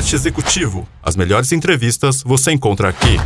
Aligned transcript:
Podcast 0.00 0.14
Executivo. 0.16 0.88
As 1.02 1.14
melhores 1.14 1.52
entrevistas 1.52 2.22
você 2.22 2.50
encontra 2.52 2.88
aqui. 2.88 3.18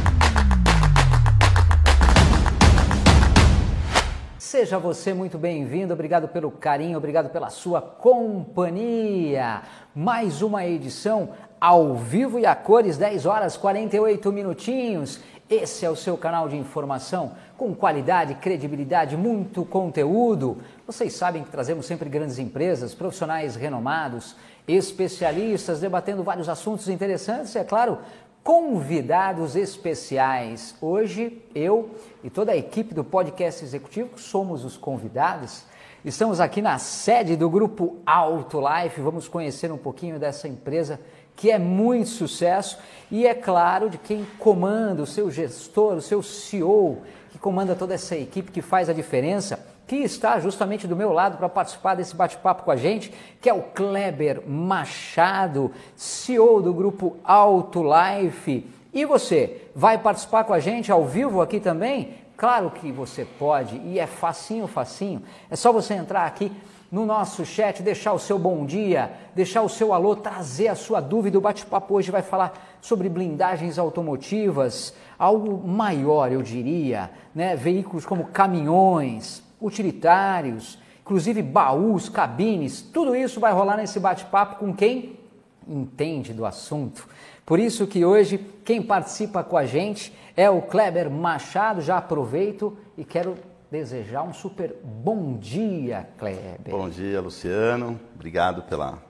Seja 4.37 4.77
você 4.77 5.15
muito 5.15 5.39
bem-vindo, 5.39 5.95
obrigado 5.95 6.27
pelo 6.27 6.51
carinho, 6.51 6.99
obrigado 6.99 7.31
pela 7.31 7.49
sua 7.49 7.81
companhia. 7.81 9.63
Mais 9.95 10.43
uma 10.43 10.67
edição 10.67 11.31
ao 11.61 11.95
vivo 11.95 12.41
e 12.41 12.47
a 12.47 12.57
cores, 12.57 12.97
10 12.97 13.25
horas 13.25 13.57
48 13.57 14.33
minutinhos. 14.33 15.21
Esse 15.49 15.85
é 15.85 15.91
o 15.91 15.95
seu 15.95 16.17
canal 16.17 16.49
de 16.49 16.57
informação 16.57 17.37
com 17.57 17.75
qualidade, 17.75 18.35
credibilidade, 18.37 19.17
muito 19.17 19.65
conteúdo. 19.65 20.59
Vocês 20.87 21.13
sabem 21.13 21.45
que 21.45 21.51
trazemos 21.51 21.87
sempre 21.87 22.09
grandes 22.09 22.39
empresas, 22.39 22.95
profissionais 22.95 23.55
renomados, 23.55 24.35
especialistas 24.67 25.81
debatendo 25.81 26.23
vários 26.23 26.49
assuntos 26.49 26.89
interessantes 26.89 27.55
é 27.55 27.65
claro, 27.65 27.99
convidados 28.43 29.57
especiais. 29.57 30.75
Hoje, 30.81 31.43
eu 31.55 31.91
e 32.23 32.31
toda 32.31 32.53
a 32.53 32.57
equipe 32.57 32.95
do 32.95 33.05
podcast 33.05 33.65
executivo 33.65 34.19
somos 34.19 34.65
os 34.65 34.77
convidados. 34.77 35.65
Estamos 36.05 36.41
aqui 36.41 36.61
na 36.61 36.79
sede 36.79 37.37
do 37.37 37.49
grupo 37.49 37.97
Auto 38.05 38.61
Life. 38.61 39.01
Vamos 39.01 39.29
conhecer 39.29 39.73
um 39.73 39.79
pouquinho 39.79 40.19
dessa 40.19 40.47
empresa 40.47 41.01
que 41.35 41.51
é 41.51 41.59
muito 41.59 42.11
sucesso 42.11 42.79
e 43.11 43.27
é 43.27 43.35
claro 43.35 43.91
de 43.91 43.99
quem 43.99 44.27
comanda, 44.39 45.03
o 45.03 45.07
seu 45.07 45.31
gestor, 45.31 45.95
o 45.95 46.03
seu 46.03 46.23
CEO, 46.23 46.99
que 47.31 47.39
comanda 47.39 47.75
toda 47.75 47.95
essa 47.95 48.15
equipe 48.15 48.53
que 48.53 48.63
faz 48.63 48.89
a 48.89 48.93
diferença, 48.93 49.59
que 49.87 49.97
está 49.97 50.41
justamente 50.41 50.87
do 50.87 50.97
meu 50.97 51.13
lado 51.13 51.37
para 51.37 51.49
participar 51.49 51.95
desse 51.95 52.15
bate-papo 52.15 52.63
com 52.63 52.71
a 52.71 52.77
gente, 52.77 53.13
que 53.41 53.49
é 53.49 53.55
o 53.55 53.63
Kleber 53.63 54.43
Machado, 54.49 55.71
CEO 55.97 56.63
do 56.63 56.73
grupo 56.73 57.17
Auto 57.23 57.83
Life. 57.83 58.67
E 58.93 59.05
você, 59.05 59.69
vai 59.75 59.99
participar 59.99 60.45
com 60.45 60.53
a 60.53 60.61
gente 60.61 60.91
ao 60.91 61.05
vivo 61.05 61.43
aqui 61.43 61.61
também? 61.61 62.15
Claro 62.37 62.71
que 62.71 62.91
você 62.91 63.25
pode 63.25 63.77
e 63.77 63.99
é 63.99 64.07
facinho, 64.07 64.67
facinho. 64.67 65.23
É 65.51 65.57
só 65.57 65.73
você 65.73 65.95
entrar 65.95 66.27
aqui 66.27 66.51
no 66.91 67.05
nosso 67.05 67.45
chat, 67.45 67.83
deixar 67.83 68.13
o 68.13 68.19
seu 68.19 68.39
bom 68.39 68.65
dia, 68.65 69.13
deixar 69.35 69.63
o 69.63 69.69
seu 69.69 69.93
alô, 69.93 70.17
trazer 70.17 70.69
a 70.69 70.75
sua 70.75 71.01
dúvida. 71.01 71.39
O 71.39 71.41
bate-papo 71.41 71.95
hoje 71.95 72.11
vai 72.11 72.23
falar 72.23 72.79
sobre 72.81 73.09
blindagens 73.09 73.79
automotivas, 73.79 74.95
algo 75.19 75.67
maior, 75.67 76.31
eu 76.31 76.43
diria, 76.43 77.11
né? 77.35 77.57
Veículos 77.57 78.07
como 78.07 78.27
caminhões, 78.27 79.44
utilitários, 79.65 80.79
inclusive 81.01 81.43
baús, 81.43 82.09
cabines, 82.09 82.83
tudo 82.83 83.17
isso 83.17 83.41
vai 83.41 83.53
rolar 83.53 83.77
nesse 83.77 83.99
bate-papo 83.99 84.57
com 84.57 84.75
quem 84.75 85.19
entende 85.67 86.35
do 86.35 86.45
assunto. 86.45 87.09
Por 87.47 87.59
isso 87.59 87.87
que 87.87 88.05
hoje 88.05 88.39
quem 88.65 88.83
participa 88.83 89.43
com 89.43 89.57
a 89.57 89.65
gente 89.65 90.13
é 90.37 90.49
o 90.51 90.61
Kleber 90.61 91.11
Machado. 91.11 91.81
Já 91.81 91.99
aproveito 91.99 92.77
e 92.97 93.05
quero 93.05 93.37
desejar 93.71 94.23
um 94.23 94.33
super 94.33 94.77
bom 94.83 95.37
dia, 95.37 96.09
Kleber. 96.19 96.71
Bom 96.71 96.89
dia, 96.89 97.21
Luciano. 97.21 97.99
Obrigado 98.15 98.63
pela, 98.63 99.03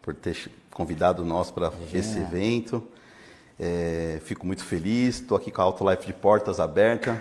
por 0.00 0.14
ter 0.14 0.50
convidado 0.70 1.24
nós 1.24 1.50
para 1.50 1.70
esse 1.92 2.18
evento. 2.18 2.82
É, 3.58 4.18
fico 4.24 4.46
muito 4.46 4.64
feliz. 4.64 5.16
Estou 5.16 5.36
aqui 5.36 5.50
com 5.50 5.60
a 5.60 5.64
Autolife 5.64 6.06
de 6.06 6.12
portas 6.14 6.58
abertas 6.60 7.18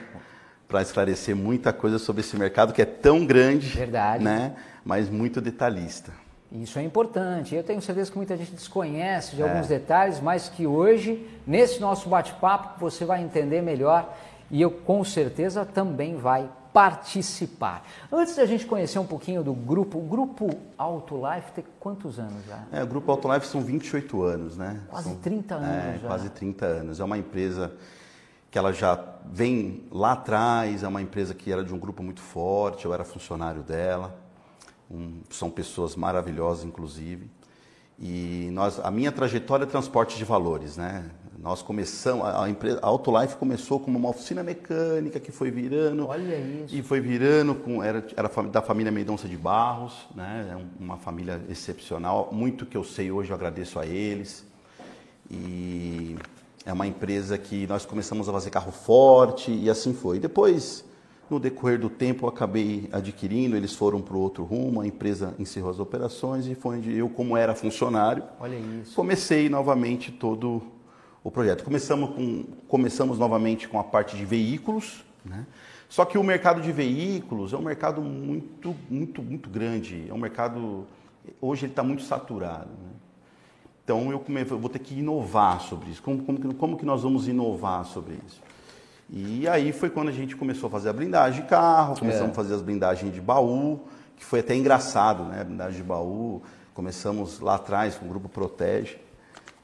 para 0.69 0.83
esclarecer 0.83 1.35
muita 1.35 1.73
coisa 1.73 1.97
sobre 1.97 2.21
esse 2.21 2.37
mercado 2.37 2.71
que 2.71 2.81
é 2.81 2.85
tão 2.85 3.25
grande, 3.25 3.69
Verdade. 3.69 4.23
né? 4.23 4.53
Mas 4.85 5.09
muito 5.09 5.41
detalhista. 5.41 6.11
Isso 6.51 6.77
é 6.77 6.83
importante. 6.83 7.55
Eu 7.55 7.63
tenho 7.63 7.81
certeza 7.81 8.11
que 8.11 8.17
muita 8.17 8.37
gente 8.37 8.51
desconhece 8.51 9.35
de 9.35 9.41
alguns 9.41 9.67
detalhes, 9.67 10.19
mas 10.19 10.47
que 10.47 10.67
hoje, 10.67 11.27
nesse 11.45 11.79
nosso 11.81 12.07
bate-papo, 12.07 12.79
você 12.79 13.03
vai 13.03 13.21
entender 13.23 13.61
melhor 13.63 14.15
e 14.49 14.61
eu 14.61 14.69
com 14.69 15.03
certeza 15.03 15.65
também 15.65 16.15
vai 16.17 16.47
participar. 16.71 17.83
Antes 18.11 18.35
da 18.35 18.45
gente 18.45 18.65
conhecer 18.67 18.99
um 18.99 19.05
pouquinho 19.05 19.43
do 19.43 19.53
grupo, 19.53 19.97
o 19.97 20.01
grupo 20.03 20.49
Autolife 20.77 21.51
tem 21.51 21.63
quantos 21.79 22.19
anos 22.19 22.45
já? 22.47 22.59
É, 22.71 22.83
o 22.83 22.87
Grupo 22.87 23.11
Autolife 23.11 23.47
são 23.47 23.61
28 23.61 24.21
anos, 24.21 24.55
né? 24.55 24.79
Quase 24.87 25.05
São- 25.09 25.15
30 25.17 25.55
anos 25.55 25.67
É, 25.95 25.97
já. 25.99 26.07
quase 26.07 26.29
30 26.29 26.65
anos. 26.67 26.99
É 26.99 27.03
uma 27.03 27.17
empresa 27.17 27.71
que 28.51 28.57
ela 28.57 28.71
já 28.73 28.99
vem 29.31 29.83
lá 29.91 30.13
atrás, 30.13 30.83
é 30.83 30.87
uma 30.87 31.01
empresa 31.01 31.33
que 31.33 31.51
era 31.51 31.63
de 31.63 31.73
um 31.73 31.77
grupo 31.77 32.01
muito 32.01 32.21
forte, 32.21 32.85
eu 32.85 32.93
era 32.93 33.03
funcionário 33.03 33.61
dela. 33.61 34.19
Um- 34.89 35.21
são 35.29 35.49
pessoas 35.51 35.95
maravilhosas, 35.95 36.63
inclusive. 36.65 37.29
E 37.99 38.49
nós, 38.53 38.79
a 38.79 38.89
minha 38.89 39.11
trajetória 39.11 39.65
é 39.65 39.67
transporte 39.67 40.17
de 40.17 40.23
valores, 40.23 40.77
né? 40.77 41.11
Nós 41.37 41.61
começamos, 41.61 42.25
a, 42.25 42.49
empresa, 42.49 42.79
a 42.81 42.87
Autolife 42.87 43.35
começou 43.35 43.79
como 43.79 43.97
uma 43.99 44.09
oficina 44.09 44.41
mecânica 44.41 45.19
que 45.19 45.31
foi 45.31 45.51
virando. 45.51 46.07
Olha 46.07 46.35
isso. 46.37 46.75
E 46.75 46.81
foi 46.81 46.99
virando, 46.99 47.53
com, 47.55 47.83
era, 47.83 48.05
era 48.15 48.29
da 48.49 48.61
família 48.61 48.91
Mendonça 48.91 49.27
de 49.27 49.37
Barros, 49.37 50.07
né? 50.15 50.49
É 50.51 50.55
um- 50.55 50.67
uma 50.85 50.97
família 50.97 51.41
excepcional. 51.49 52.29
Muito 52.31 52.65
que 52.65 52.75
eu 52.75 52.83
sei 52.83 53.11
hoje 53.11 53.29
eu 53.29 53.35
agradeço 53.35 53.79
a 53.79 53.85
eles. 53.85 54.45
E 55.29 56.17
é 56.69 56.73
uma 56.73 56.85
empresa 56.85 57.35
que 57.35 57.65
nós 57.65 57.83
começamos 57.83 58.29
a 58.29 58.31
fazer 58.31 58.51
carro 58.51 58.71
forte 58.71 59.51
e 59.51 59.69
assim 59.69 59.91
foi. 59.91 60.19
Depois, 60.19 60.85
no 61.27 61.39
decorrer 61.39 61.79
do 61.79 61.89
tempo, 61.89 62.25
eu 62.25 62.29
acabei 62.29 62.87
adquirindo, 62.91 63.55
eles 63.55 63.73
foram 63.73 64.01
para 64.01 64.15
outro 64.15 64.43
rumo, 64.43 64.81
a 64.81 64.85
empresa 64.85 65.33
encerrou 65.39 65.71
as 65.71 65.79
operações 65.79 66.45
e 66.45 66.53
foi 66.53 66.77
onde 66.77 66.95
eu, 66.95 67.09
como 67.09 67.35
era 67.35 67.55
funcionário, 67.55 68.23
comecei 68.95 69.49
novamente 69.49 70.11
todo 70.11 70.61
o 71.23 71.31
projeto. 71.31 71.63
Começamos, 71.63 72.11
com, 72.11 72.45
começamos 72.67 73.17
novamente 73.17 73.67
com 73.67 73.79
a 73.79 73.83
parte 73.83 74.15
de 74.15 74.23
veículos, 74.23 75.03
né? 75.25 75.47
só 75.87 76.05
que 76.05 76.19
o 76.19 76.23
mercado 76.23 76.61
de 76.61 76.71
veículos 76.71 77.51
é 77.51 77.57
um 77.57 77.63
mercado 77.63 77.99
muito, 77.99 78.75
muito, 78.87 79.23
muito 79.23 79.49
grande. 79.49 80.05
É 80.07 80.13
um 80.13 80.19
mercado, 80.19 80.85
hoje 81.41 81.65
ele 81.65 81.71
está 81.71 81.81
muito 81.81 82.03
saturado. 82.03 82.69
né? 82.69 83.08
Então 83.89 84.11
eu, 84.11 84.19
come, 84.19 84.41
eu 84.41 84.59
vou 84.59 84.69
ter 84.69 84.77
que 84.77 84.99
inovar 84.99 85.59
sobre 85.61 85.89
isso. 85.89 86.03
Como, 86.03 86.21
como, 86.21 86.39
que- 86.39 86.53
como 86.53 86.77
que 86.77 86.85
nós 86.85 87.01
vamos 87.01 87.27
inovar 87.27 87.83
sobre 87.85 88.19
isso? 88.27 88.39
E 89.09 89.47
aí 89.47 89.71
foi 89.71 89.89
quando 89.89 90.09
a 90.09 90.11
gente 90.11 90.35
começou 90.35 90.67
a 90.67 90.69
fazer 90.69 90.89
a 90.89 90.93
blindagem 90.93 91.41
de 91.41 91.47
carro, 91.47 91.97
começamos 91.97 92.27
É. 92.27 92.31
a 92.31 92.35
fazer 92.35 92.53
as 92.53 92.61
blindagens 92.61 93.11
de 93.11 93.19
baú, 93.19 93.79
que 94.15 94.23
foi 94.23 94.41
até 94.41 94.55
engraçado, 94.55 95.23
né? 95.23 95.41
A 95.41 95.43
blindagem 95.43 95.77
de 95.77 95.83
baú. 95.83 96.39
Começamos 96.75 97.39
lá 97.39 97.55
atrás 97.55 97.95
com 97.95 98.05
o 98.05 98.09
grupo 98.09 98.29
Protege 98.29 98.97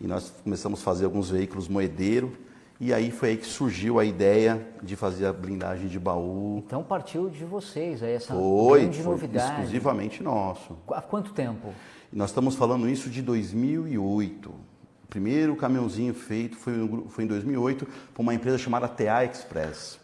e 0.01 0.07
nós 0.07 0.33
começamos 0.43 0.81
a 0.81 0.83
fazer 0.83 1.05
alguns 1.05 1.29
veículos 1.29 1.67
moedeiro. 1.67 2.35
E 2.81 2.91
aí 2.95 3.11
foi 3.11 3.29
aí 3.29 3.37
que 3.37 3.45
surgiu 3.45 3.99
a 3.99 4.05
ideia 4.05 4.67
de 4.81 4.95
fazer 4.95 5.27
a 5.27 5.31
blindagem 5.33 5.87
de 5.87 5.99
baú. 5.99 6.63
Então 6.65 6.81
partiu 6.83 7.29
de 7.29 7.45
vocês 7.45 8.01
aí 8.01 8.13
essa 8.13 8.33
Foi, 8.33 8.79
grande 8.81 9.03
foi 9.03 9.11
novidade. 9.11 9.51
exclusivamente 9.51 10.23
nosso. 10.23 10.75
Há 10.89 11.01
quanto 11.03 11.31
tempo? 11.31 11.69
Nós 12.15 12.29
estamos 12.29 12.55
falando 12.55 12.87
isso 12.87 13.09
de 13.09 13.21
2008. 13.21 14.49
O 14.49 15.07
primeiro 15.09 15.53
caminhãozinho 15.57 16.13
feito 16.13 16.55
foi, 16.55 16.71
no 16.73 17.09
foi 17.09 17.25
em 17.25 17.27
2008 17.27 17.85
por 18.13 18.21
uma 18.21 18.33
empresa 18.33 18.57
chamada 18.57 18.87
TA 18.87 19.25
Express. 19.25 19.99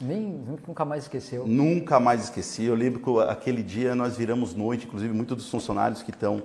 Nem 0.00 0.20
nunca 0.66 0.84
mais 0.84 1.02
esqueceu. 1.04 1.44
Nunca 1.44 1.98
mais 1.98 2.22
esqueci. 2.24 2.62
Eu 2.62 2.76
lembro 2.76 3.00
que 3.00 3.28
aquele 3.28 3.64
dia 3.64 3.96
nós 3.96 4.16
viramos 4.16 4.54
noite, 4.54 4.86
inclusive 4.86 5.12
muitos 5.12 5.36
dos 5.38 5.50
funcionários 5.50 6.02
que 6.04 6.10
estão 6.12 6.40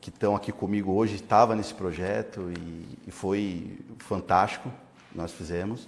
que 0.00 0.08
estão 0.10 0.36
aqui 0.36 0.52
comigo 0.52 0.92
hoje 0.92 1.16
estavam 1.16 1.56
nesse 1.56 1.74
projeto 1.74 2.48
e, 2.56 3.08
e 3.08 3.10
foi 3.10 3.78
fantástico. 3.98 4.70
Nós 5.14 5.32
fizemos. 5.32 5.86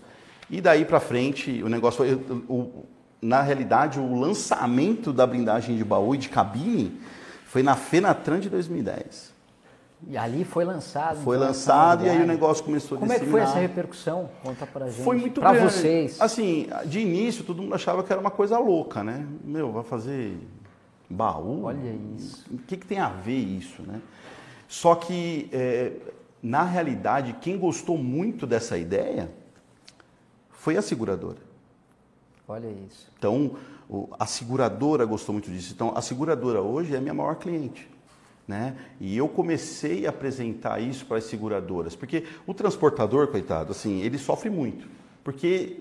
E 0.50 0.60
daí 0.60 0.84
para 0.84 0.98
frente 1.00 1.62
o 1.62 1.68
negócio 1.70 1.98
foi, 1.98 2.14
o- 2.14 2.52
o- 2.52 2.86
na 3.22 3.40
realidade 3.40 3.98
o 3.98 4.18
lançamento 4.18 5.10
da 5.12 5.26
blindagem 5.26 5.76
de 5.76 5.84
baú 5.84 6.14
e 6.14 6.18
de 6.18 6.28
cabine 6.28 7.00
foi 7.48 7.62
na 7.62 7.74
Fenatran 7.74 8.40
de 8.40 8.50
2010. 8.50 9.32
E 10.06 10.16
ali 10.16 10.44
foi 10.44 10.64
lançado. 10.64 11.16
Foi 11.22 11.36
então, 11.36 11.48
lançado 11.48 12.04
e 12.04 12.08
aí 12.08 12.22
o 12.22 12.26
negócio 12.26 12.62
começou 12.62 12.96
a 12.96 13.00
Como 13.00 13.12
é 13.12 13.18
que 13.18 13.24
foi 13.24 13.40
essa 13.40 13.52
disseminar. 13.52 13.74
repercussão? 13.74 14.30
Conta 14.42 14.66
pra 14.66 14.86
gente. 14.88 15.02
Foi 15.02 15.16
muito 15.16 15.40
pra 15.40 15.52
grande. 15.52 15.72
vocês. 15.72 16.20
Assim, 16.20 16.68
de 16.86 17.00
início 17.00 17.42
todo 17.42 17.62
mundo 17.62 17.74
achava 17.74 18.04
que 18.04 18.12
era 18.12 18.20
uma 18.20 18.30
coisa 18.30 18.58
louca, 18.58 19.02
né? 19.02 19.26
Meu, 19.42 19.72
vai 19.72 19.82
fazer 19.82 20.38
baú? 21.08 21.64
Olha 21.64 21.98
isso. 22.16 22.44
O 22.50 22.58
que, 22.58 22.76
que 22.76 22.86
tem 22.86 22.98
a 22.98 23.08
ver 23.08 23.38
isso, 23.38 23.82
né? 23.82 24.00
Só 24.68 24.94
que, 24.94 25.48
é, 25.50 25.92
na 26.42 26.62
realidade, 26.62 27.34
quem 27.40 27.58
gostou 27.58 27.96
muito 27.96 28.46
dessa 28.46 28.76
ideia 28.76 29.30
foi 30.50 30.76
a 30.76 30.82
seguradora. 30.82 31.38
Olha 32.46 32.68
isso. 32.86 33.10
Então, 33.18 33.56
a 34.18 34.26
seguradora 34.26 35.04
gostou 35.04 35.32
muito 35.32 35.50
disso. 35.50 35.72
Então, 35.74 35.92
a 35.96 36.02
seguradora 36.02 36.60
hoje 36.60 36.94
é 36.94 36.98
a 36.98 37.00
minha 37.00 37.14
maior 37.14 37.36
cliente. 37.36 37.88
Né? 38.46 38.76
E 38.98 39.14
eu 39.16 39.28
comecei 39.28 40.06
a 40.06 40.10
apresentar 40.10 40.80
isso 40.80 41.04
para 41.04 41.18
as 41.18 41.24
seguradoras, 41.24 41.94
porque 41.94 42.24
o 42.46 42.54
transportador, 42.54 43.28
coitado, 43.28 43.72
assim, 43.72 44.00
ele 44.00 44.16
sofre 44.16 44.48
muito. 44.48 44.88
Porque 45.22 45.80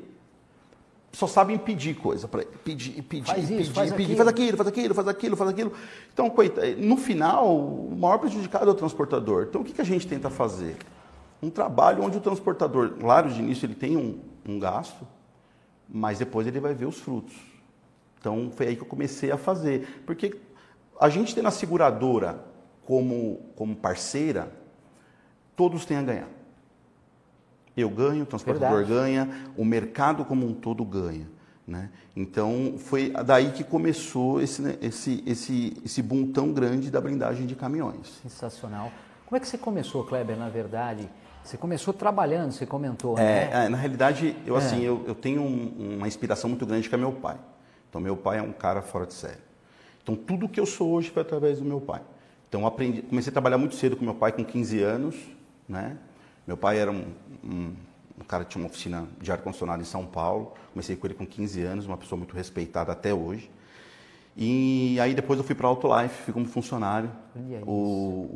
só 1.13 1.27
sabem 1.27 1.57
pedir 1.57 1.95
coisa 1.95 2.27
para. 2.27 2.44
Pedir, 2.65 3.01
pedir, 3.04 3.25
Faz 3.25 3.44
isso, 3.50 3.57
pedir, 3.57 3.71
faz 3.74 3.92
pedir. 3.94 4.04
aquilo. 4.04 4.18
Faz 4.18 4.27
aquilo, 4.30 4.57
faz 4.57 4.68
aquilo, 4.68 4.94
faz 4.95 5.07
aquilo, 5.07 5.36
faz 5.38 5.50
aquilo. 5.50 5.71
Então, 6.13 6.30
coita- 6.30 6.65
no 6.75 6.98
final, 6.98 7.57
o 7.57 7.95
maior 7.98 8.18
prejudicado 8.18 8.69
é 8.69 8.74
o 8.74 8.75
transportador. 8.75 9.45
Então, 9.50 9.62
o 9.62 9.63
que, 9.63 9.71
que 9.71 9.81
a 9.81 9.86
gente 9.86 10.06
tenta 10.06 10.30
fazer? 10.30 10.75
Um 11.42 11.50
trabalho 11.50 12.03
onde 12.03 12.18
o 12.18 12.21
transportador, 12.21 12.95
claro, 13.00 13.30
de 13.31 13.39
início 13.39 13.65
ele 13.65 13.75
tem 13.75 13.95
um, 13.95 14.19
um 14.45 14.60
gasto, 14.60 15.07
mas 15.88 16.19
depois 16.19 16.45
ele 16.45 16.60
vai 16.60 16.74
ver 16.74 16.86
os 16.86 16.98
frutos. 17.00 17.33
Então, 18.19 18.51
foi 18.55 18.67
aí 18.67 18.75
que 18.75 18.81
eu 18.81 18.87
comecei 18.87 19.31
a 19.31 19.37
fazer. 19.37 20.01
Porque 20.05 20.35
a 20.99 21.09
gente 21.09 21.33
tendo 21.35 21.47
a 21.47 21.51
seguradora 21.51 22.43
como, 22.85 23.41
como 23.55 23.75
parceira, 23.75 24.51
todos 25.55 25.85
têm 25.85 25.97
a 25.97 26.01
ganhar. 26.03 26.27
Eu 27.75 27.89
ganho, 27.89 28.23
o 28.23 28.25
transportador 28.25 28.77
Verdade. 28.85 29.01
ganha, 29.01 29.51
o 29.55 29.63
mercado 29.63 30.25
como 30.25 30.45
um 30.47 30.53
todo 30.53 30.83
ganha. 30.83 31.29
Né? 31.67 31.89
Então, 32.15 32.75
foi 32.77 33.09
daí 33.25 33.51
que 33.51 33.63
começou 33.63 34.41
esse, 34.41 34.61
né, 34.61 34.77
esse, 34.81 35.21
esse, 35.27 35.77
esse 35.83 36.01
boom 36.01 36.31
tão 36.31 36.53
grande 36.53 36.89
da 36.89 37.01
blindagem 37.01 37.45
de 37.45 37.55
caminhões. 37.55 38.07
Sensacional. 38.23 38.89
Como 39.25 39.35
é 39.35 39.39
que 39.39 39.47
você 39.47 39.57
começou, 39.57 40.05
Kleber, 40.05 40.37
na 40.37 40.47
verdade? 40.47 41.09
Você 41.43 41.57
começou 41.57 41.93
trabalhando, 41.93 42.51
você 42.53 42.65
comentou, 42.65 43.15
né? 43.15 43.49
É, 43.51 43.65
é, 43.65 43.69
na 43.69 43.77
realidade, 43.77 44.35
eu 44.45 44.55
assim, 44.55 44.81
eu, 44.81 45.03
eu 45.05 45.13
tenho 45.13 45.41
um- 45.41 45.97
uma 45.97 46.07
inspiração 46.07 46.49
muito 46.49 46.65
grande 46.65 46.87
que 46.87 46.95
é 46.95 46.97
meu 46.97 47.11
pai. 47.11 47.37
Então, 47.89 48.00
meu 48.01 48.16
pai 48.18 48.39
é 48.39 48.42
um 48.42 48.51
cara 48.51 48.81
fora 48.81 49.06
de 49.06 49.13
série. 49.13 49.39
Então, 50.04 50.16
tudo 50.16 50.48
que 50.48 50.60
eu 50.60 50.66
sou 50.66 50.92
hoje 50.92 51.10
foi 51.10 51.22
através 51.22 51.60
do 51.60 51.66
meu 51.66 51.81
pai. 51.81 52.01
Então, 52.50 52.66
aprendi, 52.66 53.01
comecei 53.01 53.30
a 53.30 53.34
trabalhar 53.34 53.57
muito 53.57 53.75
cedo 53.75 53.95
com 53.98 54.06
meu 54.06 54.16
pai, 54.16 54.31
com 54.31 54.44
15 54.44 54.81
anos, 54.81 55.16
né? 55.68 55.98
Meu 56.45 56.56
pai 56.56 56.78
era 56.80 56.89
um, 56.92 57.06
um, 57.44 57.74
um 58.19 58.24
cara 58.25 58.45
que 58.45 58.51
tinha 58.51 58.63
uma 58.63 58.69
oficina 58.69 59.06
de 59.22 59.31
ar-condicionado 59.31 59.81
em 59.81 59.86
São 59.86 60.06
Paulo. 60.06 60.54
Comecei 60.72 60.95
com 60.95 61.07
ele 61.07 61.13
com 61.13 61.25
15 61.25 61.62
anos, 61.63 61.86
uma 61.86 61.98
pessoa 61.98 62.18
muito 62.18 62.34
respeitada 62.34 62.92
até 62.92 63.13
hoje. 63.13 63.51
E 64.36 65.00
aí 65.01 65.13
depois 65.13 65.39
eu 65.39 65.44
fui 65.44 65.56
para 65.56 65.68
a 65.68 65.69
Autolife, 65.69 66.22
fui 66.24 66.34
como 66.34 66.45
funcionário. 66.45 67.10
Olha 67.36 67.62
O- 67.66 67.72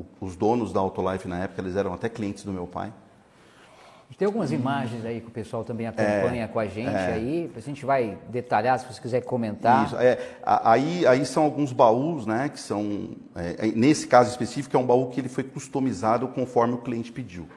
o- 0.02 0.06
os 0.26 0.36
donos 0.36 0.74
da 0.74 0.80
Autolife 0.80 1.28
na 1.28 1.40
época, 1.44 1.62
eles 1.62 1.76
eram 1.76 1.94
até 1.94 2.10
clientes 2.10 2.44
do 2.44 2.52
meu 2.52 2.66
pai. 2.68 2.92
Tem 4.18 4.26
algumas 4.26 4.52
imagens 4.52 5.06
aí 5.06 5.20
que 5.20 5.28
o 5.28 5.32
pessoal 5.32 5.64
também 5.64 5.88
acompanha 5.88 6.48
com 6.48 6.60
a 6.60 6.68
gente 6.68 6.96
aí. 6.96 7.52
A 7.56 7.60
gente 7.60 7.86
vai 7.86 8.18
detalhar, 8.30 8.78
se 8.78 8.86
você 8.86 9.02
quiser 9.02 9.22
comentar. 9.22 9.88
Isso, 9.88 9.96
é, 9.98 10.20
aí, 10.44 11.06
aí 11.08 11.26
são 11.26 11.44
alguns 11.44 11.72
baús, 11.72 12.26
né, 12.26 12.50
que 12.50 12.60
são, 12.60 13.10
é, 13.36 13.68
é, 13.68 13.72
nesse 13.72 14.08
caso 14.08 14.30
específico, 14.30 14.76
é 14.76 14.80
um 14.80 14.86
baú 14.86 15.10
que 15.10 15.20
ele 15.20 15.30
foi 15.30 15.44
customizado 15.44 16.28
conforme 16.28 16.76
o 16.76 16.78
cliente 16.78 17.12
pediu. 17.12 17.48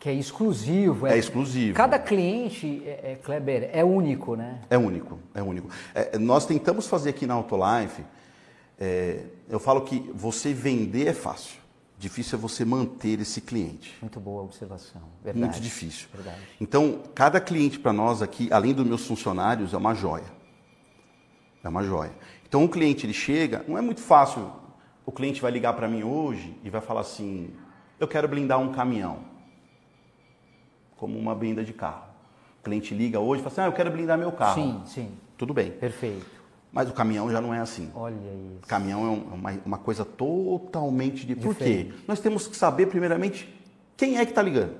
Que 0.00 0.08
é 0.10 0.12
exclusivo. 0.12 1.06
É 1.06 1.16
exclusivo. 1.16 1.74
Cada 1.74 1.98
cliente, 1.98 2.82
é, 2.86 3.12
é, 3.12 3.18
Kleber, 3.22 3.70
é 3.72 3.82
único, 3.84 4.36
né? 4.36 4.60
É 4.68 4.76
único, 4.76 5.18
é 5.34 5.42
único. 5.42 5.68
É, 5.94 6.18
nós 6.18 6.46
tentamos 6.46 6.86
fazer 6.86 7.10
aqui 7.10 7.26
na 7.26 7.34
Autolife, 7.34 8.04
é, 8.78 9.20
eu 9.48 9.58
falo 9.58 9.80
que 9.82 10.10
você 10.14 10.52
vender 10.52 11.08
é 11.08 11.14
fácil, 11.14 11.58
difícil 12.04 12.38
é 12.38 12.40
você 12.40 12.64
manter 12.64 13.20
esse 13.20 13.40
cliente. 13.40 13.96
Muito 14.00 14.20
boa 14.20 14.42
observação. 14.42 15.02
Verdade. 15.22 15.44
Muito 15.44 15.60
difícil. 15.60 16.06
Verdade. 16.12 16.40
Então, 16.60 17.02
cada 17.14 17.40
cliente 17.40 17.78
para 17.78 17.92
nós 17.92 18.20
aqui, 18.20 18.52
além 18.52 18.74
dos 18.74 18.86
meus 18.86 19.06
funcionários, 19.06 19.72
é 19.72 19.76
uma 19.76 19.94
joia. 19.94 20.30
É 21.62 21.68
uma 21.68 21.82
joia. 21.82 22.12
Então, 22.46 22.62
o 22.62 22.68
cliente 22.68 23.06
ele 23.06 23.14
chega, 23.14 23.64
não 23.66 23.78
é 23.78 23.80
muito 23.80 24.00
fácil. 24.00 24.52
O 25.06 25.10
cliente 25.10 25.40
vai 25.40 25.50
ligar 25.50 25.72
para 25.72 25.88
mim 25.88 26.02
hoje 26.02 26.54
e 26.62 26.70
vai 26.70 26.80
falar 26.80 27.00
assim: 27.00 27.50
eu 27.98 28.06
quero 28.06 28.28
blindar 28.28 28.60
um 28.60 28.72
caminhão, 28.72 29.20
como 30.96 31.18
uma 31.18 31.34
blinda 31.34 31.64
de 31.64 31.72
carro. 31.72 32.04
O 32.60 32.64
cliente 32.64 32.94
liga 32.94 33.18
hoje 33.18 33.40
e 33.40 33.44
fala 33.44 33.52
assim: 33.52 33.60
ah, 33.62 33.66
eu 33.66 33.72
quero 33.72 33.90
blindar 33.90 34.18
meu 34.18 34.32
carro. 34.32 34.54
Sim, 34.54 34.82
sim. 34.86 35.18
Tudo 35.36 35.52
bem. 35.54 35.70
Perfeito. 35.72 36.33
Mas 36.74 36.90
o 36.90 36.92
caminhão 36.92 37.30
já 37.30 37.40
não 37.40 37.54
é 37.54 37.60
assim. 37.60 37.90
Olha 37.94 38.14
isso. 38.16 38.66
Caminhão 38.66 39.00
é 39.06 39.06
é 39.06 39.34
uma, 39.34 39.50
uma 39.64 39.78
coisa 39.78 40.04
totalmente 40.04 41.24
de. 41.24 41.36
Por 41.36 41.54
quê? 41.54 41.64
Diferente. 41.64 42.04
Nós 42.08 42.18
temos 42.20 42.46
que 42.48 42.56
saber, 42.56 42.86
primeiramente, 42.86 43.48
quem 43.96 44.18
é 44.18 44.24
que 44.24 44.32
está 44.32 44.42
ligando. 44.42 44.74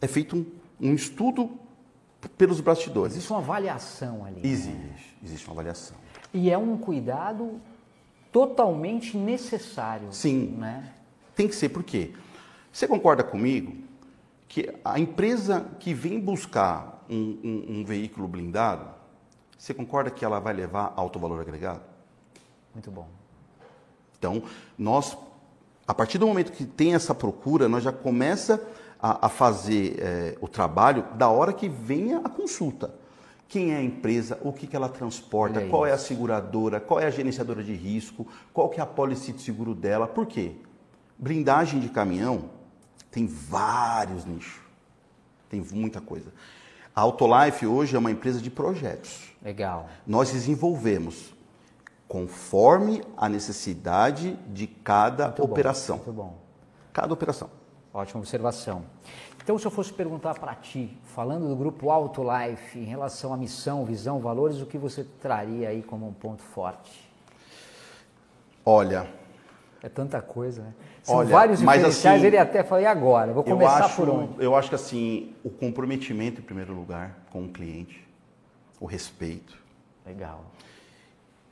É 0.00 0.06
feito 0.06 0.36
um, 0.36 0.46
um 0.90 0.94
estudo 0.94 1.50
pelos 2.36 2.60
bastidores. 2.60 3.14
Existe 3.14 3.30
uma 3.32 3.38
avaliação 3.40 4.24
ali. 4.24 4.36
né? 4.36 4.48
Existe, 4.48 5.16
existe 5.24 5.46
uma 5.46 5.54
avaliação. 5.54 5.96
E 6.34 6.50
é 6.50 6.58
um 6.58 6.76
cuidado 6.76 7.60
totalmente 8.30 9.16
necessário. 9.16 10.08
Sim. 10.12 10.54
Né? 10.58 10.92
Tem 11.34 11.48
que 11.48 11.54
ser 11.54 11.70
por 11.70 11.82
quê? 11.82 12.12
Você 12.72 12.86
concorda 12.86 13.24
comigo 13.24 13.74
que 14.46 14.72
a 14.84 14.98
empresa 15.00 15.66
que 15.80 15.94
vem 15.94 16.20
buscar 16.20 17.04
um, 17.08 17.38
um- 17.42 17.64
um 17.80 17.84
veículo 17.84 18.28
blindado, 18.28 18.86
você 19.58 19.74
concorda 19.74 20.08
que 20.08 20.24
ela 20.24 20.38
vai 20.38 20.54
levar 20.54 20.92
alto 20.94 21.18
valor 21.18 21.40
agregado? 21.40 21.82
Muito 22.72 22.90
bom. 22.92 23.08
Então, 24.16 24.44
nós, 24.78 25.18
a 25.86 25.92
partir 25.92 26.16
do 26.16 26.28
momento 26.28 26.52
que 26.52 26.64
tem 26.64 26.94
essa 26.94 27.12
procura, 27.12 27.68
nós 27.68 27.82
já 27.82 27.92
começa 27.92 28.62
a, 29.00 29.26
a 29.26 29.28
fazer 29.28 29.96
eh, 29.98 30.38
o 30.40 30.46
trabalho 30.46 31.04
da 31.16 31.28
hora 31.28 31.52
que 31.52 31.68
venha 31.68 32.18
a 32.18 32.28
consulta. 32.28 32.94
Quem 33.48 33.72
é 33.72 33.78
a 33.78 33.82
empresa, 33.82 34.38
o 34.42 34.52
que, 34.52 34.66
que 34.66 34.76
ela 34.76 34.88
transporta, 34.88 35.58
Olha 35.58 35.68
qual 35.68 35.86
é 35.86 35.92
a 35.92 35.98
seguradora, 35.98 36.80
qual 36.80 37.00
é 37.00 37.06
a 37.06 37.10
gerenciadora 37.10 37.64
de 37.64 37.74
risco, 37.74 38.26
qual 38.52 38.68
que 38.68 38.78
é 38.78 38.82
a 38.82 38.86
policy 38.86 39.32
de 39.32 39.42
seguro 39.42 39.74
dela. 39.74 40.06
Por 40.06 40.26
quê? 40.26 40.52
Blindagem 41.18 41.80
de 41.80 41.88
caminhão 41.88 42.50
tem 43.10 43.26
vários 43.26 44.24
nichos. 44.24 44.60
Tem 45.48 45.60
muita 45.72 46.00
coisa. 46.00 46.32
A 46.94 47.00
Autolife 47.00 47.66
hoje 47.66 47.96
é 47.96 47.98
uma 47.98 48.10
empresa 48.10 48.40
de 48.40 48.50
projetos 48.50 49.27
Legal. 49.42 49.88
nós 50.06 50.30
desenvolvemos 50.32 51.32
conforme 52.08 53.02
a 53.16 53.28
necessidade 53.28 54.34
de 54.48 54.66
cada 54.66 55.26
Muito 55.26 55.42
bom, 55.46 55.52
operação. 55.52 55.96
Muito 55.96 56.12
bom. 56.12 56.38
Cada 56.92 57.12
operação. 57.12 57.50
Ótima 57.92 58.20
observação. 58.20 58.82
Então, 59.42 59.58
se 59.58 59.66
eu 59.66 59.70
fosse 59.70 59.92
perguntar 59.92 60.34
para 60.38 60.54
ti, 60.54 60.96
falando 61.14 61.48
do 61.48 61.56
grupo 61.56 61.90
Auto 61.90 62.22
Life, 62.22 62.78
em 62.78 62.84
relação 62.84 63.32
à 63.32 63.36
missão, 63.36 63.84
visão, 63.84 64.18
valores, 64.20 64.60
o 64.60 64.66
que 64.66 64.76
você 64.76 65.04
traria 65.20 65.68
aí 65.70 65.82
como 65.82 66.06
um 66.08 66.12
ponto 66.12 66.42
forte? 66.42 67.08
Olha, 68.64 69.06
É 69.82 69.88
tanta 69.88 70.20
coisa, 70.20 70.62
né? 70.62 70.74
São 71.04 71.16
Olha, 71.16 71.28
vários 71.28 71.62
mas 71.62 71.76
diferenciais, 71.76 72.16
assim, 72.18 72.26
ele 72.26 72.36
até 72.36 72.64
falou, 72.64 72.82
e 72.82 72.86
agora? 72.86 73.32
Vou 73.32 73.44
eu 73.46 73.52
começar 73.52 73.84
acho, 73.84 73.96
por 73.96 74.08
onde? 74.10 74.32
eu 74.44 74.54
acho 74.56 74.68
que 74.68 74.74
assim, 74.74 75.32
o 75.44 75.48
comprometimento 75.50 76.40
em 76.40 76.44
primeiro 76.44 76.74
lugar 76.74 77.16
com 77.30 77.44
o 77.44 77.48
cliente, 77.48 78.06
o 78.80 78.86
respeito, 78.86 79.56
Legal. 80.06 80.44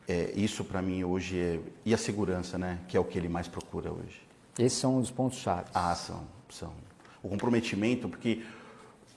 é, 0.09 0.33
isso 0.37 0.65
para 0.65 0.81
mim 0.81 1.05
hoje 1.05 1.39
é 1.39 1.61
e 1.85 1.93
a 1.95 1.99
segurança, 1.99 2.57
né, 2.57 2.79
que 2.89 2.97
é 2.97 3.01
o 3.01 3.05
que 3.05 3.19
ele 3.19 3.29
mais 3.29 3.49
procura 3.49 3.93
hoje. 3.93 4.21
Esses 4.59 4.79
são 4.79 4.97
os 4.99 5.11
pontos 5.11 5.39
chaves. 5.39 5.71
Ah, 5.75 5.95
são, 5.95 6.25
são. 6.49 6.73
O 7.23 7.29
comprometimento, 7.29 8.09
porque 8.09 8.43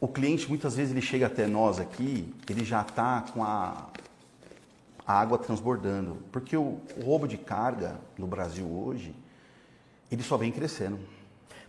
o 0.01 0.07
cliente 0.07 0.47
muitas 0.49 0.75
vezes 0.75 0.91
ele 0.91 1.01
chega 1.01 1.27
até 1.27 1.47
nós 1.47 1.79
aqui, 1.79 2.33
ele 2.49 2.65
já 2.65 2.81
está 2.81 3.21
com 3.33 3.43
a, 3.43 3.87
a 5.05 5.13
água 5.13 5.37
transbordando. 5.37 6.17
Porque 6.31 6.57
o, 6.57 6.81
o 6.97 7.03
roubo 7.03 7.27
de 7.27 7.37
carga 7.37 7.99
no 8.17 8.27
Brasil 8.27 8.65
hoje, 8.65 9.15
ele 10.11 10.23
só 10.23 10.35
vem 10.35 10.51
crescendo. 10.51 10.99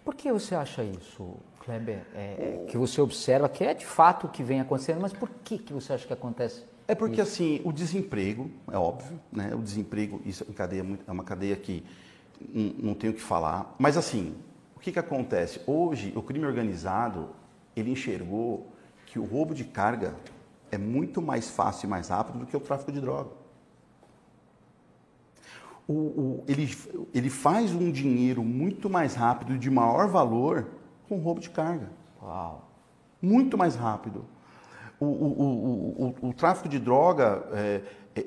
Por 0.04 0.14
que 0.14 0.32
você 0.32 0.54
acha 0.54 0.82
isso, 0.82 1.36
Kleber? 1.60 2.02
É, 2.14 2.64
que 2.68 2.76
você 2.76 3.00
observa 3.00 3.48
que 3.48 3.62
é 3.62 3.74
de 3.74 3.84
fato 3.86 4.26
o 4.26 4.30
que 4.30 4.42
vem 4.42 4.60
acontecendo, 4.60 5.00
mas 5.00 5.12
por 5.12 5.28
que, 5.44 5.58
que 5.58 5.72
você 5.72 5.92
acha 5.92 6.06
que 6.06 6.12
acontece? 6.12 6.64
É 6.88 6.94
porque 6.94 7.20
assim, 7.20 7.60
o 7.64 7.72
desemprego, 7.72 8.50
é 8.72 8.76
óbvio, 8.76 9.20
né? 9.30 9.54
O 9.54 9.58
desemprego, 9.58 10.20
isso 10.24 10.42
é 10.42 10.46
uma 10.48 10.54
cadeia, 10.54 10.86
é 11.06 11.12
uma 11.12 11.22
cadeia 11.24 11.54
que 11.56 11.84
não, 12.82 12.94
tenho 12.94 13.12
o 13.12 13.16
que 13.16 13.22
falar. 13.22 13.74
Mas 13.78 13.96
assim, 13.96 14.34
o 14.74 14.80
que, 14.80 14.90
que 14.90 14.98
acontece? 14.98 15.60
Hoje, 15.66 16.12
o 16.16 16.22
crime 16.22 16.46
organizado, 16.46 17.28
ele 17.76 17.90
enxergou 17.92 18.72
que 19.06 19.18
o 19.18 19.24
roubo 19.24 19.54
de 19.54 19.64
carga 19.64 20.14
é 20.72 20.78
muito 20.78 21.20
mais 21.20 21.50
fácil 21.50 21.86
e 21.86 21.90
mais 21.90 22.08
rápido 22.08 22.38
do 22.40 22.46
que 22.46 22.56
o 22.56 22.60
tráfico 22.60 22.90
de 22.90 23.00
droga. 23.00 23.30
O- 25.86 25.92
o- 25.92 26.44
ele, 26.48 26.72
ele 27.12 27.28
faz 27.28 27.72
um 27.72 27.90
dinheiro 27.90 28.42
muito 28.42 28.88
mais 28.88 29.14
rápido 29.14 29.54
e 29.54 29.58
de 29.58 29.68
maior 29.70 30.08
valor 30.08 30.68
com 31.10 31.18
roubo 31.18 31.40
de 31.40 31.50
carga 31.50 31.90
Uau. 32.22 32.70
muito 33.20 33.58
mais 33.58 33.74
rápido. 33.74 34.24
O, 35.00 35.04
o- 35.06 35.42
o- 35.42 36.14
o- 36.22 36.28
o 36.28 36.32
tráfico 36.32 36.68
de 36.68 36.78
droga, 36.78 37.42
é, 37.52 37.82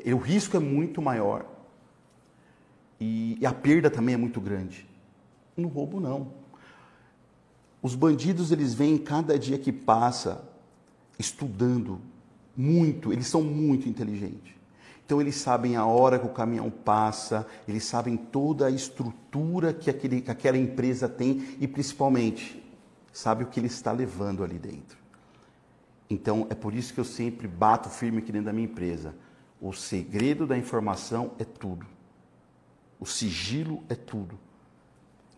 é, 0.05 0.13
o 0.13 0.17
risco 0.17 0.57
é 0.57 0.59
muito 0.59 1.01
maior. 1.01 1.45
E, 2.99 3.37
e 3.39 3.45
a 3.45 3.53
perda 3.53 3.89
também 3.89 4.15
é 4.15 4.17
muito 4.17 4.41
grande. 4.41 4.85
No 5.55 5.67
roubo, 5.69 5.99
não. 5.99 6.27
Os 7.81 7.95
bandidos, 7.95 8.51
eles 8.51 8.73
vêm 8.73 8.97
cada 8.97 9.37
dia 9.39 9.57
que 9.57 9.71
passa 9.71 10.43
estudando 11.17 12.01
muito, 12.57 13.13
eles 13.13 13.27
são 13.27 13.41
muito 13.43 13.87
inteligentes. 13.87 14.53
Então, 15.05 15.21
eles 15.21 15.35
sabem 15.35 15.75
a 15.75 15.85
hora 15.85 16.17
que 16.17 16.25
o 16.25 16.29
caminhão 16.29 16.69
passa, 16.71 17.45
eles 17.67 17.83
sabem 17.85 18.17
toda 18.17 18.65
a 18.67 18.71
estrutura 18.71 19.73
que, 19.73 19.89
aquele, 19.89 20.21
que 20.21 20.31
aquela 20.31 20.57
empresa 20.57 21.07
tem 21.07 21.55
e, 21.59 21.67
principalmente, 21.67 22.63
sabe 23.13 23.43
o 23.43 23.47
que 23.47 23.59
ele 23.59 23.67
está 23.67 23.91
levando 23.91 24.43
ali 24.43 24.57
dentro. 24.57 24.97
Então, 26.09 26.47
é 26.49 26.55
por 26.55 26.73
isso 26.73 26.93
que 26.93 26.99
eu 26.99 27.05
sempre 27.05 27.47
bato 27.47 27.89
firme 27.89 28.17
aqui 28.17 28.31
dentro 28.31 28.47
da 28.47 28.53
minha 28.53 28.65
empresa. 28.65 29.15
O 29.61 29.71
segredo 29.71 30.45
da 30.45 30.57
informação 30.57 31.31
é 31.39 31.45
tudo. 31.45 31.85
O 32.99 33.05
sigilo 33.05 33.83
é 33.87 33.95
tudo. 33.95 34.37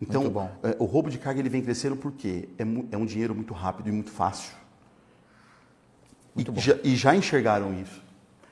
Então, 0.00 0.50
é, 0.62 0.76
o 0.78 0.84
roubo 0.84 1.08
de 1.08 1.18
carga 1.18 1.40
ele 1.40 1.48
vem 1.48 1.62
crescendo 1.62 1.96
porque 1.96 2.48
é, 2.58 2.62
é 2.92 2.96
um 2.96 3.06
dinheiro 3.06 3.34
muito 3.34 3.54
rápido 3.54 3.88
e 3.88 3.92
muito 3.92 4.10
fácil. 4.10 4.54
Muito 6.34 6.52
e, 6.52 6.60
já, 6.60 6.78
e, 6.84 6.96
já, 6.96 7.16
enxergaram 7.16 7.72
isso. 7.80 8.02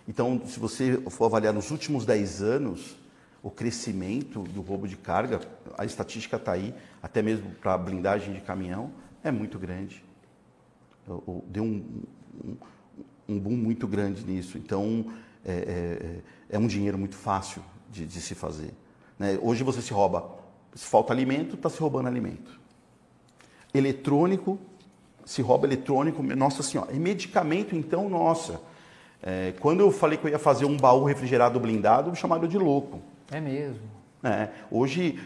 Então, 0.08 0.40
se 0.46 0.58
você 0.58 1.02
for 1.10 1.26
avaliar 1.26 1.52
nos 1.52 1.70
últimos 1.70 2.06
10 2.06 2.42
anos, 2.42 2.96
o 3.42 3.50
crescimento 3.50 4.42
do 4.42 4.62
roubo 4.62 4.88
de 4.88 4.96
carga, 4.96 5.40
a 5.76 5.84
estatística 5.84 6.36
está 6.36 6.52
aí, 6.52 6.74
até 7.02 7.20
mesmo 7.20 7.50
para 7.56 7.76
blindagem 7.76 8.32
de 8.32 8.40
caminhão, 8.40 8.90
é 9.24 9.32
muito 9.32 9.58
grande. 9.58 10.04
Deu 11.48 11.64
um, 11.64 12.02
um, 12.44 12.56
um 13.28 13.40
boom 13.40 13.56
muito 13.56 13.88
grande 13.88 14.24
nisso. 14.24 14.58
Então, 14.58 15.12
é, 15.44 16.22
é, 16.50 16.56
é 16.56 16.58
um 16.58 16.66
dinheiro 16.66 16.98
muito 16.98 17.16
fácil 17.16 17.62
de, 17.90 18.06
de 18.06 18.20
se 18.20 18.34
fazer. 18.34 18.72
Né? 19.18 19.38
Hoje 19.42 19.64
você 19.64 19.80
se 19.82 19.92
rouba, 19.92 20.30
se 20.74 20.84
falta 20.84 21.12
alimento, 21.12 21.54
está 21.56 21.68
se 21.68 21.80
roubando 21.80 22.06
alimento. 22.06 22.60
Eletrônico, 23.72 24.58
se 25.24 25.42
rouba 25.42 25.66
eletrônico, 25.66 26.22
nossa 26.22 26.62
senhora. 26.62 26.92
E 26.92 26.98
medicamento, 26.98 27.74
então, 27.74 28.08
nossa. 28.08 28.60
É, 29.22 29.54
quando 29.58 29.80
eu 29.80 29.90
falei 29.90 30.18
que 30.18 30.26
eu 30.26 30.30
ia 30.30 30.38
fazer 30.38 30.66
um 30.66 30.76
baú 30.76 31.04
refrigerado 31.04 31.58
blindado, 31.58 32.10
me 32.10 32.16
chamaram 32.16 32.46
de 32.46 32.58
louco. 32.58 33.00
É 33.30 33.40
mesmo. 33.40 34.03
É, 34.24 34.48
hoje 34.70 35.20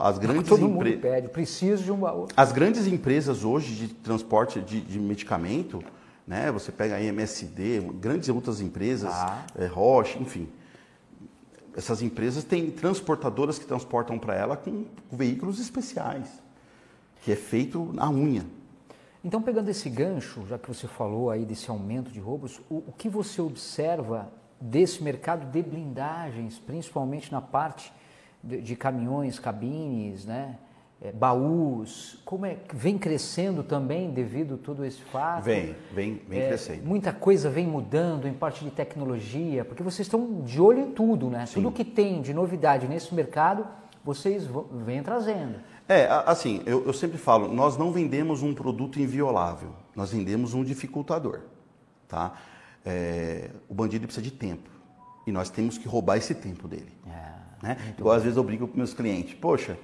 as 0.00 0.18
grandes 0.18 0.48
todo 0.48 0.66
mundo 0.66 0.98
pede, 0.98 1.28
preciso 1.28 1.84
de 1.84 1.92
um 1.92 1.98
baú. 1.98 2.26
As 2.34 2.52
grandes 2.52 2.86
empresas 2.86 3.44
hoje 3.44 3.74
de 3.74 3.88
transporte 3.88 4.62
de, 4.62 4.80
de 4.80 4.98
medicamento, 4.98 5.84
né? 6.26 6.50
Você 6.50 6.72
pega 6.72 6.94
a 6.94 7.02
MSD, 7.02 7.80
grandes 8.00 8.30
outras 8.30 8.62
empresas, 8.62 9.12
ah. 9.12 9.44
é, 9.54 9.66
Roche, 9.66 10.18
enfim. 10.18 10.48
Essas 11.76 12.00
empresas 12.00 12.42
têm 12.42 12.70
transportadoras 12.70 13.58
que 13.58 13.66
transportam 13.66 14.18
para 14.18 14.34
ela 14.34 14.56
com 14.56 14.86
veículos 15.12 15.60
especiais, 15.60 16.42
que 17.20 17.30
é 17.30 17.36
feito 17.36 17.92
na 17.92 18.10
unha. 18.10 18.46
Então, 19.22 19.42
pegando 19.42 19.68
esse 19.68 19.90
gancho, 19.90 20.46
já 20.48 20.58
que 20.58 20.66
você 20.66 20.88
falou 20.88 21.30
aí 21.30 21.44
desse 21.44 21.68
aumento 21.68 22.10
de 22.10 22.18
roubos, 22.18 22.58
o, 22.70 22.76
o 22.86 22.94
que 22.96 23.06
você 23.06 23.42
observa 23.42 24.32
desse 24.58 25.02
mercado 25.02 25.44
de 25.50 25.62
blindagens, 25.62 26.58
principalmente 26.58 27.30
na 27.30 27.42
parte 27.42 27.92
de, 28.42 28.60
de 28.60 28.76
caminhões, 28.76 29.38
cabines, 29.38 30.24
né? 30.24 30.56
É, 31.02 31.10
baús, 31.10 32.20
como 32.26 32.44
é 32.44 32.56
que 32.56 32.76
vem 32.76 32.98
crescendo 32.98 33.62
também 33.62 34.10
devido 34.10 34.56
a 34.56 34.58
todo 34.58 34.84
esse 34.84 35.00
fato? 35.00 35.44
Vem, 35.44 35.74
vem, 35.94 36.20
vem 36.28 36.40
é, 36.40 36.48
crescendo. 36.48 36.86
Muita 36.86 37.10
coisa 37.10 37.48
vem 37.48 37.66
mudando 37.66 38.28
em 38.28 38.34
parte 38.34 38.62
de 38.62 38.70
tecnologia, 38.70 39.64
porque 39.64 39.82
vocês 39.82 40.06
estão 40.06 40.42
de 40.42 40.60
olho 40.60 40.80
em 40.80 40.90
tudo, 40.90 41.30
né? 41.30 41.46
Sim. 41.46 41.54
Tudo 41.54 41.72
que 41.72 41.86
tem 41.86 42.20
de 42.20 42.34
novidade 42.34 42.86
nesse 42.86 43.14
mercado, 43.14 43.66
vocês 44.04 44.46
vêm 44.84 45.02
trazendo. 45.02 45.60
É, 45.88 46.06
assim, 46.26 46.62
eu, 46.66 46.84
eu 46.84 46.92
sempre 46.92 47.16
falo, 47.16 47.48
nós 47.48 47.78
não 47.78 47.90
vendemos 47.90 48.42
um 48.42 48.54
produto 48.54 49.00
inviolável, 49.00 49.70
nós 49.96 50.12
vendemos 50.12 50.52
um 50.52 50.62
dificultador, 50.62 51.40
tá? 52.06 52.34
É, 52.84 53.50
o 53.68 53.74
bandido 53.74 54.06
precisa 54.06 54.22
de 54.22 54.30
tempo 54.30 54.68
e 55.26 55.32
nós 55.32 55.48
temos 55.48 55.78
que 55.78 55.88
roubar 55.88 56.18
esse 56.18 56.34
tempo 56.34 56.68
dele. 56.68 56.92
É. 57.06 57.39
Né? 57.62 57.76
Igual 57.98 58.14
às 58.14 58.22
vezes 58.22 58.36
eu 58.36 58.44
brigo 58.44 58.66
com 58.66 58.76
meus 58.76 58.94
clientes, 58.94 59.34
poxa, 59.34 59.78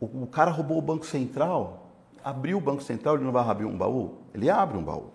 o, 0.00 0.22
o, 0.22 0.26
cara 0.26 0.50
roubou 0.50 0.78
o 0.78 0.82
Banco 0.82 1.06
Central, 1.06 1.90
abriu 2.24 2.58
o 2.58 2.60
Banco 2.60 2.82
Central, 2.82 3.16
ele 3.16 3.24
não 3.24 3.32
vai 3.32 3.48
abrir 3.48 3.64
um 3.64 3.76
baú? 3.76 4.14
Ele 4.34 4.50
abre 4.50 4.76
um 4.76 4.82
baú, 4.82 5.10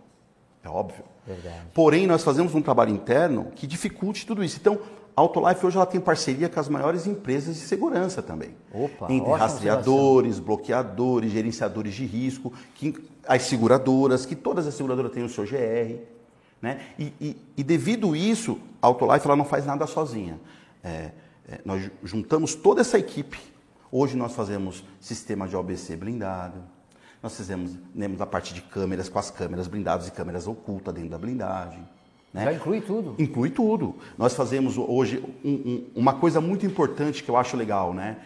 é 0.64 0.70
óbvio. 0.70 1.04
Verdade. 1.26 1.68
Porém, 1.74 2.06
nós 2.06 2.24
fazemos 2.24 2.54
um 2.54 2.62
trabalho 2.62 2.92
interno 2.92 3.46
que 3.56 3.66
dificulte 3.66 4.26
tudo 4.26 4.44
isso. 4.44 4.58
Então, 4.60 4.80
a 5.16 5.22
Autolife 5.22 5.66
hoje 5.66 5.78
ela 5.78 5.86
tem 5.86 6.02
parceria 6.02 6.50
com 6.50 6.60
as 6.60 6.68
maiores 6.68 7.06
empresas 7.06 7.56
de 7.56 7.62
segurança 7.62 8.22
também. 8.22 8.56
Opa, 8.74 9.12
Entre 9.12 9.32
rastreadores, 9.32 10.40
bloqueadores, 10.40 11.32
gerenciadores 11.32 11.94
de 11.94 12.06
risco, 12.06 12.52
que, 12.76 12.96
as 13.28 13.44
seguradoras, 13.44 14.26
que 14.26 14.36
todas 14.36 14.66
as 14.68 14.74
seguradoras 14.74 15.12
têm 15.12 15.24
o 15.24 15.30
seu 15.30 15.46
GR. 15.46 16.00
Né? 16.62 16.82
E, 16.98 17.14
e, 17.22 17.38
e 17.58 17.64
devido 17.64 18.14
a 18.14 18.18
isso, 18.18 18.60
a 18.82 18.88
Autolife 18.88 19.26
ela 19.26 19.36
não 19.36 19.46
faz 19.46 19.66
nada 19.66 19.86
sozinha. 19.86 20.40
É, 20.84 21.12
nós 21.66 21.90
juntamos 22.04 22.56
toda 22.56 22.82
essa 22.82 22.98
equipe. 22.98 23.40
Hoje 23.92 24.16
nós 24.16 24.34
fazemos 24.34 24.84
sistema 25.00 25.48
de 25.48 25.56
OBC 25.56 25.96
blindado. 25.96 26.64
Nós 27.22 27.36
fizemos, 27.38 27.78
temos 27.98 28.20
a 28.20 28.26
parte 28.26 28.54
de 28.54 28.62
câmeras 28.62 29.08
com 29.08 29.20
as 29.20 29.30
câmeras 29.32 29.68
blindadas 29.68 30.08
e 30.08 30.12
câmeras 30.12 30.48
ocultas 30.48 30.94
dentro 30.94 31.12
da 31.12 31.18
blindagem. 31.18 31.88
Né? 32.34 32.46
Já 32.46 32.54
inclui 32.54 32.82
tudo. 32.82 33.16
Inclui 33.20 33.50
tudo. 33.52 33.96
Nós 34.18 34.34
fazemos 34.34 34.78
hoje 34.78 35.24
um, 35.46 35.52
um, 35.52 35.88
uma 35.96 36.14
coisa 36.16 36.42
muito 36.42 36.66
importante 36.66 37.24
que 37.24 37.30
eu 37.30 37.38
acho 37.38 37.56
legal, 37.56 37.94
né? 37.94 38.18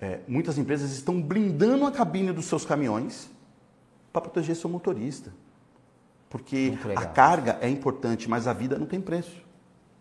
É, 0.00 0.18
muitas 0.26 0.58
empresas 0.58 0.90
estão 0.90 1.22
blindando 1.22 1.86
a 1.86 1.92
cabine 1.92 2.32
dos 2.32 2.46
seus 2.46 2.64
caminhões 2.64 3.30
para 4.12 4.20
proteger 4.20 4.56
seu 4.56 4.68
motorista. 4.68 5.32
Porque 6.28 6.76
a 6.96 7.06
carga 7.06 7.58
é 7.60 7.68
importante, 7.68 8.28
mas 8.28 8.48
a 8.48 8.52
vida 8.52 8.76
não 8.76 8.86
tem 8.86 9.00
preço. 9.00 9.40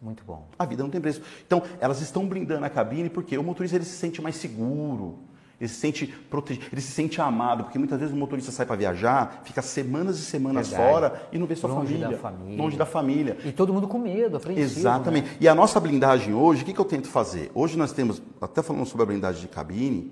Muito 0.02 0.24
bom. 0.24 0.48
A 0.58 0.66
vida 0.66 0.82
não 0.82 0.90
tem 0.90 1.00
preço. 1.00 1.22
Então, 1.46 1.62
elas 1.80 2.02
estão 2.02 2.26
blindando 2.26 2.66
a 2.66 2.70
cabine 2.70 3.08
porque 3.08 3.38
o 3.38 3.44
motorista 3.44 3.78
ele 3.78 3.86
se 3.86 3.96
sente 3.98 4.20
mais 4.20 4.36
seguro, 4.36 5.20
ele 5.60 5.68
se 5.68 5.76
sente 5.76 6.08
protegido, 6.08 6.66
ele 6.72 6.82
se 6.82 6.92
sente 6.92 7.22
amado, 7.22 7.66
porque 7.66 7.78
muitas 7.78 8.00
vezes 8.00 8.12
o 8.12 8.18
motorista 8.18 8.52
sai 8.52 8.66
para 8.66 8.76
viajar, 8.76 9.44
fica 9.46 9.62
semanas 9.62 10.18
e 10.18 10.24
semanas 10.24 10.70
Verdade. 10.70 10.92
fora 10.92 11.30
e 11.32 11.38
não 11.38 11.46
vê 11.46 11.56
sua 11.56 11.70
longe 11.70 11.94
família, 11.94 12.10
da 12.10 12.18
família. 12.18 12.58
Longe 12.58 12.78
da 12.78 12.86
família. 12.88 13.38
E 13.46 13.52
todo 13.52 13.72
mundo 13.72 13.88
com 13.88 14.00
medo, 14.00 14.38
apreensivo. 14.38 14.80
Exatamente. 14.80 15.30
Né? 15.30 15.38
E 15.40 15.48
a 15.48 15.54
nossa 15.54 15.80
blindagem 15.80 16.34
hoje, 16.34 16.64
o 16.64 16.66
que, 16.66 16.74
que 16.74 16.82
eu 16.82 16.86
tento 16.86 17.08
fazer? 17.08 17.52
Hoje 17.54 17.78
nós 17.78 17.92
temos, 17.92 18.20
até 18.42 18.64
falando 18.64 18.88
sobre 18.88 19.04
a 19.04 19.06
blindagem 19.06 19.42
de 19.42 19.48
cabine, 19.50 20.12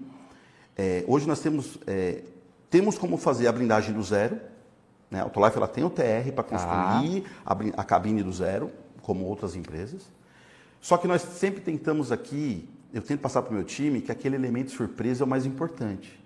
é, 0.78 1.04
hoje 1.08 1.28
nós 1.28 1.40
temos, 1.40 1.80
é, 1.88 2.22
temos 2.70 2.96
como 2.96 3.18
fazer 3.18 3.48
a 3.48 3.52
blindagem 3.52 3.92
do 3.92 4.04
zero. 4.04 4.40
Né? 5.10 5.20
A 5.20 5.24
Autolife 5.24 5.58
ela 5.58 5.68
tem 5.68 5.84
o 5.84 5.90
TR 5.90 6.32
para 6.36 6.44
construir 6.44 7.24
ah. 7.44 7.54
a, 7.54 7.82
a 7.82 7.84
cabine 7.84 8.22
do 8.22 8.32
zero 8.32 8.70
como 9.10 9.26
outras 9.26 9.56
empresas. 9.56 10.04
Só 10.80 10.96
que 10.96 11.08
nós 11.08 11.24
sempre 11.24 11.62
tentamos 11.62 12.12
aqui, 12.12 12.70
eu 12.94 13.02
tento 13.02 13.22
passar 13.22 13.42
para 13.42 13.50
o 13.50 13.56
meu 13.56 13.64
time, 13.64 14.02
que 14.02 14.12
aquele 14.12 14.36
elemento 14.36 14.70
surpresa 14.70 15.24
é 15.24 15.26
o 15.26 15.28
mais 15.28 15.48
importante. 15.48 16.20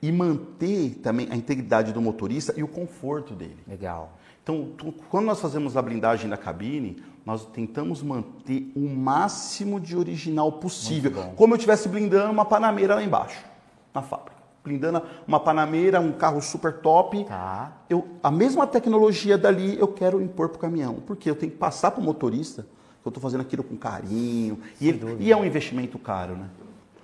E 0.00 0.12
manter 0.12 1.00
também 1.02 1.26
a 1.32 1.34
integridade 1.34 1.92
do 1.92 2.00
motorista 2.00 2.54
e 2.56 2.62
o 2.62 2.68
conforto 2.68 3.34
dele. 3.34 3.58
Legal. 3.66 4.16
Então, 4.40 4.72
quando 5.10 5.26
nós 5.26 5.40
fazemos 5.40 5.76
a 5.76 5.82
blindagem 5.82 6.30
da 6.30 6.36
cabine, 6.36 7.02
nós 7.26 7.44
tentamos 7.44 8.04
manter 8.04 8.70
o 8.76 8.88
máximo 8.88 9.80
de 9.80 9.96
original 9.96 10.52
possível. 10.52 11.10
Como 11.34 11.54
eu 11.54 11.56
estivesse 11.56 11.88
blindando 11.88 12.30
uma 12.30 12.44
panameira 12.44 12.94
lá 12.94 13.02
embaixo, 13.02 13.44
na 13.92 14.00
fábrica. 14.00 14.37
Blindando 14.68 15.02
uma 15.26 15.40
panameira, 15.40 15.98
um 15.98 16.12
carro 16.12 16.42
super 16.42 16.74
top. 16.74 17.24
Tá. 17.24 17.72
Eu, 17.88 18.06
a 18.22 18.30
mesma 18.30 18.66
tecnologia 18.66 19.38
dali 19.38 19.78
eu 19.78 19.88
quero 19.88 20.20
impor 20.20 20.50
para 20.50 20.58
o 20.58 20.60
caminhão. 20.60 20.94
Porque 21.06 21.30
eu 21.30 21.34
tenho 21.34 21.50
que 21.50 21.58
passar 21.58 21.90
para 21.90 22.00
o 22.00 22.04
motorista 22.04 22.62
que 22.62 23.08
eu 23.08 23.10
estou 23.10 23.22
fazendo 23.22 23.40
aquilo 23.40 23.64
com 23.64 23.76
carinho. 23.76 24.58
E, 24.80 24.88
ele, 24.88 25.16
e, 25.20 25.32
é 25.32 25.36
um 25.36 25.44
investimento 25.44 25.98
caro, 25.98 26.34
né? 26.36 26.48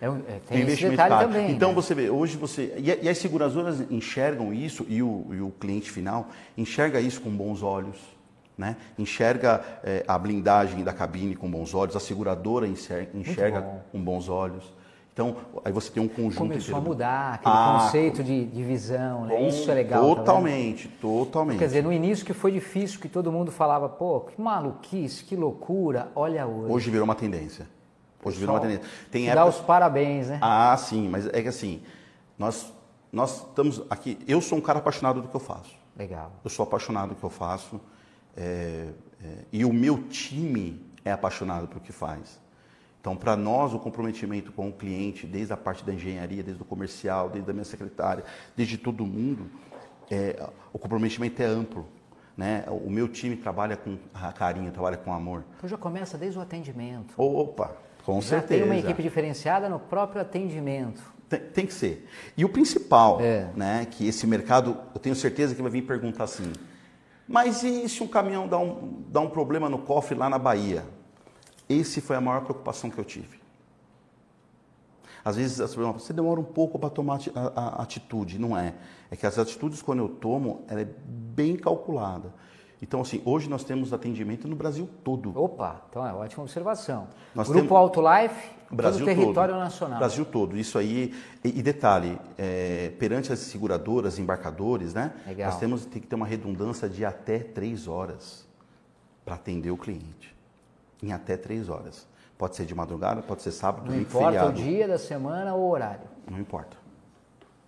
É 0.00 0.10
um, 0.10 0.18
é, 0.28 0.40
tem 0.46 0.58
um 0.58 0.62
investimento 0.62 0.96
caro. 0.96 1.26
Também, 1.26 1.50
então 1.50 1.70
né? 1.70 1.74
você 1.74 1.94
vê, 1.94 2.10
hoje 2.10 2.36
você. 2.36 2.74
E, 2.76 3.06
e, 3.06 3.08
as 3.08 3.16
seguradoras 3.18 3.80
enxergam 3.90 4.52
isso, 4.52 4.84
e 4.88 5.02
o, 5.02 5.26
e 5.30 5.40
o 5.40 5.50
cliente 5.58 5.90
final 5.90 6.28
enxerga 6.58 7.00
isso 7.00 7.20
com 7.20 7.30
bons 7.30 7.62
olhos. 7.62 7.96
Né? 8.56 8.76
Enxerga 8.96 9.64
é, 9.82 10.04
a 10.06 10.16
blindagem 10.16 10.84
da 10.84 10.92
cabine 10.92 11.34
com 11.34 11.50
bons 11.50 11.74
olhos, 11.74 11.96
a 11.96 12.00
seguradora 12.00 12.68
enxerga, 12.68 13.10
enxerga 13.12 13.60
bom. 13.60 13.82
com 13.90 14.00
bons 14.00 14.28
olhos. 14.28 14.72
Então, 15.14 15.36
aí 15.64 15.70
você 15.70 15.92
tem 15.92 16.02
um 16.02 16.08
conjunto. 16.08 16.38
Começou 16.38 16.76
a 16.76 16.80
mudar 16.80 17.34
aquele 17.34 17.54
ah, 17.54 17.78
conceito 17.80 18.24
de, 18.24 18.46
de 18.46 18.64
visão, 18.64 19.26
né? 19.26 19.46
Isso 19.46 19.70
é 19.70 19.74
legal. 19.74 20.02
Totalmente, 20.02 20.88
tá 20.88 20.94
totalmente. 21.00 21.58
Quer 21.60 21.66
dizer, 21.66 21.84
no 21.84 21.92
início 21.92 22.26
que 22.26 22.32
foi 22.34 22.50
difícil, 22.50 22.98
que 22.98 23.08
todo 23.08 23.30
mundo 23.30 23.52
falava, 23.52 23.88
pô, 23.88 24.22
que 24.22 24.40
maluquice, 24.40 25.22
que 25.22 25.36
loucura, 25.36 26.10
olha 26.16 26.44
hoje. 26.48 26.72
Hoje 26.72 26.90
virou 26.90 27.04
uma 27.04 27.14
tendência. 27.14 27.68
Hoje 28.24 28.40
virou 28.40 28.56
uma 28.56 28.60
tendência. 28.60 28.82
Tem 29.08 29.28
época... 29.28 29.44
Dá 29.44 29.46
os 29.48 29.60
parabéns, 29.60 30.26
né? 30.26 30.38
Ah, 30.42 30.76
sim, 30.76 31.08
mas 31.08 31.28
é 31.28 31.42
que 31.42 31.48
assim, 31.48 31.80
nós, 32.36 32.72
nós 33.12 33.46
estamos 33.46 33.82
aqui. 33.88 34.18
Eu 34.26 34.40
sou 34.40 34.58
um 34.58 34.60
cara 34.60 34.80
apaixonado 34.80 35.22
do 35.22 35.28
que 35.28 35.36
eu 35.36 35.40
faço. 35.40 35.76
Legal. 35.96 36.32
Eu 36.42 36.50
sou 36.50 36.64
apaixonado 36.64 37.10
do 37.10 37.14
que 37.14 37.22
eu 37.22 37.30
faço. 37.30 37.80
É, 38.36 38.88
é, 39.22 39.28
e 39.52 39.64
o 39.64 39.72
meu 39.72 40.08
time 40.08 40.84
é 41.04 41.12
apaixonado 41.12 41.68
pelo 41.68 41.80
que 41.80 41.92
faz. 41.92 42.42
Então, 43.04 43.14
para 43.14 43.36
nós, 43.36 43.74
o 43.74 43.78
comprometimento 43.78 44.50
com 44.50 44.70
o 44.70 44.72
cliente, 44.72 45.26
desde 45.26 45.52
a 45.52 45.58
parte 45.58 45.84
da 45.84 45.92
engenharia, 45.92 46.42
desde 46.42 46.62
o 46.62 46.64
comercial, 46.64 47.28
desde 47.28 47.50
a 47.50 47.52
minha 47.52 47.66
secretária, 47.66 48.24
desde 48.56 48.78
todo 48.78 49.04
mundo, 49.04 49.44
é, 50.10 50.42
o 50.72 50.78
comprometimento 50.78 51.42
é 51.42 51.44
amplo. 51.44 51.86
Né? 52.34 52.64
O 52.66 52.88
meu 52.88 53.06
time 53.06 53.36
trabalha 53.36 53.76
com 53.76 53.98
carinho, 54.34 54.72
trabalha 54.72 54.96
com 54.96 55.12
amor. 55.12 55.44
Então 55.58 55.68
já 55.68 55.76
começa 55.76 56.16
desde 56.16 56.38
o 56.38 56.40
atendimento. 56.40 57.12
Opa, 57.18 57.76
com 58.06 58.22
já 58.22 58.28
certeza. 58.28 58.62
Tem 58.62 58.72
uma 58.72 58.78
equipe 58.78 59.02
diferenciada 59.02 59.68
no 59.68 59.78
próprio 59.78 60.22
atendimento. 60.22 61.02
Tem, 61.28 61.40
tem 61.40 61.66
que 61.66 61.74
ser. 61.74 62.08
E 62.34 62.42
o 62.42 62.48
principal, 62.48 63.20
é. 63.20 63.50
né, 63.54 63.84
que 63.84 64.08
esse 64.08 64.26
mercado, 64.26 64.78
eu 64.94 64.98
tenho 64.98 65.14
certeza 65.14 65.54
que 65.54 65.60
vai 65.60 65.70
vir 65.70 65.82
perguntar 65.82 66.24
assim, 66.24 66.50
Mas 67.28 67.62
e 67.62 67.86
se 67.86 68.02
um 68.02 68.08
caminhão 68.08 68.48
dá 68.48 68.58
um, 68.58 69.04
dá 69.10 69.20
um 69.20 69.28
problema 69.28 69.68
no 69.68 69.80
cofre 69.80 70.16
lá 70.16 70.30
na 70.30 70.38
Bahia? 70.38 70.84
Esse 71.68 72.00
foi 72.00 72.16
a 72.16 72.20
maior 72.20 72.42
preocupação 72.42 72.90
que 72.90 72.98
eu 72.98 73.04
tive. 73.04 73.44
Às 75.24 75.36
vezes 75.36 75.58
você 75.58 76.12
demora 76.12 76.38
um 76.38 76.44
pouco 76.44 76.78
para 76.78 76.90
tomar 76.90 77.18
a, 77.34 77.82
atitude, 77.82 78.38
não 78.38 78.56
é? 78.56 78.74
É 79.10 79.16
que 79.16 79.26
as 79.26 79.38
atitudes 79.38 79.80
quando 79.80 80.00
eu 80.00 80.08
tomo, 80.08 80.64
ela 80.68 80.82
é 80.82 80.88
bem 81.06 81.56
calculada. 81.56 82.30
Então, 82.82 83.00
assim, 83.00 83.22
hoje 83.24 83.48
nós 83.48 83.64
temos 83.64 83.94
atendimento 83.94 84.46
no 84.46 84.54
Brasil 84.54 84.86
todo. 85.02 85.32
Opa, 85.40 85.82
então 85.88 86.06
é 86.06 86.12
ótima 86.12 86.42
observação. 86.42 87.08
Nós 87.34 87.48
Grupo 87.48 87.62
temos... 87.62 87.78
Autolife, 87.78 88.50
Brasil 88.70 89.06
todo 89.06 89.16
território 89.16 89.54
todo. 89.54 89.62
nacional. 89.62 89.98
Brasil 89.98 90.24
todo. 90.26 90.58
Isso 90.58 90.76
aí, 90.76 91.14
e, 91.42 91.60
e 91.60 91.62
detalhe, 91.62 92.20
é, 92.36 92.92
perante 92.98 93.32
as 93.32 93.38
seguradoras, 93.38 94.18
embarcadores, 94.18 94.92
né? 94.92 95.14
Legal. 95.26 95.50
Nós 95.50 95.58
temos 95.58 95.86
tem 95.86 96.02
que 96.02 96.06
ter 96.06 96.14
uma 96.14 96.26
redundância 96.26 96.86
de 96.86 97.02
até 97.06 97.38
três 97.38 97.88
horas 97.88 98.46
para 99.24 99.36
atender 99.36 99.70
o 99.70 99.78
cliente. 99.78 100.33
Em 101.02 101.12
até 101.12 101.36
três 101.36 101.68
horas. 101.68 102.06
Pode 102.36 102.56
ser 102.56 102.64
de 102.66 102.74
madrugada, 102.74 103.22
pode 103.22 103.42
ser 103.42 103.52
sábado, 103.52 103.90
Não 103.90 103.98
importa 103.98 104.26
feriado. 104.26 104.50
o 104.50 104.52
dia 104.52 104.88
da 104.88 104.98
semana 104.98 105.54
ou 105.54 105.62
o 105.62 105.70
horário. 105.70 106.08
Não 106.30 106.38
importa. 106.38 106.76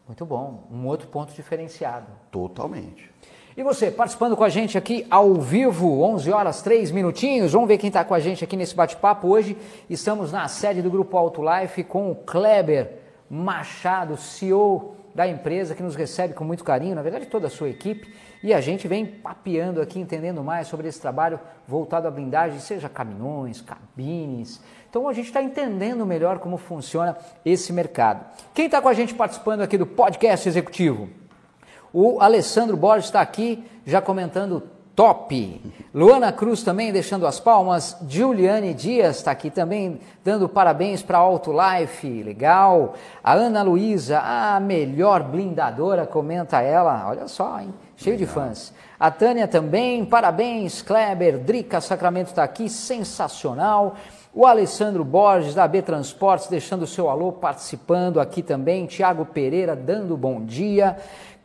Muito 0.06 0.24
bom. 0.24 0.64
Um 0.70 0.86
outro 0.86 1.08
ponto 1.08 1.32
diferenciado. 1.32 2.06
Totalmente. 2.30 3.10
E 3.56 3.62
você, 3.62 3.90
participando 3.90 4.36
com 4.36 4.44
a 4.44 4.48
gente 4.48 4.76
aqui 4.76 5.06
ao 5.10 5.34
vivo, 5.34 6.02
11 6.02 6.30
horas 6.30 6.60
3 6.62 6.90
minutinhos. 6.90 7.52
Vamos 7.52 7.68
ver 7.68 7.78
quem 7.78 7.88
está 7.88 8.04
com 8.04 8.12
a 8.12 8.20
gente 8.20 8.44
aqui 8.44 8.56
nesse 8.56 8.74
bate-papo 8.74 9.28
hoje. 9.28 9.56
Estamos 9.88 10.30
na 10.30 10.46
sede 10.46 10.82
do 10.82 10.90
Grupo 10.90 11.16
Auto 11.16 11.40
Life 11.42 11.82
com 11.84 12.10
o 12.10 12.14
Kleber 12.14 12.98
Machado, 13.30 14.16
CEO 14.16 14.94
da 15.16 15.26
empresa, 15.26 15.74
que 15.74 15.82
nos 15.82 15.96
recebe 15.96 16.34
com 16.34 16.44
muito 16.44 16.62
carinho, 16.62 16.94
na 16.94 17.00
verdade 17.00 17.24
toda 17.24 17.46
a 17.46 17.50
sua 17.50 17.70
equipe. 17.70 18.14
E 18.42 18.52
a 18.52 18.60
gente 18.60 18.86
vem 18.86 19.06
papeando 19.06 19.80
aqui, 19.80 19.98
entendendo 19.98 20.44
mais 20.44 20.68
sobre 20.68 20.86
esse 20.86 21.00
trabalho 21.00 21.40
voltado 21.66 22.06
à 22.06 22.10
blindagem, 22.10 22.60
seja 22.60 22.86
caminhões, 22.86 23.62
cabines. 23.62 24.60
Então 24.90 25.08
a 25.08 25.14
gente 25.14 25.26
está 25.26 25.42
entendendo 25.42 26.04
melhor 26.04 26.38
como 26.38 26.58
funciona 26.58 27.16
esse 27.44 27.72
mercado. 27.72 28.26
Quem 28.52 28.66
está 28.66 28.80
com 28.82 28.88
a 28.88 28.94
gente 28.94 29.14
participando 29.14 29.62
aqui 29.62 29.78
do 29.78 29.86
podcast 29.86 30.46
executivo? 30.46 31.08
O 31.94 32.20
Alessandro 32.20 32.76
Borges 32.76 33.06
está 33.06 33.22
aqui 33.22 33.64
já 33.86 34.02
comentando 34.02 34.64
top. 34.96 35.60
Luana 35.94 36.32
Cruz 36.32 36.62
também 36.62 36.90
deixando 36.90 37.26
as 37.26 37.38
palmas. 37.38 37.98
Juliane 38.08 38.72
Dias 38.72 39.18
está 39.18 39.30
aqui 39.30 39.50
também 39.50 40.00
dando 40.24 40.48
parabéns 40.48 41.02
para 41.02 41.18
Auto 41.18 41.52
Life, 41.52 42.22
legal. 42.22 42.94
A 43.22 43.34
Ana 43.34 43.62
Luísa, 43.62 44.18
a 44.18 44.58
melhor 44.58 45.22
blindadora, 45.22 46.06
comenta 46.06 46.62
ela. 46.62 47.06
Olha 47.08 47.28
só, 47.28 47.60
hein? 47.60 47.72
Cheio 47.96 48.16
legal. 48.18 48.26
de 48.26 48.32
fãs. 48.32 48.72
A 48.98 49.10
Tânia 49.10 49.46
também, 49.46 50.02
parabéns. 50.06 50.80
Kleber, 50.80 51.38
Drica 51.38 51.80
Sacramento 51.82 52.28
está 52.28 52.42
aqui, 52.42 52.70
sensacional. 52.70 53.96
O 54.32 54.44
Alessandro 54.44 55.02
Borges, 55.02 55.54
da 55.54 55.66
B 55.66 55.80
Transportes, 55.80 56.48
deixando 56.48 56.82
o 56.82 56.86
seu 56.86 57.08
alô, 57.08 57.32
participando 57.32 58.20
aqui 58.20 58.42
também. 58.42 58.84
Tiago 58.86 59.24
Pereira, 59.24 59.74
dando 59.74 60.16
bom 60.16 60.44
dia. 60.44 60.96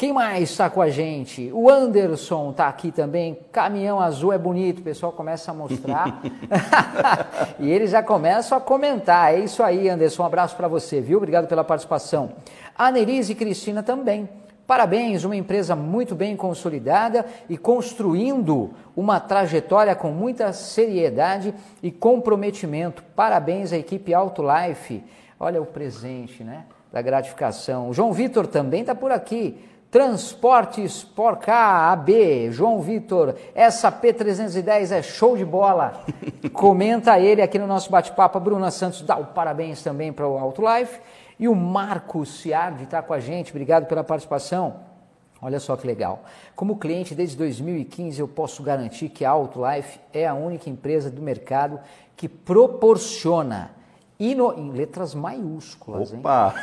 Quem 0.01 0.12
mais 0.12 0.50
está 0.50 0.67
com 0.67 0.81
a 0.81 0.89
gente? 0.89 1.51
O 1.53 1.70
Anderson 1.70 2.50
está 2.50 2.67
aqui 2.67 2.91
também. 2.91 3.38
Caminhão 3.51 4.00
azul 4.00 4.34
é 4.34 4.38
bonito, 4.39 4.79
o 4.79 4.81
pessoal 4.81 5.12
começa 5.12 5.51
a 5.51 5.53
mostrar. 5.53 6.24
e 7.60 7.70
eles 7.70 7.91
já 7.91 8.01
começam 8.01 8.58
a 8.58 8.62
comentar. 8.62 9.31
É 9.31 9.41
isso 9.41 9.62
aí, 9.62 9.88
Anderson. 9.88 10.24
Um 10.24 10.25
abraço 10.25 10.55
para 10.55 10.67
você, 10.67 11.00
viu? 11.00 11.17
Obrigado 11.17 11.48
pela 11.48 11.63
participação. 11.63 12.31
A 12.75 12.89
Nerise 12.89 13.34
e 13.34 13.36
Cristina 13.36 13.84
também. 13.84 14.27
Parabéns, 14.65 15.24
uma 15.24 15.36
empresa 15.36 15.75
muito 15.75 16.15
bem 16.15 16.36
consolidada 16.36 17.24
e 17.48 17.55
construindo 17.55 18.72
uma 18.96 19.20
trajetória 19.20 19.93
com 19.96 20.10
muita 20.10 20.51
seriedade 20.51 21.53
e 21.84 21.91
comprometimento. 21.91 23.03
Parabéns 23.15 23.72
à 23.72 23.77
equipe 23.77 24.15
Autolife. 24.15 25.03
Olha 25.39 25.62
o 25.62 25.65
presente, 25.67 26.43
né? 26.43 26.65
Da 26.91 27.03
gratificação. 27.03 27.89
O 27.89 27.93
João 27.93 28.12
Vitor 28.12 28.48
também 28.48 28.81
está 28.81 28.96
por 28.96 29.12
aqui. 29.12 29.70
Transportes 29.91 31.03
Porca 31.03 31.91
AB, 31.91 32.49
João 32.49 32.80
Vitor, 32.80 33.36
essa 33.54 33.91
P310 33.91 34.89
é 34.89 35.01
show 35.01 35.36
de 35.36 35.43
bola. 35.43 36.06
Comenta 36.54 37.19
ele 37.19 37.41
aqui 37.41 37.60
no 37.60 37.67
nosso 37.67 37.91
bate-papo. 37.91 38.39
Bruna 38.39 38.71
Santos 38.71 39.01
dá 39.01 39.17
o 39.17 39.25
parabéns 39.25 39.84
também 39.84 40.13
para 40.13 40.25
o 40.25 40.38
Autolife. 40.38 41.01
E 41.38 41.45
o 41.45 41.54
Marcos 41.54 42.39
Ciardi 42.39 42.86
está 42.86 43.01
com 43.01 43.13
a 43.13 43.19
gente, 43.19 43.51
obrigado 43.51 43.86
pela 43.86 44.01
participação. 44.01 44.75
Olha 45.41 45.60
só 45.60 45.75
que 45.75 45.86
legal. 45.86 46.23
Como 46.56 46.77
cliente 46.77 47.13
desde 47.13 47.36
2015, 47.36 48.17
eu 48.17 48.30
posso 48.30 48.63
garantir 48.63 49.10
que 49.10 49.25
a 49.25 49.32
Autolife 49.32 49.99
é 50.13 50.25
a 50.25 50.34
única 50.34 50.69
empresa 50.69 51.12
do 51.12 51.21
mercado 51.21 51.77
que 52.15 52.30
proporciona, 52.30 53.71
ino... 54.17 54.54
em 54.54 54.71
letras 54.71 55.13
maiúsculas, 55.13 56.13
Opa. 56.13 56.56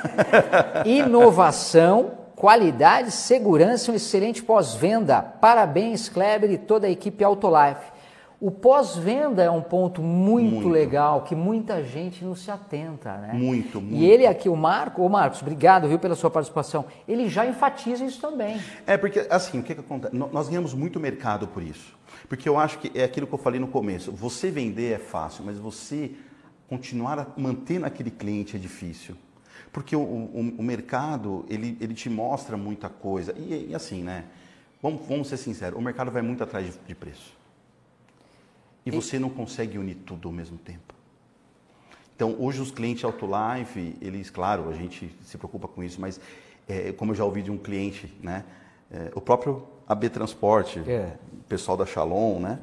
Hein? 0.86 1.00
inovação 1.00 2.27
qualidade, 2.38 3.10
segurança 3.10 3.90
e 3.90 3.92
um 3.92 3.96
excelente 3.96 4.44
pós-venda. 4.44 5.20
Parabéns, 5.20 6.08
Kleber 6.08 6.50
e 6.52 6.56
toda 6.56 6.86
a 6.86 6.90
equipe 6.90 7.24
Autolife. 7.24 7.98
O 8.40 8.52
pós-venda 8.52 9.42
é 9.42 9.50
um 9.50 9.60
ponto 9.60 10.00
muito, 10.00 10.52
muito, 10.52 10.68
legal 10.68 11.22
que 11.22 11.34
muita 11.34 11.82
gente 11.82 12.24
não 12.24 12.36
se 12.36 12.48
atenta, 12.48 13.16
né? 13.16 13.32
Muito, 13.32 13.80
muito. 13.80 13.96
E 13.96 14.08
ele 14.08 14.24
aqui, 14.24 14.48
o 14.48 14.54
Marco, 14.54 15.02
ô 15.02 15.08
Marcos, 15.08 15.42
obrigado, 15.42 15.88
viu, 15.88 15.98
pela 15.98 16.14
sua 16.14 16.30
participação. 16.30 16.84
Ele 17.08 17.28
já 17.28 17.44
enfatiza 17.44 18.04
isso 18.04 18.20
também. 18.20 18.60
É 18.86 18.96
porque, 18.96 19.26
assim, 19.28 19.58
o 19.58 19.62
que, 19.64 19.74
que 19.74 19.80
acontece? 19.80 20.14
Nós 20.14 20.48
ganhamos 20.48 20.72
muito 20.72 21.00
mercado 21.00 21.48
por 21.48 21.64
isso. 21.64 21.98
Porque 22.28 22.48
eu 22.48 22.56
acho 22.56 22.78
que 22.78 22.96
é 22.96 23.02
aquilo 23.02 23.26
que 23.26 23.34
eu 23.34 23.38
falei 23.38 23.58
no 23.58 23.66
começo. 23.66 24.12
Você 24.12 24.52
vender 24.52 24.92
é 24.92 24.98
fácil, 24.98 25.42
mas 25.44 25.58
você 25.58 26.12
continuar 26.68 27.18
a 27.18 27.26
manter 27.36 27.80
naquele 27.80 28.12
cliente 28.12 28.54
é 28.54 28.58
difícil. 28.60 29.16
Porque 29.72 29.94
o, 29.94 30.00
o, 30.00 30.54
o 30.58 30.62
mercado, 30.62 31.44
ele, 31.48 31.76
ele 31.80 31.94
te 31.94 32.08
mostra 32.08 32.56
muita 32.56 32.88
coisa. 32.88 33.34
E, 33.36 33.68
e 33.70 33.74
assim, 33.74 34.02
né? 34.02 34.24
Vamos, 34.82 35.06
vamos, 35.06 35.28
ser 35.28 35.36
sinceros, 35.36 35.78
o 35.78 35.82
mercado 35.82 36.10
vai 36.10 36.22
muito 36.22 36.42
atrás 36.42 36.66
de, 36.66 36.72
de 36.86 36.94
preço. 36.94 37.36
E, 38.86 38.88
e 38.88 38.92
você 38.92 39.18
não 39.18 39.28
consegue 39.28 39.76
unir 39.76 39.96
tudo 40.06 40.28
ao 40.28 40.34
mesmo 40.34 40.56
tempo. 40.56 40.94
Então, 42.14 42.34
hoje 42.38 42.60
os 42.60 42.70
clientes 42.70 43.04
Autolife, 43.04 43.96
eles, 44.00 44.30
claro, 44.30 44.68
a 44.68 44.72
gente 44.72 45.14
se 45.22 45.38
preocupa 45.38 45.68
com 45.68 45.82
isso, 45.84 46.00
mas 46.00 46.20
é, 46.66 46.92
como 46.92 47.12
eu 47.12 47.16
já 47.16 47.24
ouvi 47.24 47.42
de 47.42 47.50
um 47.50 47.56
cliente, 47.56 48.12
né? 48.22 48.44
É, 48.90 49.12
o 49.14 49.20
próprio 49.20 49.66
AB 49.86 50.08
Transporte, 50.08 50.82
é. 50.86 51.16
o 51.32 51.44
pessoal 51.44 51.76
da 51.76 51.86
Shalom, 51.86 52.40
né? 52.40 52.58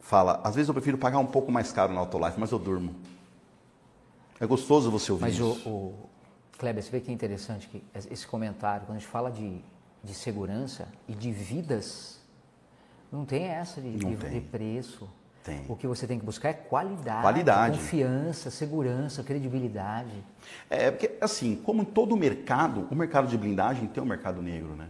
Fala, 0.00 0.40
às 0.44 0.54
vezes 0.54 0.68
eu 0.68 0.74
prefiro 0.74 0.98
pagar 0.98 1.18
um 1.18 1.26
pouco 1.26 1.50
mais 1.50 1.72
caro 1.72 1.92
na 1.92 2.00
Autolife, 2.00 2.38
mas 2.38 2.50
eu 2.50 2.58
durmo. 2.58 2.94
É 4.40 4.46
gostoso 4.46 4.90
você 4.90 5.12
ouvir 5.12 5.24
Mas 5.24 5.34
isso. 5.34 5.44
Mas, 5.44 5.66
o, 5.66 5.68
o 5.68 6.10
Kleber, 6.58 6.82
você 6.82 6.90
vê 6.90 7.00
que 7.00 7.10
é 7.10 7.14
interessante 7.14 7.68
que 7.68 7.84
esse 7.94 8.26
comentário, 8.26 8.86
quando 8.86 8.96
a 8.96 8.98
gente 8.98 9.08
fala 9.08 9.30
de, 9.30 9.60
de 10.02 10.14
segurança 10.14 10.88
e 11.06 11.14
de 11.14 11.30
vidas, 11.30 12.18
não 13.12 13.24
tem 13.24 13.44
essa 13.44 13.80
de, 13.80 13.92
de, 13.92 14.16
tem. 14.16 14.30
de 14.30 14.40
preço. 14.40 15.08
Tem. 15.44 15.64
O 15.68 15.76
que 15.76 15.86
você 15.86 16.06
tem 16.06 16.18
que 16.18 16.24
buscar 16.24 16.50
é 16.50 16.52
qualidade, 16.52 17.22
qualidade, 17.22 17.78
confiança, 17.78 18.50
segurança, 18.50 19.22
credibilidade. 19.22 20.22
É, 20.68 20.90
porque 20.90 21.16
assim, 21.20 21.56
como 21.56 21.82
em 21.82 21.86
todo 21.86 22.14
mercado, 22.16 22.86
o 22.90 22.94
mercado 22.94 23.26
de 23.26 23.38
blindagem 23.38 23.86
tem 23.88 24.02
um 24.02 24.06
mercado 24.06 24.42
negro, 24.42 24.74
né? 24.74 24.88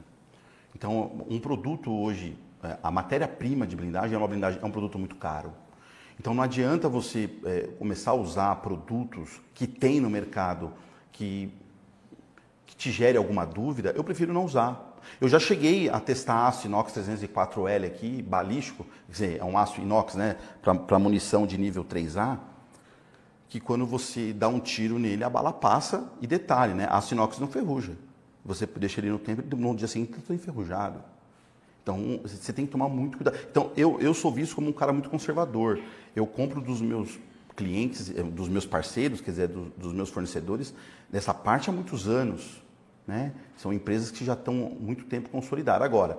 Então, 0.74 1.24
um 1.28 1.38
produto 1.38 1.92
hoje, 1.92 2.36
é, 2.64 2.76
a 2.82 2.90
matéria-prima 2.90 3.66
de 3.66 3.76
blindagem 3.76 4.14
é 4.14 4.18
uma 4.18 4.26
blindagem, 4.26 4.60
é 4.60 4.66
um 4.66 4.70
produto 4.70 4.98
muito 4.98 5.14
caro. 5.16 5.52
Então 6.20 6.34
não 6.34 6.42
adianta 6.42 6.86
você 6.86 7.30
é, 7.46 7.60
começar 7.78 8.10
a 8.10 8.14
usar 8.14 8.54
produtos 8.56 9.40
que 9.54 9.66
tem 9.66 10.02
no 10.02 10.10
mercado 10.10 10.70
que, 11.10 11.50
que 12.66 12.76
te 12.76 12.92
gere 12.92 13.16
alguma 13.16 13.46
dúvida, 13.46 13.94
eu 13.96 14.04
prefiro 14.04 14.30
não 14.30 14.44
usar. 14.44 14.98
Eu 15.18 15.30
já 15.30 15.38
cheguei 15.38 15.88
a 15.88 15.98
testar 15.98 16.46
aço 16.46 16.66
inox 16.66 16.92
304L 16.92 17.86
aqui, 17.86 18.20
balístico, 18.20 18.84
quer 19.06 19.12
dizer, 19.12 19.40
é 19.40 19.44
um 19.46 19.56
aço 19.56 19.80
inox 19.80 20.14
né, 20.14 20.36
para 20.60 20.98
munição 20.98 21.46
de 21.46 21.56
nível 21.56 21.86
3A, 21.86 22.38
que 23.48 23.58
quando 23.58 23.86
você 23.86 24.34
dá 24.34 24.46
um 24.46 24.60
tiro 24.60 24.98
nele, 24.98 25.24
a 25.24 25.30
bala 25.30 25.54
passa 25.54 26.12
e 26.20 26.26
detalhe, 26.26 26.74
né, 26.74 26.86
aço 26.90 27.14
inox 27.14 27.38
não 27.38 27.48
ferruja. 27.48 27.96
Você 28.44 28.66
deixa 28.66 29.00
ele 29.00 29.08
no 29.08 29.18
tempo, 29.18 29.56
no 29.56 29.74
dia 29.74 29.88
seguinte 29.88 30.18
está 30.18 30.34
enferrujado. 30.34 31.02
Então, 31.82 32.20
você 32.22 32.52
tem 32.52 32.66
que 32.66 32.72
tomar 32.72 32.88
muito 32.88 33.16
cuidado. 33.16 33.38
Então, 33.50 33.72
eu, 33.76 33.98
eu 34.00 34.12
sou 34.12 34.30
visto 34.30 34.54
como 34.54 34.68
um 34.68 34.72
cara 34.72 34.92
muito 34.92 35.08
conservador. 35.08 35.80
Eu 36.14 36.26
compro 36.26 36.60
dos 36.60 36.80
meus 36.80 37.18
clientes, 37.56 38.10
eh, 38.10 38.22
dos 38.22 38.48
meus 38.48 38.66
parceiros, 38.66 39.20
quer 39.20 39.30
dizer, 39.30 39.48
dos, 39.48 39.68
dos 39.76 39.92
meus 39.92 40.10
fornecedores, 40.10 40.74
nessa 41.10 41.32
parte 41.34 41.70
há 41.70 41.72
muitos 41.72 42.08
anos. 42.08 42.62
Né? 43.06 43.32
São 43.56 43.72
empresas 43.72 44.10
que 44.10 44.24
já 44.24 44.34
estão 44.34 44.54
muito 44.54 45.04
tempo 45.04 45.28
consolidadas. 45.30 45.84
Agora, 45.84 46.18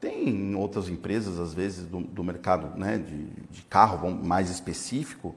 tem 0.00 0.54
outras 0.54 0.88
empresas, 0.88 1.38
às 1.38 1.54
vezes, 1.54 1.86
do, 1.86 2.00
do 2.00 2.24
mercado 2.24 2.78
né, 2.78 2.98
de, 2.98 3.26
de 3.50 3.62
carro 3.62 4.10
mais 4.10 4.50
específico, 4.50 5.34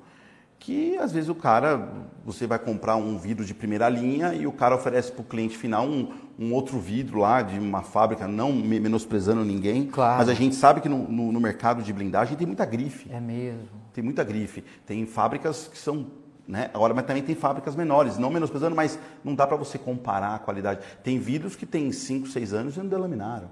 que 0.60 0.98
às 0.98 1.12
vezes 1.14 1.30
o 1.30 1.36
cara, 1.36 1.90
você 2.26 2.46
vai 2.46 2.60
comprar 2.60 2.96
um 2.98 3.18
vidro 3.18 3.46
de 3.46 3.54
primeira 3.54 3.88
linha 3.88 4.34
e 4.34 4.46
o 4.46 4.52
cara 4.52 4.76
oferece 4.76 5.12
para 5.12 5.22
o 5.22 5.24
cliente 5.24 5.58
final 5.58 5.88
um, 5.88 6.12
um 6.38 6.54
outro 6.54 6.78
vidro 6.80 7.20
lá 7.20 7.42
de 7.42 7.58
uma 7.58 7.82
fábrica, 7.82 8.28
não 8.28 8.52
me- 8.52 8.80
menosprezando 8.80 9.44
ninguém, 9.46 9.88
Claro. 9.88 10.18
mas 10.20 10.28
a 10.30 10.34
gente 10.34 10.56
sabe 10.56 10.82
que 10.82 10.90
no, 10.90 11.08
no- 11.10 11.32
no 11.32 11.40
mercado 11.40 11.82
de 11.82 11.94
blindagem 11.94 12.36
tem 12.38 12.46
muita 12.46 12.66
grife. 12.66 13.10
É 13.12 13.20
mesmo. 13.22 13.70
Tem 13.94 14.04
muita 14.04 14.24
grife. 14.24 14.64
Tem 14.86 15.06
fábricas 15.06 15.68
que 15.70 15.78
são. 15.78 16.08
Né? 16.48 16.70
Agora, 16.74 16.94
mas 16.96 17.06
também 17.06 17.22
tem 17.24 17.36
fábricas 17.36 17.76
menores, 17.76 18.18
não 18.18 18.30
menosprezando, 18.32 18.76
mas 18.76 18.98
não 19.24 19.36
dá 19.36 19.46
para 19.46 19.56
você 19.56 19.78
comparar 19.78 20.34
a 20.36 20.40
qualidade. 20.40 20.82
Tem 21.04 21.20
vidros 21.20 21.56
que 21.56 21.66
tem 21.66 21.92
5, 21.92 22.28
6 22.28 22.54
anos 22.54 22.76
e 22.76 22.80
não 22.80 22.88
delaminaram. 22.88 23.50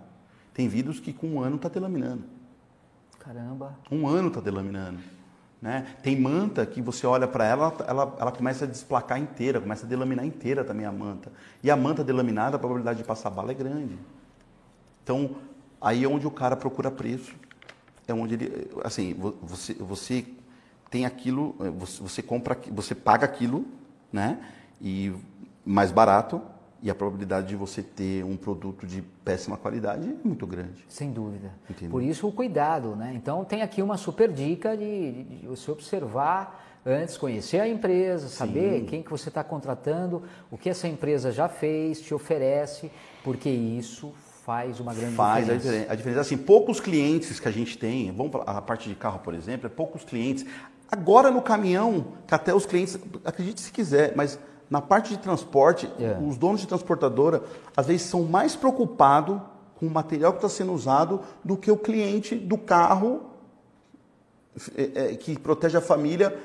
Tem 0.54 0.68
vidros 0.68 1.00
que 1.00 1.14
com 1.14 1.28
um 1.28 1.40
ano 1.40 1.58
está 1.58 1.70
delaminando. 1.70 2.24
Caramba. 3.20 3.78
Um 3.92 4.08
ano 4.08 4.30
está 4.30 4.42
delaminando. 4.42 4.98
Né? 5.62 5.88
Tem 6.04 6.20
manta 6.20 6.66
que 6.66 6.82
você 6.82 7.08
olha 7.08 7.28
para 7.28 7.46
ela, 7.46 7.76
ela, 7.88 8.16
ela 8.20 8.32
começa 8.32 8.66
a 8.66 8.68
desplacar 8.68 9.20
inteira, 9.20 9.60
começa 9.60 9.86
a 9.86 9.90
delaminar 9.90 10.26
inteira 10.26 10.64
também 10.64 10.86
a 10.86 10.92
manta. 10.92 11.32
E 11.64 11.72
a 11.72 11.76
manta 11.76 12.04
delaminada, 12.04 12.56
a 12.58 12.60
probabilidade 12.60 13.00
de 13.00 13.04
passar 13.04 13.30
bala 13.32 13.52
é 13.52 13.56
grande. 13.56 13.98
Então, 15.04 15.36
aí 15.82 16.04
é 16.04 16.08
onde 16.08 16.28
o 16.28 16.32
cara 16.32 16.56
procura 16.56 16.92
preço. 16.92 17.34
É 18.08 18.14
onde 18.14 18.36
ele, 18.36 18.72
assim, 18.84 19.14
vo- 19.16 19.36
você, 19.42 19.74
você 19.74 20.26
tem 20.92 21.06
aquilo, 21.06 21.56
eh, 21.60 21.70
você, 21.70 22.02
você 22.04 22.22
compra, 22.22 22.58
você 22.72 22.94
paga 22.96 23.26
aquilo, 23.26 23.66
né? 24.14 24.40
E 24.82 25.12
mais 25.66 25.92
barato, 25.92 26.42
e 26.82 26.90
a 26.92 26.96
probabilidade 26.96 27.48
de 27.48 27.56
você 27.56 27.82
ter 27.82 28.24
um 28.24 28.38
produto 28.38 28.86
de 28.86 29.02
péssima 29.26 29.58
qualidade 29.58 30.08
é 30.10 30.28
muito 30.28 30.46
grande. 30.46 30.86
Sem 30.88 31.12
dúvida. 31.12 31.52
Entendeu? 31.70 31.90
Por 31.92 32.04
isso 32.04 32.28
o 32.28 32.32
cuidado, 32.32 32.96
né? 32.96 33.14
Então 33.16 33.44
tem 33.44 33.62
aqui 33.62 33.82
uma 33.82 33.98
super 33.98 34.32
dica 34.32 34.78
de, 34.78 35.24
de- 35.24 35.48
você 35.48 35.72
observar 35.72 36.66
antes, 36.86 37.18
conhecer 37.18 37.60
a 37.60 37.68
empresa, 37.68 38.28
saber 38.30 38.86
quem 38.86 39.02
que 39.04 39.10
você 39.10 39.30
está 39.30 39.44
contratando, 39.44 40.24
o 40.52 40.58
que 40.58 40.70
essa 40.70 40.88
empresa 40.88 41.32
já 41.32 41.50
fez, 41.50 42.00
te 42.00 42.14
oferece, 42.14 42.90
porque 43.24 43.50
isso 43.50 44.14
faz 44.46 44.80
uma 44.80 44.94
grande 44.94 45.16
Faz 45.16 45.38
a 45.50 45.54
diferença. 45.54 45.60
diferença. 45.66 45.92
A 45.92 45.96
diferença, 45.96 46.22
assim, 46.22 46.38
poucos 46.38 46.80
clientes 46.80 47.40
que 47.40 47.48
a 47.48 47.52
gente 47.52 47.78
tem, 47.78 48.10
vamos 48.12 48.32
para 48.32 48.44
a 48.44 48.62
parte 48.62 48.88
de 48.88 48.96
carro, 48.96 49.20
por 49.20 49.34
exemplo, 49.34 49.66
é 49.68 49.70
poucos 49.70 50.06
clientes. 50.06 50.46
Agora 50.90 51.30
no 51.30 51.42
caminhão, 51.42 52.14
que 52.26 52.34
até 52.34 52.54
os 52.56 52.66
clientes, 52.66 52.98
acredite 53.26 53.60
se 53.60 53.72
quiser, 53.74 54.14
mas 54.16 54.40
na 54.70 54.82
parte 54.82 55.10
de 55.10 55.18
transporte, 55.20 55.90
É. 56.00 56.18
os 56.26 56.38
donos 56.38 56.62
de 56.62 56.68
transportadora, 56.68 57.42
às 57.76 57.86
vezes 57.88 58.04
são 58.04 58.24
mais 58.24 58.56
preocupados 58.56 59.40
com 59.76 59.86
o 59.88 59.90
material 59.92 60.32
que 60.34 60.40
está 60.40 60.50
sendo 60.50 60.74
usado 60.74 61.22
do 61.44 61.56
que 61.56 61.70
o 61.72 61.78
cliente 61.78 62.36
do 62.36 62.58
carro 62.58 63.22
é, 64.76 65.12
é, 65.14 65.16
que 65.16 65.38
protege 65.38 65.78
a 65.78 65.82
família 65.82 66.36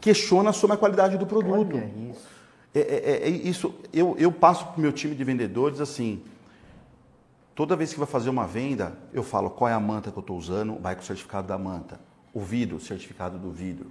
questiona 0.00 0.52
sobre 0.52 0.74
a 0.74 0.78
qualidade 0.78 1.16
do 1.18 1.26
produto. 1.26 1.76
Olha 1.76 1.90
isso. 2.10 2.26
É, 2.74 2.80
é- 2.80 3.22
é 3.24 3.28
isso. 3.28 3.74
Eu, 3.92 4.14
eu 4.18 4.30
passo 4.30 4.66
para 4.66 4.78
o 4.78 4.80
meu 4.80 4.92
time 4.92 5.14
de 5.14 5.24
vendedores 5.24 5.80
assim. 5.80 6.22
Toda 7.54 7.74
vez 7.74 7.92
que 7.92 7.98
vai 7.98 8.06
fazer 8.06 8.30
uma 8.30 8.46
venda, 8.46 8.92
eu 9.12 9.22
falo 9.22 9.50
qual 9.50 9.68
é 9.68 9.72
a 9.72 9.80
manta 9.80 10.10
que 10.12 10.16
eu 10.18 10.20
estou 10.20 10.36
usando, 10.36 10.78
vai 10.80 10.94
com 10.94 11.02
o 11.02 11.04
certificado 11.04 11.48
da 11.48 11.58
manta. 11.58 11.98
O 12.32 12.40
vidro, 12.40 12.78
certificado 12.78 13.36
do 13.38 13.50
vidro. 13.50 13.90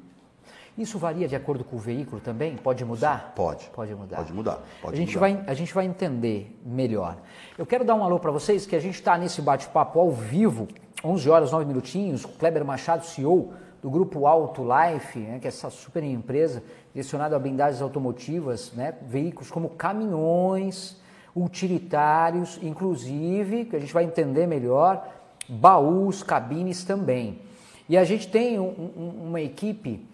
Isso 0.77 0.99
varia 0.99 1.27
de 1.27 1.35
acordo 1.35 1.63
com 1.63 1.75
o 1.75 1.79
veículo 1.79 2.21
também? 2.21 2.55
Pode 2.55 2.85
mudar? 2.85 3.33
Pode. 3.35 3.65
Pode 3.73 3.95
mudar. 3.95 4.17
Pode 4.17 4.31
mudar. 4.33 4.59
Pode 4.81 4.95
a, 4.95 4.97
gente 4.97 5.15
mudar. 5.15 5.19
vai, 5.19 5.43
a 5.47 5.53
gente 5.55 5.73
vai 5.73 5.85
entender 5.85 6.55
melhor. 6.63 7.17
Eu 7.57 7.65
quero 7.65 7.83
dar 7.83 7.95
um 7.95 8.03
alô 8.03 8.19
para 8.19 8.29
vocês, 8.31 8.65
que 8.65 8.75
a 8.75 8.79
gente 8.79 8.95
está 8.95 9.17
nesse 9.17 9.41
bate-papo 9.41 9.99
ao 9.99 10.11
vivo, 10.11 10.67
11 11.03 11.29
horas, 11.29 11.51
9 11.51 11.65
minutinhos, 11.65 12.25
com 12.25 12.31
o 12.33 12.35
Kleber 12.35 12.63
Machado, 12.63 13.05
CEO 13.05 13.53
do 13.81 13.89
grupo 13.89 14.27
Auto 14.27 14.63
Life, 14.63 15.17
né, 15.19 15.39
que 15.39 15.47
é 15.47 15.49
essa 15.49 15.69
super 15.69 16.03
empresa 16.03 16.61
direcionada 16.93 17.35
a 17.35 17.39
blindagens 17.39 17.81
automotivas, 17.81 18.71
né, 18.73 18.93
veículos 19.01 19.49
como 19.49 19.69
caminhões, 19.69 20.97
utilitários, 21.35 22.59
inclusive, 22.61 23.65
que 23.65 23.75
a 23.75 23.79
gente 23.79 23.93
vai 23.93 24.03
entender 24.03 24.47
melhor, 24.47 25.07
baús, 25.47 26.23
cabines 26.23 26.83
também. 26.83 27.41
E 27.89 27.97
a 27.97 28.03
gente 28.03 28.27
tem 28.27 28.59
um- 28.59 28.91
um- 28.97 29.27
uma 29.27 29.41
equipe 29.41 30.05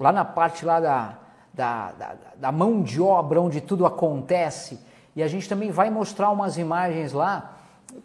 lá 0.00 0.10
na 0.10 0.24
parte 0.24 0.64
lá 0.64 0.80
da, 0.80 1.18
da, 1.52 1.92
da, 1.92 2.16
da 2.36 2.50
mão 2.50 2.82
de 2.82 3.00
obra, 3.00 3.40
onde 3.40 3.60
tudo 3.60 3.84
acontece, 3.84 4.80
e 5.14 5.22
a 5.22 5.28
gente 5.28 5.46
também 5.46 5.70
vai 5.70 5.90
mostrar 5.90 6.30
umas 6.30 6.56
imagens 6.56 7.12
lá, 7.12 7.56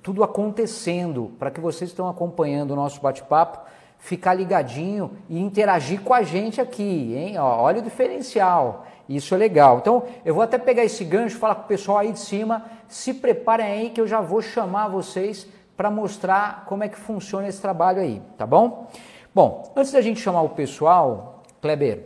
tudo 0.03 0.23
acontecendo, 0.23 1.31
para 1.39 1.49
que 1.49 1.61
vocês 1.61 1.89
estão 1.89 2.09
acompanhando 2.09 2.71
o 2.71 2.75
nosso 2.75 2.99
bate-papo, 2.99 3.59
ficar 3.97 4.33
ligadinho 4.33 5.11
e 5.29 5.39
interagir 5.39 6.01
com 6.01 6.13
a 6.13 6.21
gente 6.21 6.59
aqui, 6.59 7.15
hein? 7.15 7.37
Ó, 7.37 7.61
olha 7.61 7.79
o 7.79 7.83
diferencial, 7.83 8.85
isso 9.07 9.33
é 9.33 9.37
legal. 9.37 9.77
Então, 9.77 10.03
eu 10.25 10.33
vou 10.33 10.43
até 10.43 10.57
pegar 10.57 10.83
esse 10.83 11.05
gancho, 11.05 11.37
falar 11.37 11.55
com 11.55 11.63
o 11.63 11.67
pessoal 11.67 11.99
aí 11.99 12.11
de 12.11 12.19
cima, 12.19 12.65
se 12.89 13.13
preparem 13.13 13.65
aí 13.65 13.89
que 13.89 14.01
eu 14.01 14.07
já 14.07 14.19
vou 14.19 14.41
chamar 14.41 14.89
vocês 14.89 15.47
para 15.77 15.89
mostrar 15.89 16.65
como 16.67 16.83
é 16.83 16.89
que 16.89 16.97
funciona 16.97 17.47
esse 17.47 17.61
trabalho 17.61 18.01
aí, 18.01 18.21
tá 18.37 18.45
bom? 18.45 18.87
Bom, 19.33 19.71
antes 19.75 19.91
da 19.91 20.01
gente 20.01 20.19
chamar 20.19 20.41
o 20.41 20.49
pessoal, 20.49 21.34
Kleber, 21.65 22.05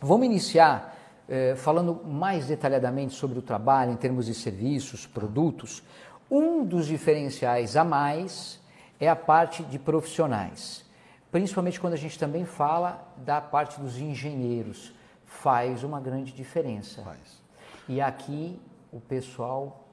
vamos 0.00 0.26
iniciar 0.26 0.96
eh, 1.28 1.56
falando 1.56 2.04
mais 2.04 2.46
detalhadamente 2.46 3.14
sobre 3.14 3.36
o 3.36 3.42
trabalho 3.42 3.90
em 3.90 3.96
termos 3.96 4.26
de 4.26 4.32
serviços, 4.32 5.08
produtos. 5.08 5.82
Um 6.30 6.64
dos 6.64 6.86
diferenciais 6.86 7.76
a 7.76 7.82
mais 7.82 8.60
é 9.00 9.08
a 9.08 9.16
parte 9.16 9.64
de 9.64 9.76
profissionais, 9.76 10.84
principalmente 11.32 11.80
quando 11.80 11.94
a 11.94 11.96
gente 11.96 12.16
também 12.16 12.44
fala 12.44 13.12
da 13.16 13.40
parte 13.40 13.80
dos 13.80 13.98
engenheiros. 13.98 14.94
Faz 15.26 15.82
uma 15.82 15.98
grande 16.00 16.30
diferença. 16.30 17.02
Faz. 17.02 17.42
E 17.88 18.00
aqui 18.00 18.56
o 18.92 19.00
pessoal 19.00 19.84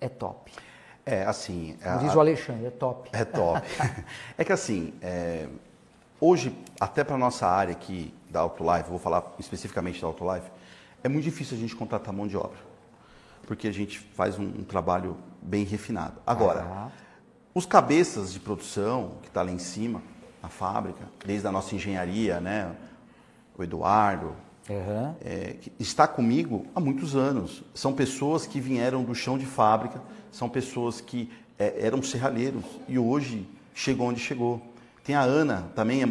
é 0.00 0.08
top. 0.08 0.50
É, 1.04 1.24
assim. 1.24 1.76
Como 1.82 1.94
a- 1.94 1.98
diz 1.98 2.14
o 2.14 2.20
Alexandre, 2.20 2.64
é 2.64 2.70
top. 2.70 3.10
É 3.12 3.22
top. 3.22 3.60
é 4.38 4.42
que 4.42 4.52
assim, 4.52 4.94
é, 5.02 5.46
hoje, 6.18 6.56
até 6.80 7.04
para 7.04 7.18
nossa 7.18 7.46
área 7.46 7.72
aqui 7.72 8.15
da 8.30 8.40
Autolife, 8.40 8.88
vou 8.90 8.98
falar 8.98 9.34
especificamente 9.38 10.00
da 10.00 10.06
Autolife, 10.06 10.50
é 11.02 11.08
muito 11.08 11.24
difícil 11.24 11.56
a 11.56 11.60
gente 11.60 11.74
contratar 11.76 12.12
mão 12.12 12.26
de 12.26 12.36
obra. 12.36 12.58
Porque 13.46 13.68
a 13.68 13.72
gente 13.72 13.98
faz 13.98 14.38
um, 14.38 14.44
um 14.44 14.64
trabalho 14.64 15.16
bem 15.40 15.64
refinado. 15.64 16.14
Agora, 16.26 16.62
Ah. 16.68 16.88
os 17.54 17.64
cabeças 17.64 18.32
de 18.32 18.40
produção 18.40 19.12
que 19.22 19.28
está 19.28 19.42
lá 19.42 19.50
em 19.52 19.58
cima, 19.58 20.02
na 20.42 20.48
fábrica, 20.48 21.04
desde 21.24 21.46
a 21.46 21.52
nossa 21.52 21.74
engenharia, 21.74 22.40
né? 22.40 22.74
O 23.56 23.62
Eduardo, 23.62 24.34
Aham. 24.68 25.14
é, 25.24 25.56
está 25.78 26.08
comigo 26.08 26.66
há 26.74 26.80
muitos 26.80 27.14
anos. 27.14 27.62
São 27.72 27.92
pessoas 27.92 28.46
que 28.46 28.60
vieram 28.60 29.04
do 29.04 29.14
chão 29.14 29.38
de 29.38 29.46
fábrica, 29.46 30.02
são 30.32 30.48
pessoas 30.48 31.00
que 31.00 31.30
é, 31.58 31.86
eram 31.86 32.02
serralheiros 32.02 32.64
e 32.88 32.98
hoje 32.98 33.48
chegou 33.74 34.08
onde 34.08 34.20
chegou. 34.20 34.60
Tem 35.04 35.14
a 35.14 35.20
Ana, 35.22 35.70
também 35.76 36.02
é 36.02 36.06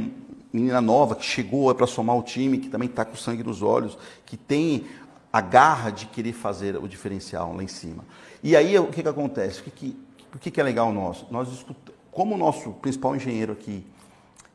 menina 0.56 0.80
nova, 0.82 1.15
que 1.15 1.26
chegou 1.26 1.74
para 1.76 1.86
somar 1.86 2.18
o 2.18 2.24
time, 2.24 2.58
que 2.58 2.70
também 2.70 2.89
está 2.89 3.04
com 3.04 3.15
sangue 3.15 3.44
nos 3.44 3.62
olhos, 3.62 3.98
que 4.26 4.38
tem 4.38 4.86
a 5.32 5.41
garra 5.41 5.89
de 5.89 6.06
querer 6.06 6.32
fazer 6.34 6.78
o 6.78 6.88
diferencial 6.88 7.54
lá 7.54 7.62
em 7.62 7.68
cima. 7.68 8.06
E 8.41 8.56
aí 8.56 8.78
o 8.80 8.88
que, 8.88 9.04
que 9.04 9.10
acontece? 9.10 9.60
O 9.60 9.63
que, 9.63 9.72
que, 9.72 9.98
o 10.34 10.39
que, 10.39 10.50
que 10.50 10.62
é 10.62 10.63
legal 10.63 10.94
nosso? 10.94 11.28
Nós 11.30 11.65
como 12.10 12.36
o 12.36 12.38
nosso 12.38 12.72
principal 12.72 13.13
engenheiro 13.13 13.52
aqui, 13.52 13.86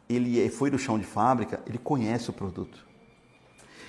ele 0.09 0.43
é- 0.43 0.49
foi 0.49 0.71
do 0.71 0.79
chão 0.79 0.99
de 0.99 1.05
fábrica, 1.05 1.61
ele 1.67 1.77
conhece 1.77 2.31
o 2.31 2.33
produto. 2.33 2.87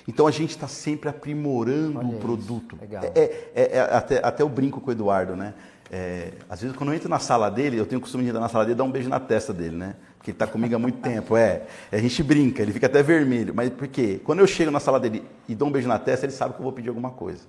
Então 0.06 0.26
a 0.26 0.30
gente 0.30 0.50
está 0.50 0.68
sempre 0.68 1.08
aprimorando 1.08 1.98
Olha 1.98 2.08
o 2.08 2.18
produto. 2.18 2.76
É, 3.14 3.20
é- 3.20 3.52
é- 3.54 3.76
é- 3.78 3.96
até, 3.96 4.20
até 4.22 4.42
eu 4.42 4.48
brinco 4.48 4.80
com 4.80 4.90
o 4.90 4.92
Eduardo, 4.92 5.34
né? 5.34 5.54
É, 5.90 6.32
às 6.48 6.60
vezes 6.60 6.76
quando 6.76 6.90
eu 6.90 6.96
entro 6.96 7.08
na 7.08 7.18
sala 7.18 7.50
dele, 7.50 7.78
eu 7.78 7.86
tenho 7.86 7.98
o 7.98 8.02
costume 8.02 8.24
de 8.24 8.30
entrar 8.30 8.40
na 8.40 8.48
sala 8.48 8.64
dele 8.64 8.74
e 8.74 8.78
dar 8.78 8.84
um 8.84 8.90
beijo 8.90 9.08
na 9.08 9.20
testa 9.20 9.52
dele, 9.52 9.76
né? 9.76 9.96
Porque 10.22 10.30
ele 10.30 10.36
está 10.36 10.46
comigo 10.46 10.72
há 10.72 10.78
muito 10.78 10.98
tempo. 11.00 11.36
É, 11.36 11.66
a 11.90 11.96
gente 11.98 12.22
brinca, 12.22 12.62
ele 12.62 12.72
fica 12.72 12.86
até 12.86 13.02
vermelho. 13.02 13.52
Mas 13.52 13.70
por 13.70 13.88
quê? 13.88 14.20
Quando 14.22 14.38
eu 14.38 14.46
chego 14.46 14.70
na 14.70 14.78
sala 14.78 15.00
dele 15.00 15.24
e 15.48 15.54
dou 15.56 15.66
um 15.66 15.72
beijo 15.72 15.88
na 15.88 15.98
testa, 15.98 16.24
ele 16.26 16.32
sabe 16.32 16.54
que 16.54 16.60
eu 16.60 16.62
vou 16.62 16.72
pedir 16.72 16.90
alguma 16.90 17.10
coisa. 17.10 17.40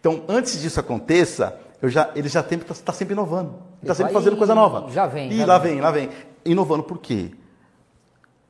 Então, 0.00 0.24
antes 0.26 0.60
disso 0.60 0.80
aconteça, 0.80 1.56
eu 1.80 1.88
já, 1.88 2.10
ele 2.16 2.28
já 2.28 2.40
está 2.40 2.92
sempre 2.92 3.12
inovando. 3.12 3.50
Ele 3.80 3.82
está 3.82 3.94
sempre 3.94 4.12
fazendo 4.12 4.36
coisa 4.36 4.56
nova. 4.56 4.90
já 4.90 5.06
vem, 5.06 5.30
E 5.30 5.36
já 5.36 5.46
lá 5.46 5.58
vem. 5.58 5.74
vem, 5.74 5.80
lá 5.80 5.92
vem. 5.92 6.10
Inovando 6.44 6.82
por 6.82 6.98
quê? 6.98 7.30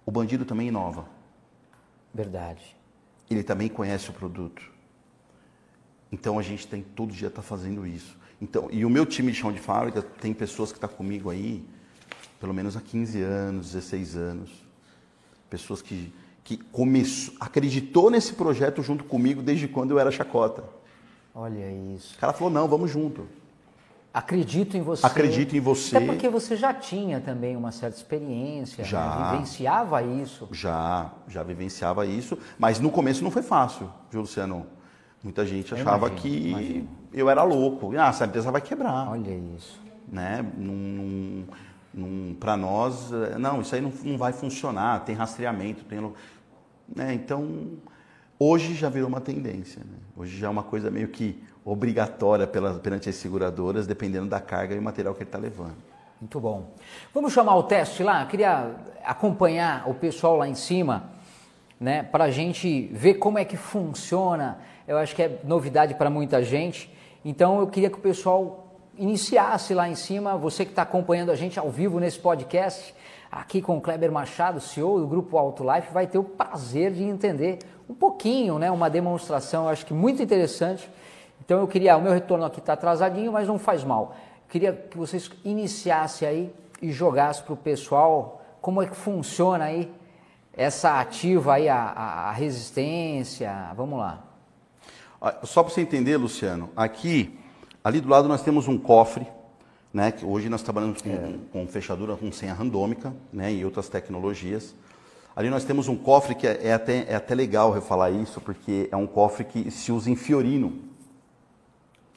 O 0.06 0.10
bandido 0.10 0.46
também 0.46 0.68
inova. 0.68 1.04
Verdade. 2.14 2.74
ele 3.28 3.42
também 3.42 3.68
conhece 3.68 4.08
o 4.08 4.12
produto. 4.14 4.62
Então 6.10 6.38
a 6.38 6.42
gente 6.42 6.66
tem 6.66 6.82
todo 6.82 7.12
dia 7.12 7.28
tá 7.30 7.42
fazendo 7.42 7.86
isso. 7.86 8.16
Então, 8.40 8.68
e 8.72 8.86
o 8.86 8.90
meu 8.90 9.04
time 9.04 9.30
de 9.30 9.36
chão 9.38 9.52
de 9.52 9.60
fábrica 9.60 10.00
tem 10.00 10.32
pessoas 10.32 10.72
que 10.72 10.78
estão 10.78 10.88
comigo 10.88 11.28
aí 11.28 11.62
pelo 12.40 12.52
menos 12.54 12.76
há 12.76 12.80
15 12.80 13.20
anos, 13.22 13.66
16 13.72 14.16
anos. 14.16 14.50
Pessoas 15.48 15.80
que 15.82 16.12
que 16.42 16.56
começou, 16.56 17.34
acreditou 17.38 18.10
nesse 18.10 18.32
projeto 18.32 18.82
junto 18.82 19.04
comigo 19.04 19.40
desde 19.40 19.68
quando 19.68 19.92
eu 19.92 20.00
era 20.00 20.10
chacota. 20.10 20.64
Olha 21.32 21.70
isso. 21.94 22.16
O 22.16 22.18
cara 22.18 22.32
falou: 22.32 22.52
"Não, 22.52 22.66
vamos 22.66 22.90
junto". 22.90 23.26
Acredito 24.12 24.76
em 24.76 24.82
você. 24.82 25.06
Acredito 25.06 25.54
em 25.54 25.60
você. 25.60 25.96
Até 25.96 26.06
porque 26.06 26.28
você 26.28 26.56
já 26.56 26.74
tinha 26.74 27.20
também 27.20 27.54
uma 27.56 27.70
certa 27.70 27.96
experiência, 27.96 28.82
Já. 28.82 29.16
né? 29.16 29.30
vivenciava 29.32 30.02
isso. 30.02 30.48
Já, 30.50 31.12
já 31.28 31.44
vivenciava 31.44 32.04
isso, 32.04 32.36
mas 32.58 32.80
no 32.80 32.90
começo 32.90 33.22
não 33.22 33.30
foi 33.30 33.42
fácil, 33.42 33.88
viu, 34.10 34.22
Luciano? 34.22 34.66
Muita 35.22 35.46
gente 35.46 35.72
achava 35.72 36.08
imagino, 36.08 36.20
que 36.20 36.48
imagino. 36.48 36.88
eu 37.12 37.30
era 37.30 37.44
louco. 37.44 37.92
Ah, 37.96 38.08
essa 38.08 38.24
empresa 38.24 38.50
vai 38.50 38.60
quebrar. 38.60 39.08
Olha 39.10 39.30
isso. 39.56 39.78
né? 40.08 40.44
Num, 40.58 41.44
para 42.38 42.56
nós, 42.56 43.12
eh, 43.12 43.38
não, 43.38 43.60
isso 43.60 43.74
aí 43.74 43.80
não, 43.80 43.92
não 44.04 44.16
vai 44.16 44.32
funcionar, 44.32 45.04
tem 45.04 45.14
rastreamento, 45.14 45.84
tem. 45.84 46.00
Né? 46.94 47.14
Então, 47.14 47.70
hoje 48.38 48.74
já 48.74 48.88
virou 48.88 49.08
uma 49.08 49.20
tendência. 49.20 49.80
né? 49.80 49.98
Hoje 50.16 50.38
já 50.38 50.46
é 50.46 50.50
uma 50.50 50.62
coisa 50.62 50.90
meio 50.90 51.08
que 51.08 51.42
obrigatória 51.64 52.46
pela, 52.46 52.74
perante 52.74 53.08
as 53.08 53.16
seguradoras, 53.16 53.86
dependendo 53.86 54.28
da 54.28 54.40
carga 54.40 54.74
e 54.74 54.78
o 54.78 54.82
material 54.82 55.14
que 55.14 55.22
ele 55.22 55.28
está 55.28 55.38
levando. 55.38 55.76
Muito 56.20 56.38
bom. 56.38 56.74
Vamos 57.14 57.32
chamar 57.32 57.56
o 57.56 57.62
teste 57.62 58.02
lá? 58.02 58.22
Eu 58.22 58.28
queria 58.28 58.74
acompanhar 59.04 59.88
o 59.88 59.94
pessoal 59.94 60.36
lá 60.36 60.46
em 60.46 60.54
cima, 60.54 61.10
né, 61.78 62.02
para 62.02 62.24
a 62.24 62.30
gente 62.30 62.88
ver 62.92 63.14
como 63.14 63.38
é 63.38 63.44
que 63.44 63.56
funciona. 63.56 64.58
Eu 64.86 64.98
acho 64.98 65.16
que 65.16 65.22
é 65.22 65.40
novidade 65.44 65.94
para 65.94 66.10
muita 66.10 66.42
gente. 66.42 66.94
Então 67.24 67.58
eu 67.60 67.66
queria 67.66 67.88
que 67.88 67.96
o 67.96 68.00
pessoal 68.00 68.69
iniciasse 69.00 69.74
lá 69.74 69.88
em 69.88 69.94
cima. 69.94 70.36
Você 70.36 70.64
que 70.64 70.70
está 70.72 70.82
acompanhando 70.82 71.30
a 71.30 71.34
gente 71.34 71.58
ao 71.58 71.70
vivo 71.70 71.98
nesse 71.98 72.18
podcast, 72.18 72.94
aqui 73.32 73.60
com 73.62 73.76
o 73.78 73.80
Kleber 73.80 74.12
Machado, 74.12 74.60
CEO 74.60 75.00
do 75.00 75.06
Grupo 75.06 75.36
Auto 75.38 75.64
Life, 75.68 75.92
vai 75.92 76.06
ter 76.06 76.18
o 76.18 76.24
prazer 76.24 76.92
de 76.92 77.02
entender 77.02 77.58
um 77.88 77.94
pouquinho, 77.94 78.58
né, 78.58 78.70
uma 78.70 78.88
demonstração, 78.88 79.64
eu 79.64 79.70
acho 79.70 79.84
que 79.84 79.92
muito 79.94 80.22
interessante. 80.22 80.88
Então 81.44 81.58
eu 81.60 81.66
queria, 81.66 81.96
o 81.96 82.02
meu 82.02 82.12
retorno 82.12 82.44
aqui 82.44 82.60
está 82.60 82.74
atrasadinho, 82.74 83.32
mas 83.32 83.48
não 83.48 83.58
faz 83.58 83.82
mal. 83.82 84.14
Eu 84.46 84.50
queria 84.50 84.72
que 84.72 84.96
vocês 84.96 85.28
iniciassem 85.44 86.28
aí 86.28 86.54
e 86.82 86.92
jogassem 86.92 87.42
para 87.44 87.54
o 87.54 87.56
pessoal 87.56 88.42
como 88.60 88.80
é 88.82 88.86
que 88.86 88.94
funciona 88.94 89.64
aí 89.64 89.90
essa 90.56 91.00
ativa 91.00 91.54
aí, 91.54 91.68
a, 91.68 91.76
a- 91.76 92.32
resistência. 92.32 93.52
Vamos 93.74 93.98
lá. 93.98 94.22
Ah, 95.20 95.36
Só 95.44 95.62
para 95.62 95.72
você 95.72 95.80
entender, 95.80 96.16
Luciano, 96.16 96.70
aqui, 96.76 97.38
ali 97.82 98.00
do 98.00 98.08
lado 98.08 98.28
nós 98.28 98.42
temos 98.42 98.68
um 98.68 98.78
cofre, 98.78 99.26
né? 99.92 100.12
Que 100.12 100.24
hoje 100.24 100.48
nós 100.48 100.62
trabalhamos 100.62 101.02
com, 101.02 101.38
com 101.52 101.66
fechadura 101.66 102.16
com 102.16 102.30
senha 102.30 102.54
randômica, 102.54 103.14
né? 103.32 103.52
E 103.52 103.64
outras 103.64 103.88
tecnologias. 103.88 104.74
Ali 105.34 105.48
nós 105.48 105.64
temos 105.64 105.88
um 105.88 105.96
cofre 105.96 106.34
que 106.34 106.46
é, 106.46 106.68
é 106.68 106.72
até, 106.72 107.06
é 107.08 107.14
até 107.14 107.34
legal 107.34 107.74
eu 107.74 107.82
falar 107.82 108.10
isso, 108.10 108.40
porque 108.40 108.88
é 108.90 108.96
um 108.96 109.06
cofre 109.06 109.44
que 109.44 109.70
se 109.70 109.92
usa 109.92 110.10
em 110.10 110.16
Fiorino. 110.16 110.78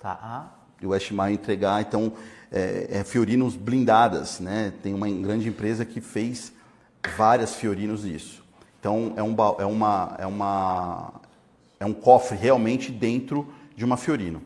Tá. 0.02 0.52
E 0.82 0.86
o 0.86 0.90
Westmar 0.90 1.32
entregar, 1.32 1.82
então, 1.82 2.12
é, 2.52 2.88
é 3.00 3.04
Fiorinos 3.04 3.56
blindadas, 3.56 4.40
né? 4.40 4.74
Tem 4.84 4.94
uma 4.94 5.10
grande 5.10 5.48
empresa 5.48 5.86
que 5.86 6.02
fez 6.02 6.52
várias 7.16 7.56
Fiorinos 7.56 8.02
disso. 8.02 8.44
Então, 8.80 9.14
é 9.16 9.24
um, 9.24 9.36
é 9.60 9.66
uma, 9.66 10.16
é 10.20 10.28
uma, 10.28 11.14
é 11.80 11.86
um 11.86 11.94
cofre 11.94 12.38
realmente 12.38 12.92
dentro 12.92 13.48
de 13.76 13.86
uma 13.86 13.96
Fiorino. 13.96 14.42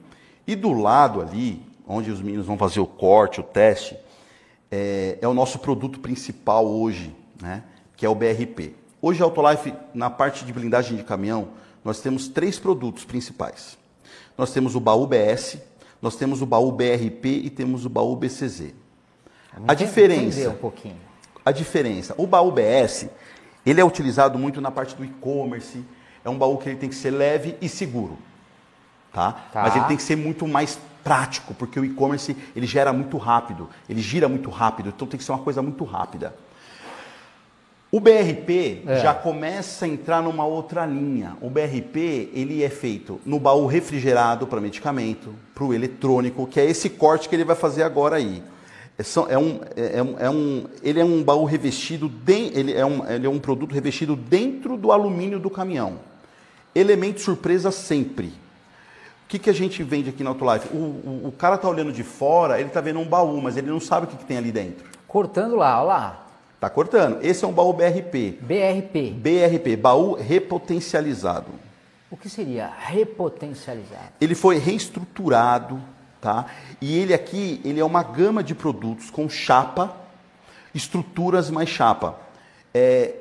E 0.48 0.56
do 0.56 0.72
lado 0.72 1.22
ali, 1.22 1.62
onde 1.86 2.10
os 2.10 2.22
meninos 2.22 2.46
vão 2.46 2.58
fazer 2.58 2.80
o 2.80 2.88
corte, 2.88 3.42
o 3.42 3.44
teste, 3.44 3.98
é, 4.72 5.18
é 5.22 5.28
o 5.28 5.34
nosso 5.34 5.60
produto 5.60 6.00
principal 6.00 6.66
hoje, 6.66 7.14
né? 7.42 7.64
Que 7.98 8.06
é 8.06 8.10
o 8.10 8.16
BRP. 8.16 8.74
Hoje, 9.02 9.22
a 9.22 9.26
Autolife, 9.26 9.74
na 9.94 10.10
parte 10.10 10.46
de 10.46 10.54
blindagem 10.54 10.96
de 10.96 11.04
caminhão, 11.04 11.50
nós 11.84 12.00
temos 12.00 12.28
três 12.28 12.58
produtos 12.58 13.06
principais. 13.06 13.78
Nós 14.38 14.52
temos 14.52 14.76
o 14.76 14.80
baú 14.80 15.06
BS, 15.06 15.58
nós 16.02 16.16
temos 16.16 16.42
o 16.42 16.46
baú 16.46 16.72
BRP 16.72 17.26
e 17.26 17.50
temos 17.50 17.86
o 17.86 17.90
baú 17.90 18.16
BCZ. 18.16 18.74
A 19.68 19.74
diferença, 19.74 20.50
um 20.50 20.56
pouquinho. 20.56 20.98
a 21.44 21.52
diferença, 21.52 22.14
o 22.18 22.28
baú 22.28 22.52
BS, 22.52 23.10
ele 23.66 23.82
é 23.82 23.86
utilizado 23.86 24.38
muito 24.38 24.62
na 24.62 24.70
parte 24.70 24.96
do 24.96 25.04
e-commerce, 25.04 25.84
é 26.24 26.30
um 26.30 26.38
baú 26.38 26.58
que 26.58 26.70
ele 26.70 26.78
tem 26.78 26.90
que 26.90 26.96
ser 26.96 27.12
leve 27.12 27.56
e 27.62 27.68
seguro, 27.68 28.18
tá? 29.18 29.32
Tá. 29.52 29.62
Mas 29.64 29.76
ele 29.76 29.86
tem 29.86 29.98
que 29.98 30.04
ser 30.04 30.16
muito 30.16 30.48
mais 30.48 30.78
prático, 31.04 31.54
porque 31.56 31.80
o 31.80 31.84
e-commerce 31.86 32.36
ele 32.56 32.68
gera 32.68 32.94
muito 32.94 33.18
rápido, 33.18 33.68
ele 33.90 34.02
gira 34.02 34.28
muito 34.30 34.50
rápido, 34.52 34.90
então 34.90 35.08
tem 35.08 35.18
que 35.18 35.24
ser 35.24 35.32
uma 35.32 35.40
coisa 35.40 35.62
muito 35.62 35.84
rápida. 35.84 36.36
O 37.90 38.00
BRP 38.02 38.84
É. 38.86 39.00
já 39.00 39.14
começa 39.14 39.86
a 39.86 39.88
entrar 39.88 40.22
numa 40.22 40.46
outra 40.46 40.86
linha. 40.86 41.38
O 41.42 41.50
BRP 41.50 42.30
ele 42.34 42.62
é 42.62 42.70
feito 42.70 43.20
no 43.26 43.40
baú 43.40 43.66
refrigerado 43.66 44.46
para 44.46 44.60
medicamento, 44.60 45.34
para 45.56 45.64
o 45.64 45.74
eletrônico, 45.74 46.46
que 46.46 46.60
é 46.60 46.66
esse 46.66 46.90
corte 46.90 47.30
que 47.30 47.36
ele 47.36 47.46
vai 47.46 47.56
fazer 47.56 47.84
agora 47.84 48.18
aí. 48.18 48.44
É, 49.00 49.04
é 49.34 49.38
um, 49.38 49.60
é, 49.78 50.04
um- 50.04 50.16
é 50.20 50.30
um, 50.30 50.66
ele 50.84 51.00
é 51.00 51.06
um 51.06 51.24
baú 51.24 51.46
revestido, 51.46 52.10
de- 52.10 52.52
ele, 52.54 52.74
é 52.74 52.86
um, 52.86 53.10
ele 53.10 53.26
é 53.26 53.30
um 53.30 53.40
produto 53.40 53.74
revestido 53.74 54.16
dentro 54.18 54.76
do 54.76 54.92
alumínio 54.92 55.40
do 55.40 55.50
caminhão. 55.50 56.00
Elemento 56.76 57.22
surpresa 57.22 57.72
sempre. 57.72 58.34
O 59.28 59.30
que, 59.30 59.38
que 59.38 59.50
a 59.50 59.54
gente 59.54 59.84
vende 59.84 60.10
aqui 60.10 60.24
na 60.24 60.30
Autolife? 60.30 60.70
O, 60.74 60.78
o, 60.78 61.22
o 61.26 61.32
cara 61.34 61.58
tá 61.58 61.68
olhando 61.68 61.92
de 61.92 62.02
fora, 62.02 62.62
ele 62.62 62.70
tá 62.70 62.80
vendo 62.80 63.02
um 63.02 63.06
baú, 63.06 63.42
mas 63.42 63.58
ele 63.58 63.68
não 63.68 63.78
sabe 63.78 64.06
o 64.06 64.10
que, 64.10 64.16
que 64.16 64.24
tem 64.24 64.38
ali 64.38 64.54
dentro. 64.54 64.86
Cortando 65.06 65.58
lá, 65.58 65.80
olha 65.80 65.86
lá. 65.86 66.28
Tá 66.62 66.70
cortando. 66.70 67.22
Esse 67.22 67.44
é 67.44 67.48
um 67.48 67.52
baú 67.52 67.74
BRP. 67.74 68.40
BRP. 68.40 69.12
BRP, 69.12 69.76
baú 69.76 70.14
repotencializado. 70.14 71.48
O 72.10 72.16
que 72.16 72.30
seria 72.30 72.72
repotencializado? 72.80 74.14
Ele 74.22 74.34
foi 74.34 74.60
reestruturado, 74.60 75.82
tá? 76.22 76.46
E 76.80 76.98
ele 76.98 77.14
aqui, 77.14 77.60
ele 77.66 77.82
é 77.82 77.86
uma 77.86 78.04
gama 78.04 78.42
de 78.42 78.56
produtos 78.56 79.10
com 79.10 79.28
chapa, 79.28 79.94
estruturas 80.74 81.50
mais 81.50 81.68
chapa. 81.68 82.18
É, 82.74 83.14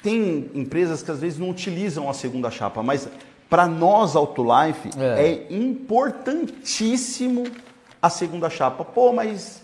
tem 0.00 0.48
empresas 0.54 1.02
que 1.02 1.10
às 1.10 1.18
vezes 1.18 1.40
não 1.40 1.50
utilizam 1.50 2.08
a 2.08 2.14
segunda 2.14 2.52
chapa, 2.52 2.84
mas 2.84 3.08
para 3.48 3.66
nós 3.66 4.14
Autolife 4.14 4.90
É. 4.98 5.26
é. 5.26 5.52
importantíssimo 5.52 7.44
a 8.00 8.10
segunda 8.10 8.48
chapa. 8.50 8.84
Pô, 8.84 9.12
mas 9.12 9.62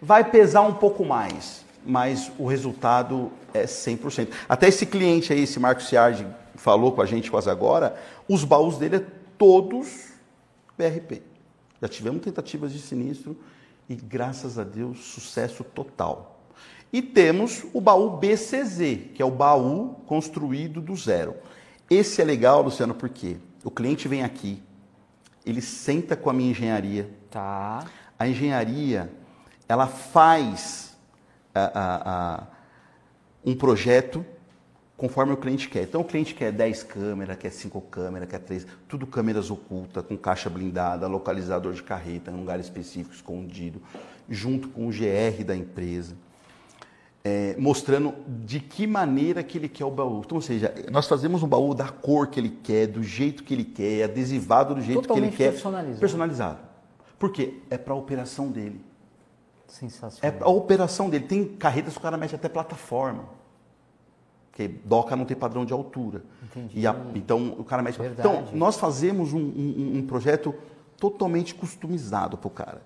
vai 0.00 0.24
pesar 0.24 0.62
um 0.62 0.74
pouco 0.74 1.04
mais, 1.04 1.64
mas 1.84 2.30
o 2.38 2.46
resultado 2.46 3.32
é 3.52 3.64
100%. 3.64 4.28
Até 4.48 4.68
esse 4.68 4.86
cliente 4.86 5.32
aí, 5.32 5.42
esse 5.42 5.58
Marcos 5.58 5.88
Ciardi, 5.88 6.26
falou 6.54 6.92
com 6.92 7.00
a 7.00 7.06
gente 7.06 7.30
quase 7.30 7.48
agora, 7.48 7.96
os 8.28 8.44
baús 8.44 8.78
dele 8.78 8.96
é 8.96 9.04
todos 9.38 10.08
BRP. 10.76 11.22
Já 11.80 11.88
tivemos 11.88 12.22
tentativas 12.22 12.72
de 12.72 12.80
sinistro 12.80 13.36
e, 13.88 13.94
graças 13.94 14.58
a 14.58 14.64
Deus, 14.64 14.98
sucesso 14.98 15.64
total. 15.64 16.40
E 16.92 17.02
temos 17.02 17.64
o 17.72 17.80
baú 17.80 18.16
BCZ, 18.16 18.78
que 19.14 19.22
é 19.22 19.24
o 19.24 19.30
baú 19.30 19.96
construído 20.06 20.80
do 20.80 20.96
zero. 20.96 21.34
Esse 21.90 22.20
é 22.20 22.24
legal, 22.24 22.62
Luciano, 22.62 22.94
porque 22.94 23.36
o 23.64 23.70
cliente 23.70 24.08
vem 24.08 24.22
aqui, 24.22 24.62
ele 25.44 25.62
senta 25.62 26.14
com 26.16 26.28
a 26.28 26.32
minha 26.32 26.50
engenharia, 26.50 27.10
Tá. 27.30 27.84
a 28.18 28.28
engenharia 28.28 29.10
ela 29.68 29.86
faz 29.86 30.96
a- 31.54 31.70
a- 31.74 32.34
a- 32.34 32.46
um 33.44 33.54
projeto 33.54 34.24
conforme 34.96 35.32
o 35.32 35.36
cliente 35.36 35.68
quer. 35.68 35.82
Então 35.84 36.00
o 36.00 36.04
cliente 36.04 36.34
quer 36.34 36.52
10 36.52 36.82
câmeras, 36.82 37.36
quer 37.36 37.50
5 37.50 37.80
câmeras, 37.80 38.28
quer 38.28 38.38
3, 38.40 38.66
tudo 38.88 39.06
câmeras 39.06 39.50
ocultas, 39.50 40.04
com 40.04 40.16
caixa 40.16 40.50
blindada, 40.50 41.06
localizador 41.06 41.72
de 41.72 41.82
carreta, 41.82 42.30
em 42.30 42.34
um 42.34 42.40
lugar 42.40 42.58
específico, 42.60 43.14
escondido, 43.14 43.80
junto 44.28 44.68
com 44.68 44.86
o 44.88 44.90
GR 44.90 45.44
da 45.44 45.56
empresa. 45.56 46.16
É, 47.28 47.54
mostrando 47.58 48.14
de 48.26 48.58
que 48.58 48.86
maneira 48.86 49.42
que 49.42 49.58
ele 49.58 49.68
quer 49.68 49.84
o 49.84 49.90
baú. 49.90 50.22
Então, 50.24 50.36
ou 50.36 50.42
seja, 50.42 50.72
nós 50.90 51.06
fazemos 51.06 51.42
um 51.42 51.46
baú 51.48 51.74
da 51.74 51.88
cor 51.88 52.28
que 52.28 52.40
ele 52.40 52.48
quer, 52.62 52.86
do 52.86 53.02
jeito 53.02 53.44
que 53.44 53.52
ele 53.52 53.64
quer, 53.64 54.04
adesivado 54.04 54.74
do 54.74 54.80
jeito 54.80 55.02
Totalmente 55.02 55.36
que 55.36 55.42
ele 55.42 55.50
quer. 55.50 55.52
personalizado. 55.52 56.00
Personalizado. 56.00 56.58
Por 57.18 57.30
quê? 57.30 57.54
É 57.68 57.76
para 57.76 57.92
a 57.92 57.96
operação 57.96 58.48
dele. 58.50 58.80
É 59.68 59.70
Sensacional. 59.72 60.38
a 60.40 60.48
operação 60.48 61.10
dele. 61.10 61.26
Tem 61.26 61.44
carretas 61.44 61.92
que 61.92 61.98
o 61.98 62.02
cara 62.02 62.16
mexe 62.16 62.34
até 62.34 62.48
plataforma. 62.48 63.24
Porque 64.50 64.66
doca 64.66 65.14
não 65.14 65.24
tem 65.24 65.36
padrão 65.36 65.64
de 65.64 65.72
altura. 65.72 66.22
Entendi. 66.42 66.80
E 66.80 66.86
a- 66.86 66.96
então 67.14 67.54
o 67.58 67.64
cara 67.64 67.82
mexe. 67.82 67.98
Verdade. 67.98 68.26
Então, 68.26 68.44
nós 68.58 68.76
fazemos 68.78 69.32
um, 69.32 69.38
um- 69.38 69.98
um 69.98 70.06
projeto 70.06 70.54
totalmente 70.96 71.54
customizado 71.54 72.36
para 72.38 72.48
o 72.48 72.50
cara. 72.50 72.82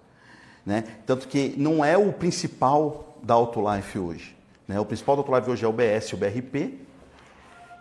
Né? 0.67 0.83
Tanto 1.07 1.29
que 1.29 1.55
não 1.57 1.85
é 1.85 1.97
o 1.97 2.13
principal 2.13 3.12
da 3.23 3.35
Autolife 3.35 3.99
hoje. 3.99 4.37
Né? 4.67 4.79
O 4.81 4.85
principal 4.85 5.17
da 5.17 5.21
Autolife 5.21 5.51
hoje 5.51 5.65
é 5.65 5.69
o 5.69 5.73
BS, 5.73 6.13
o 6.13 6.17
BRP. 6.17 6.79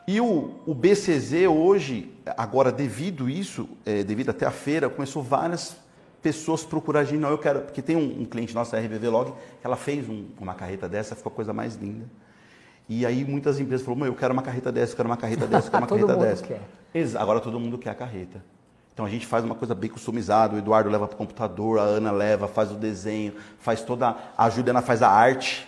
E 0.08 0.19
o, 0.19 0.56
o 0.65 0.73
BCZ 0.73 1.47
hoje, 1.47 2.12
agora 2.38 2.71
devido 2.71 3.30
isso, 3.30 3.69
é, 3.86 4.04
devido 4.04 4.30
até 4.30 4.45
a 4.45 4.51
feira, 4.51 4.89
começou 4.89 5.21
várias 5.21 5.77
pessoas 6.21 6.63
procurar 6.63 7.01
a 7.01 7.04
gente. 7.04 7.19
Não, 7.19 7.30
eu 7.30 7.38
quero, 7.38 7.62
porque 7.62 7.82
tem 7.82 7.95
um, 7.95 8.21
um 8.21 8.25
cliente 8.25 8.54
nosso, 8.54 8.75
a 8.75 8.80
RVV 8.80 9.08
Log, 9.10 9.32
que 9.32 9.65
ela 9.65 9.75
fez 9.77 10.10
um- 10.10 10.25
uma 10.39 10.54
carreta 10.54 10.89
dessa, 10.89 11.15
ficou 11.15 11.32
a 11.32 11.36
coisa 11.36 11.54
mais 11.54 11.75
linda. 11.75 12.06
E 12.89 13.06
aí 13.06 13.23
muitas 13.23 13.60
empresas 13.60 13.86
falaram, 13.86 14.06
eu 14.08 14.15
quero 14.15 14.34
uma 14.34 14.41
carreta 14.41 14.71
dessa, 14.71 14.93
eu 14.93 14.97
quero 14.97 15.08
uma 15.10 15.17
carreta 15.17 15.47
dessa, 15.47 15.67
eu 15.67 15.71
quero 15.71 15.82
uma 15.84 15.88
Todo 15.88 15.99
carreta 15.99 16.19
mundo 16.19 16.27
dessa. 16.30 16.43
quer. 16.45 16.62
Exa- 16.93 17.21
Agora 17.21 17.39
todo 17.39 17.60
mundo 17.60 17.77
quer 17.77 17.91
a 17.91 17.95
carreta. 17.95 18.43
Então 18.93 19.06
a 19.06 19.10
gente 19.10 19.25
faz 19.25 19.43
uma 19.43 19.56
coisa 19.56 19.73
bem 19.73 19.89
customizada, 19.89 20.56
o 20.56 20.58
Eduardo 20.58 20.89
leva 20.89 21.08
para 21.08 21.15
o 21.15 21.17
computador, 21.17 21.80
a 21.80 21.84
Ana 21.84 22.12
leva, 22.12 22.47
faz 22.47 22.71
o 22.71 22.75
desenho, 22.75 23.34
faz 23.60 23.82
toda. 23.82 24.15
A 24.38 24.49
Juliana 24.49 24.82
faz 24.82 25.01
a 25.01 25.10
arte. 25.10 25.67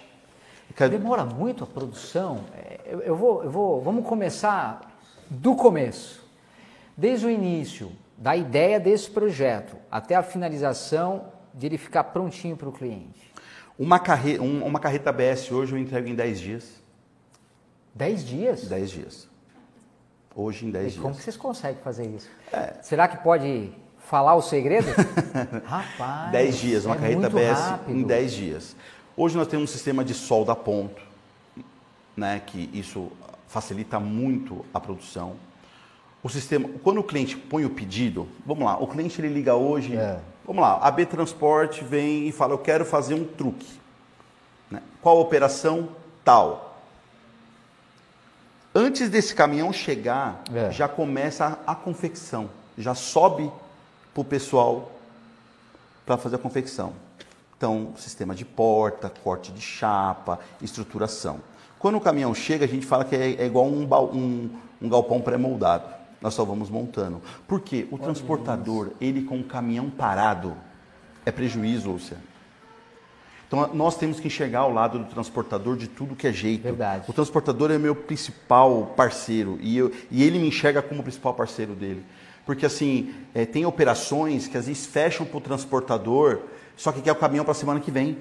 Demora 0.90 1.26
muito 1.26 1.64
a 1.64 1.68
produção. 1.68 2.42
É, 2.54 2.80
Eu, 2.86 3.02
eu 3.02 3.16
vou, 3.16 3.44
eu 3.44 3.50
vou, 3.50 3.82
vamos 3.82 4.06
começar 4.06 4.82
do 5.30 5.56
começo. 5.56 6.22
Desde 6.96 7.26
o 7.26 7.30
início, 7.30 7.92
da 8.18 8.36
ideia 8.36 8.80
desse 8.80 9.10
projeto 9.10 9.76
até 9.90 10.16
a 10.16 10.24
finalização 10.24 11.26
de 11.54 11.66
ele 11.66 11.78
ficar 11.78 12.06
prontinho 12.06 12.56
para 12.56 12.70
o 12.70 12.72
cliente. 12.72 13.32
Uma, 13.78 14.00
carre... 14.00 14.38
uma 14.40 14.80
carreta 14.80 15.10
ABS 15.10 15.52
hoje 15.52 15.74
eu 15.74 15.80
entrego 15.80 16.08
em 16.08 16.16
10 16.16 16.40
dias. 16.40 16.84
10 17.96 18.26
dias? 18.26 18.68
10 18.68 18.92
dias. 18.92 19.33
Hoje 20.36 20.65
em 20.65 20.72
10 20.72 20.86
e 20.86 20.89
dias. 20.89 21.02
Como 21.02 21.13
vocês 21.13 21.38
conseguem 21.38 21.82
fazer 21.84 22.08
isso? 22.08 22.30
É. 22.52 22.76
Será 22.82 23.08
que 23.08 23.17
pode 23.17 23.72
falar 24.00 24.36
o 24.36 24.41
segredo? 24.41 24.88
Rapaz. 25.65 26.32
10 26.32 26.58
dias, 26.58 26.86
uma 26.86 26.96
é 26.96 27.00
carreta 27.00 27.28
ABS 27.28 27.60
rápido. 27.60 27.98
em 27.98 28.04
10 28.04 28.32
dias. 28.32 28.76
Hoje 29.15 29.38
nós 29.38 29.48
temos 29.48 29.69
um 29.69 29.74
sistema 29.74 30.04
de 30.04 30.13
solda 30.13 30.54
a 30.54 30.56
ponto, 30.56 31.02
né, 32.17 32.41
que 32.46 32.69
isso 32.74 33.12
facilita 33.48 34.00
muito 34.00 34.65
a 34.74 34.80
produção. 34.80 35.36
O 36.24 36.30
sistema, 36.30 36.67
quando 36.84 37.00
o 37.00 37.04
cliente 37.04 37.38
põe 37.38 37.65
o 37.65 37.69
pedido, 37.69 38.28
vamos 38.46 38.63
lá, 38.63 38.78
o 38.78 38.88
cliente 38.88 39.22
ele 39.22 39.28
liga 39.28 39.56
hoje, 39.56 39.96
é. 39.96 40.19
vamos 40.46 40.62
lá, 40.62 40.80
a 40.82 40.89
B 40.89 41.06
Transporte 41.06 41.84
vem 41.84 42.28
e 42.28 42.32
fala, 42.32 42.54
eu 42.54 42.58
quero 42.58 42.84
fazer 42.86 43.13
um 43.13 43.26
truque. 43.26 43.67
Né? 44.72 44.82
Qual 45.02 45.19
operação? 45.19 45.89
Tal. 46.24 46.73
Antes 48.76 49.10
desse 49.10 49.36
caminhão 49.36 49.72
chegar, 49.72 50.44
é. 50.54 50.72
já 50.72 50.88
começa 50.88 51.60
a, 51.66 51.74
a 51.74 51.76
confecção, 51.76 52.50
já 52.78 52.96
sobe 52.96 53.52
para 54.14 54.22
o 54.22 54.26
pessoal 54.26 54.92
para 56.06 56.18
fazer 56.18 56.36
a 56.36 56.40
confecção. 56.40 56.94
Então, 57.56 57.94
sistema 57.98 58.34
de 58.34 58.44
porta, 58.44 59.10
corte 59.24 59.52
de 59.52 59.62
chapa, 59.62 60.40
estruturação. 60.62 61.40
Quando 61.78 61.98
o 61.98 62.02
caminhão 62.02 62.34
chega, 62.34 62.66
a 62.66 62.68
gente 62.68 62.86
fala 62.86 63.06
que 63.06 63.16
é, 63.16 63.36
é 63.36 63.46
igual 63.46 63.68
um, 63.68 63.84
um, 63.84 64.50
um 64.82 64.90
galpão 64.90 65.22
pré-moldado. 65.22 65.86
Nós 66.20 66.34
só 66.34 66.44
vamos 66.44 66.70
montando. 66.70 67.22
Por 67.48 67.62
quê? 67.62 67.88
O 67.92 67.98
transportador, 67.98 68.92
ele 69.00 69.24
com 69.24 69.40
o 69.40 69.44
caminhão 69.44 69.90
parado, 69.90 70.56
é 71.26 71.32
prejuízo, 71.32 71.92
Lúcia. 71.92 72.18
Então 73.54 73.70
nós 73.72 73.96
temos 73.96 74.20
que 74.20 74.26
enxergar 74.26 74.62
ao 74.62 74.74
lado 74.74 74.98
do 74.98 75.06
transportador 75.06 75.78
de 75.78 75.88
tudo 75.88 76.16
que 76.16 76.26
é 76.26 76.34
jeito. 76.34 76.63
Verdade. 76.63 77.06
O 77.08 77.13
transportador 77.13 77.70
é 77.70 77.78
meu 77.78 77.94
principal 77.94 78.94
parceiro 78.98 79.60
e, 79.62 79.78
eu, 79.78 79.92
e 80.10 80.24
ele 80.24 80.39
me 80.39 80.48
enxerga 80.48 80.82
como 80.82 81.02
o 81.02 81.04
principal 81.04 81.36
parceiro 81.36 81.76
dele. 81.76 82.04
Porque 82.48 82.66
assim, 82.66 83.13
é, 83.32 83.46
tem 83.46 83.63
operações 83.63 84.48
que 84.48 84.58
às 84.58 84.66
vezes 84.66 84.88
fecham 84.88 85.24
para 85.24 85.38
o 85.38 85.42
transportador, 85.42 86.39
só 86.76 86.92
que 86.92 87.00
quer 87.00 87.12
o 87.12 87.16
caminhão 87.16 87.46
para 87.46 87.52
a 87.52 87.56
semana 87.56 87.80
que 87.80 87.92
vem. 87.92 88.18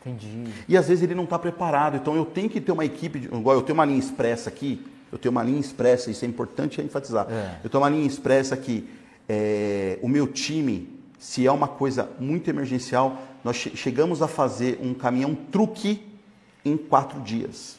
Entendi. 0.00 0.44
E 0.68 0.76
às 0.76 0.86
vezes 0.86 1.02
ele 1.02 1.16
não 1.16 1.24
está 1.24 1.36
preparado. 1.36 1.96
Então 1.96 2.14
eu 2.14 2.24
tenho 2.24 2.48
que 2.48 2.60
ter 2.60 2.70
uma 2.70 2.84
equipe, 2.84 3.18
de, 3.18 3.26
igual 3.26 3.56
eu 3.56 3.62
tenho 3.62 3.74
uma 3.74 3.84
linha 3.84 3.98
expressa 3.98 4.48
aqui, 4.48 4.86
eu 5.10 5.18
tenho 5.18 5.32
uma 5.32 5.42
linha 5.42 5.58
expressa, 5.58 6.12
isso 6.12 6.24
é 6.24 6.28
importante 6.28 6.80
enfatizar. 6.80 7.26
É. 7.28 7.56
Eu 7.64 7.68
tenho 7.68 7.82
uma 7.82 7.90
linha 7.90 8.06
expressa 8.06 8.54
aqui. 8.54 8.88
É, 9.28 9.98
o 10.00 10.08
meu 10.08 10.28
time, 10.28 10.96
se 11.18 11.44
é 11.44 11.50
uma 11.50 11.66
coisa 11.66 12.08
muito 12.20 12.48
emergencial, 12.48 13.20
nós 13.46 13.56
che 13.58 13.76
chegamos 13.76 14.22
a 14.22 14.26
fazer 14.26 14.80
um 14.82 14.92
caminhão 14.92 15.32
truque 15.32 16.02
em 16.64 16.76
quatro 16.76 17.20
dias. 17.20 17.78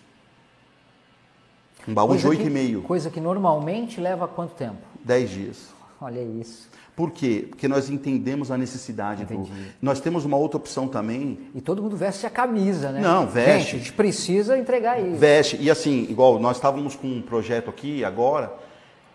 Um 1.85 1.93
baú 1.93 2.07
coisa 2.07 2.21
de 2.21 2.27
oito 2.29 2.47
e 2.47 2.49
meio. 2.49 2.81
Coisa 2.83 3.09
que 3.09 3.19
normalmente 3.19 3.99
leva 3.99 4.29
quanto 4.29 4.55
tempo? 4.55 4.77
Dez 5.03 5.29
dias. 5.29 5.67
Olha 5.99 6.21
isso. 6.21 6.69
Por 6.95 7.11
quê? 7.11 7.47
Porque 7.49 7.67
nós 7.67 7.89
entendemos 7.89 8.49
a 8.49 8.57
necessidade 8.57 9.23
Entendi. 9.23 9.51
do. 9.51 9.57
Nós 9.81 9.99
temos 9.99 10.23
uma 10.23 10.37
outra 10.37 10.57
opção 10.57 10.87
também. 10.87 11.37
E 11.53 11.59
todo 11.59 11.83
mundo 11.83 11.97
veste 11.97 12.25
a 12.25 12.29
camisa, 12.29 12.93
né? 12.93 13.01
Não, 13.01 13.27
veste. 13.27 13.71
Gente, 13.71 13.75
a 13.75 13.79
gente 13.79 13.93
precisa 13.93 14.57
entregar 14.57 15.05
isso. 15.05 15.17
Veste. 15.17 15.57
E 15.59 15.69
assim, 15.69 16.07
igual 16.09 16.39
nós 16.39 16.55
estávamos 16.55 16.95
com 16.95 17.07
um 17.07 17.21
projeto 17.21 17.69
aqui 17.69 18.05
agora, 18.05 18.53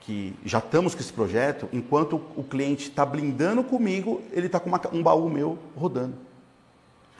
que 0.00 0.34
já 0.44 0.58
estamos 0.58 0.94
com 0.94 1.00
esse 1.00 1.12
projeto, 1.12 1.66
enquanto 1.72 2.20
o 2.36 2.44
cliente 2.44 2.90
está 2.90 3.06
blindando 3.06 3.64
comigo, 3.64 4.20
ele 4.32 4.46
está 4.46 4.60
com 4.60 4.68
uma, 4.68 4.80
um 4.92 5.02
baú 5.02 5.30
meu 5.30 5.58
rodando. 5.74 6.31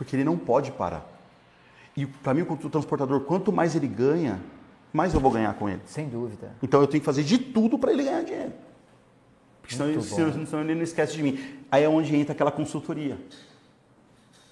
Porque 0.03 0.17
ele 0.17 0.25
não 0.25 0.37
pode 0.37 0.73
parar. 0.73 1.07
E 1.97 2.05
para 2.05 2.35
mim, 2.35 2.43
o 2.43 2.57
transportador, 2.69 3.21
quanto 3.21 3.53
mais 3.53 3.77
ele 3.77 3.87
ganha, 3.87 4.41
mais 4.93 5.15
eu 5.15 5.21
vou 5.21 5.31
ganhar 5.31 5.55
com 5.55 5.69
ele. 5.69 5.81
Sem 5.87 6.09
dúvida. 6.09 6.57
Então 6.61 6.81
eu 6.81 6.89
tenho 6.89 7.01
que 7.01 7.05
fazer 7.05 7.23
de 7.23 7.39
tudo 7.39 7.79
para 7.79 7.93
ele 7.93 8.03
ganhar 8.03 8.25
dinheiro. 8.25 8.53
Porque 9.61 9.77
senão, 9.77 9.89
ele, 9.89 10.03
senão 10.03 10.65
ele 10.65 10.75
não 10.75 10.83
esquece 10.83 11.13
de 11.15 11.23
mim. 11.23 11.39
Aí 11.71 11.85
é 11.85 11.89
onde 11.89 12.17
entra 12.17 12.33
aquela 12.33 12.51
consultoria. 12.51 13.17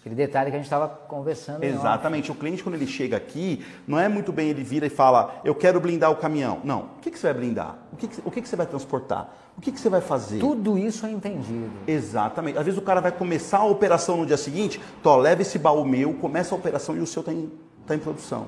Aquele 0.01 0.15
detalhe 0.15 0.51
que 0.51 0.57
a 0.57 0.59
gente 0.59 0.67
estava 0.67 0.89
conversando. 0.89 1.63
Exatamente. 1.63 2.33
O 2.33 2.35
cliente, 2.35 2.63
quando 2.63 2.75
ele 2.75 2.87
chega 2.87 3.19
aqui, 3.19 3.63
não 3.87 3.99
é 3.99 4.09
muito 4.09 4.33
bem 4.33 4.49
ele 4.49 4.65
vira 4.65 4.87
e 4.87 4.91
fala, 4.91 5.43
eu 5.45 5.55
quero 5.55 5.79
blindar 5.79 6.11
o 6.11 6.17
caminhão. 6.17 6.61
Não. 6.65 6.85
O 6.97 7.01
que, 7.03 7.11
que 7.11 7.19
você 7.19 7.27
vai 7.27 7.43
blindar? 7.43 7.77
O 7.93 7.97
que, 7.97 8.09
que, 8.09 8.23
o 8.25 8.31
que, 8.31 8.41
que 8.41 8.49
você 8.49 8.57
vai 8.57 8.67
transportar? 8.67 9.31
O 9.59 9.61
que, 9.61 9.71
que 9.71 9.79
você 9.79 9.91
vai 9.91 10.01
fazer? 10.01 10.39
Tudo 10.39 10.79
isso 10.79 11.05
é 11.05 11.11
entendido. 11.11 11.71
Exatamente. 11.87 12.57
Às 12.57 12.65
vezes 12.65 12.81
o 12.81 12.83
cara 12.83 12.99
vai 13.03 13.13
começar 13.13 13.59
a 13.59 13.67
operação 13.67 14.17
no 14.17 14.25
dia 14.25 14.39
seguinte, 14.39 14.81
tô, 15.03 15.15
leva 15.17 15.43
esse 15.43 15.59
baú 15.59 15.85
meu, 15.85 16.15
começa 16.15 16.55
a 16.55 16.59
operação 16.59 16.97
e 16.97 17.01
o 17.01 17.07
seu 17.07 17.21
está 17.21 17.33
em, 17.33 17.53
tá 17.87 17.95
em 17.95 17.99
produção. 17.99 18.47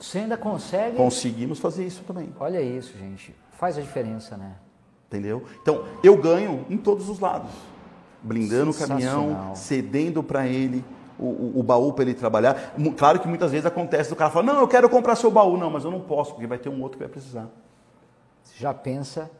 Você 0.00 0.20
ainda 0.20 0.38
consegue? 0.38 0.96
Conseguimos 0.96 1.58
fazer 1.58 1.86
isso 1.86 2.02
também. 2.04 2.32
Olha 2.40 2.62
isso, 2.62 2.96
gente. 2.96 3.34
Faz 3.58 3.76
a 3.76 3.82
diferença, 3.82 4.38
né? 4.38 4.54
Entendeu? 5.06 5.44
Então, 5.60 5.84
eu 6.02 6.16
ganho 6.16 6.64
em 6.70 6.78
todos 6.78 7.10
os 7.10 7.20
lados. 7.20 7.50
Blindando 8.22 8.70
o 8.70 8.74
caminhão, 8.74 9.52
cedendo 9.54 10.22
para 10.22 10.46
ele 10.46 10.84
o, 11.18 11.24
o, 11.24 11.52
o, 11.60 11.62
baú 11.62 11.92
para 11.92 12.04
ele 12.04 12.14
trabalhar. 12.14 12.74
Claro 12.96 13.20
que 13.20 13.28
muitas 13.28 13.50
vezes 13.50 13.66
acontece, 13.66 14.12
o 14.12 14.16
cara 14.16 14.30
fala, 14.30 14.52
não, 14.52 14.60
eu 14.60 14.68
quero 14.68 14.88
comprar 14.88 15.16
seu 15.16 15.30
baú. 15.30 15.56
Não, 15.56 15.70
mas 15.70 15.84
eu 15.84 15.90
não 15.90 16.00
posso, 16.00 16.32
porque 16.32 16.46
vai 16.46 16.58
ter 16.58 16.68
um 16.68 16.82
outro 16.82 16.98
que 16.98 17.04
vai 17.04 17.12
precisar. 17.12 17.48
Já 18.56 18.74
pensa 18.74 19.30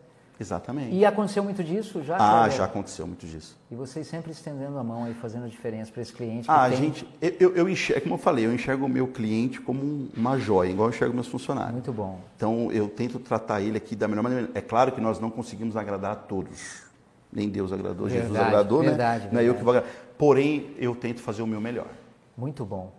Exatamente. 0.41 0.95
E 0.95 1.05
aconteceu 1.05 1.43
muito 1.43 1.65
disso 1.65 2.03
já? 2.03 2.17
Ah, 2.19 2.49
já 2.49 2.65
aconteceu 2.65 3.07
muito 3.07 3.27
disso. 3.27 3.59
E 3.71 3.75
vocês 3.75 4.07
sempre 4.07 4.31
estendendo 4.31 4.79
a 4.79 4.85
mão 4.85 5.05
aí, 5.05 5.15
fazendo 5.15 5.47
a 5.47 5.49
diferença 5.49 5.91
para 5.91 6.01
esse 6.01 6.13
cliente? 6.13 6.49
ah, 6.49 6.69
tem... 6.69 6.79
gente, 6.79 7.09
eu, 7.21 7.57
eu 7.57 7.69
enxergo, 7.69 8.03
como 8.03 8.15
eu 8.15 8.19
falei, 8.19 8.47
eu 8.47 8.55
enxergo 8.55 8.87
o 8.87 8.89
meu 8.89 9.09
cliente 9.09 9.61
como 9.61 10.09
uma 10.17 10.39
joia, 10.39 10.71
igual 10.71 10.89
eu 10.89 10.95
enxergo 10.95 11.13
meus 11.13 11.27
funcionários. 11.27 11.73
Muito 11.73 11.93
bom. 11.93 12.21
Então, 12.37 12.71
eu 12.71 12.89
tento 12.89 13.19
tratar 13.19 13.61
ele 13.61 13.77
aqui 13.77 13.97
da 13.97 14.07
melhor 14.07 14.23
maneira. 14.23 14.49
É 14.55 14.61
claro 14.61 14.93
que 14.93 15.01
nós 15.01 15.19
não 15.19 15.29
conseguimos 15.29 15.77
agradar 15.77 16.13
a 16.13 16.17
todos. 16.17 16.88
Nem 17.33 17.49
Deus 17.49 17.73
agradou, 17.73 18.07
verdade, 18.07 18.29
Jesus 18.29 18.47
agradou, 18.47 18.81
verdade, 18.81 18.99
né? 18.99 19.07
Verdade. 19.21 19.35
Não 19.35 19.41
é 19.41 19.45
eu 19.45 19.55
que 19.55 19.63
vou 19.63 19.73
agradar. 19.73 19.91
Porém, 20.17 20.75
eu 20.79 20.95
tento 20.95 21.21
fazer 21.21 21.43
o 21.43 21.47
meu 21.47 21.61
melhor. 21.61 21.89
Muito 22.37 22.65
bom. 22.65 22.93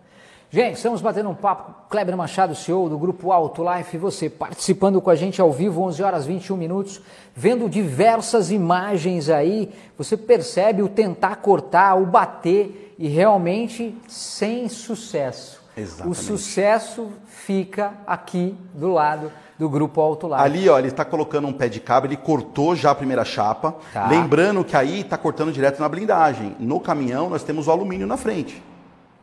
Gente, 0.51 0.77
estamos 0.77 0.99
batendo 0.99 1.29
um 1.29 1.35
papo 1.35 1.73
com 1.73 1.89
Kleber 1.89 2.17
Machado, 2.17 2.55
CEO 2.55 2.89
do 2.89 2.97
Grupo 2.97 3.31
Auto 3.31 3.63
Life, 3.63 3.95
você 3.99 4.27
participando 4.27 4.99
com 4.99 5.11
a 5.11 5.15
gente 5.15 5.39
ao 5.39 5.51
vivo, 5.51 5.83
11 5.83 6.01
horas 6.01 6.25
21 6.25 6.57
minutos, 6.57 6.99
vendo 7.35 7.69
diversas 7.69 8.49
imagens 8.49 9.29
aí, 9.29 9.71
você 9.95 10.17
percebe 10.17 10.81
o 10.81 10.89
tentar 10.89 11.35
cortar, 11.35 11.95
o 11.95 12.05
bater 12.07 12.95
e 12.97 13.07
realmente 13.07 13.95
sem 14.07 14.67
sucesso. 14.67 15.61
Exatamente. 15.77 16.11
O 16.11 16.15
sucesso 16.15 17.11
fica 17.27 17.93
aqui 18.07 18.55
do 18.73 18.91
lado 18.91 19.31
do 19.59 19.69
Grupo 19.69 19.99
Auto 19.99 20.25
Life. 20.25 20.41
Ali, 20.41 20.69
ó, 20.69 20.79
ele 20.79 20.87
está 20.87 21.03
colocando 21.03 21.45
um 21.45 21.51
pé 21.51 21.67
de 21.67 21.81
cabo, 21.81 22.07
ele 22.07 22.15
cortou 22.15 22.73
já 22.77 22.91
a 22.91 22.95
primeira 22.95 23.25
chapa, 23.25 23.75
tá. 23.93 24.07
lembrando 24.07 24.63
que 24.63 24.73
aí 24.73 25.01
está 25.01 25.17
cortando 25.17 25.51
direto 25.51 25.81
na 25.81 25.89
blindagem. 25.89 26.55
No 26.57 26.79
caminhão 26.79 27.29
nós 27.29 27.43
temos 27.43 27.67
o 27.67 27.71
alumínio 27.71 28.07
na 28.07 28.15
frente. 28.15 28.63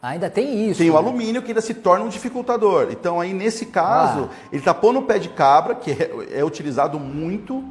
Ainda 0.02 0.28
tem 0.28 0.68
isso. 0.68 0.78
Tem 0.78 0.88
né? 0.88 0.94
o 0.94 0.98
alumínio 0.98 1.40
que 1.40 1.48
ainda 1.48 1.62
se 1.62 1.72
torna 1.72 2.04
um 2.04 2.08
dificultador. 2.08 2.88
Então, 2.90 3.18
aí 3.18 3.32
nesse 3.32 3.64
caso, 3.64 4.28
ah. 4.30 4.34
ele 4.52 4.60
está 4.60 4.74
pondo 4.74 4.98
o 4.98 5.02
pé 5.02 5.18
de 5.18 5.30
cabra, 5.30 5.74
que 5.74 5.90
é, 5.90 6.40
é 6.40 6.44
utilizado 6.44 7.00
muito 7.00 7.64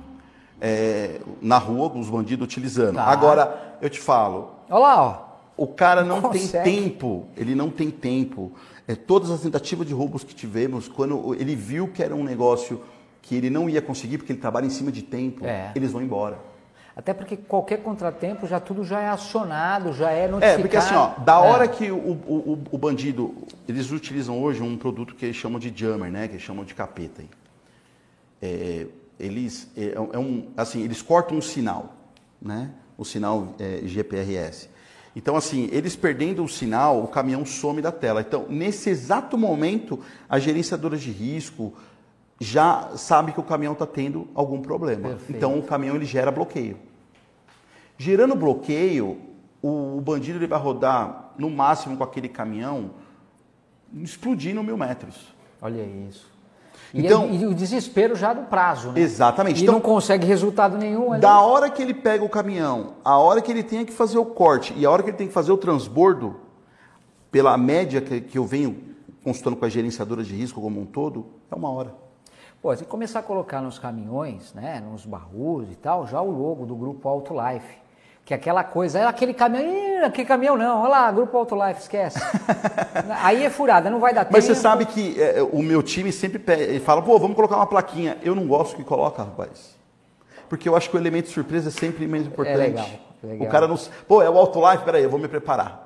é, 0.60 1.22
na 1.40 1.60
rua, 1.60 1.92
os 1.96 2.10
bandidos 2.10 2.46
utilizando. 2.46 2.96
Tá. 2.96 3.04
Agora, 3.04 3.78
eu 3.80 3.92
te 3.92 4.00
falo. 4.00 4.50
Olha 4.68 4.80
lá, 4.80 5.04
ó. 5.04 5.26
O 5.56 5.68
cara 5.68 6.04
não, 6.04 6.20
não 6.20 6.32
tem 6.32 6.48
tempo, 6.48 7.28
ele 7.38 7.56
não 7.56 7.70
tem 7.70 7.90
tempo. 7.90 8.52
É, 8.88 8.96
todas 8.96 9.32
as 9.32 9.42
tentativas 9.42 9.88
de 9.88 9.94
roubos 9.94 10.24
que 10.24 10.36
tivemos, 10.36 10.88
quando 10.88 11.34
ele 11.36 11.56
viu 11.56 11.88
que 11.88 12.04
era 12.04 12.16
um 12.16 12.24
negócio 12.24 12.82
que 13.22 13.36
ele 13.36 13.50
não 13.50 13.68
ia 13.68 13.82
conseguir, 13.82 14.20
porque 14.20 14.32
ele 14.32 14.40
trabalha 14.40 14.66
em 14.66 14.70
cima 14.70 14.92
de 14.92 15.02
tempo, 15.02 15.46
é. 15.46 15.72
eles 15.76 15.92
vão 15.92 16.02
embora. 16.02 16.38
Até 16.96 17.14
porque 17.14 17.36
qualquer 17.36 17.84
contratempo 17.84 18.48
já 18.48 18.60
tudo 18.60 18.84
já 18.86 19.02
é 19.02 19.10
acionado, 19.10 19.92
já 19.92 20.12
é 20.12 20.28
notificado. 20.28 20.60
É, 20.60 20.62
porque 20.62 20.78
assim, 20.78 20.96
ó, 20.96 21.08
da 21.20 21.34
é. 21.34 21.38
hora 21.38 21.68
que 21.68 21.92
o, 21.92 21.98
o, 21.98 22.64
o, 22.72 22.78
bandido, 22.78 23.36
eles 23.68 23.92
utilizam 23.92 24.42
hoje 24.42 24.62
um 24.62 24.78
produto 24.78 25.14
que 25.14 25.26
eles 25.26 25.36
chamam 25.36 25.60
de 25.60 25.74
jammer, 25.76 26.10
né, 26.10 26.28
que 26.28 26.36
eles 26.36 26.44
chamam 26.44 26.64
de 26.64 26.74
capeta. 26.74 27.22
É, 28.42 28.88
eles, 29.20 29.70
é, 29.76 29.94
é, 30.14 30.20
um, 30.20 30.48
assim, 30.56 30.84
eles 30.84 31.02
cortam 31.02 31.38
um 31.38 31.42
sinal, 31.42 31.96
né, 32.42 32.70
o 32.98 33.04
sinal 33.04 33.56
é, 33.60 33.82
GPRS. 33.86 34.70
Então, 35.16 35.36
assim, 35.36 35.70
eles 35.72 35.96
perdendo 35.96 36.44
o 36.44 36.50
sinal, 36.50 37.02
o 37.02 37.08
caminhão 37.08 37.46
some 37.46 37.82
da 37.82 37.92
tela. 37.92 38.22
Então, 38.22 38.46
nesse 38.50 38.90
exato 38.90 39.38
momento, 39.38 40.00
a 40.28 40.38
gerenciadora 40.40 40.98
de 40.98 41.10
risco, 41.10 41.74
já 42.40 42.98
sabe 42.98 43.32
que 43.32 43.40
o 43.40 43.44
caminhão 43.44 43.74
está 43.74 43.86
tendo 43.86 44.28
algum 44.34 44.62
problema. 44.62 45.10
Perfeito. 45.10 45.38
Então 45.38 45.58
o 45.58 45.64
caminhão 45.64 45.96
ele 45.96 46.06
gera 46.06 46.32
bloqueio. 46.32 46.78
Gerando 47.98 48.36
bloqueio, 48.36 49.18
o, 49.62 49.98
o, 49.98 50.02
bandido 50.02 50.38
ele 50.38 50.48
vai 50.48 50.60
rodar 50.60 51.34
no 51.38 51.50
máximo 51.50 51.96
com 51.96 52.04
aquele 52.04 52.28
caminhão 52.28 52.92
explodindo 53.94 54.62
mil 54.62 54.78
metros. 54.78 55.34
Olha 55.62 55.82
isso. 55.82 56.35
E, 56.96 57.06
então, 57.06 57.30
e 57.30 57.46
o 57.46 57.54
desespero 57.54 58.16
já 58.16 58.32
do 58.32 58.44
prazo, 58.44 58.94
né? 58.94 59.02
Exatamente. 59.02 59.60
E 59.60 59.64
então, 59.64 59.76
não 59.76 59.82
consegue 59.82 60.26
resultado 60.26 60.78
nenhum. 60.78 61.12
Ali. 61.12 61.22
Da 61.22 61.42
hora 61.42 61.70
que 61.70 61.82
ele 61.82 61.94
pega 61.94 62.24
o 62.24 62.30
caminhão, 62.30 62.94
a 63.04 63.18
hora 63.18 63.42
que 63.42 63.52
ele 63.52 63.64
tem 63.64 63.84
que 63.84 63.92
fazer 63.92 64.18
o 64.18 64.26
corte 64.26 64.74
e 64.78 64.86
a 64.86 64.90
hora 64.90 65.04
que 65.04 65.10
ele 65.10 65.18
tem 65.18 65.28
que 65.28 65.34
fazer 65.34 65.52
o 65.52 65.58
transbordo, 65.58 66.38
pela 67.30 67.58
média 67.58 68.00
que, 68.00 68.22
que 68.22 68.38
eu 68.38 68.46
venho 68.46 68.82
consultando 69.26 69.58
com 69.58 69.66
as 69.66 69.74
gerenciadoras 69.74 70.26
de 70.26 70.34
risco 70.34 70.62
como 70.62 70.80
um 70.80 70.86
todo, 70.86 71.26
é 71.52 71.56
uma 71.56 71.70
hora. 71.70 71.94
Pô, 72.62 72.74
você 72.74 72.86
começar 72.86 73.20
a 73.20 73.24
colocar 73.24 73.62
nos 73.62 73.78
caminhões, 73.78 74.54
né, 74.54 74.80
nos 74.80 75.06
baús 75.06 75.70
e 75.70 75.76
tal, 75.76 76.08
já 76.08 76.22
o 76.22 76.32
logo 76.32 76.66
do 76.66 76.78
grupo 76.78 77.10
Autolife. 77.10 77.78
Que 78.26 78.34
é 78.34 78.38
aquela 78.38 78.64
coisa, 78.64 78.98
é 78.98 79.06
aquele 79.06 79.36
caminhão, 79.36 79.72
Ih, 79.72 80.04
aquele 80.04 80.28
caminhão 80.28 80.58
não, 80.58 80.82
olha 80.82 80.90
lá, 80.90 81.12
grupo 81.12 81.38
Autolife, 81.38 81.82
esquece. 81.82 82.20
Aí 83.22 83.46
é 83.46 83.52
furada, 83.52 83.88
não 83.88 84.00
vai 84.00 84.16
dar 84.16 84.26
tempo. 84.26 84.34
Mas 84.34 84.46
você 84.46 84.56
sabe 84.56 84.88
que 84.88 85.22
é, 85.22 85.44
o 85.44 85.62
meu 85.62 85.84
time 85.84 86.12
sempre 86.12 86.40
pede, 86.40 86.80
fala, 86.80 87.04
pô, 87.04 87.20
vamos 87.20 87.36
colocar 87.36 87.56
uma 87.56 87.68
plaquinha. 87.68 88.18
Eu 88.24 88.34
não 88.34 88.48
gosto 88.48 88.76
que 88.76 88.84
coloca, 88.84 89.22
rapaz. 89.22 89.76
Porque 90.50 90.68
eu 90.68 90.76
acho 90.76 90.90
que 90.90 90.98
o 90.98 91.00
elemento 91.00 91.30
surpresa 91.30 91.70
é 91.70 91.72
sempre 91.72 92.08
mais 92.08 92.26
importante. 92.26 92.58
É 92.58 92.68
legal, 92.68 92.90
legal. 93.22 93.48
O 93.48 93.52
cara 93.52 93.68
não. 93.68 93.78
Pô, 94.08 94.24
é 94.24 94.30
o 94.30 94.38
Autolife, 94.40 94.84
peraí, 94.84 95.04
eu 95.04 95.10
vou 95.10 95.20
me 95.20 95.28
preparar. 95.28 95.86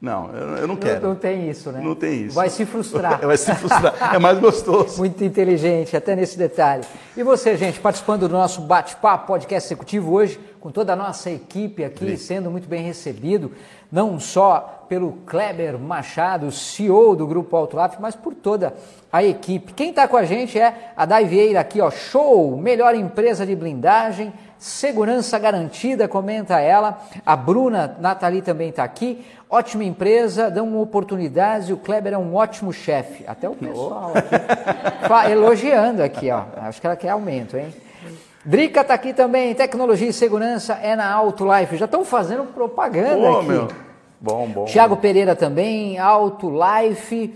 Não, 0.00 0.30
eu, 0.34 0.56
eu 0.58 0.68
não 0.68 0.76
quero. 0.76 1.00
Não, 1.00 1.08
não, 1.10 1.16
tem 1.16 1.48
isso, 1.48 1.72
né? 1.72 1.80
Não 1.82 1.94
tem 1.94 2.26
isso. 2.26 2.34
Vai 2.34 2.50
se 2.50 2.66
frustrar. 2.66 3.18
Vai 3.26 3.36
se 3.36 3.52
frustrar. 3.54 4.14
É 4.14 4.18
mais 4.18 4.38
gostoso. 4.38 4.98
Muito 5.00 5.24
inteligente, 5.24 5.96
até 5.96 6.14
nesse 6.14 6.36
detalhe. 6.36 6.84
E 7.16 7.22
você, 7.22 7.56
gente, 7.56 7.80
participando 7.80 8.28
do 8.28 8.34
nosso 8.34 8.60
bate-papo 8.60 9.26
podcast 9.26 9.66
executivo 9.66 10.12
hoje, 10.12 10.38
com 10.66 10.72
toda 10.72 10.94
a 10.94 10.96
nossa 10.96 11.30
equipe 11.30 11.84
aqui, 11.84 12.16
Sim. 12.16 12.16
sendo 12.16 12.50
muito 12.50 12.68
bem 12.68 12.82
recebido, 12.82 13.52
não 13.90 14.18
só 14.18 14.84
pelo 14.88 15.12
Kleber 15.24 15.78
Machado, 15.78 16.50
CEO 16.50 17.14
do 17.14 17.24
Grupo 17.24 17.56
Autolaf, 17.56 17.98
mas 18.00 18.16
por 18.16 18.34
toda 18.34 18.74
a 19.12 19.22
equipe. 19.22 19.72
Quem 19.74 19.90
está 19.90 20.08
com 20.08 20.16
a 20.16 20.24
gente 20.24 20.58
é 20.58 20.90
a 20.96 21.06
Dai 21.06 21.24
Vieira 21.24 21.60
aqui, 21.60 21.80
ó, 21.80 21.88
show, 21.88 22.56
melhor 22.56 22.96
empresa 22.96 23.46
de 23.46 23.54
blindagem, 23.54 24.32
segurança 24.58 25.38
garantida, 25.38 26.08
comenta 26.08 26.58
ela. 26.58 26.98
A 27.24 27.36
Bruna 27.36 27.96
Nathalie 28.00 28.42
também 28.42 28.70
está 28.70 28.82
aqui. 28.82 29.24
Ótima 29.48 29.84
empresa, 29.84 30.50
dão 30.50 30.80
oportunidades 30.80 31.68
e 31.68 31.74
o 31.74 31.76
Kleber 31.76 32.12
é 32.12 32.18
um 32.18 32.34
ótimo 32.34 32.72
chefe. 32.72 33.22
Até 33.28 33.48
o 33.48 33.54
pessoal 33.54 34.10
aqui, 34.16 35.30
elogiando 35.30 36.02
aqui, 36.02 36.28
ó. 36.28 36.42
Acho 36.56 36.80
que 36.80 36.88
ela 36.88 36.96
quer 36.96 37.10
aumento, 37.10 37.56
hein? 37.56 37.72
Drica 38.46 38.82
está 38.82 38.94
aqui 38.94 39.12
também, 39.12 39.52
tecnologia 39.56 40.08
e 40.08 40.12
segurança 40.12 40.74
é 40.74 40.94
na 40.94 41.12
Autolife. 41.12 41.76
Já 41.76 41.86
estão 41.86 42.04
fazendo 42.04 42.44
propaganda 42.44 43.16
Pô, 43.16 43.38
aqui. 43.38 43.48
Meu. 43.48 43.68
Bom, 44.20 44.46
bom. 44.46 44.64
Tiago 44.66 44.96
Pereira 44.96 45.34
também, 45.34 45.98
Autolife. 45.98 47.34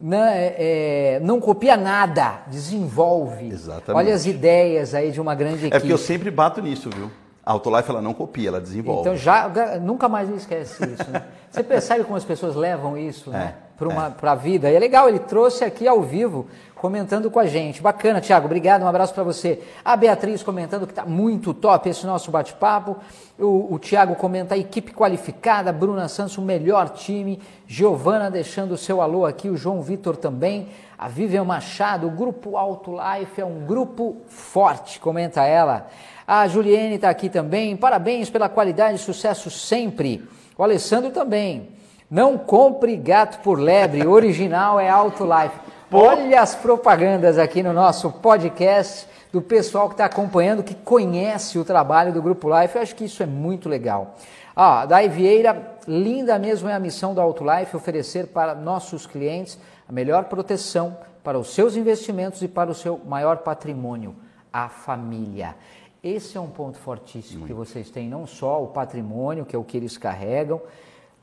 Né, 0.00 0.54
é, 0.56 1.20
não 1.24 1.40
copia 1.40 1.76
nada, 1.76 2.42
desenvolve. 2.46 3.48
Exatamente. 3.48 3.98
Olha 4.04 4.14
as 4.14 4.26
ideias 4.26 4.94
aí 4.94 5.10
de 5.10 5.20
uma 5.20 5.34
grande 5.34 5.66
equipe. 5.66 5.76
É 5.76 5.80
porque 5.80 5.92
eu 5.92 5.98
sempre 5.98 6.30
bato 6.30 6.62
nisso, 6.62 6.88
viu? 6.88 7.10
A 7.44 7.50
Autolife 7.50 7.90
ela 7.90 8.00
não 8.00 8.14
copia, 8.14 8.48
ela 8.48 8.60
desenvolve. 8.60 9.00
Então 9.00 9.16
já 9.16 9.48
nunca 9.80 10.08
mais 10.08 10.28
esquece 10.30 10.84
isso. 10.84 11.10
Né? 11.10 11.24
Você 11.50 11.64
percebe 11.64 12.04
como 12.04 12.16
as 12.16 12.24
pessoas 12.24 12.54
levam 12.54 12.96
isso 12.96 13.30
né? 13.30 13.54
É, 13.80 14.10
para 14.10 14.32
a 14.32 14.34
é. 14.34 14.36
vida. 14.36 14.70
E 14.70 14.74
é 14.74 14.78
legal, 14.78 15.08
ele 15.08 15.20
trouxe 15.20 15.64
aqui 15.64 15.86
ao 15.86 16.02
vivo, 16.02 16.46
comentando 16.74 17.30
com 17.30 17.38
a 17.38 17.46
gente. 17.46 17.80
Bacana, 17.80 18.20
Tiago, 18.20 18.46
obrigado, 18.46 18.82
um 18.82 18.88
abraço 18.88 19.14
para 19.14 19.22
você. 19.22 19.62
A 19.84 19.96
Beatriz 19.96 20.42
comentando 20.42 20.86
que 20.86 20.92
está 20.92 21.04
muito 21.04 21.54
top 21.54 21.88
esse 21.88 22.06
nosso 22.06 22.30
bate-papo. 22.30 22.96
O, 23.38 23.74
o 23.74 23.78
Tiago 23.78 24.14
comenta 24.16 24.54
a 24.54 24.58
equipe 24.58 24.92
qualificada, 24.92 25.72
Bruna 25.72 26.08
Santos, 26.08 26.36
o 26.38 26.42
melhor 26.42 26.90
time. 26.90 27.40
Giovana 27.66 28.30
deixando 28.30 28.72
o 28.72 28.78
seu 28.78 29.00
alô 29.00 29.24
aqui, 29.24 29.48
o 29.48 29.56
João 29.56 29.82
Vitor 29.82 30.16
também. 30.16 30.68
A 30.98 31.06
Vivian 31.06 31.44
Machado, 31.44 32.08
o 32.08 32.10
Grupo 32.10 32.56
Alto 32.56 32.92
Life 32.92 33.40
é 33.40 33.44
um 33.44 33.64
grupo 33.64 34.16
forte, 34.26 34.98
comenta 34.98 35.44
ela. 35.44 35.88
A 36.26 36.46
Juliene 36.46 36.96
está 36.96 37.08
aqui 37.08 37.30
também. 37.30 37.76
Parabéns 37.76 38.28
pela 38.28 38.48
qualidade 38.48 38.96
e 38.96 38.98
sucesso 38.98 39.50
sempre. 39.50 40.28
O 40.58 40.62
Alessandro 40.62 41.10
também. 41.10 41.77
Não 42.10 42.38
compre 42.38 42.96
gato 42.96 43.40
por 43.40 43.58
lebre, 43.58 44.06
original 44.06 44.80
é 44.80 44.88
Auto 44.88 45.24
Life. 45.24 45.54
Olha 45.92 46.40
as 46.40 46.54
propagandas 46.54 47.36
aqui 47.36 47.62
no 47.62 47.74
nosso 47.74 48.10
podcast 48.10 49.06
do 49.30 49.42
pessoal 49.42 49.88
que 49.88 49.94
está 49.94 50.06
acompanhando, 50.06 50.62
que 50.62 50.74
conhece 50.74 51.58
o 51.58 51.66
trabalho 51.66 52.10
do 52.10 52.22
Grupo 52.22 52.48
Life. 52.48 52.76
Eu 52.76 52.80
acho 52.80 52.96
que 52.96 53.04
isso 53.04 53.22
é 53.22 53.26
muito 53.26 53.68
legal. 53.68 54.14
Ah, 54.56 54.86
Dai 54.86 55.06
Vieira, 55.06 55.76
linda 55.86 56.38
mesmo 56.38 56.66
é 56.70 56.72
a 56.72 56.80
missão 56.80 57.12
do 57.12 57.20
Auto 57.20 57.44
Life, 57.44 57.76
oferecer 57.76 58.28
para 58.28 58.54
nossos 58.54 59.06
clientes 59.06 59.58
a 59.86 59.92
melhor 59.92 60.24
proteção 60.24 60.96
para 61.22 61.38
os 61.38 61.52
seus 61.52 61.76
investimentos 61.76 62.40
e 62.40 62.48
para 62.48 62.70
o 62.70 62.74
seu 62.74 62.98
maior 63.06 63.38
patrimônio, 63.38 64.16
a 64.50 64.70
família. 64.70 65.54
Esse 66.02 66.38
é 66.38 66.40
um 66.40 66.48
ponto 66.48 66.78
fortíssimo 66.78 67.40
Muito. 67.40 67.48
que 67.48 67.54
vocês 67.54 67.90
têm, 67.90 68.08
não 68.08 68.26
só 68.26 68.62
o 68.62 68.68
patrimônio, 68.68 69.44
que 69.44 69.54
é 69.54 69.58
o 69.58 69.64
que 69.64 69.76
eles 69.76 69.98
carregam, 69.98 70.62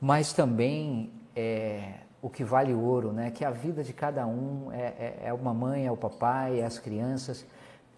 mas 0.00 0.32
também 0.32 1.10
é, 1.34 1.94
o 2.20 2.30
que 2.30 2.44
vale 2.44 2.74
ouro, 2.74 3.12
né? 3.12 3.30
que 3.30 3.44
a 3.44 3.50
vida 3.50 3.84
de 3.84 3.92
cada 3.92 4.26
um 4.26 4.72
é, 4.72 4.82
é, 4.82 5.22
é 5.26 5.32
uma 5.32 5.54
mãe, 5.54 5.86
é 5.86 5.92
o 5.92 5.96
papai, 5.96 6.60
é 6.60 6.64
as 6.64 6.78
crianças. 6.78 7.46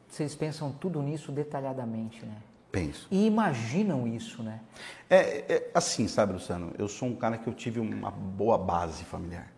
Vocês 0.09 0.35
pensam 0.35 0.73
tudo 0.73 1.03
nisso 1.03 1.33
detalhadamente, 1.33 2.25
né? 2.25 2.37
Penso. 2.71 3.09
E 3.11 3.27
imaginam 3.27 4.07
isso, 4.07 4.43
né? 4.43 4.61
É, 5.09 5.55
é, 5.55 5.71
assim, 5.75 6.07
sabe, 6.07 6.35
Luciano? 6.35 6.73
Eu 6.79 6.87
sou 6.89 7.09
um 7.09 7.17
cara 7.17 7.39
que 7.39 7.47
eu 7.47 7.55
tive 7.55 7.81
uma 7.81 8.11
boa 8.11 8.59
base 8.59 9.05
familiar. 9.05 9.51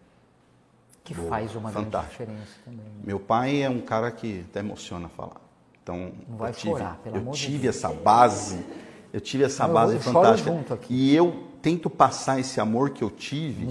Que 1.02 1.14
boa, 1.14 1.28
faz 1.28 1.56
uma 1.56 1.70
fantástica. 1.70 2.24
grande 2.24 2.40
diferença 2.40 2.60
também. 2.64 2.84
Né? 2.84 3.00
Meu 3.04 3.18
pai 3.18 3.62
é 3.62 3.68
um 3.68 3.80
cara 3.80 4.10
que 4.12 4.44
até 4.48 4.60
emociona 4.60 5.08
falar. 5.08 5.40
Então, 5.82 6.12
não 6.28 6.36
vai 6.36 6.50
eu 6.50 6.54
tive, 6.54 6.72
chorar, 6.72 6.98
pelo 6.98 7.16
eu 7.16 7.20
amor 7.22 7.34
tive 7.34 7.58
de 7.58 7.68
essa 7.68 7.88
base, 7.88 8.64
eu 9.12 9.20
tive 9.20 9.42
essa 9.42 9.64
eu 9.64 9.72
base 9.72 9.98
fantástica. 9.98 10.52
E 10.88 11.14
eu 11.14 11.49
tento 11.62 11.88
passar 11.88 12.40
esse 12.40 12.60
amor 12.60 12.90
que 12.90 13.02
eu 13.02 13.10
tive 13.10 13.66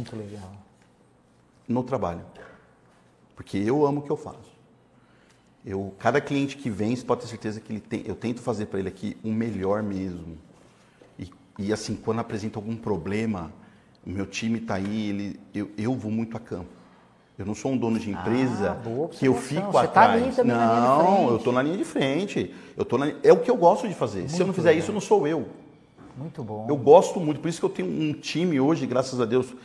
no 1.68 1.84
trabalho. 1.84 2.22
Porque 3.36 3.58
eu 3.58 3.86
amo 3.86 4.00
o 4.00 4.04
que 4.04 4.12
eu 4.12 4.18
faço. 4.18 4.50
Eu, 5.66 5.94
cada 6.00 6.20
cliente 6.20 6.58
que 6.58 6.70
vem, 6.70 6.96
você 6.96 7.04
pode 7.04 7.22
ter 7.22 7.28
certeza 7.28 7.60
que 7.60 7.72
ele 7.72 7.80
tem, 7.80 8.04
eu 8.06 8.16
tento 8.16 8.42
fazer 8.42 8.68
para 8.68 8.80
ele 8.80 8.88
aqui 8.88 9.18
o 9.24 9.30
melhor 9.30 9.84
mesmo. 9.84 10.38
E, 11.18 11.30
e, 11.58 11.74
assim, 11.74 11.96
quando 11.96 12.20
apresenta 12.20 12.58
algum 12.58 12.76
problema, 12.76 13.52
o 14.06 14.10
meu 14.10 14.26
time 14.26 14.60
está 14.60 14.76
aí, 14.76 15.10
ele, 15.10 15.40
eu, 15.54 15.70
eu 15.78 15.94
vou 15.96 16.12
muito 16.12 16.38
a 16.38 16.40
campo. 16.40 16.80
Eu 17.38 17.46
não 17.46 17.56
sou 17.56 17.72
um 17.72 17.78
dono 17.78 17.98
de 17.98 18.10
empresa 18.10 18.72
ah, 18.72 19.08
que 19.12 19.26
eu 19.26 19.34
fico 19.34 19.72
você 19.72 19.88
tá 19.88 20.04
atrás. 20.04 20.36
Tá 20.36 20.44
não, 20.44 21.30
eu 21.30 21.38
estou 21.38 21.54
na 21.54 21.62
linha 21.62 21.78
de 21.78 21.86
frente. 21.86 22.54
Eu 22.76 22.84
tô 22.84 22.98
na... 22.98 23.14
É 23.24 23.32
o 23.32 23.40
que 23.40 23.50
eu 23.50 23.56
gosto 23.56 23.88
de 23.88 23.94
fazer. 23.94 24.20
Muito 24.20 24.34
Se 24.34 24.42
eu 24.42 24.48
não 24.48 24.54
fizer 24.54 24.72
legal. 24.72 24.84
isso, 24.84 24.92
não 24.92 25.00
sou 25.00 25.26
eu. 25.26 25.48
Muito 26.20 26.44
bom. 26.44 26.68
Eu 26.70 26.76
gosto 26.76 27.20
muito, 27.20 27.40
por 27.40 27.48
isso 27.48 27.60
que 27.60 27.66
eu 27.66 27.70
tenho 27.70 27.90
um 27.90 28.14
time 28.14 28.60
hoje, 28.60 28.86
graças 28.86 29.22
a 29.22 29.26
Deus, 29.26 29.56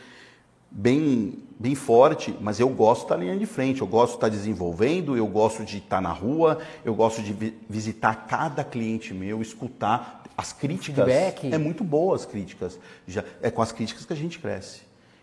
bem, 0.71 1.39
bem 1.59 1.75
forte, 1.75 2.33
mas 2.39 2.59
eu 2.59 2.69
gosto 2.69 3.09
na 3.09 3.17
linha 3.17 3.37
de 3.37 3.45
frente, 3.45 3.81
eu 3.81 3.87
gosto 3.87 4.11
de 4.11 4.17
estar 4.17 4.29
desenvolvendo, 4.29 5.17
eu 5.17 5.27
gosto 5.27 5.63
de 5.63 5.77
estar 5.77 6.01
na 6.01 6.11
rua, 6.11 6.59
eu 6.83 6.95
gosto 6.95 7.21
de 7.21 7.53
visitar 7.69 8.27
cada 8.27 8.63
cliente 8.63 9.13
meu, 9.13 9.41
escutar 9.41 10.23
as 10.37 10.51
críticas. 10.51 11.05
Feedback. 11.05 11.53
É 11.53 11.57
muito 11.57 11.83
boa 11.83 12.15
as 12.15 12.25
críticas. 12.25 12.79
Já, 13.07 13.23
é 13.41 13.49
com 13.49 13.61
as 13.61 13.71
críticas 13.71 14.05
que 14.05 14.13
a 14.13 14.15
gente 14.15 14.39
cresce. 14.39 14.81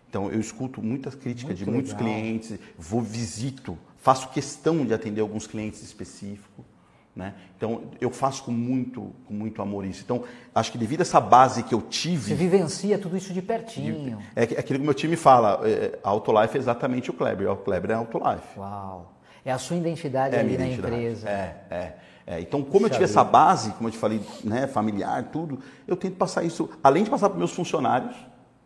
Então, 0.09 0.31
eu 0.31 0.41
escuto 0.41 0.83
muitas 0.83 1.15
críticas 1.15 1.59
Muito 1.59 1.65
de 1.65 1.71
muitos 1.71 1.93
legal. 1.93 2.07
clientes, 2.07 2.59
vou, 2.79 3.01
visito, 3.01 3.79
faço 3.99 4.29
questão 4.29 4.85
de 4.85 4.93
atender 4.93 5.23
alguns 5.23 5.47
clientes 5.47 5.83
específicos. 5.83 6.72
Né? 7.15 7.35
Então, 7.57 7.83
eu 8.01 8.11
faço 8.11 8.43
com 8.43 8.51
muito, 8.51 9.13
com 9.27 9.35
muito 9.35 9.61
amor 9.61 9.85
isso. 9.85 10.03
Então, 10.03 10.25
acho 10.55 10.73
que 10.73 10.79
devido 10.79 11.01
a 11.01 11.03
essa 11.03 11.21
base 11.21 11.63
que 11.63 11.75
eu 11.75 11.83
tive. 11.83 12.31
Você 12.31 12.35
vivencia 12.35 12.99
tudo 12.99 13.17
isso 13.19 13.35
de 13.35 13.43
pertinho. 13.43 14.19
É, 14.35 14.43
é 14.45 14.59
aquilo 14.59 14.79
que 14.79 14.83
o 14.83 14.87
meu 14.87 14.95
time 14.95 15.15
fala: 15.15 15.61
é, 15.63 15.99
Autolife 16.03 16.57
é 16.57 16.61
exatamente 16.61 17.11
o 17.11 17.13
Kleber. 17.13 17.51
O 17.51 17.57
Kleber 17.57 17.91
é 17.91 17.95
Autolife. 17.95 18.59
Uau! 18.59 19.13
É 19.45 19.53
a 19.53 19.59
sua 19.59 19.77
identidade 19.77 20.35
é 20.35 20.41
ali 20.41 20.57
na 20.57 20.67
empresa. 20.67 21.29
É, 21.29 21.57
é. 21.71 21.93
É, 22.27 22.41
então, 22.41 22.63
como 22.63 22.87
eu 22.87 22.91
tive 22.91 23.05
essa 23.05 23.25
base, 23.25 23.73
como 23.73 23.89
eu 23.89 23.93
te 23.93 23.99
falei, 23.99 24.21
né, 24.45 24.67
familiar, 24.69 25.25
tudo, 25.25 25.59
eu 25.89 25.97
tento 25.97 26.17
passar 26.17 26.45
isso, 26.45 26.71
além 26.83 27.03
de 27.03 27.11
passar 27.11 27.29
para 27.29 27.35
os 27.35 27.39
meus 27.39 27.53
funcionários, 27.53 28.15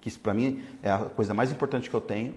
que 0.00 0.08
isso 0.08 0.20
para 0.20 0.34
mim 0.34 0.62
é 0.82 0.90
a 0.90 0.98
coisa 0.98 1.32
mais 1.32 1.50
importante 1.50 1.88
que 1.88 1.96
eu 1.96 2.00
tenho, 2.00 2.34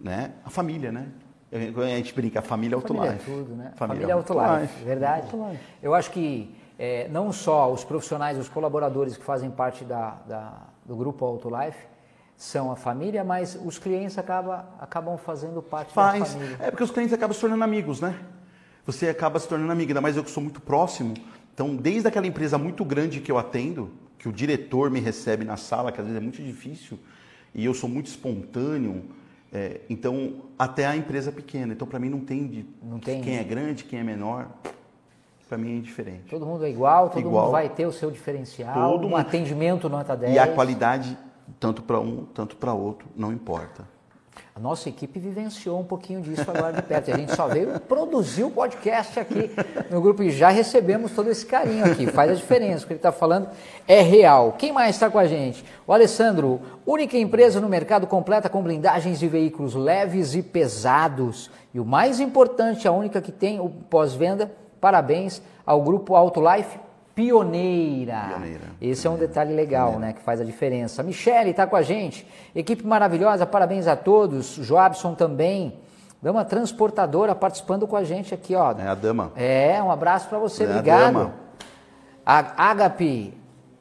né? 0.00 0.32
A 0.44 0.50
família, 0.50 0.90
né? 0.90 1.06
A 1.52 1.96
gente 1.96 2.14
brinca, 2.14 2.38
a 2.38 2.42
família 2.42 2.74
é 2.74 2.76
Autolife. 2.76 3.18
Família 3.18 3.22
é 3.22 3.44
tudo, 3.44 3.56
né? 3.56 3.72
Família, 3.74 4.06
família 4.06 4.12
é 4.12 4.12
Autolife, 4.12 4.84
verdade. 4.84 5.22
Autolife. 5.22 5.60
Eu 5.82 5.94
acho 5.94 6.10
que 6.12 6.54
é, 6.78 7.08
não 7.08 7.32
só 7.32 7.72
os 7.72 7.82
profissionais, 7.82 8.38
os 8.38 8.48
colaboradores 8.48 9.16
que 9.16 9.24
fazem 9.24 9.50
parte 9.50 9.84
da, 9.84 10.16
da, 10.26 10.52
do 10.84 10.94
grupo 10.94 11.24
Autolife 11.24 11.90
são 12.36 12.70
a 12.70 12.76
família, 12.76 13.22
mas 13.22 13.58
os 13.62 13.78
clientes 13.78 14.16
acaba, 14.16 14.64
acabam 14.80 15.18
fazendo 15.18 15.60
parte 15.60 15.92
Faz. 15.92 16.20
da 16.20 16.26
família. 16.26 16.56
É 16.60 16.70
porque 16.70 16.84
os 16.84 16.90
clientes 16.90 17.12
acabam 17.12 17.34
se 17.34 17.40
tornando 17.40 17.62
amigos, 17.62 18.00
né? 18.00 18.18
Você 18.86 19.08
acaba 19.08 19.38
se 19.38 19.46
tornando 19.46 19.70
amigo, 19.72 19.90
ainda 19.90 20.00
mais 20.00 20.16
eu 20.16 20.24
que 20.24 20.30
sou 20.30 20.42
muito 20.42 20.60
próximo. 20.60 21.14
Então, 21.52 21.76
desde 21.76 22.08
aquela 22.08 22.26
empresa 22.26 22.56
muito 22.56 22.84
grande 22.84 23.20
que 23.20 23.30
eu 23.30 23.36
atendo, 23.36 23.90
que 24.18 24.28
o 24.28 24.32
diretor 24.32 24.90
me 24.90 25.00
recebe 25.00 25.44
na 25.44 25.56
sala, 25.56 25.92
que 25.92 26.00
às 26.00 26.06
vezes 26.06 26.18
é 26.18 26.22
muito 26.22 26.42
difícil, 26.42 26.98
e 27.54 27.64
eu 27.64 27.74
sou 27.74 27.90
muito 27.90 28.06
espontâneo, 28.06 29.04
É, 29.52 29.80
então, 29.90 30.42
até 30.58 30.86
a 30.86 30.96
empresa 30.96 31.32
pequena. 31.32 31.72
Então, 31.72 31.86
para 31.86 31.98
mim, 31.98 32.08
não 32.08 32.20
tem, 32.20 32.46
de, 32.46 32.66
Não 32.82 32.98
tem- 33.00 33.20
quem 33.20 33.36
é 33.38 33.42
grande, 33.44 33.84
quem 33.84 33.98
é 33.98 34.04
menor. 34.04 34.46
Para 35.48 35.58
mim 35.58 35.72
é 35.72 35.76
indiferente. 35.78 36.30
Todo 36.30 36.46
mundo 36.46 36.64
é 36.64 36.70
igual, 36.70 37.08
todo 37.10 37.18
Igual. 37.18 37.44
mundo 37.46 37.52
vai 37.52 37.68
ter 37.68 37.84
o 37.84 37.90
seu 37.92 38.08
diferencial, 38.12 38.92
Todo 38.92 39.06
um 39.06 39.10
mundo. 39.10 39.16
atendimento 39.20 39.88
nota 39.88 40.16
10. 40.16 40.32
E 40.32 40.38
a 40.38 40.46
qualidade, 40.46 41.18
tanto 41.58 41.82
para 41.82 41.98
um, 41.98 42.24
tanto 42.26 42.54
para 42.56 42.72
outro, 42.72 43.08
não 43.16 43.32
importa. 43.32 43.84
A 44.54 44.60
nossa 44.60 44.88
equipe 44.88 45.18
vivenciou 45.18 45.80
um 45.80 45.84
pouquinho 45.84 46.20
disso 46.20 46.48
agora 46.50 46.72
de 46.72 46.82
perto. 46.82 47.10
A 47.12 47.16
gente 47.16 47.34
só 47.34 47.46
veio 47.46 47.80
produzir 47.80 48.44
o 48.44 48.50
podcast 48.50 49.18
aqui 49.18 49.50
no 49.90 50.00
grupo 50.00 50.22
e 50.22 50.30
já 50.30 50.50
recebemos 50.50 51.12
todo 51.12 51.30
esse 51.30 51.46
carinho 51.46 51.84
aqui. 51.84 52.06
Faz 52.06 52.30
a 52.30 52.34
diferença. 52.34 52.84
O 52.84 52.86
que 52.86 52.92
ele 52.92 52.98
está 52.98 53.12
falando 53.12 53.48
é 53.88 54.00
real. 54.00 54.52
Quem 54.58 54.72
mais 54.72 54.96
está 54.96 55.08
com 55.08 55.18
a 55.18 55.26
gente? 55.26 55.64
O 55.86 55.92
Alessandro, 55.92 56.60
única 56.84 57.16
empresa 57.16 57.60
no 57.60 57.68
mercado 57.68 58.06
completa 58.06 58.48
com 58.48 58.62
blindagens 58.62 59.18
de 59.18 59.28
veículos 59.28 59.74
leves 59.74 60.34
e 60.34 60.42
pesados. 60.42 61.50
E 61.72 61.80
o 61.80 61.84
mais 61.84 62.20
importante, 62.20 62.86
a 62.86 62.92
única 62.92 63.22
que 63.22 63.32
tem 63.32 63.60
o 63.60 63.68
pós-venda. 63.68 64.52
Parabéns 64.80 65.40
ao 65.64 65.82
grupo 65.82 66.14
Autolife 66.14 66.78
Pioneira. 67.20 68.24
Pioneira. 68.28 68.60
Esse 68.80 69.06
é 69.06 69.10
um 69.10 69.16
detalhe 69.16 69.54
legal, 69.54 69.98
né, 69.98 70.14
que 70.14 70.22
faz 70.22 70.40
a 70.40 70.44
diferença. 70.44 71.02
Michele 71.02 71.50
está 71.50 71.66
com 71.66 71.76
a 71.76 71.82
gente. 71.82 72.26
Equipe 72.54 72.86
maravilhosa, 72.86 73.44
parabéns 73.44 73.86
a 73.86 73.94
todos. 73.94 74.54
Joabson 74.54 75.14
também. 75.14 75.74
Dama 76.22 76.44
transportadora 76.46 77.34
participando 77.34 77.86
com 77.86 77.96
a 77.96 78.04
gente 78.04 78.32
aqui, 78.34 78.54
ó. 78.54 78.72
É 78.72 78.88
a 78.88 78.94
dama. 78.94 79.32
É, 79.36 79.82
um 79.82 79.90
abraço 79.90 80.28
para 80.28 80.38
você, 80.38 80.64
É 80.64 80.66
a 80.66 80.70
obrigado. 80.70 81.12
dama. 81.12 81.34
A 82.24 82.70
Agape 82.70 83.34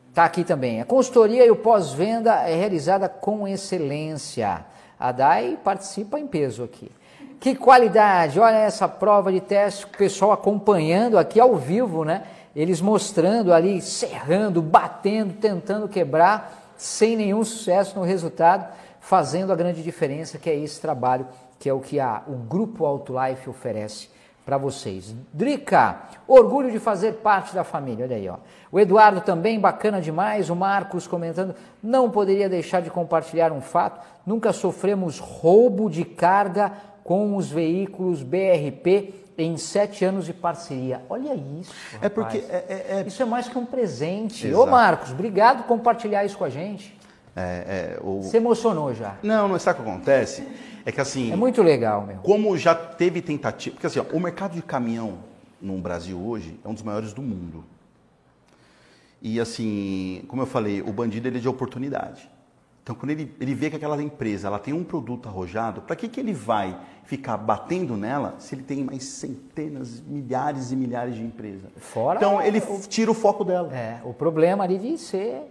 está 0.10 0.26
aqui 0.26 0.44
também. 0.44 0.82
A 0.82 0.86
consultoria 0.86 1.46
e 1.46 1.52
o 1.52 1.56
pós-venda 1.56 2.34
é 2.50 2.56
realizada 2.56 3.08
com 3.08 3.48
excelência. 3.48 4.66
A 5.00 5.12
DAI 5.14 5.58
participa 5.64 6.20
em 6.20 6.28
peso 6.28 6.64
aqui. 6.64 6.92
Que 7.40 7.56
qualidade! 7.56 8.38
Olha 8.38 8.58
essa 8.58 8.86
prova 8.88 9.32
de 9.32 9.40
teste, 9.40 9.86
o 9.86 9.90
pessoal 9.90 10.34
acompanhando 10.34 11.18
aqui 11.18 11.40
ao 11.40 11.56
vivo, 11.56 12.04
né? 12.04 12.24
Eles 12.56 12.82
mostrando 12.82 13.54
ali, 13.54 13.82
serrando, 13.82 14.62
batendo, 14.62 15.34
tentando 15.34 15.88
quebrar, 15.88 16.74
sem 16.78 17.16
nenhum 17.16 17.44
sucesso 17.44 17.98
no 17.98 18.06
resultado, 18.06 18.68
fazendo 19.00 19.52
a 19.52 19.56
grande 19.56 19.84
diferença, 19.84 20.38
que 20.38 20.50
é 20.50 20.56
esse 20.56 20.80
trabalho, 20.80 21.28
que 21.60 21.70
é 21.70 21.74
o 21.74 21.80
que 21.80 22.00
a, 22.00 22.24
o 22.28 22.34
Grupo 22.34 22.86
Autolife 22.86 23.50
oferece 23.50 24.10
para 24.46 24.58
vocês. 24.58 25.14
Drica, 25.32 26.02
orgulho 26.28 26.72
de 26.72 26.80
fazer 26.80 27.14
parte 27.16 27.54
da 27.54 27.64
família, 27.64 28.06
olha 28.06 28.16
aí, 28.16 28.28
ó. 28.28 28.38
O 28.72 28.80
Eduardo 28.80 29.22
também, 29.22 29.60
bacana 29.60 30.02
demais. 30.02 30.50
O 30.50 30.56
Marcos 30.56 31.06
comentando, 31.06 31.56
não 31.84 32.10
poderia 32.10 32.50
deixar 32.50 32.82
de 32.82 32.90
compartilhar 32.90 33.52
um 33.52 33.62
fato. 33.62 34.04
Nunca 34.26 34.52
sofremos 34.52 35.20
roubo 35.20 35.90
de 35.90 36.04
carga 36.04 36.72
com 37.04 37.36
os 37.36 37.52
veículos 37.52 38.24
BRP 38.24 39.14
em 39.42 39.58
sete 39.58 40.04
anos 40.06 40.26
de 40.26 40.34
parceria. 40.34 41.02
Olha 41.10 41.34
isso. 41.34 41.72
É 42.02 42.10
porque 42.10 42.40
rapaz. 42.40 42.54
é- 42.54 42.66
é- 42.70 43.02
é- 43.02 43.08
Isso 43.08 43.22
é 43.22 43.26
mais 43.26 43.48
que 43.48 43.58
um 43.58 43.66
presente. 43.66 44.46
Ô 44.48 44.50
Exato. 44.50 44.68
Marcos, 44.72 45.12
obrigado 45.12 45.64
por 45.64 45.68
compartilhar 45.68 46.24
isso 46.26 46.38
com 46.38 46.46
a 46.46 46.50
gente. 46.50 46.98
É, 47.36 47.42
é, 47.42 48.00
o... 48.02 48.22
Se 48.24 48.38
emocionou 48.38 48.94
já. 48.94 49.16
Não, 49.24 49.48
não 49.48 49.58
sabe 49.60 49.80
o 49.80 49.84
que 49.84 49.90
acontece? 49.90 50.46
É 50.86 50.92
que 50.92 51.00
assim, 51.00 51.32
É 51.32 51.36
muito 51.36 51.62
legal, 51.62 52.06
meu. 52.06 52.18
como 52.18 52.58
já 52.58 52.74
teve 52.74 53.22
tentativa. 53.22 53.76
Porque 53.76 53.88
assim, 53.88 54.00
ó, 54.00 54.04
o 54.16 54.20
mercado 54.20 54.54
de 54.56 54.62
caminhão 54.62 55.20
no 55.62 55.78
Brasil 55.78 56.20
hoje 56.20 56.60
é 56.64 56.68
um 56.68 56.74
dos 56.74 56.84
maiores 56.84 57.14
do 57.14 57.22
mundo. 57.22 57.64
E 59.22 59.40
assim, 59.40 60.24
como 60.28 60.42
eu 60.42 60.46
falei, 60.46 60.82
o 60.82 60.92
bandido 60.92 61.28
ele 61.28 61.38
é 61.38 61.42
de 61.42 61.48
oportunidade. 61.50 62.30
Então, 62.84 62.96
quando 62.96 63.12
ele, 63.12 63.32
ele 63.40 63.54
vê 63.54 63.70
que 63.70 63.76
aquela 63.76 64.02
empresa 64.02 64.48
ela 64.48 64.58
tem 64.58 64.74
um 64.74 64.84
produto 64.84 65.30
arrojado, 65.30 65.82
para 65.82 65.96
que, 65.96 66.08
que 66.08 66.20
ele 66.20 66.34
vai 66.34 66.76
ficar 67.04 67.38
batendo 67.38 67.96
nela 67.96 68.36
se 68.40 68.56
ele 68.56 68.64
tem 68.64 68.84
mais 68.84 69.04
centenas, 69.04 70.02
milhares 70.02 70.72
e 70.72 70.76
milhares 70.76 71.16
de 71.16 71.22
empresas? 71.24 71.70
Fora 71.78 72.18
então, 72.18 72.38
o- 72.38 72.42
ele 72.42 72.60
tira 72.88 73.12
o 73.12 73.14
foco 73.14 73.44
dela. 73.44 73.72
É, 73.76 74.00
o 74.04 74.14
problema 74.14 74.64
ali 74.64 74.80
de 74.80 74.98
ser 74.98 75.44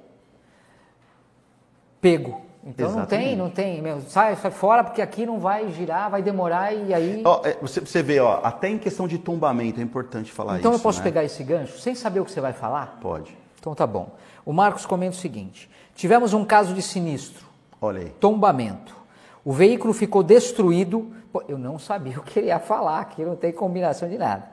pego. 2.00 2.42
Então 2.64 2.90
não 2.90 3.06
tem, 3.06 3.18
Exatamente. 3.18 3.36
não 3.36 3.50
tem, 3.50 3.80
meu, 3.82 4.00
sai, 4.02 4.34
sai 4.36 4.50
fora 4.50 4.82
porque 4.82 5.00
aqui 5.00 5.24
não 5.24 5.38
vai 5.38 5.70
girar, 5.72 6.10
vai 6.10 6.22
demorar 6.22 6.72
e 6.74 6.92
aí. 6.92 7.22
Ó, 7.24 7.40
é, 7.44 7.56
você, 7.60 7.80
você 7.80 8.02
vê, 8.02 8.18
ó, 8.18 8.40
até 8.42 8.68
em 8.68 8.78
questão 8.78 9.06
de 9.06 9.16
tombamento 9.16 9.80
é 9.80 9.82
importante 9.82 10.30
falar 10.32 10.58
então 10.58 10.72
isso. 10.72 10.80
eu 10.80 10.82
posso 10.82 10.98
né? 10.98 11.04
pegar 11.04 11.24
esse 11.24 11.42
gancho 11.44 11.78
sem 11.78 11.94
saber 11.94 12.20
o 12.20 12.24
que 12.24 12.32
você 12.32 12.40
vai 12.40 12.52
falar? 12.52 12.98
Pode. 13.00 13.36
Então 13.58 13.74
tá 13.74 13.86
bom. 13.86 14.14
O 14.44 14.52
Marcos 14.52 14.84
comenta 14.84 15.16
o 15.16 15.18
seguinte: 15.18 15.70
tivemos 15.98 16.32
um 16.32 16.44
caso 16.44 16.72
de 16.72 16.80
sinistro, 16.80 17.44
Olha 17.80 18.02
aí. 18.02 18.10
tombamento. 18.20 18.96
O 19.44 19.52
veículo 19.52 19.92
ficou 19.92 20.22
destruído. 20.22 21.10
Pô, 21.32 21.42
eu 21.48 21.58
não 21.58 21.78
sabia 21.78 22.16
o 22.20 22.22
que 22.22 22.38
ele 22.38 22.46
ia 22.46 22.60
falar, 22.60 23.00
aqui 23.00 23.24
não 23.24 23.34
tem 23.34 23.52
combinação 23.52 24.08
de 24.08 24.16
nada. 24.16 24.44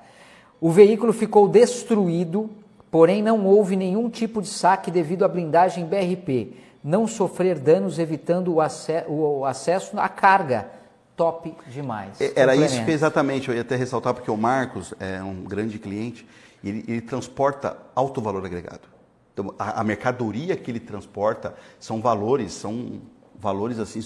O 0.60 0.72
veículo 0.72 1.14
ficou 1.14 1.48
destruído, 1.48 2.50
porém 2.90 3.22
não 3.22 3.46
houve 3.46 3.76
nenhum 3.76 4.10
tipo 4.10 4.42
de 4.42 4.48
saque 4.48 4.90
devido 4.90 5.24
à 5.24 5.28
blindagem 5.28 5.86
BRP. 5.86 6.58
Não 6.84 7.08
sofrer 7.08 7.60
danos, 7.60 8.00
evitando 8.00 8.58
o, 8.58 9.40
o 9.40 9.46
acesso 9.46 10.00
à 10.00 10.10
carga. 10.10 10.70
Top 11.16 11.56
demais. 11.68 12.20
Era 12.36 12.56
isso 12.56 12.84
que 12.84 12.92
exatamente, 12.92 13.50
eu 13.50 13.56
ia 13.56 13.62
até 13.62 13.76
ressaltar, 13.76 14.14
porque 14.14 14.30
o 14.30 14.36
Marcos 14.36 14.94
é 15.00 15.24
um 15.24 15.44
grande 15.44 15.80
cliente 15.80 16.28
ele, 16.64 16.84
ele 16.88 17.02
transporta 17.02 17.78
alto 17.96 18.20
valor 18.20 18.46
agregado. 18.46 18.95
Então, 19.36 19.54
a, 19.60 19.82
a 19.82 19.84
mercadoria 19.84 20.56
que 20.56 20.72
ele 20.72 20.80
transporta 20.80 21.54
são 21.78 22.00
valores, 22.02 22.54
são 22.54 23.02
valores 23.38 23.78
assim 23.80 24.00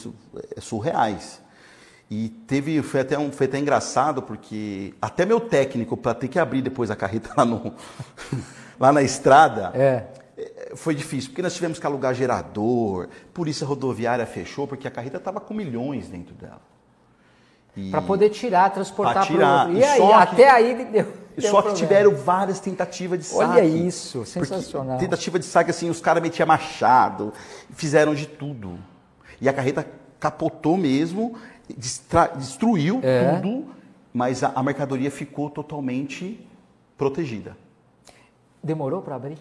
é, 0.58 0.60
surreais. 0.60 1.40
E 2.10 2.30
teve, 2.48 2.82
foi 2.82 3.02
até, 3.02 3.16
um, 3.20 3.32
foi 3.32 3.46
até 3.46 3.60
engraçado, 3.60 4.24
porque 4.24 4.96
até 5.00 5.28
meu 5.28 5.40
técnico, 5.40 5.96
para 5.96 6.16
ter 6.16 6.28
que 6.28 6.40
abrir 6.40 6.64
depois 6.64 6.90
a 6.90 6.96
carreta 6.96 7.30
lá, 7.38 7.46
no, 7.46 7.72
lá 8.80 8.92
na 8.92 9.04
estrada, 9.04 9.72
É. 9.76 10.08
é, 10.36 10.72
foi 10.76 10.96
difícil, 10.96 11.30
porque 11.30 11.44
nós 11.44 11.54
tivemos 11.54 11.78
que 11.78 11.86
alugar 11.86 12.16
gerador, 12.16 13.08
polícia 13.32 13.68
rodoviária 13.68 14.26
fechou, 14.26 14.68
porque 14.68 14.88
a 14.88 14.92
carreta 14.92 15.18
estava 15.18 15.40
com 15.40 15.54
milhões 15.54 16.08
dentro 16.08 16.34
dela. 16.34 16.62
Para 17.92 18.02
poder 18.02 18.30
tirar, 18.32 18.72
transportar 18.72 19.26
para 19.28 19.62
outro. 19.62 19.74
E, 19.78 19.80
E 19.80 19.84
aí, 19.86 19.98
que- 20.00 20.14
até 20.14 20.50
aí 20.50 20.86
deu 20.86 21.14
Só 21.42 21.58
que 21.62 21.70
problema. 21.70 21.76
tiveram 21.78 22.16
várias 22.16 22.60
tentativas 22.60 23.20
de 23.20 23.26
saque. 23.26 23.52
Olha 23.52 23.64
isso, 23.64 24.26
sensacional. 24.26 24.98
Tentativa 24.98 25.40
de 25.40 25.46
saque, 25.46 25.72
assim, 25.72 25.90
os 25.90 26.00
caras 26.02 26.22
metiam 26.22 26.48
machado, 26.48 27.34
fizeram 27.74 28.14
de 28.16 28.26
tudo. 28.28 28.78
E 29.42 29.48
a 29.48 29.54
carreta 29.54 29.86
capotou 30.20 30.76
mesmo, 30.78 31.36
destruiu 32.38 33.00
É. 33.04 33.36
tudo, 33.36 33.66
mas 34.14 34.44
a, 34.44 34.52
a 34.56 34.64
mercadoria 34.64 35.10
ficou 35.12 35.50
totalmente 35.50 36.46
protegida. 36.98 37.56
Demorou 38.62 39.02
para 39.02 39.16
abrir? 39.16 39.38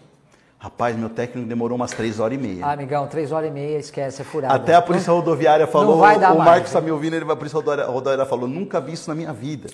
Rapaz, 0.61 0.95
meu 0.95 1.09
técnico 1.09 1.47
demorou 1.47 1.77
umas 1.77 1.91
três 1.91 2.19
horas 2.19 2.37
e 2.37 2.41
meia. 2.41 2.65
Ah, 2.65 2.73
amigão, 2.73 3.07
três 3.07 3.31
horas 3.31 3.49
e 3.49 3.51
meia, 3.53 3.77
esquece, 3.77 4.21
é 4.21 4.25
furado. 4.25 4.53
Até 4.53 4.75
a 4.75 4.81
polícia 4.81 5.11
rodoviária 5.11 5.65
falou, 5.65 5.95
o 5.97 6.37
Marcos 6.37 6.69
está 6.69 6.81
me 6.81 6.91
ouvindo, 6.91 7.13
ele 7.15 7.23
vai, 7.23 7.33
a 7.33 7.37
polícia 7.37 7.55
rodoviária, 7.55 7.89
rodoviária 7.89 8.25
falou, 8.25 8.45
nunca 8.47 8.81
vi 8.81 8.91
isso 8.91 9.09
na 9.09 9.15
minha 9.15 9.31
vida. 9.31 9.69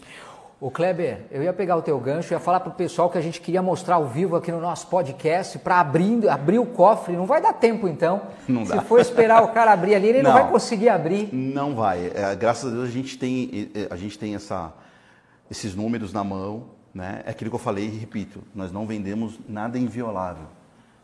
Ô 0.66 0.72
Kleber, 0.72 1.28
eu 1.30 1.44
ia 1.44 1.54
pegar 1.54 1.76
o 1.76 1.82
teu 1.84 2.00
gancho, 2.00 2.34
ia 2.34 2.40
falar 2.40 2.60
pro 2.60 2.72
pessoal 2.72 3.08
que 3.08 3.20
a 3.20 3.22
gente 3.22 3.40
queria 3.40 3.62
mostrar 3.62 3.98
ao 3.98 4.08
vivo 4.08 4.36
aqui 4.36 4.52
no 4.52 4.60
nosso 4.60 4.88
podcast 4.88 5.60
para 5.60 5.80
abrir, 5.80 6.28
abrir 6.28 6.58
o 6.58 6.66
cofre. 6.66 7.16
Não 7.16 7.28
vai 7.28 7.40
dar 7.40 7.54
tempo 7.54 7.88
então. 7.88 8.24
Não 8.48 8.66
Se 8.66 8.74
dá. 8.74 8.82
for 8.82 9.00
esperar 9.00 9.44
o 9.44 9.50
cara 9.50 9.74
abrir 9.74 9.94
ali, 9.94 10.08
ele 10.08 10.24
não, 10.24 10.32
Não. 10.32 10.42
vai 10.42 10.50
conseguir 10.50 10.90
abrir. 10.90 11.30
Não 11.32 11.76
vai. 11.76 12.12
É, 12.16 12.36
graças 12.36 12.72
a 12.72 12.76
Deus 12.76 12.90
a 12.90 12.92
gente 12.92 13.16
tem, 13.16 13.70
a 13.92 13.96
gente 13.96 14.18
tem 14.18 14.34
essa, 14.34 14.74
esses 15.52 15.76
números 15.76 16.12
na 16.12 16.24
mão. 16.24 16.70
Né? 16.92 17.22
É 17.28 17.30
aquilo 17.30 17.52
que 17.52 17.56
eu 17.58 17.60
falei 17.60 17.86
e 17.86 18.00
repito: 18.00 18.42
nós 18.56 18.72
não 18.72 18.88
vendemos 18.88 19.40
nada 19.48 19.78
inviolável. 19.78 20.48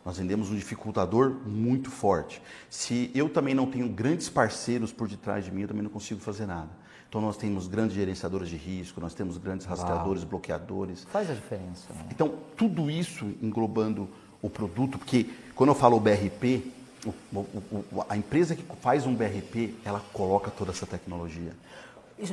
Nós 0.04 0.18
vendemos 0.18 0.50
um 0.50 0.56
dificultador 0.56 1.36
muito 1.46 1.88
forte. 1.88 2.42
Se 2.68 3.12
eu 3.14 3.28
também 3.28 3.54
não 3.54 3.66
tenho 3.70 3.88
grandes 3.88 4.28
parceiros 4.28 4.92
por 4.92 5.06
detrás 5.06 5.44
de 5.44 5.52
mim, 5.52 5.62
eu 5.62 5.68
também 5.68 5.84
não 5.84 5.90
consigo 5.90 6.18
fazer 6.20 6.46
nada. 6.46 6.81
Então 7.12 7.20
nós 7.20 7.36
temos 7.36 7.68
grandes 7.68 7.94
gerenciadores 7.94 8.48
de 8.48 8.56
risco, 8.56 8.98
nós 8.98 9.12
temos 9.12 9.36
grandes 9.36 9.66
rastreadores, 9.66 10.24
bloqueadores. 10.24 11.04
Faz 11.12 11.30
a 11.30 11.34
diferença. 11.34 11.92
Né? 11.92 12.06
Então, 12.10 12.36
tudo 12.56 12.90
isso 12.90 13.26
englobando 13.42 14.08
o 14.40 14.48
produto, 14.48 14.96
porque 14.98 15.26
quando 15.54 15.68
eu 15.68 15.74
falo 15.74 16.00
BRP, 16.00 16.72
o- 17.04 17.12
o- 17.38 17.84
o- 17.92 18.04
a 18.08 18.16
empresa 18.16 18.56
que 18.56 18.64
faz 18.80 19.04
um 19.06 19.14
BRP, 19.14 19.74
ela 19.84 20.00
coloca 20.14 20.50
toda 20.50 20.70
essa 20.70 20.86
tecnologia. 20.86 21.52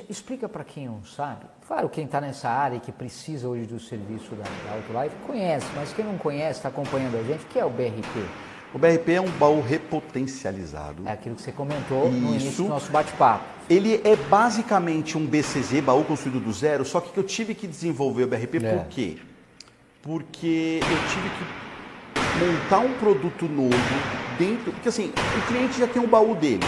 Explica 0.10 0.48
para 0.48 0.64
quem 0.64 0.88
não 0.88 1.04
sabe. 1.04 1.42
Claro, 1.68 1.90
quem 1.90 2.06
está 2.06 2.22
nessa 2.22 2.48
área 2.48 2.78
e 2.78 2.80
que 2.80 2.94
precisa 2.94 3.50
hoje 3.50 3.66
do 3.66 3.82
serviço 3.82 4.34
da, 4.34 4.44
da 4.44 4.76
Autolife 4.78 5.16
conhece, 5.28 5.66
mas 5.76 5.92
quem 5.92 6.06
não 6.06 6.18
conhece, 6.18 6.60
está 6.60 6.70
acompanhando 6.70 7.18
a 7.18 7.24
gente, 7.24 7.44
o 7.44 7.48
que 7.48 7.60
é 7.60 7.66
o 7.66 7.70
BRP? 7.70 8.26
O 8.74 8.78
BRP 8.78 9.14
é 9.14 9.22
um 9.22 9.30
baú 9.32 9.62
repotencializado. 9.62 11.02
É 11.08 11.14
aquilo 11.14 11.36
que 11.36 11.42
você 11.42 11.52
comentou 11.52 12.12
no 12.12 12.18
início 12.30 12.50
Isso. 12.50 12.64
do 12.64 12.70
nosso 12.70 12.92
bate-papo. 12.92 13.44
Ele 13.68 14.00
é 14.04 14.16
basicamente 14.16 15.18
um 15.18 15.26
BCZ, 15.26 15.82
baú 15.82 16.04
construído 16.04 16.40
do 16.40 16.54
zero, 16.54 16.86
só 16.86 17.00
que 17.02 17.18
eu 17.18 17.24
tive 17.24 17.56
que 17.56 17.66
desenvolver 17.66 18.24
o 18.24 18.28
BRP 18.28 18.58
É. 18.58 18.76
por 18.76 18.86
quê? 18.88 19.18
Porque 20.04 20.80
eu 20.82 20.98
tive 21.10 21.30
que 21.30 22.46
montar 22.46 22.80
um 22.80 22.94
produto 22.94 23.46
novo 23.48 23.76
dentro. 24.38 24.72
Porque 24.72 24.90
assim, 24.90 25.12
o 25.38 25.48
cliente 25.48 25.80
já 25.80 25.88
tem 25.88 26.02
um 26.02 26.08
baú 26.08 26.36
dele. 26.36 26.64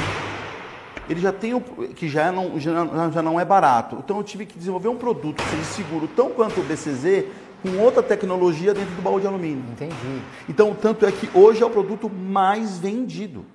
ele 1.09 1.19
já 1.19 1.31
tem 1.31 1.53
o 1.53 1.61
que 1.61 2.07
já 2.09 2.31
não, 2.31 2.59
já, 2.59 2.71
já 3.11 3.21
não 3.21 3.39
é 3.39 3.45
barato. 3.45 3.97
Então 4.03 4.17
eu 4.17 4.23
tive 4.23 4.45
que 4.45 4.57
desenvolver 4.57 4.87
um 4.87 4.95
produto 4.97 5.41
que 5.43 5.49
seja 5.49 5.63
seguro 5.63 6.07
tão 6.07 6.29
quanto 6.31 6.59
o 6.61 6.63
BCZ 6.63 7.25
com 7.61 7.77
outra 7.79 8.01
tecnologia 8.03 8.73
dentro 8.73 8.95
do 8.95 9.01
baú 9.01 9.19
de 9.19 9.27
alumínio. 9.27 9.63
Entendi. 9.71 10.21
Então, 10.49 10.73
tanto 10.73 11.05
é 11.05 11.11
que 11.11 11.29
hoje 11.33 11.61
é 11.61 11.65
o 11.65 11.69
produto 11.69 12.09
mais 12.09 12.77
vendido. 12.79 13.45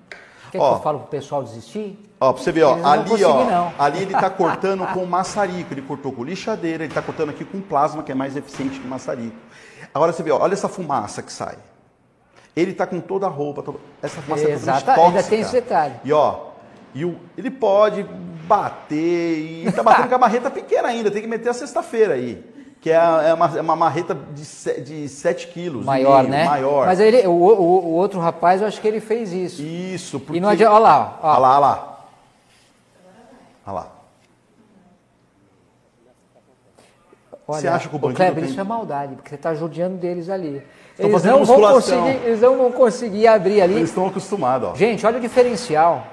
Quer 0.51 0.59
que 0.59 0.63
eu 0.63 0.79
falo 0.79 0.99
pro 0.99 1.07
pessoal 1.09 1.43
desistir? 1.43 1.99
Ó, 2.21 2.31
pra 2.31 2.41
você 2.41 2.51
ver, 2.53 2.63
ó, 2.63 2.73
Eles 2.95 3.11
ali, 3.11 3.23
ó, 3.25 3.43
não. 3.43 3.73
ali 3.77 4.01
ele 4.01 4.13
tá 4.13 4.29
cortando 4.31 4.85
com 4.93 5.05
maçarico, 5.05 5.73
ele 5.73 5.81
cortou 5.81 6.11
com 6.13 6.23
lixadeira, 6.23 6.85
ele 6.85 6.93
tá 6.93 7.01
cortando 7.01 7.29
aqui 7.31 7.43
com 7.43 7.59
plasma, 7.59 8.01
que 8.01 8.11
é 8.11 8.15
mais 8.15 8.35
eficiente 8.37 8.79
que 8.79 8.87
maçarico. 8.87 9.35
Agora 9.93 10.13
você 10.13 10.23
vê, 10.23 10.31
ó, 10.31 10.39
olha 10.41 10.53
essa 10.53 10.69
fumaça 10.69 11.21
que 11.21 11.31
sai. 11.33 11.57
Ele 12.55 12.73
tá 12.73 12.87
com 12.87 12.99
toda 13.01 13.25
a 13.27 13.29
roupa, 13.29 13.61
toda- 13.61 13.77
essa 14.01 14.21
fumaça 14.21 14.47
é 14.47 14.51
Exato, 14.53 14.79
totalmente 14.85 14.95
tóxica. 15.13 15.17
ainda 15.19 15.29
tem 15.29 15.39
esse 15.41 15.51
detalhe. 15.51 15.93
E 16.05 16.13
ó, 16.13 16.39
e 16.95 17.03
o- 17.05 17.17
ele 17.37 17.51
pode 17.51 18.03
bater, 18.47 19.65
e 19.67 19.71
tá 19.71 19.83
batendo 19.83 20.07
com 20.09 20.15
a 20.15 20.17
marreta 20.17 20.49
pequena 20.49 20.87
ainda, 20.87 21.11
tem 21.11 21.21
que 21.21 21.27
meter 21.27 21.49
a 21.49 21.53
sexta-feira 21.53 22.13
aí. 22.13 22.43
Que 22.87 22.91
é, 22.93 22.95
é 22.95 23.33
uma, 23.33 23.57
é 23.57 23.59
uma 23.59 23.75
marreta 23.75 24.15
de, 24.15 24.45
se- 24.45 24.79
de 24.79 25.09
7 25.09 25.47
quilos. 25.49 25.83
Maior, 25.85 26.19
meio, 26.19 26.29
né? 26.29 26.45
Maior. 26.45 26.85
Mas 26.85 27.01
ele, 27.01 27.27
o, 27.27 27.31
o- 27.31 27.85
o 27.87 27.91
outro 27.95 28.17
rapaz, 28.17 28.61
eu 28.61 28.67
acho 28.67 28.79
que 28.79 28.87
ele 28.87 29.01
fez 29.01 29.33
isso. 29.33 29.61
Isso, 29.61 30.21
porque... 30.21 30.37
E 30.37 30.39
não 30.39 30.47
adianta. 30.47 30.73
Olha 30.73 30.83
lá, 30.83 31.19
ó. 31.21 31.27
Olha 31.27 31.37
lá, 31.37 31.49
olha 31.49 31.59
lá. 31.59 31.99
Olha 33.65 33.73
lá. 33.75 33.87
Olha, 37.45 37.59
Você 37.61 37.67
acha 37.67 37.89
que 37.89 37.95
o 37.97 37.99
bandido 37.99 38.15
Kleber, 38.17 38.43
tem- 38.43 38.51
isso 38.51 38.59
é 38.59 38.63
maldade, 38.63 39.15
porque 39.15 39.29
você 39.29 39.35
está 39.35 39.53
judiando 39.53 39.97
deles 39.97 40.29
ali. 40.29 40.61
Estão 40.93 41.09
Eles 41.09 41.23
não, 41.23 41.43
vão 41.43 41.59
conseguir, 41.73 42.09
eles 42.25 42.39
não 42.41 42.57
vão 42.57 42.71
conseguir 42.71 43.27
abrir 43.27 43.61
ali. 43.61 43.73
Eles 43.75 43.89
estão 43.89 44.07
acostumados, 44.07 44.69
ó. 44.69 44.75
Gente, 44.75 45.05
olha 45.05 45.17
o 45.17 45.21
diferencial 45.21 46.07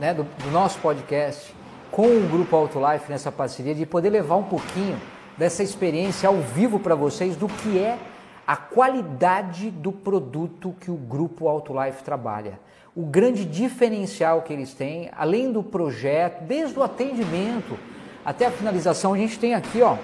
né, 0.00 0.14
do, 0.14 0.22
do 0.24 0.50
nosso 0.50 0.78
podcast 0.78 1.54
com 1.90 2.06
o 2.06 2.28
Grupo 2.30 2.56
Autolife 2.56 3.10
nessa 3.12 3.30
parceria, 3.30 3.74
de 3.74 3.84
poder 3.84 4.08
levar 4.08 4.36
um 4.36 4.42
pouquinho 4.42 4.98
dessa 5.36 5.62
experiência 5.62 6.28
ao 6.28 6.36
vivo 6.36 6.78
para 6.78 6.94
vocês 6.94 7.36
do 7.36 7.48
que 7.48 7.78
é 7.78 7.98
a 8.46 8.56
qualidade 8.56 9.70
do 9.70 9.90
produto 9.90 10.74
que 10.80 10.90
o 10.90 10.96
Grupo 10.96 11.48
Autolife 11.48 12.02
trabalha. 12.02 12.60
O 12.94 13.04
grande 13.06 13.44
diferencial 13.44 14.42
que 14.42 14.52
eles 14.52 14.74
têm, 14.74 15.10
além 15.16 15.50
do 15.50 15.62
projeto, 15.62 16.44
desde 16.44 16.78
o 16.78 16.82
atendimento 16.82 17.76
até 18.24 18.46
a 18.46 18.50
finalização, 18.50 19.14
a 19.14 19.18
gente 19.18 19.38
tem 19.38 19.54
aqui, 19.54 19.82
ó, 19.82 19.96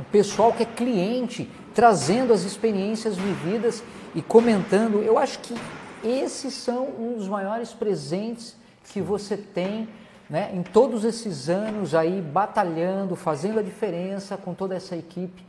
o 0.00 0.04
pessoal 0.10 0.52
que 0.52 0.62
é 0.62 0.66
cliente 0.66 1.48
trazendo 1.74 2.32
as 2.32 2.42
experiências 2.42 3.16
vividas 3.16 3.82
e 4.14 4.20
comentando. 4.20 5.02
Eu 5.02 5.18
acho 5.18 5.38
que 5.38 5.54
esses 6.02 6.54
são 6.54 6.88
um 6.98 7.14
dos 7.16 7.28
maiores 7.28 7.72
presentes 7.72 8.56
que 8.92 9.00
você 9.00 9.36
tem 9.36 9.88
né, 10.32 10.50
em 10.54 10.62
todos 10.62 11.04
esses 11.04 11.50
anos 11.50 11.94
aí 11.94 12.22
batalhando, 12.22 13.14
fazendo 13.14 13.58
a 13.58 13.62
diferença 13.62 14.34
com 14.34 14.54
toda 14.54 14.74
essa 14.74 14.96
equipe 14.96 15.44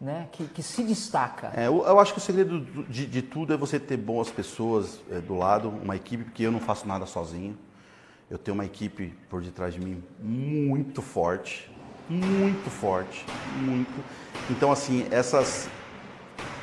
né, 0.00 0.28
que, 0.30 0.44
que 0.44 0.62
se 0.62 0.84
destaca. 0.84 1.50
É, 1.56 1.66
eu, 1.66 1.84
eu 1.84 1.98
acho 1.98 2.12
que 2.12 2.18
o 2.20 2.22
segredo 2.22 2.60
do- 2.60 2.84
de, 2.84 3.04
de 3.04 3.20
tudo 3.20 3.52
é 3.52 3.56
você 3.56 3.80
ter 3.80 3.96
boas 3.96 4.30
pessoas 4.30 5.00
é, 5.10 5.18
do 5.18 5.36
lado, 5.36 5.68
uma 5.82 5.96
equipe, 5.96 6.22
porque 6.22 6.44
eu 6.44 6.52
não 6.52 6.60
faço 6.60 6.86
nada 6.86 7.04
sozinho. 7.04 7.58
Eu 8.30 8.38
tenho 8.38 8.54
uma 8.54 8.64
equipe 8.64 9.12
por 9.28 9.42
detrás 9.42 9.74
de 9.74 9.80
mim 9.80 10.00
muito 10.20 11.02
forte, 11.02 11.68
muito 12.08 12.70
forte, 12.70 13.26
muito. 13.60 13.90
Então, 14.50 14.70
assim, 14.70 15.06
essas. 15.10 15.68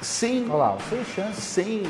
Sem. 0.01 0.45
Olha 0.45 0.55
lá, 0.55 0.77
sem 0.89 1.03
chance. 1.03 1.41
Sem. 1.41 1.83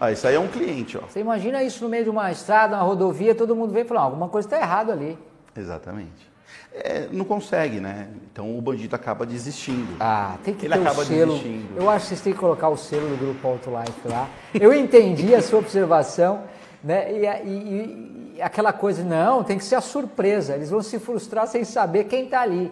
Ah, 0.00 0.12
isso 0.12 0.26
aí 0.28 0.34
é 0.34 0.40
um 0.40 0.46
cliente, 0.48 0.96
ó. 0.96 1.00
Você 1.08 1.20
imagina 1.20 1.62
isso 1.62 1.82
no 1.82 1.90
meio 1.90 2.04
de 2.04 2.10
uma 2.10 2.30
estrada, 2.30 2.76
uma 2.76 2.82
rodovia, 2.84 3.34
todo 3.34 3.54
mundo 3.56 3.72
vem 3.72 3.82
e 3.82 3.84
fala, 3.84 4.00
"Ah, 4.00 4.04
alguma 4.04 4.28
coisa 4.28 4.46
está 4.46 4.58
errada 4.58 4.92
ali. 4.92 5.18
Exatamente. 5.56 6.28
É, 6.72 7.08
não 7.10 7.24
consegue, 7.24 7.80
né? 7.80 8.08
Então 8.30 8.56
o 8.56 8.60
bandido 8.62 8.94
acaba 8.94 9.26
desistindo. 9.26 9.96
Ah, 9.98 10.36
tem 10.44 10.54
que 10.54 10.66
Ele 10.66 10.74
ter 10.74 10.80
acaba 10.80 11.02
o 11.02 11.04
selo. 11.04 11.32
desistindo. 11.32 11.76
Eu 11.76 11.90
acho 11.90 12.02
que 12.04 12.08
vocês 12.10 12.20
têm 12.20 12.32
que 12.32 12.38
colocar 12.38 12.68
o 12.68 12.76
selo 12.76 13.08
do 13.08 13.16
Grupo 13.16 13.48
Auto 13.48 13.70
Life 13.70 14.06
lá. 14.08 14.28
Eu 14.54 14.72
entendi 14.72 15.34
a 15.34 15.42
sua 15.42 15.58
observação, 15.58 16.42
né? 16.84 17.10
E, 17.12 17.26
e- 17.48 18.32
e 18.36 18.42
aquela 18.42 18.72
coisa, 18.72 19.02
não, 19.02 19.42
tem 19.42 19.58
que 19.58 19.64
ser 19.64 19.74
a 19.74 19.80
surpresa. 19.80 20.54
Eles 20.54 20.70
vão 20.70 20.80
se 20.82 20.98
frustrar 21.00 21.48
sem 21.48 21.64
saber 21.64 22.04
quem 22.04 22.26
está 22.26 22.42
ali. 22.42 22.70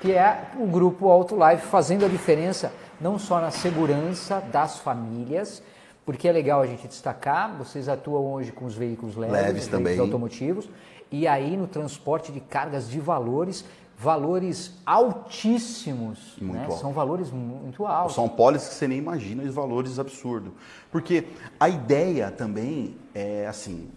Que 0.00 0.12
é 0.12 0.44
o 0.56 0.66
Grupo 0.66 1.08
Auto 1.08 1.34
Life 1.34 1.66
fazendo 1.66 2.04
a 2.04 2.08
diferença 2.08 2.72
não 3.00 3.18
só 3.18 3.40
na 3.40 3.50
segurança 3.50 4.40
das 4.52 4.78
famílias, 4.78 5.62
porque 6.06 6.26
é 6.28 6.32
legal 6.32 6.60
a 6.62 6.66
gente 6.66 6.86
destacar, 6.88 7.56
vocês 7.56 7.88
atuam 7.88 8.32
hoje 8.32 8.52
com 8.52 8.64
os 8.64 8.74
veículos 8.74 9.16
leves, 9.16 9.32
Leves 9.36 9.48
os 9.64 9.68
veículos 9.68 9.70
também. 9.92 9.98
automotivos, 10.00 10.68
e 11.10 11.26
aí 11.26 11.56
no 11.56 11.66
transporte 11.66 12.32
de 12.32 12.40
cargas 12.40 12.88
de 12.88 12.98
valores, 13.00 13.64
valores 13.96 14.72
altíssimos, 14.86 16.36
Muito 16.40 16.54
né? 16.58 16.64
alto. 16.64 16.80
são 16.80 16.92
valores 16.92 17.30
muito 17.30 17.86
altos. 17.86 18.14
São 18.14 18.28
pólices 18.28 18.68
que 18.70 18.74
você 18.74 18.88
nem 18.88 18.98
imagina 18.98 19.42
os 19.42 19.54
valores 19.54 19.98
absurdos. 19.98 20.52
Porque 20.90 21.26
a 21.58 21.68
ideia 21.68 22.30
também 22.30 22.96
é 23.14 23.46
assim, 23.46 23.90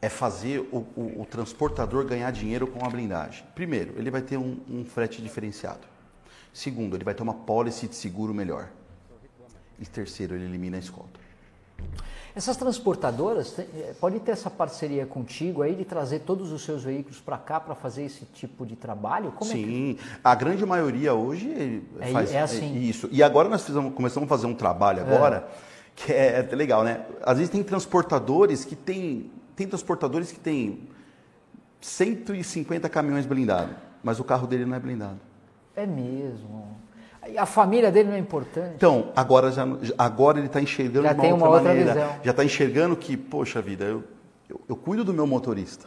é 0.00 0.08
fazer 0.08 0.60
o, 0.72 0.78
o- 0.96 1.20
o 1.22 1.26
transportador 1.28 2.04
ganhar 2.06 2.30
dinheiro 2.30 2.66
com 2.66 2.84
a 2.84 2.88
blindagem. 2.88 3.44
Primeiro, 3.54 3.92
ele 3.96 4.10
vai 4.10 4.22
ter 4.22 4.36
um, 4.38 4.58
um 4.68 4.84
frete 4.84 5.20
diferenciado. 5.22 5.80
Segundo, 6.52 6.96
ele 6.96 7.04
vai 7.04 7.12
ter 7.14 7.22
uma 7.22 7.34
pólice 7.34 7.86
de 7.86 7.94
seguro 7.96 8.32
melhor. 8.32 8.68
E 9.78 9.84
terceiro, 9.86 10.34
ele 10.34 10.44
elimina 10.44 10.76
a 10.76 10.80
escolta. 10.80 11.20
Essas 12.34 12.56
transportadoras 12.56 13.52
tem- 13.52 13.66
eh, 13.74 13.94
pode 13.98 14.20
ter 14.20 14.32
essa 14.32 14.50
parceria 14.50 15.06
contigo 15.06 15.62
aí 15.62 15.74
de 15.74 15.84
trazer 15.86 16.20
todos 16.20 16.52
os 16.52 16.62
seus 16.62 16.82
veículos 16.82 17.18
para 17.18 17.38
cá 17.38 17.58
para 17.58 17.74
fazer 17.74 18.04
esse 18.04 18.26
tipo 18.26 18.66
de 18.66 18.76
trabalho? 18.76 19.32
Como 19.32 19.50
é 19.50 19.54
que- 19.54 19.62
Sim, 19.64 19.98
a 20.22 20.34
grande 20.34 20.64
maioria 20.66 21.14
hoje 21.14 21.82
É- 21.98 22.12
faz 22.12 22.32
é 22.34 22.42
assim. 22.42 22.76
É. 22.76 22.78
isso. 22.78 23.08
E 23.10 23.22
agora 23.22 23.48
nós 23.48 23.64
fizemos- 23.64 23.94
começamos 23.94 24.26
a 24.26 24.28
fazer 24.28 24.46
um 24.46 24.54
trabalho 24.54 25.00
agora 25.02 25.48
que 25.94 26.12
é, 26.12 26.46
é 26.50 26.54
legal, 26.54 26.84
né? 26.84 27.06
Às 27.22 27.38
vezes 27.38 27.50
tem 27.50 27.62
transportadores 27.62 28.64
que 28.64 28.76
tem 28.76 29.30
tem 29.56 29.66
transportadores 29.66 30.30
que 30.30 30.38
tem 30.38 30.86
150 31.80 32.90
caminhões 32.90 33.24
blindados, 33.24 33.74
mas 34.02 34.20
o 34.20 34.24
carro 34.24 34.46
dele 34.46 34.66
não 34.66 34.76
é 34.76 34.80
blindado. 34.80 35.18
É 35.74 35.86
mesmo. 35.86 36.76
A 37.36 37.46
família 37.46 37.90
dele 37.90 38.08
não 38.08 38.16
é 38.16 38.18
importante? 38.18 38.74
Então, 38.76 39.12
agora, 39.14 39.50
já, 39.50 39.66
agora 39.98 40.38
ele 40.38 40.46
está 40.46 40.60
enxergando 40.60 41.06
Já 41.06 41.12
de 41.12 41.18
uma 41.18 41.22
tem 41.22 41.32
outra, 41.32 41.46
uma 41.48 41.54
outra 41.54 41.68
maneira. 41.68 41.94
visão. 41.94 42.20
Já 42.22 42.30
está 42.30 42.44
enxergando 42.44 42.96
que, 42.96 43.16
poxa 43.16 43.60
vida, 43.62 43.84
eu, 43.84 44.04
eu, 44.48 44.60
eu 44.68 44.76
cuido 44.76 45.04
do 45.04 45.12
meu 45.12 45.26
motorista. 45.26 45.86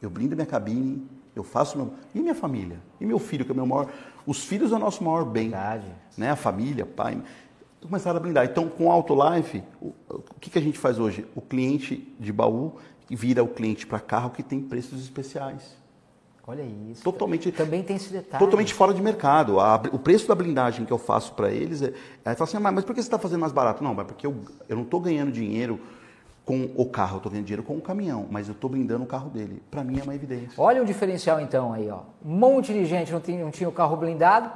Eu 0.00 0.10
blindo 0.10 0.34
minha 0.34 0.46
cabine, 0.46 1.06
eu 1.34 1.42
faço 1.44 1.76
meu. 1.76 1.94
E 2.14 2.20
minha 2.20 2.34
família? 2.34 2.78
E 3.00 3.06
meu 3.06 3.18
filho, 3.18 3.44
que 3.44 3.50
é 3.50 3.54
o 3.54 3.56
meu 3.56 3.66
maior. 3.66 3.88
Os 4.26 4.44
filhos 4.44 4.72
é 4.72 4.76
o 4.76 4.78
nosso 4.78 5.02
maior 5.04 5.24
bem. 5.24 5.50
Verdade. 5.50 5.86
Né? 6.16 6.30
A 6.30 6.36
família, 6.36 6.86
pai. 6.86 7.20
Começaram 7.82 8.18
a 8.18 8.20
blindar. 8.20 8.44
Então, 8.44 8.68
com 8.68 8.90
a 8.90 8.94
Autolife, 8.94 9.62
o, 9.80 9.94
o 10.08 10.22
que, 10.40 10.50
que 10.50 10.58
a 10.58 10.62
gente 10.62 10.78
faz 10.78 10.98
hoje? 10.98 11.26
O 11.34 11.40
cliente 11.40 12.14
de 12.18 12.32
baú 12.32 12.74
vira 13.08 13.42
o 13.42 13.48
cliente 13.48 13.86
para 13.86 13.98
carro 13.98 14.30
que 14.30 14.42
tem 14.42 14.60
preços 14.60 15.02
especiais. 15.02 15.79
Olha 16.50 16.62
isso. 16.90 17.04
Totalmente. 17.04 17.52
Também 17.52 17.80
tem 17.82 17.94
esse 17.94 18.12
detalhe. 18.12 18.42
Totalmente 18.44 18.74
fora 18.74 18.92
de 18.92 19.00
mercado. 19.00 19.60
A- 19.60 19.80
o 19.92 19.98
preço 20.00 20.26
da 20.26 20.34
blindagem 20.34 20.84
que 20.84 20.92
eu 20.92 20.98
faço 20.98 21.32
para 21.34 21.48
eles 21.48 21.80
é. 21.80 21.92
Fala 22.24 22.36
assim, 22.40 22.56
"Ah, 22.56 22.60
mas 22.72 22.84
por 22.84 22.92
que 22.92 23.00
você 23.00 23.06
está 23.06 23.18
fazendo 23.20 23.38
mais 23.40 23.52
barato? 23.52 23.84
Não, 23.84 23.94
mas 23.94 24.04
porque 24.06 24.26
eu, 24.26 24.34
eu 24.68 24.74
não 24.76 24.82
estou 24.82 24.98
ganhando 24.98 25.30
dinheiro 25.30 25.78
com 26.44 26.68
o 26.74 26.84
carro, 26.86 27.14
eu 27.14 27.16
estou 27.18 27.30
ganhando 27.30 27.46
dinheiro 27.46 27.62
com 27.62 27.76
o 27.76 27.80
caminhão, 27.80 28.26
mas 28.28 28.48
eu 28.48 28.52
estou 28.52 28.68
blindando 28.68 29.04
o 29.04 29.06
carro 29.06 29.30
dele. 29.30 29.62
Para 29.70 29.84
mim 29.84 30.00
é 30.00 30.02
uma 30.02 30.14
evidência. 30.14 30.50
Olha 30.58 30.82
o 30.82 30.84
diferencial 30.84 31.40
então 31.40 31.72
aí, 31.72 31.88
ó. 31.88 32.00
Um 32.24 32.34
monte 32.36 32.72
de 32.72 32.84
gente 32.84 33.12
não 33.12 33.20
tinha, 33.20 33.44
não 33.44 33.52
tinha 33.52 33.68
o 33.68 33.72
carro 33.72 33.96
blindado, 33.96 34.50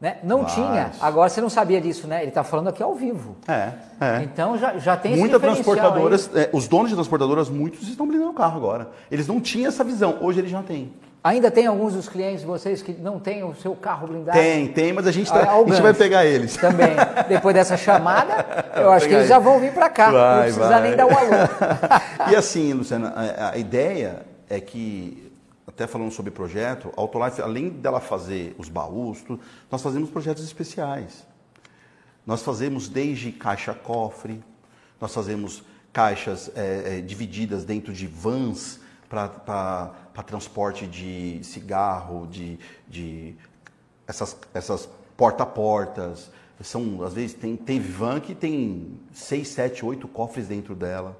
né? 0.00 0.18
Não 0.22 0.42
Vários. 0.44 0.54
tinha. 0.54 0.92
Agora 1.00 1.28
você 1.28 1.40
não 1.40 1.50
sabia 1.50 1.80
disso, 1.80 2.06
né? 2.06 2.20
Ele 2.20 2.28
está 2.28 2.44
falando 2.44 2.68
aqui 2.68 2.80
ao 2.82 2.94
vivo. 2.94 3.34
É, 3.48 3.72
é. 4.00 4.22
Então 4.22 4.56
já, 4.56 4.78
já 4.78 4.96
tem 4.96 5.16
Muitas 5.16 5.40
transportadoras, 5.40 6.30
é, 6.34 6.48
os 6.52 6.68
donos 6.68 6.90
de 6.90 6.94
transportadoras, 6.94 7.48
muitos 7.50 7.88
estão 7.88 8.06
blindando 8.06 8.30
o 8.30 8.34
carro 8.34 8.56
agora. 8.56 8.90
Eles 9.10 9.26
não 9.26 9.40
tinham 9.40 9.66
essa 9.68 9.82
visão, 9.82 10.18
hoje 10.20 10.38
eles 10.38 10.50
já 10.52 10.62
têm. 10.62 10.92
Ainda 11.22 11.50
tem 11.50 11.66
alguns 11.66 11.92
dos 11.92 12.08
clientes 12.08 12.40
de 12.40 12.46
vocês 12.46 12.80
que 12.80 12.92
não 12.92 13.20
têm 13.20 13.44
o 13.44 13.54
seu 13.54 13.74
carro 13.76 14.06
blindado? 14.06 14.38
Tem, 14.38 14.68
tem, 14.68 14.90
mas 14.92 15.06
a 15.06 15.12
gente, 15.12 15.30
tá- 15.30 15.54
o 15.58 15.64
a 15.66 15.68
gente 15.68 15.82
vai 15.82 15.92
pegar 15.92 16.24
eles. 16.24 16.56
Também. 16.56 16.94
Depois 17.28 17.54
dessa 17.54 17.76
chamada, 17.76 18.46
eu 18.74 18.90
acho 18.90 19.06
que 19.06 19.12
eles 19.14 19.28
já 19.28 19.38
vão 19.38 19.60
vir 19.60 19.72
para 19.72 19.90
cá. 19.90 20.06
não 20.06 20.18
Vai, 20.18 20.42
precisa 20.44 20.68
vai. 20.68 20.82
nem 20.82 20.96
dar 20.96 21.06
um 21.06 21.10
alô. 21.18 21.30
e 22.32 22.36
assim, 22.36 22.72
Luciana, 22.72 23.12
a, 23.14 23.50
a 23.50 23.58
ideia 23.58 24.22
é 24.48 24.60
que, 24.60 25.30
até 25.68 25.86
falando 25.86 26.10
sobre 26.10 26.30
projeto, 26.30 26.90
a 26.96 27.00
Autolife, 27.00 27.42
além 27.42 27.68
dela 27.68 28.00
fazer 28.00 28.54
os 28.56 28.70
baús, 28.70 29.20
tudo, 29.20 29.42
nós 29.70 29.82
fazemos 29.82 30.08
projetos 30.08 30.42
especiais. 30.42 31.26
Nós 32.26 32.42
fazemos 32.42 32.88
desde 32.88 33.30
caixa-cofre, 33.30 34.42
nós 34.98 35.12
fazemos 35.12 35.62
caixas 35.92 36.50
é, 36.54 36.98
é, 36.98 37.00
divididas 37.02 37.62
dentro 37.64 37.92
de 37.92 38.06
vans 38.06 38.80
para 39.08 39.90
transporte 40.22 40.86
de 40.86 41.40
cigarro, 41.42 42.26
de, 42.26 42.58
de 42.88 43.34
essas, 44.06 44.36
essas 44.52 44.88
porta-portas. 45.16 46.30
São, 46.62 47.02
às 47.02 47.14
vezes, 47.14 47.34
tem, 47.34 47.56
tem 47.56 47.80
van 47.80 48.20
que 48.20 48.34
tem 48.34 48.98
seis, 49.12 49.48
sete, 49.48 49.84
oito 49.84 50.06
cofres 50.06 50.48
dentro 50.48 50.74
dela. 50.74 51.16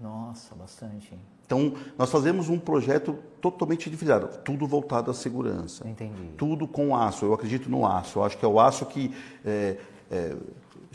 Nossa, 0.00 0.54
bastante. 0.54 1.12
Então, 1.44 1.74
nós 1.96 2.10
fazemos 2.10 2.48
um 2.48 2.58
projeto 2.58 3.16
totalmente 3.40 3.88
diferenciado, 3.88 4.38
tudo 4.44 4.66
voltado 4.66 5.10
à 5.10 5.14
segurança. 5.14 5.88
Entendi. 5.88 6.30
Tudo 6.36 6.66
com 6.66 6.96
aço, 6.96 7.24
eu 7.24 7.32
acredito 7.32 7.70
no 7.70 7.86
aço. 7.86 8.18
Eu 8.18 8.24
acho 8.24 8.36
que 8.36 8.44
é 8.44 8.48
o 8.48 8.60
aço 8.60 8.84
que, 8.86 9.14
é, 9.44 9.78
é, 10.10 10.36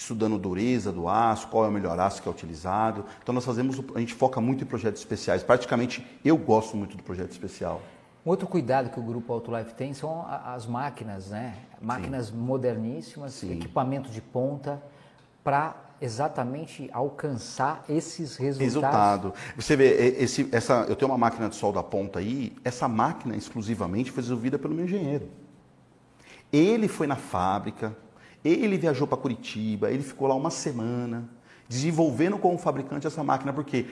estudando 0.02 0.38
dureza 0.38 0.92
do 0.92 1.08
aço, 1.08 1.48
qual 1.48 1.66
é 1.66 1.68
o 1.68 1.72
melhor 1.72 2.00
aço 2.00 2.22
que 2.22 2.28
é 2.28 2.32
utilizado. 2.32 3.06
Então, 3.22 3.34
nós 3.34 3.46
fazemos, 3.46 3.80
a 3.94 4.00
gente 4.00 4.14
foca 4.14 4.42
muito 4.42 4.64
em 4.64 4.68
projetos 4.68 5.00
especiais. 5.00 5.44
Praticamente, 5.44 6.06
eu 6.26 6.36
gosto 6.36 6.76
muito 6.76 6.98
do 6.98 7.04
projeto 7.04 7.32
especial. 7.32 7.82
Um 8.26 8.30
outro 8.30 8.48
cuidado 8.48 8.90
que 8.90 9.00
o 9.00 9.04
grupo 9.04 9.32
Autolife 9.32 9.74
tem 9.74 9.94
são 9.94 10.26
as 10.28 10.66
máquinas, 10.66 11.30
né? 11.30 11.56
Máquinas 11.80 12.28
Sim. 12.28 12.36
moderníssimas, 12.36 13.34
Sim. 13.34 13.54
equipamento 13.54 14.10
de 14.10 14.22
ponta 14.22 14.82
para 15.44 15.76
exatamente 16.00 16.90
alcançar 16.92 17.84
esses 17.88 18.36
resultados. 18.38 18.74
Resultado. 18.74 19.34
Você 19.56 19.76
vê, 19.76 20.16
esse, 20.20 20.50
essa, 20.52 20.86
eu 20.90 20.96
tenho 20.96 21.12
uma 21.12 21.18
máquina 21.18 21.48
de 21.48 21.56
sol 21.56 21.72
da 21.72 21.84
ponta 21.84 22.20
aí, 22.20 22.56
essa 22.64 22.88
máquina 22.88 23.36
exclusivamente 23.36 24.12
foi 24.12 24.22
desenvolvida 24.22 24.58
pelo 24.58 24.74
meu 24.74 24.86
engenheiro. 24.86 25.30
Ele 26.52 26.88
foi 26.88 27.06
na 27.08 27.16
fábrica, 27.16 27.96
ele 28.44 28.78
viajou 28.78 29.08
para 29.08 29.18
Curitiba, 29.18 29.92
ele 29.92 30.04
ficou 30.04 30.28
lá 30.28 30.36
uma 30.36 30.50
semana, 30.50 31.30
desenvolvendo 31.68 32.38
com 32.38 32.54
o 32.54 32.58
fabricante 32.58 33.08
essa 33.08 33.24
máquina, 33.24 33.54
porque 33.54 33.86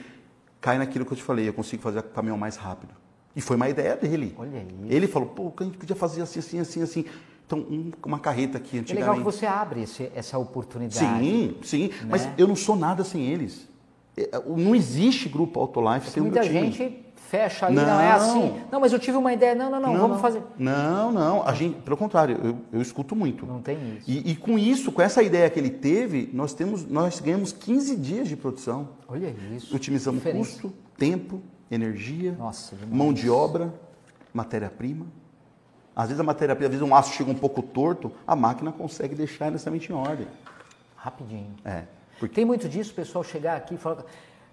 cai 0.60 0.78
naquilo 0.78 1.04
que 1.04 1.12
eu 1.12 1.16
te 1.16 1.22
falei, 1.22 1.48
eu 1.48 1.52
consigo 1.52 1.82
fazer 1.82 2.00
o 2.00 2.02
caminhão 2.02 2.36
mais 2.36 2.56
rápido. 2.56 2.92
E 3.34 3.40
foi 3.40 3.56
uma 3.56 3.68
ideia 3.68 3.96
dele. 3.96 4.34
Olha 4.36 4.58
isso. 4.58 4.92
Ele 4.92 5.06
falou, 5.06 5.28
pô, 5.28 5.52
a 5.56 5.64
gente 5.64 5.78
podia 5.78 5.96
fazer 5.96 6.22
assim, 6.22 6.40
assim, 6.40 6.58
assim, 6.58 6.82
assim. 6.82 7.04
Então, 7.46 7.60
um, 7.60 7.90
uma 8.04 8.18
carreta 8.18 8.58
aqui 8.58 8.78
antigamente. 8.78 8.92
É 8.92 9.10
legal 9.10 9.16
que 9.16 9.22
você 9.22 9.46
abre 9.46 9.82
esse, 9.82 10.10
essa 10.14 10.38
oportunidade. 10.38 10.98
Sim, 10.98 11.56
sim. 11.62 11.88
Né? 11.88 12.08
Mas 12.10 12.28
eu 12.36 12.46
não 12.46 12.56
sou 12.56 12.76
nada 12.76 13.04
sem 13.04 13.26
eles. 13.26 13.68
É, 14.16 14.30
não 14.46 14.74
existe 14.74 15.28
grupo 15.28 15.60
Autolife 15.60 16.08
é 16.08 16.10
sem 16.10 16.22
Muita 16.22 16.42
gente 16.42 17.04
fecha 17.30 17.66
ali, 17.66 17.76
não. 17.76 17.86
não. 17.86 18.00
é 18.00 18.10
assim. 18.10 18.60
Não, 18.72 18.80
mas 18.80 18.92
eu 18.92 18.98
tive 18.98 19.16
uma 19.16 19.32
ideia. 19.32 19.54
Não, 19.54 19.70
não, 19.70 19.80
não, 19.80 19.92
não 19.92 20.00
vamos 20.00 20.20
fazer. 20.20 20.42
Não, 20.58 21.12
não. 21.12 21.46
A 21.46 21.54
gente, 21.54 21.80
pelo 21.80 21.96
contrário, 21.96 22.38
eu, 22.42 22.58
eu 22.72 22.82
escuto 22.82 23.14
muito. 23.14 23.46
Não 23.46 23.62
tem 23.62 23.78
isso. 23.96 24.10
E, 24.10 24.32
e, 24.32 24.36
com 24.36 24.58
isso, 24.58 24.90
com 24.90 25.00
essa 25.00 25.22
ideia 25.22 25.48
que 25.48 25.58
ele 25.58 25.70
teve, 25.70 26.28
nós 26.32 26.52
temos, 26.52 26.84
nós 26.84 27.20
ganhamos 27.20 27.52
15 27.52 27.96
dias 27.96 28.28
de 28.28 28.36
produção. 28.36 28.88
Olha 29.06 29.32
isso. 29.54 29.74
Otimizamos 29.74 30.24
custo, 30.24 30.72
tempo, 30.98 31.40
energia, 31.70 32.34
Nossa, 32.36 32.74
mão 32.90 33.12
de 33.12 33.30
obra, 33.30 33.72
matéria-prima. 34.34 35.06
Às 35.94 36.08
vezes 36.08 36.20
a 36.20 36.24
matéria-prima, 36.24 36.66
às 36.66 36.74
vezes 36.74 36.88
um 36.88 36.94
aço 36.94 37.12
chega 37.12 37.30
um 37.30 37.34
pouco 37.34 37.62
torto, 37.62 38.10
a 38.26 38.34
máquina 38.34 38.72
consegue 38.72 39.14
deixar 39.14 39.52
necessariamente 39.52 39.92
em 39.92 39.94
ordem. 39.94 40.26
Rapidinho. 40.96 41.54
É. 41.64 41.84
Porque... 42.18 42.34
Tem 42.34 42.44
muito 42.44 42.68
disso, 42.68 42.90
o 42.90 42.94
pessoal 42.94 43.22
chegar 43.22 43.56
aqui 43.56 43.74
e 43.74 43.78
falar, 43.78 44.04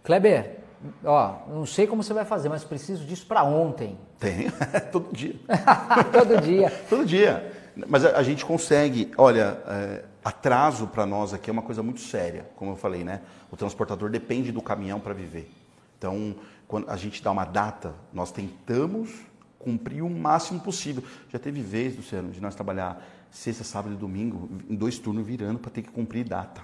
Kleber, 0.03 0.66
ó, 1.03 1.35
não 1.49 1.65
sei 1.65 1.87
como 1.87 2.03
você 2.03 2.13
vai 2.13 2.25
fazer, 2.25 2.49
mas 2.49 2.63
preciso 2.63 3.05
disso 3.05 3.25
para 3.25 3.43
ontem. 3.43 3.97
Tem, 4.19 4.49
todo 4.91 5.13
dia. 5.13 5.35
todo 6.11 6.41
dia. 6.41 6.71
todo 6.89 7.05
dia. 7.05 7.53
Mas 7.87 8.05
a, 8.05 8.17
a 8.17 8.23
gente 8.23 8.45
consegue, 8.45 9.11
olha, 9.17 9.61
é, 9.67 10.05
atraso 10.23 10.87
para 10.87 11.05
nós 11.05 11.33
aqui 11.33 11.49
é 11.49 11.53
uma 11.53 11.61
coisa 11.61 11.83
muito 11.83 12.01
séria, 12.01 12.49
como 12.55 12.71
eu 12.71 12.75
falei, 12.75 13.03
né? 13.03 13.21
O 13.51 13.55
transportador 13.55 14.09
depende 14.09 14.51
do 14.51 14.61
caminhão 14.61 14.99
para 14.99 15.13
viver. 15.13 15.51
Então, 15.97 16.35
quando 16.67 16.89
a 16.89 16.95
gente 16.95 17.23
dá 17.23 17.31
uma 17.31 17.45
data, 17.45 17.93
nós 18.11 18.31
tentamos 18.31 19.11
cumprir 19.57 20.01
o 20.01 20.09
máximo 20.09 20.59
possível. 20.59 21.03
Já 21.29 21.39
teve 21.39 21.61
vez, 21.61 21.95
Luciano, 21.95 22.29
de 22.29 22.41
nós 22.41 22.55
trabalhar 22.55 23.03
sexta, 23.31 23.63
sábado 23.63 23.93
e 23.93 23.97
domingo, 23.97 24.49
em 24.69 24.75
dois 24.75 24.97
turnos 24.99 25.25
virando 25.25 25.59
para 25.59 25.71
ter 25.71 25.81
que 25.81 25.89
cumprir 25.89 26.23
data. 26.23 26.61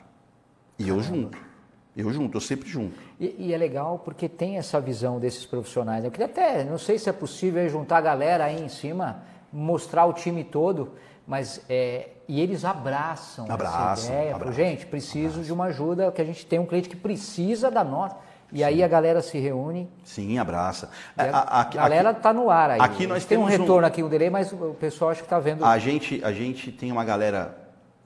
E 0.77 0.85
Caramba. 0.85 1.01
eu 1.01 1.03
junto. 1.03 1.52
Eu 1.95 2.11
junto, 2.11 2.37
eu 2.37 2.41
sempre 2.41 2.67
junto. 2.67 2.95
E, 3.19 3.35
e, 3.37 3.53
é 3.53 3.57
legal 3.57 3.99
porque 3.99 4.27
tem 4.27 4.57
essa 4.57 4.81
visão 4.81 5.19
desses 5.19 5.45
profissionais. 5.45 6.03
Eu 6.03 6.09
queria 6.09 6.25
até, 6.25 6.63
não 6.63 6.79
sei 6.79 6.97
se 6.97 7.07
é 7.07 7.13
possível 7.13 7.67
juntar 7.69 7.97
a 7.97 8.01
galera 8.01 8.45
aí 8.45 8.63
em 8.63 8.67
cima, 8.67 9.21
mostrar 9.51 10.05
o 10.05 10.13
time 10.13 10.43
todo, 10.43 10.93
mas 11.27 11.61
é, 11.69 12.09
e 12.27 12.41
eles 12.41 12.65
abraçam, 12.65 13.45
abraçam 13.49 13.91
essa 13.91 14.07
ideia. 14.07 14.35
Abraçam, 14.35 14.53
gente, 14.55 14.85
preciso 14.87 15.25
abraçam. 15.25 15.43
de 15.43 15.53
uma 15.53 15.65
ajuda, 15.65 16.11
que 16.11 16.21
a 16.21 16.25
gente 16.25 16.45
tem 16.45 16.57
um 16.57 16.65
cliente 16.65 16.89
que 16.89 16.95
precisa 16.95 17.69
da 17.69 17.83
nossa. 17.83 18.17
E 18.51 18.57
Sim. 18.57 18.63
aí 18.63 18.83
a 18.83 18.87
galera 18.87 19.21
se 19.21 19.37
reúne. 19.39 19.89
Sim, 20.03 20.37
abraça. 20.37 20.89
A, 21.17 21.23
a, 21.23 21.61
a, 21.61 21.63
galera 21.63 22.11
está 22.11 22.31
no 22.33 22.49
ar 22.49 22.71
aí. 22.71 22.81
Aqui 22.81 23.07
nós 23.07 23.25
tem 23.25 23.37
um 23.37 23.45
retorno 23.45 23.83
um... 23.83 23.85
aqui, 23.85 24.03
um 24.03 24.09
delay, 24.09 24.29
mas 24.29 24.51
o 24.51 24.75
pessoal 24.79 25.11
acho 25.11 25.21
que 25.21 25.25
está 25.25 25.39
vendo. 25.39 25.65
A 25.65 25.77
gente, 25.77 26.23
a 26.23 26.31
gente 26.31 26.71
tem 26.71 26.91
uma 26.91 27.03
galera 27.03 27.57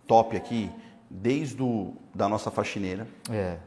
top 0.05 0.37
aqui, 0.37 0.71
desde 1.09 1.61
o, 1.61 1.93
da 2.15 2.29
nossa 2.29 2.49
faxineira, 2.49 3.07
é. 3.29 3.57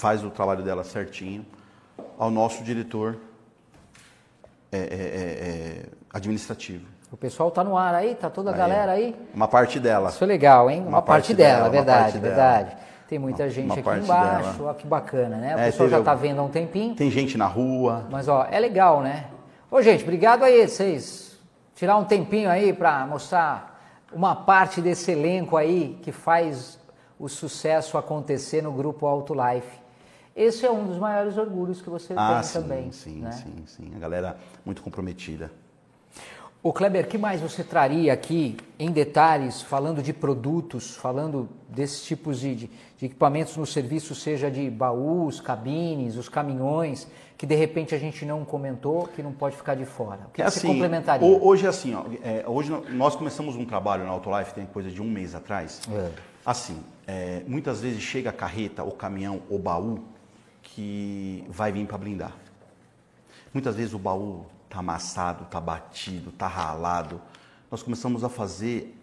Faz 0.00 0.24
o 0.24 0.30
trabalho 0.30 0.62
dela 0.62 0.82
certinho, 0.82 1.44
ao 2.18 2.30
nosso 2.30 2.64
diretor 2.64 3.18
é, 4.72 4.78
é, 4.78 4.80
é, 4.80 4.86
é 4.86 5.82
administrativo. 6.10 6.86
O 7.12 7.16
pessoal 7.18 7.50
está 7.50 7.62
no 7.62 7.76
ar 7.76 7.94
aí, 7.94 8.14
tá 8.14 8.30
toda 8.30 8.50
a 8.50 8.54
galera 8.54 8.92
aí. 8.92 9.14
Uma 9.34 9.46
parte 9.46 9.78
dela. 9.78 10.08
Isso 10.08 10.24
é 10.24 10.26
legal, 10.26 10.70
hein? 10.70 10.80
Uma, 10.80 10.88
uma 10.88 11.02
parte, 11.02 11.26
parte, 11.26 11.34
dela, 11.34 11.58
dela 11.58 11.70
verdade, 11.70 12.02
parte 12.02 12.18
verdade. 12.18 12.68
Dela. 12.70 12.80
Tem 13.08 13.18
muita 13.18 13.42
uma, 13.42 13.48
gente 13.50 13.66
uma 13.66 13.74
aqui 13.74 14.04
embaixo, 14.04 14.62
olha 14.62 14.74
que 14.74 14.86
bacana, 14.86 15.36
né? 15.36 15.56
O 15.56 15.58
é, 15.58 15.64
pessoal 15.66 15.88
já 15.88 15.98
está 15.98 16.14
vendo 16.14 16.40
há 16.40 16.44
um 16.44 16.48
tempinho. 16.48 16.94
Tem 16.94 17.10
gente 17.10 17.36
na 17.36 17.46
rua. 17.46 18.06
Mas 18.08 18.28
ó, 18.28 18.46
é 18.50 18.58
legal, 18.58 19.02
né? 19.02 19.26
Ô 19.70 19.82
gente, 19.82 20.02
obrigado 20.04 20.44
aí 20.44 20.66
vocês 20.66 21.38
tirar 21.74 21.96
um 21.96 22.04
tempinho 22.04 22.48
aí 22.48 22.72
para 22.72 23.04
mostrar 23.06 23.82
uma 24.12 24.34
parte 24.36 24.80
desse 24.80 25.10
elenco 25.10 25.56
aí 25.56 25.98
que 26.00 26.12
faz 26.12 26.78
o 27.18 27.28
sucesso 27.28 27.98
acontecer 27.98 28.62
no 28.62 28.72
grupo 28.72 29.04
Auto 29.06 29.34
Life. 29.34 29.79
Esse 30.40 30.64
é 30.64 30.70
um 30.70 30.86
dos 30.86 30.96
maiores 30.96 31.36
orgulhos 31.36 31.82
que 31.82 31.90
você 31.90 32.14
ah, 32.16 32.36
tem 32.36 32.42
sim, 32.42 32.52
também. 32.62 32.92
Sim, 32.92 33.20
né? 33.20 33.32
sim, 33.32 33.62
sim. 33.66 33.92
A 33.94 33.98
galera 33.98 34.38
muito 34.64 34.80
comprometida. 34.80 35.52
O 36.62 36.72
Kleber, 36.72 37.06
que 37.08 37.18
mais 37.18 37.42
você 37.42 37.62
traria 37.62 38.10
aqui 38.10 38.56
em 38.78 38.90
detalhes, 38.90 39.60
falando 39.60 40.02
de 40.02 40.14
produtos, 40.14 40.96
falando 40.96 41.46
desses 41.68 42.02
tipos 42.04 42.40
de, 42.40 42.54
de, 42.54 42.70
de, 42.96 43.06
equipamentos 43.06 43.54
no 43.58 43.66
serviço, 43.66 44.14
seja 44.14 44.50
de 44.50 44.70
baús, 44.70 45.42
cabines, 45.42 46.16
os 46.16 46.30
caminhões, 46.30 47.06
que 47.36 47.44
de 47.44 47.54
repente 47.54 47.94
a 47.94 47.98
gente 47.98 48.24
não 48.24 48.42
comentou, 48.42 49.08
que 49.08 49.22
não 49.22 49.32
pode 49.32 49.56
ficar 49.56 49.74
de 49.74 49.84
fora? 49.84 50.20
O 50.28 50.30
que, 50.30 50.40
é 50.40 50.44
que 50.44 50.48
assim, 50.48 50.60
você 50.60 50.66
complementaria? 50.68 51.28
Hoje 51.28 51.66
é 51.66 51.68
assim, 51.68 51.94
ó, 51.94 52.04
é, 52.24 52.44
hoje 52.46 52.70
nós 52.90 53.14
começamos 53.14 53.56
um 53.56 53.66
trabalho 53.66 54.04
na 54.04 54.10
Autolife, 54.10 54.54
tem 54.54 54.64
coisa 54.64 54.90
de 54.90 55.02
um 55.02 55.10
mês 55.10 55.34
atrás. 55.34 55.82
É. 55.92 56.10
Assim, 56.46 56.82
é, 57.06 57.42
muitas 57.46 57.82
vezes 57.82 58.02
chega 58.02 58.30
a 58.30 58.32
carreta, 58.32 58.82
o 58.82 58.92
caminhão, 58.92 59.42
o 59.50 59.58
baú, 59.58 59.98
que 60.74 61.44
vai 61.48 61.72
vir 61.72 61.86
para 61.86 61.98
blindar. 61.98 62.32
Muitas 63.52 63.74
vezes 63.76 63.92
o 63.92 63.98
baú 63.98 64.46
está 64.64 64.78
amassado, 64.78 65.44
está 65.44 65.60
batido, 65.60 66.30
está 66.30 66.46
ralado. 66.46 67.20
Nós 67.70 67.82
começamos 67.82 68.22
a 68.22 68.28
fazer 68.28 68.96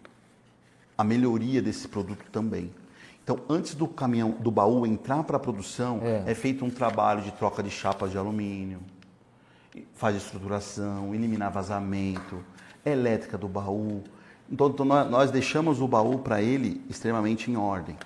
a 0.96 1.04
melhoria 1.04 1.60
desse 1.60 1.86
produto 1.86 2.24
também. 2.32 2.72
Então, 3.22 3.40
antes 3.48 3.74
do 3.74 3.86
caminhão, 3.86 4.30
do 4.30 4.50
baú 4.50 4.86
entrar 4.86 5.22
para 5.22 5.36
a 5.36 5.40
produção, 5.40 6.00
é. 6.02 6.30
é. 6.30 6.34
feito 6.34 6.64
um 6.64 6.70
trabalho 6.70 7.20
de 7.20 7.30
troca 7.32 7.62
de 7.62 7.70
chapas 7.70 8.10
de 8.10 8.16
alumínio, 8.16 8.80
faz 9.94 10.16
estruturação, 10.16 11.14
eliminar 11.14 11.52
vazamento, 11.52 12.42
elétrica 12.84 13.36
do 13.36 13.46
baú. 13.46 14.02
Então, 14.50 14.74
nós 15.10 15.30
deixamos 15.30 15.82
o 15.82 15.86
baú 15.86 16.20
para 16.20 16.40
ele 16.40 16.82
extremamente 16.88 17.50
em 17.50 17.56
ordem. 17.56 17.98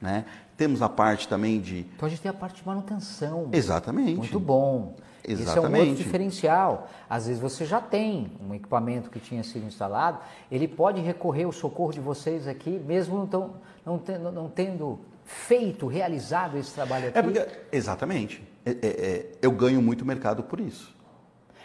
Né? 0.00 0.24
Temos 0.56 0.80
a 0.80 0.88
parte 0.88 1.28
também 1.28 1.60
de. 1.60 1.80
Então 1.94 2.06
a 2.06 2.08
gente 2.08 2.22
tem 2.22 2.30
a 2.30 2.34
parte 2.34 2.62
de 2.62 2.66
manutenção. 2.66 3.48
Exatamente. 3.52 4.16
Muito 4.16 4.40
bom. 4.40 4.96
Exatamente. 5.26 5.42
Esse 5.42 5.58
é 5.58 5.60
um 5.60 5.88
outro 5.88 6.04
diferencial. 6.04 6.88
Às 7.10 7.26
vezes 7.26 7.42
você 7.42 7.64
já 7.64 7.80
tem 7.80 8.30
um 8.40 8.54
equipamento 8.54 9.10
que 9.10 9.18
tinha 9.18 9.42
sido 9.42 9.66
instalado, 9.66 10.20
ele 10.50 10.68
pode 10.68 11.00
recorrer 11.00 11.44
ao 11.44 11.52
socorro 11.52 11.92
de 11.92 12.00
vocês 12.00 12.46
aqui, 12.46 12.70
mesmo 12.70 13.18
não, 13.18 13.26
tão, 13.26 13.54
não, 13.84 13.98
tendo, 13.98 14.32
não 14.32 14.48
tendo 14.48 15.00
feito, 15.24 15.86
realizado 15.86 16.56
esse 16.56 16.72
trabalho 16.72 17.08
aqui. 17.08 17.18
É 17.18 17.22
porque, 17.22 17.46
exatamente. 17.72 18.42
É, 18.64 18.70
é, 18.70 18.76
é, 18.86 19.32
eu 19.42 19.50
ganho 19.50 19.82
muito 19.82 20.04
mercado 20.04 20.42
por 20.42 20.60
isso. 20.60 20.94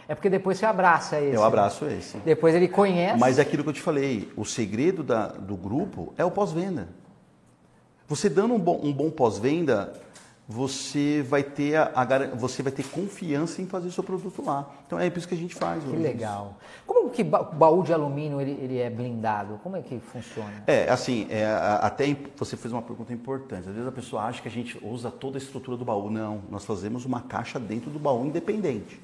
É 0.08 0.16
porque 0.16 0.30
depois 0.30 0.58
você 0.58 0.66
abraça 0.66 1.22
esse. 1.22 1.36
Eu 1.36 1.44
abraço 1.44 1.86
né? 1.86 1.98
esse. 1.98 2.18
Depois 2.18 2.54
ele 2.54 2.68
conhece. 2.68 3.18
Mas 3.18 3.40
é 3.40 3.44
aquilo 3.44 3.64
que 3.64 3.70
eu 3.70 3.74
te 3.74 3.82
falei, 3.82 4.32
o 4.36 4.44
segredo 4.44 5.04
da, 5.04 5.28
do 5.28 5.56
grupo 5.56 6.14
é 6.18 6.26
o 6.26 6.32
pós-venda. 6.32 6.90
Você 8.12 8.28
dando 8.28 8.56
um 8.56 8.60
bom, 8.60 8.78
um 8.84 8.92
bom 8.92 9.10
pós-venda, 9.10 9.94
você 10.46 11.24
vai 11.26 11.44
ter 11.44 11.78
a, 11.78 11.94
a, 11.96 12.36
você 12.36 12.62
vai 12.62 12.70
ter 12.70 12.84
confiança 12.84 13.62
em 13.62 13.66
fazer 13.66 13.90
seu 13.90 14.04
produto 14.04 14.44
lá. 14.46 14.70
Então 14.86 15.00
é 15.00 15.08
isso 15.08 15.26
que 15.26 15.34
a 15.34 15.38
gente 15.38 15.56
faz. 15.56 15.82
Que 15.82 15.96
legal. 15.96 16.58
Como 16.86 17.10
que 17.10 17.24
baú 17.24 17.84
de 17.84 17.94
alumínio 17.94 18.42
ele, 18.42 18.52
ele, 18.62 18.80
é 18.80 18.90
blindado? 18.90 19.62
Como 19.64 19.78
é 19.78 19.82
que 19.82 19.98
funciona? 19.98 20.62
É 20.68 20.90
assim, 20.90 21.26
é, 21.30 21.46
até 21.80 22.14
você 22.36 22.58
fez 22.58 22.74
uma 22.74 22.82
pergunta 22.82 23.14
importante. 23.14 23.70
Às 23.70 23.76
vezes 23.76 23.88
a 23.88 23.94
pessoa 23.94 24.24
acha 24.24 24.42
que 24.42 24.50
a 24.50 24.52
gente 24.52 24.78
usa 24.86 25.10
toda 25.10 25.38
a 25.38 25.42
estrutura 25.42 25.78
do 25.78 25.86
baú. 25.86 26.10
Não, 26.10 26.42
nós 26.50 26.66
fazemos 26.66 27.06
uma 27.06 27.22
caixa 27.22 27.58
dentro 27.62 27.90
do 27.90 27.98
baú 27.98 28.26
independente. 28.26 29.00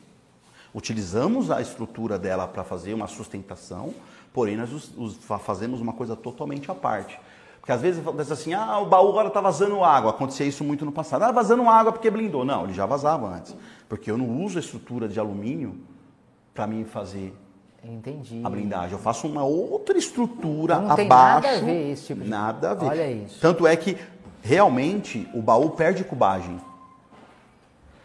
Utilizamos 0.75 1.49
a 1.49 1.61
estrutura 1.61 2.19
dela 2.19 2.45
para 2.45 2.65
fazer 2.65 2.93
uma 2.93 3.07
sustentação, 3.07 3.93
porém 4.33 4.57
nós 4.57 4.91
fazemos 5.39 5.79
uma 5.79 5.93
coisa 5.93 6.13
totalmente 6.13 6.69
à 6.69 6.75
parte. 6.75 7.17
Porque 7.67 7.73
às 7.73 7.81
vezes 7.81 7.99
acontece 7.99 8.31
assim, 8.31 8.53
ah, 8.53 8.79
o 8.79 8.85
baú 8.85 9.09
agora 9.09 9.27
está 9.27 9.41
vazando 9.41 9.83
água. 9.83 10.11
Acontecia 10.11 10.45
isso 10.45 10.63
muito 10.63 10.85
no 10.85 10.91
passado. 10.93 11.23
Ah, 11.23 11.33
vazando 11.33 11.67
água 11.67 11.91
porque 11.91 12.09
blindou. 12.09 12.45
Não, 12.45 12.63
ele 12.63 12.71
já 12.73 12.85
vazava 12.85 13.27
antes. 13.27 13.53
Porque 13.89 14.09
eu 14.09 14.17
não 14.17 14.41
uso 14.41 14.57
a 14.57 14.61
estrutura 14.61 15.05
de 15.09 15.19
alumínio 15.19 15.75
para 16.53 16.65
mim 16.65 16.85
fazer 16.85 17.35
Entendi. 17.83 18.39
a 18.41 18.49
blindagem. 18.49 18.93
Eu 18.93 18.99
faço 18.99 19.27
uma 19.27 19.43
outra 19.43 19.97
estrutura 19.97 20.75
Então 20.75 20.85
não 20.87 20.91
abaixo. 20.93 21.41
nada 21.45 21.57
a 21.57 21.59
ver 21.59 21.91
esse 21.91 22.05
tipo 22.05 22.21
de- 22.23 22.29
Nada 22.29 22.71
a 22.71 22.73
ver. 22.73 22.85
Olha 22.85 23.11
isso. 23.11 23.37
Tanto 23.41 23.67
é 23.67 23.75
que 23.75 23.97
realmente 24.41 25.27
o 25.33 25.41
baú 25.41 25.71
perde 25.71 26.05
cubagem. 26.05 26.61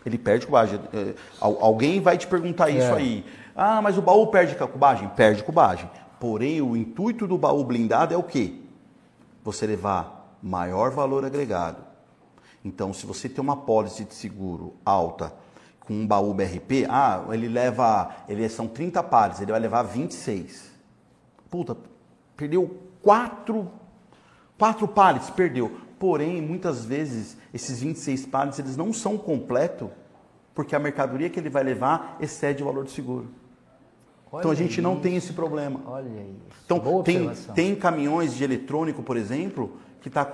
Ele 0.05 0.19
perde 0.19 0.45
cubagem. 0.45 0.81
É, 0.93 1.15
al- 1.41 1.59
alguém 1.61 2.01
vai 2.01 2.19
te 2.19 2.27
perguntar 2.27 2.69
isso 2.69 2.81
É. 2.89 2.95
aí. 2.97 3.25
Ah, 3.55 3.81
mas 3.81 3.97
o 3.97 4.03
baú 4.03 4.27
perde 4.27 4.57
cubagem? 4.57 5.09
Perde 5.11 5.45
cubagem. 5.45 5.89
Porém, 6.19 6.61
o 6.61 6.77
intuito 6.77 7.29
do 7.29 7.39
baú 7.39 7.63
blindado 7.63 8.13
é 8.13 8.17
o 8.17 8.25
quê? 8.25 8.55
Você 9.43 9.67
levar 9.67 10.39
maior 10.43 10.91
valor 10.91 11.25
agregado. 11.25 11.83
Então, 12.65 12.93
se 12.93 13.07
você 13.07 13.29
tem 13.29 13.43
uma 13.43 13.57
pólice 13.57 14.05
de 14.05 14.15
seguro 14.15 14.75
alta 14.85 15.35
com 15.81 15.95
um 15.95 16.07
baú 16.07 16.33
BRP, 16.33 16.87
ah, 16.89 17.25
ele 17.31 17.49
leva, 17.49 18.15
ele 18.29 18.49
são 18.49 18.69
30 18.69 19.03
pares, 19.03 19.41
ele 19.41 19.51
vai 19.51 19.61
levar 19.61 19.83
26. 19.83 20.71
Puta, 21.51 21.77
perdeu 22.37 22.79
quatro, 23.03 23.71
quatro 24.57 24.87
pallets, 24.87 25.31
perdeu. 25.31 25.77
Porém, 25.99 26.41
muitas 26.41 26.85
vezes, 26.85 27.37
esses 27.53 27.81
26 27.81 28.27
pallets, 28.27 28.59
eles 28.59 28.77
não 28.77 28.93
são 28.93 29.19
completos, 29.19 29.89
porque 30.55 30.77
a 30.77 30.79
mercadoria 30.79 31.31
que 31.31 31.39
ele 31.39 31.51
vai 31.51 31.65
levar 31.65 32.17
excede 32.21 32.63
o 32.63 32.67
valor 32.67 32.85
do 32.85 32.91
seguro. 32.91 33.29
Então, 34.39 34.51
a 34.51 34.55
Olha 34.55 34.57
gente 34.57 34.81
não 34.81 34.93
isso. 34.95 35.03
tem 35.03 35.17
esse 35.17 35.33
problema. 35.33 35.81
Olha 35.87 36.09
isso. 36.09 36.59
Então, 36.65 36.79
Boa 36.79 37.03
tem, 37.05 37.17
observação. 37.27 37.55
tem 37.55 37.75
caminhões 37.75 38.35
de 38.35 38.43
eletrônico, 38.45 39.03
por 39.03 39.17
exemplo, 39.17 39.77
que 40.01 40.09
está 40.09 40.27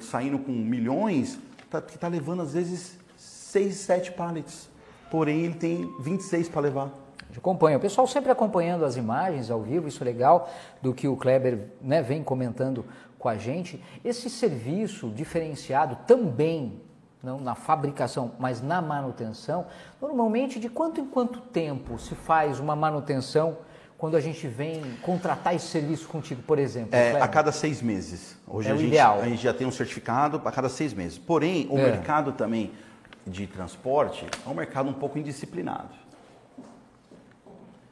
saindo 0.00 0.38
com 0.38 0.52
milhões, 0.52 1.38
tá- 1.70 1.80
que 1.80 1.94
está 1.94 2.08
levando, 2.08 2.42
às 2.42 2.52
vezes, 2.52 2.98
6, 3.16 3.74
7 3.76 4.12
pallets. 4.12 4.68
Porém, 5.10 5.40
ele 5.44 5.54
tem 5.54 5.90
26 6.00 6.48
para 6.48 6.60
levar. 6.60 6.92
Acompanha. 7.36 7.76
O 7.76 7.80
pessoal 7.80 8.06
sempre 8.06 8.30
acompanhando 8.32 8.84
as 8.84 8.96
imagens 8.96 9.50
ao 9.50 9.62
vivo, 9.62 9.86
isso 9.86 10.02
é 10.02 10.04
legal, 10.04 10.50
do 10.82 10.92
que 10.92 11.06
o 11.06 11.16
Kleber 11.16 11.68
né, 11.80 12.02
vem 12.02 12.22
comentando 12.22 12.84
com 13.18 13.28
a 13.28 13.36
gente. 13.36 13.82
Esse 14.04 14.28
serviço 14.28 15.08
diferenciado 15.10 15.96
também, 16.06 16.80
não 17.22 17.40
na 17.40 17.54
fabricação, 17.54 18.32
mas 18.38 18.62
na 18.62 18.80
manutenção, 18.80 19.66
normalmente 20.00 20.60
de 20.60 20.68
quanto 20.68 21.00
em 21.00 21.06
quanto 21.06 21.40
tempo 21.40 21.98
se 21.98 22.14
faz 22.14 22.60
uma 22.60 22.76
manutenção 22.76 23.58
quando 23.96 24.16
a 24.16 24.20
gente 24.20 24.46
vem 24.46 24.80
contratar 25.02 25.54
esse 25.56 25.66
serviço 25.66 26.06
contigo, 26.06 26.40
por 26.42 26.58
exemplo? 26.58 26.94
É, 26.94 27.20
a 27.20 27.26
cada 27.26 27.50
seis 27.50 27.82
meses. 27.82 28.36
Hoje 28.46 28.68
É 28.68 28.72
a, 28.72 28.76
gente, 28.76 28.86
ideal. 28.86 29.20
a 29.20 29.24
gente 29.28 29.42
já 29.42 29.52
tem 29.52 29.66
um 29.66 29.72
certificado 29.72 30.40
a 30.44 30.52
cada 30.52 30.68
seis 30.68 30.94
meses. 30.94 31.18
Porém, 31.18 31.66
o 31.68 31.76
É. 31.76 31.82
mercado 31.82 32.30
também 32.32 32.72
de 33.26 33.46
transporte 33.48 34.24
é 34.46 34.48
um 34.48 34.54
mercado 34.54 34.88
um 34.88 34.92
pouco 34.92 35.18
indisciplinado. 35.18 35.88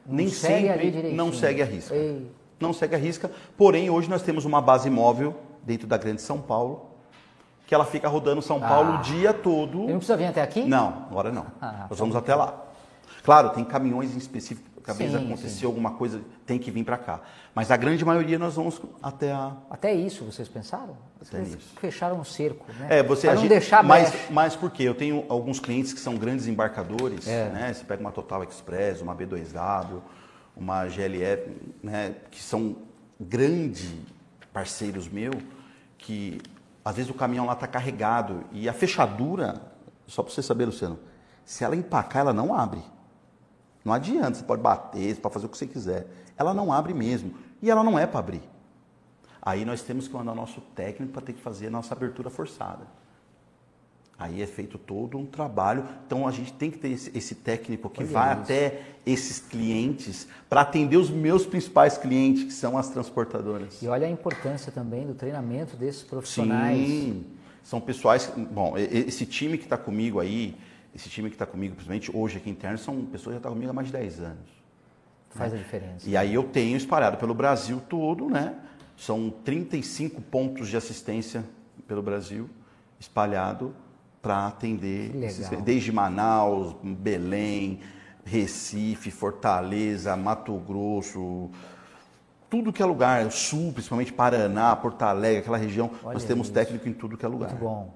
Não 0.05 0.15
Nem 0.15 0.29
sempre 0.29 1.11
não 1.11 1.33
segue 1.33 1.61
a 1.61 1.65
risca. 1.65 1.93
Ei. 1.93 2.31
Não 2.59 2.71
segue 2.71 2.95
a 2.95 2.97
risca. 2.97 3.29
Porém, 3.57 3.89
hoje 3.89 4.09
nós 4.09 4.21
temos 4.21 4.45
uma 4.45 4.61
base 4.61 4.89
móvel 4.89 5.35
dentro 5.63 5.85
da 5.85 5.97
Grande 5.97 6.21
São 6.21 6.41
Paulo, 6.41 6.86
que 7.67 7.75
ela 7.75 7.85
fica 7.85 8.07
rodando 8.07 8.41
São 8.41 8.59
Paulo 8.59 8.93
Ah. 8.93 8.99
o 8.99 9.01
dia 9.03 9.31
todo. 9.33 9.83
Ele 9.83 9.91
não 9.91 9.97
precisa 9.99 10.17
vir 10.17 10.25
até 10.25 10.41
aqui? 10.41 10.63
Não, 10.63 11.05
agora 11.11 11.31
não. 11.31 11.45
Ah, 11.61 11.85
Nós 11.89 11.99
vamos 11.99 12.15
até 12.15 12.33
lá. 12.33 12.63
Claro, 13.23 13.49
tem 13.49 13.63
caminhões 13.65 14.15
em 14.15 14.17
específico, 14.17 14.65
vezes 14.93 15.11
Sim, 15.19 15.25
aconteceu 15.25 15.67
alguma 15.67 15.91
coisa, 15.91 16.21
tem 16.45 16.57
que 16.57 16.71
vir 16.71 16.85
para 16.85 16.97
cá. 16.97 17.19
Mas 17.53 17.69
a 17.69 17.75
grande 17.75 18.05
maioria 18.05 18.39
nós 18.39 18.55
vamos 18.55 18.81
até 19.03 19.33
a. 19.33 19.51
Até 19.69 19.93
isso 19.93 20.23
vocês 20.23 20.47
pensaram? 20.47 20.95
Até 21.19 21.39
Vocês 21.39 21.55
isso. 21.55 21.73
fecharam 21.77 22.17
um 22.21 22.23
cerco, 22.23 22.65
né? 22.79 22.87
É, 22.99 23.03
você 23.03 23.23
Pra 23.27 23.31
a 23.31 23.35
não 23.35 23.41
gente- 23.41 23.49
deixar 23.49 23.83
mas, 23.83 24.09
brecha. 24.11 24.27
mas 24.31 24.55
por 24.55 24.71
quê? 24.71 24.83
Eu 24.83 24.95
tenho 24.95 25.25
alguns 25.27 25.59
clientes 25.59 25.91
que 25.91 25.99
são 25.99 26.15
grandes 26.15 26.47
embarcadores, 26.47 27.27
É. 27.27 27.49
né? 27.49 27.73
Você 27.73 27.83
pega 27.83 27.99
uma 27.99 28.11
Total 28.13 28.41
Express, 28.43 29.01
uma 29.01 29.13
B2W, 29.13 30.01
uma 30.55 30.87
GLF, 30.87 31.51
né? 31.83 32.15
Que 32.31 32.41
são 32.41 32.77
grandes 33.19 33.91
parceiros 34.53 35.09
meus, 35.09 35.35
que 35.97 36.39
às 36.87 36.95
vezes 36.95 37.11
o 37.11 37.13
caminhão 37.13 37.45
lá 37.45 37.53
está 37.53 37.67
carregado 37.67 38.45
e 38.51 38.69
a 38.69 38.73
fechadura, 38.73 39.61
só 40.07 40.23
para 40.23 40.33
você 40.33 40.41
saber, 40.41 40.65
Luciano, 40.65 40.97
se 41.43 41.63
ela 41.63 41.75
empacar, 41.75 42.21
ela 42.21 42.33
não 42.33 42.53
abre. 42.53 42.81
Não 43.83 43.93
adianta, 43.93 44.35
você 44.35 44.43
pode 44.43 44.61
bater, 44.61 45.13
você 45.13 45.19
pode 45.19 45.33
fazer 45.33 45.45
o 45.45 45.49
que 45.49 45.57
você 45.57 45.67
quiser. 45.67 46.07
Ela 46.37 46.53
não 46.53 46.71
abre 46.71 46.93
mesmo. 46.93 47.33
E 47.61 47.69
ela 47.69 47.83
não 47.83 47.97
é 47.99 48.05
para 48.05 48.19
abrir. 48.19 48.41
Aí 49.41 49.65
nós 49.65 49.81
temos 49.81 50.07
que 50.07 50.13
mandar 50.13 50.35
nosso 50.35 50.61
técnico 50.61 51.13
para 51.13 51.21
ter 51.21 51.33
que 51.33 51.41
fazer 51.41 51.67
a 51.67 51.71
nossa 51.71 51.93
abertura 51.93 52.29
forçada. 52.29 52.87
Aí 54.19 54.41
é 54.41 54.47
feito 54.47 54.79
todo 54.79 55.17
um 55.17 55.25
trabalho. 55.25 55.85
Então 56.05 56.27
a 56.27 56.31
gente 56.31 56.51
tem 56.53 56.71
que 56.71 56.79
ter 56.79 56.89
esse, 56.89 57.15
esse 57.15 57.35
técnico 57.35 57.87
que 57.89 58.01
Olha 58.01 58.11
vai 58.11 58.33
isso. 58.33 58.41
até 58.41 58.81
esses 59.05 59.39
clientes 59.39 60.27
para 60.49 60.61
atender 60.61 60.97
os 60.97 61.09
meus 61.11 61.45
principais 61.45 61.97
clientes, 61.97 62.43
que 62.43 62.53
são 62.53 62.77
as 62.77 62.89
transportadoras. 62.89 63.79
E 63.81 63.87
olha 63.87 64.07
a 64.07 64.09
importância 64.09 64.71
também 64.71 65.05
do 65.05 65.13
treinamento 65.13 65.77
desses 65.77 66.01
profissionais. 66.01 66.87
Sim, 66.87 67.25
são 67.63 67.79
pessoais. 67.79 68.31
Bom, 68.35 68.75
esse 68.75 69.25
time 69.25 69.55
que 69.55 69.65
está 69.65 69.77
comigo 69.77 70.19
aí, 70.19 70.57
esse 70.95 71.09
time 71.09 71.29
que 71.29 71.35
está 71.35 71.45
comigo, 71.45 71.75
principalmente 71.75 72.09
hoje 72.11 72.37
aqui 72.37 72.49
interno, 72.49 72.77
são 72.79 73.05
pessoas 73.05 73.25
que 73.25 73.31
já 73.33 73.37
estão 73.37 73.51
comigo 73.51 73.69
há 73.69 73.73
mais 73.73 73.87
de 73.87 73.93
10 73.93 74.19
anos. 74.21 74.57
Faz 75.29 75.53
a 75.53 75.57
diferença. 75.57 76.09
E 76.09 76.17
aí 76.17 76.33
eu 76.33 76.43
tenho 76.43 76.75
espalhado 76.75 77.17
pelo 77.17 77.35
Brasil 77.35 77.79
todo, 77.87 78.27
né? 78.27 78.55
São 78.97 79.29
35 79.29 80.19
pontos 80.21 80.69
de 80.69 80.75
assistência 80.75 81.43
pelo 81.87 82.01
Brasil, 82.01 82.49
espalhado 82.99 83.75
para 84.27 84.47
atender, 84.47 85.15
legal. 85.15 85.61
desde 85.61 85.89
Manaus, 85.89 86.75
Belém, 86.83 87.79
Recife, 88.25 89.09
Fortaleza, 89.09 90.17
Mato 90.17 90.53
Grosso, 90.57 91.49
tudo 92.49 92.73
que 92.73 92.83
é 92.83 92.85
lugar, 92.85 93.31
Sul, 93.31 93.71
principalmente 93.71 94.11
Paraná, 94.11 94.75
Porto 94.75 95.01
Alegre, 95.03 95.39
aquela 95.39 95.57
região, 95.57 95.89
Olha 96.03 96.13
nós 96.13 96.25
temos 96.25 96.47
isso. 96.47 96.53
técnico 96.53 96.89
em 96.89 96.93
tudo 96.93 97.17
que 97.17 97.25
é 97.25 97.27
lugar. 97.27 97.51
Muito 97.51 97.61
bom. 97.61 97.93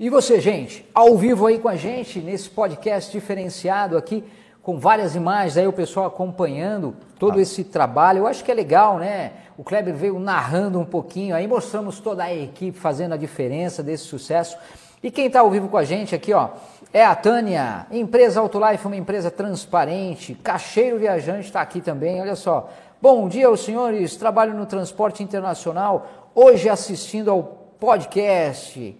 E 0.00 0.08
você, 0.08 0.40
gente, 0.40 0.88
ao 0.94 1.18
vivo 1.18 1.46
aí 1.46 1.58
com 1.58 1.68
a 1.68 1.76
gente, 1.76 2.18
nesse 2.20 2.48
podcast 2.48 3.12
diferenciado 3.12 3.98
aqui, 3.98 4.24
com 4.62 4.78
várias 4.78 5.14
imagens, 5.14 5.58
aí 5.58 5.66
o 5.66 5.72
pessoal 5.72 6.06
acompanhando 6.06 6.96
todo 7.18 7.38
esse 7.38 7.62
trabalho. 7.64 8.20
Eu 8.20 8.26
acho 8.26 8.42
que 8.42 8.50
é 8.50 8.54
legal, 8.54 8.98
né? 8.98 9.32
O 9.58 9.62
Kleber 9.62 9.94
veio 9.94 10.18
narrando 10.18 10.80
um 10.80 10.84
pouquinho, 10.84 11.34
aí 11.34 11.46
mostramos 11.46 12.00
toda 12.00 12.24
a 12.24 12.34
equipe 12.34 12.78
fazendo 12.78 13.12
a 13.12 13.16
diferença 13.16 13.82
desse 13.82 14.04
sucesso. 14.04 14.56
E 15.02 15.10
quem 15.10 15.26
está 15.26 15.40
ao 15.40 15.50
vivo 15.50 15.68
com 15.68 15.76
a 15.76 15.82
gente 15.84 16.14
aqui, 16.14 16.32
ó, 16.32 16.50
é 16.92 17.04
a 17.04 17.14
Tânia, 17.14 17.86
empresa 17.90 18.38
Autolife, 18.38 18.86
uma 18.86 18.96
empresa 18.96 19.30
transparente, 19.32 20.34
Cacheiro 20.34 20.98
Viajante 20.98 21.46
está 21.46 21.60
aqui 21.60 21.80
também, 21.80 22.20
olha 22.20 22.36
só. 22.36 22.70
Bom 23.00 23.28
dia 23.28 23.48
aos 23.48 23.64
senhores, 23.64 24.14
trabalho 24.14 24.54
no 24.54 24.64
transporte 24.64 25.20
internacional, 25.20 26.30
hoje 26.36 26.68
assistindo 26.68 27.32
ao 27.32 27.42
podcast 27.80 28.96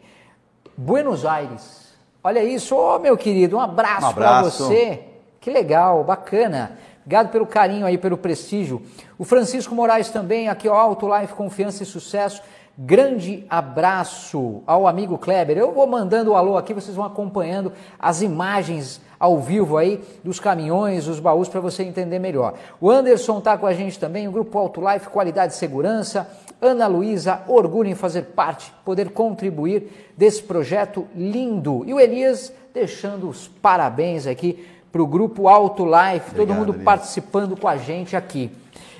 Buenos 0.76 1.24
Aires. 1.24 1.92
Olha 2.24 2.42
isso, 2.42 2.74
ô 2.74 2.98
meu 2.98 3.16
querido, 3.16 3.57
um 3.57 3.61
abraço, 3.61 4.09
Um 4.09 4.12
para 4.14 4.38
abraço. 4.38 4.64
você. 4.64 5.05
Que 5.40 5.50
legal, 5.50 6.03
bacana. 6.03 6.78
Obrigado 7.05 7.30
pelo 7.30 7.46
carinho 7.46 7.86
aí, 7.86 7.96
pelo 7.96 8.16
prestígio. 8.16 8.82
O 9.18 9.24
Francisco 9.24 9.72
Moraes 9.74 10.11
também, 10.11 10.48
aqui, 10.48 10.68
ó, 10.68 10.74
Auto 10.74 11.09
Life, 11.16 11.34
confiança 11.34 11.84
e 11.84 11.86
sucesso. 11.86 12.42
Grande 12.77 13.45
abraço 13.51 14.62
ao 14.66 14.87
amigo 14.87 15.18
Kleber. 15.18 15.59
Eu 15.59 15.73
vou 15.73 15.87
mandando 15.87 16.31
o 16.31 16.35
alô 16.35 16.57
aqui, 16.57 16.73
vocês 16.73 16.97
vão 16.97 17.05
acompanhando 17.05 17.70
as 17.99 18.23
imagens 18.23 18.99
ao 19.20 19.39
vivo 19.39 19.77
aí 19.77 20.03
dos 20.25 20.41
caminhões, 20.41 21.05
dos 21.05 21.20
baús, 21.20 21.49
para 21.49 21.61
você 21.61 21.83
entender 21.83 22.18
melhor. 22.18 22.55
O 22.81 22.91
Anderson 22.91 23.39
está 23.39 23.59
com 23.59 23.66
a 23.66 23.75
gente 23.75 23.99
também, 23.99 24.27
o 24.27 24.33
Grupo 24.33 24.59
Auto 24.59 24.81
Life, 24.81 25.11
Qualidade 25.11 25.53
e 25.53 25.57
Segurança. 25.57 26.27
Ana 26.62 26.87
Luísa, 26.87 27.43
orgulho 27.47 27.91
em 27.91 27.95
fazer 27.95 28.23
parte, 28.23 28.73
poder 28.85 29.11
contribuir 29.11 30.12
desse 30.16 30.43
projeto 30.43 31.07
lindo. 31.14 31.85
E 31.87 31.93
o 31.93 32.01
Elias 32.01 32.53
deixando 32.73 33.29
os 33.29 33.49
parabéns 33.49 34.27
aqui 34.27 34.66
para 34.91 35.03
o 35.03 35.07
Grupo 35.07 35.47
Auto 35.47 35.85
Life, 35.85 36.31
todo 36.31 36.43
Obrigado, 36.43 36.59
mundo 36.59 36.73
Elias. 36.73 36.85
participando 36.85 37.57
com 37.57 37.68
a 37.68 37.77
gente 37.77 38.16
aqui. 38.16 38.51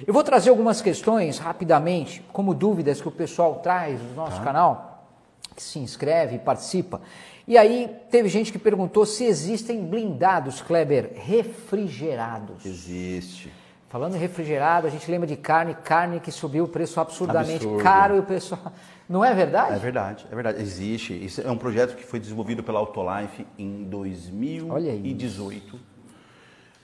Eu 0.07 0.13
vou 0.13 0.25
trazer 0.25 0.51
algumas 0.51 0.81
questões 0.83 1.39
rapidamente, 1.39 2.23
como 2.33 2.55
dúvidas 2.55 3.01
que 3.01 3.09
o 3.09 3.13
pessoal 3.13 3.57
traz 3.57 4.01
no 4.01 4.15
nosso 4.15 4.41
canal, 4.43 5.09
que 5.55 5.63
se 5.63 5.79
inscreve 5.79 6.37
e 6.37 6.39
participa. 6.39 7.01
E 7.47 7.59
aí 7.59 7.95
teve 8.11 8.29
gente 8.29 8.53
que 8.53 8.59
perguntou 8.59 9.05
se 9.05 9.25
existem 9.25 9.85
blindados, 9.85 10.61
Kleber, 10.61 11.13
refrigerados. 11.17 12.65
Existe. 12.65 13.53
Falando 13.89 14.17
em 14.17 14.19
refrigerado, 14.19 14.87
a 14.87 14.91
gente 14.91 15.11
lembra 15.11 15.27
de 15.27 15.37
carne, 15.37 15.75
carne 15.75 16.19
que 16.19 16.33
subiu 16.33 16.65
o 16.65 16.69
preço 16.69 16.99
absurdamente 16.99 17.67
Absurdo. 17.67 17.83
caro 17.83 18.17
e 18.17 18.21
o 18.21 18.23
pessoal. 18.23 18.73
Não 19.07 19.23
é 19.23 19.35
verdade? 19.35 19.75
É 19.75 19.79
verdade, 19.79 20.27
é 20.31 20.35
verdade. 20.35 20.63
Existe. 20.63 21.13
Isso 21.13 21.43
é 21.43 21.51
um 21.51 21.59
projeto 21.59 21.95
que 21.95 22.03
foi 22.03 22.19
desenvolvido 22.19 22.63
pela 22.63 22.79
Autolife 22.79 23.47
em 23.59 23.85
2018 23.85 25.79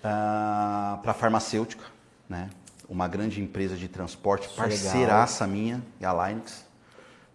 para 0.03 1.01
a 1.07 1.15
farmacêutica, 1.15 1.85
né? 2.29 2.51
Uma 2.89 3.07
grande 3.07 3.41
empresa 3.41 3.77
de 3.77 3.87
transporte, 3.87 4.47
é 4.47 4.51
legal. 4.51 4.67
parceiraça 4.69 5.47
minha, 5.47 5.83
a 6.03 6.29
Linux. 6.29 6.65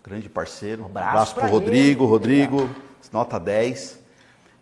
grande 0.03 0.27
parceiro. 0.27 0.83
Um 0.83 0.85
abraço 0.87 1.35
para 1.35 1.47
o 1.47 1.49
Rodrigo. 1.51 2.03
Ele. 2.03 2.11
Rodrigo, 2.11 2.57
Legal. 2.61 2.75
nota 3.11 3.39
10. 3.39 3.99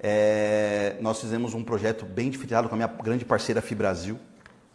É, 0.03 0.97
nós 0.99 1.21
fizemos 1.21 1.53
um 1.53 1.63
projeto 1.63 2.05
bem 2.05 2.29
diferenciado 2.29 2.67
com 2.67 2.75
a 2.75 2.77
minha 2.77 2.87
grande 2.87 3.23
parceira 3.23 3.61
Fibrasil. 3.61 4.19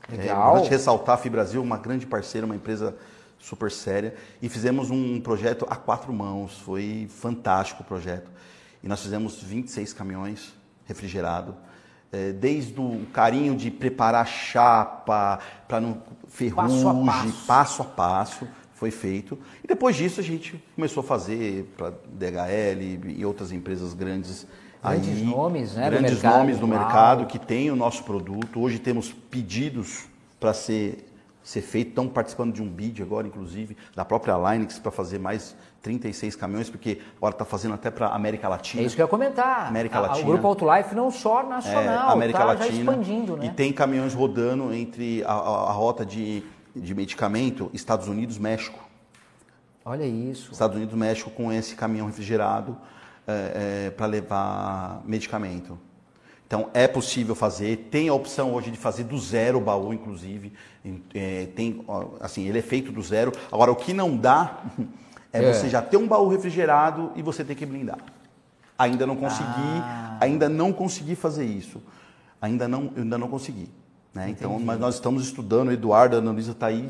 Legal. 0.09 0.59
É, 0.59 0.69
ressaltar 0.69 1.17
a 1.17 1.19
Fibrasil, 1.19 1.61
uma 1.63 1.77
grande 1.77 2.07
parceira, 2.07 2.47
uma 2.47 2.57
empresa 2.57 2.97
super 3.39 3.71
séria. 3.71 4.15
E 4.41 4.49
fizemos 4.49 4.91
um 4.91 5.21
projeto 5.21 5.67
a 5.69 5.77
quatro 5.77 6.13
mãos. 6.13 6.59
Foi 6.61 7.09
fantástico 7.11 7.83
o 7.83 7.85
projeto. 7.85 8.31
E 8.83 8.89
nós 8.89 9.03
fizemos 9.03 9.43
26 9.43 9.93
caminhões 9.93 10.55
refrigerados. 10.87 11.55
É, 12.13 12.33
desde 12.33 12.81
o 12.81 13.05
carinho 13.13 13.57
de 13.57 13.71
preparar 13.71 14.27
chapa, 14.27 15.41
para 15.67 15.81
não 15.81 16.03
ferrugem, 16.29 16.85
passo 16.85 16.89
a 16.89 16.95
passo. 16.95 17.47
passo 17.47 17.83
a 17.83 17.85
passo 17.85 18.49
foi 18.77 18.91
feito. 18.91 19.39
E 19.65 19.67
depois 19.67 19.97
disso 19.97 20.21
a 20.21 20.23
gente 20.23 20.63
começou 20.75 21.03
a 21.03 21.05
fazer 21.05 21.65
para 21.77 21.91
DHL 21.91 23.09
e 23.09 23.25
outras 23.25 23.51
empresas 23.51 23.95
grandes. 23.95 24.47
Grandes 24.83 25.09
aí, 25.09 25.25
nomes, 25.25 25.75
né? 25.75 25.91
Grandes 25.91 26.11
do 26.11 26.15
mercado, 26.15 26.39
nomes 26.39 26.61
no 26.61 26.67
mercado 26.69 27.27
que 27.27 27.39
tem 27.39 27.71
o 27.71 27.77
nosso 27.77 28.05
produto. 28.05 28.61
Hoje 28.61 28.79
temos 28.79 29.13
pedidos 29.13 30.05
para 30.39 30.53
ser, 30.53 31.11
ser 31.43 31.63
feito. 31.63 31.89
Estão 31.89 32.07
participando 32.07 32.53
de 32.53 32.63
um 32.63 32.69
bid 32.69 33.03
agora, 33.03 33.27
inclusive, 33.27 33.77
da 33.97 34.05
própria 34.05 34.37
Linux 34.37 34.79
para 34.79 34.93
fazer 34.93 35.19
mais 35.19 35.57
36 35.87 36.37
caminhões, 36.37 36.69
porque 36.69 37.01
agora 37.17 37.33
está 37.33 37.45
fazendo 37.45 37.75
até 37.75 37.91
para 37.91 38.09
América 38.09 38.49
Latina. 38.49 38.83
É 38.83 38.87
isso 38.87 38.95
que 38.95 39.01
eu 39.01 39.07
ia 39.07 39.11
comentar. 39.11 39.69
América 39.69 40.01
Latina. 40.01 40.23
O 40.23 40.31
Grupo 40.33 40.47
Autolife 40.47 40.95
não 40.95 41.11
só 41.11 41.43
nacional, 41.43 42.11
é, 42.11 42.13
América 42.13 42.39
tá 42.41 42.45
Latina, 42.45 42.71
já 42.71 42.79
expandindo, 42.79 43.37
né? 43.37 43.47
E 43.47 43.51
tem 43.51 43.73
caminhões 43.73 44.13
rodando 44.13 44.73
entre 44.75 45.23
a, 45.25 45.33
a, 45.33 45.71
a 45.71 45.73
rota 45.73 46.05
de 46.05 46.45
de 46.77 46.95
medicamento 46.95 47.71
Estados 47.73 48.07
Unidos, 48.07 48.39
México. 48.39 48.79
Olha 49.85 50.05
isso. 50.05 50.53
Estados 50.53 50.77
Unidos, 50.77 50.95
México 50.95 51.31
com 51.31 51.53
esse 51.53 51.75
caminhão 51.75 52.07
refrigerado 52.07 52.77
é, 53.27 53.87
é, 53.87 53.91
para 53.91 54.07
levar 54.07 55.03
medicamento. 55.05 55.79
Então 56.47 56.71
é 56.75 56.87
possível 56.87 57.35
fazer, 57.35 57.89
tem 57.91 58.09
a 58.09 58.15
opção 58.15 58.55
hoje 58.55 58.71
de 58.71 58.77
fazer 58.77 59.05
do 59.05 59.19
zero 59.19 59.59
o 59.59 59.61
baú, 59.61 59.93
inclusive. 59.93 60.53
É, 61.15 61.47
tem, 61.57 61.85
assim, 62.21 62.47
ele 62.47 62.59
é 62.59 62.63
feito 62.63 62.93
do 62.93 63.03
zero. 63.03 63.33
Agora 63.51 63.73
o 63.73 63.77
que 63.77 63.93
não 63.93 64.17
dá 64.17 64.63
é, 65.43 65.51
é, 65.51 65.53
você 65.53 65.69
já 65.69 65.83
ter 65.83 65.97
um 65.97 66.07
baú 66.07 66.29
refrigerado 66.29 67.13
e 67.17 67.23
você 67.23 67.45
ter 67.45 67.55
que 67.55 67.67
blindar. 67.67 67.99
Ainda 68.79 69.07
não 69.07 69.17
consegui, 69.17 69.81
ah. 69.83 70.19
ainda 70.21 70.49
não 70.49 70.73
consegui 70.73 71.15
fazer 71.15 71.45
isso. 71.45 71.83
Ainda 72.41 72.69
não, 72.69 72.91
ainda 72.97 73.17
não 73.17 73.29
consegui. 73.29 73.71
Né? 74.15 74.31
Então, 74.31 74.59
mas 74.59 74.79
nós 74.79 74.97
estamos 74.97 75.25
estudando, 75.25 75.69
o 75.69 75.73
Eduardo, 75.73 76.17
a 76.17 76.19
Ana 76.19 76.39
está 76.39 76.67
aí 76.67 76.89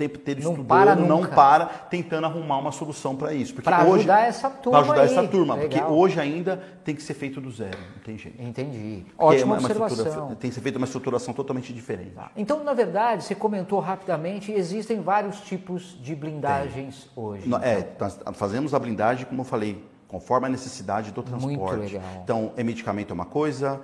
tempo 0.00 0.18
inteiro 0.18 0.42
não 0.42 0.52
estudando, 0.52 0.66
para 0.66 0.96
não 0.96 1.26
para, 1.26 1.66
tentando 1.66 2.26
arrumar 2.26 2.58
uma 2.58 2.72
solução 2.72 3.14
para 3.14 3.34
isso. 3.34 3.54
Para 3.54 3.78
ajudar 3.78 4.26
essa 4.26 4.48
turma. 4.48 4.78
Para 4.78 4.92
ajudar 4.92 5.02
aí. 5.02 5.18
essa 5.18 5.28
turma, 5.28 5.54
Legal. 5.54 5.68
porque 5.68 5.92
hoje 5.92 6.18
ainda 6.18 6.62
tem 6.82 6.94
que 6.94 7.02
ser 7.02 7.12
feito 7.12 7.40
do 7.40 7.50
zero, 7.50 7.78
não 7.94 8.02
tem 8.02 8.16
jeito. 8.16 8.40
Entendi. 8.42 9.04
Porque 9.04 9.22
Ótima 9.22 9.56
é 9.56 9.58
uma, 9.58 9.68
observação. 9.68 10.34
Tem 10.36 10.48
que 10.48 10.54
ser 10.54 10.62
feita 10.62 10.78
uma 10.78 10.86
estruturação 10.86 11.34
totalmente 11.34 11.72
diferente. 11.72 12.12
Tá. 12.12 12.30
Então, 12.34 12.64
na 12.64 12.72
verdade, 12.72 13.24
você 13.24 13.34
comentou 13.34 13.78
rapidamente, 13.78 14.50
existem 14.50 15.00
vários 15.00 15.40
tipos 15.40 15.98
de 16.00 16.14
blindagens 16.14 17.08
tem. 17.14 17.24
hoje. 17.24 17.48
Não, 17.48 17.58
é, 17.58 17.80
então. 17.80 18.08
É, 18.08 18.10
nós 18.26 18.36
fazemos 18.36 18.72
a 18.72 18.78
blindagem, 18.78 19.26
como 19.26 19.42
eu 19.42 19.44
falei, 19.44 19.84
conforme 20.08 20.46
a 20.46 20.50
necessidade 20.50 21.12
do 21.12 21.22
transporte. 21.22 22.00
Então, 22.22 22.52
é 22.56 22.64
medicamento 22.64 23.10
é 23.10 23.14
uma 23.14 23.26
coisa, 23.26 23.80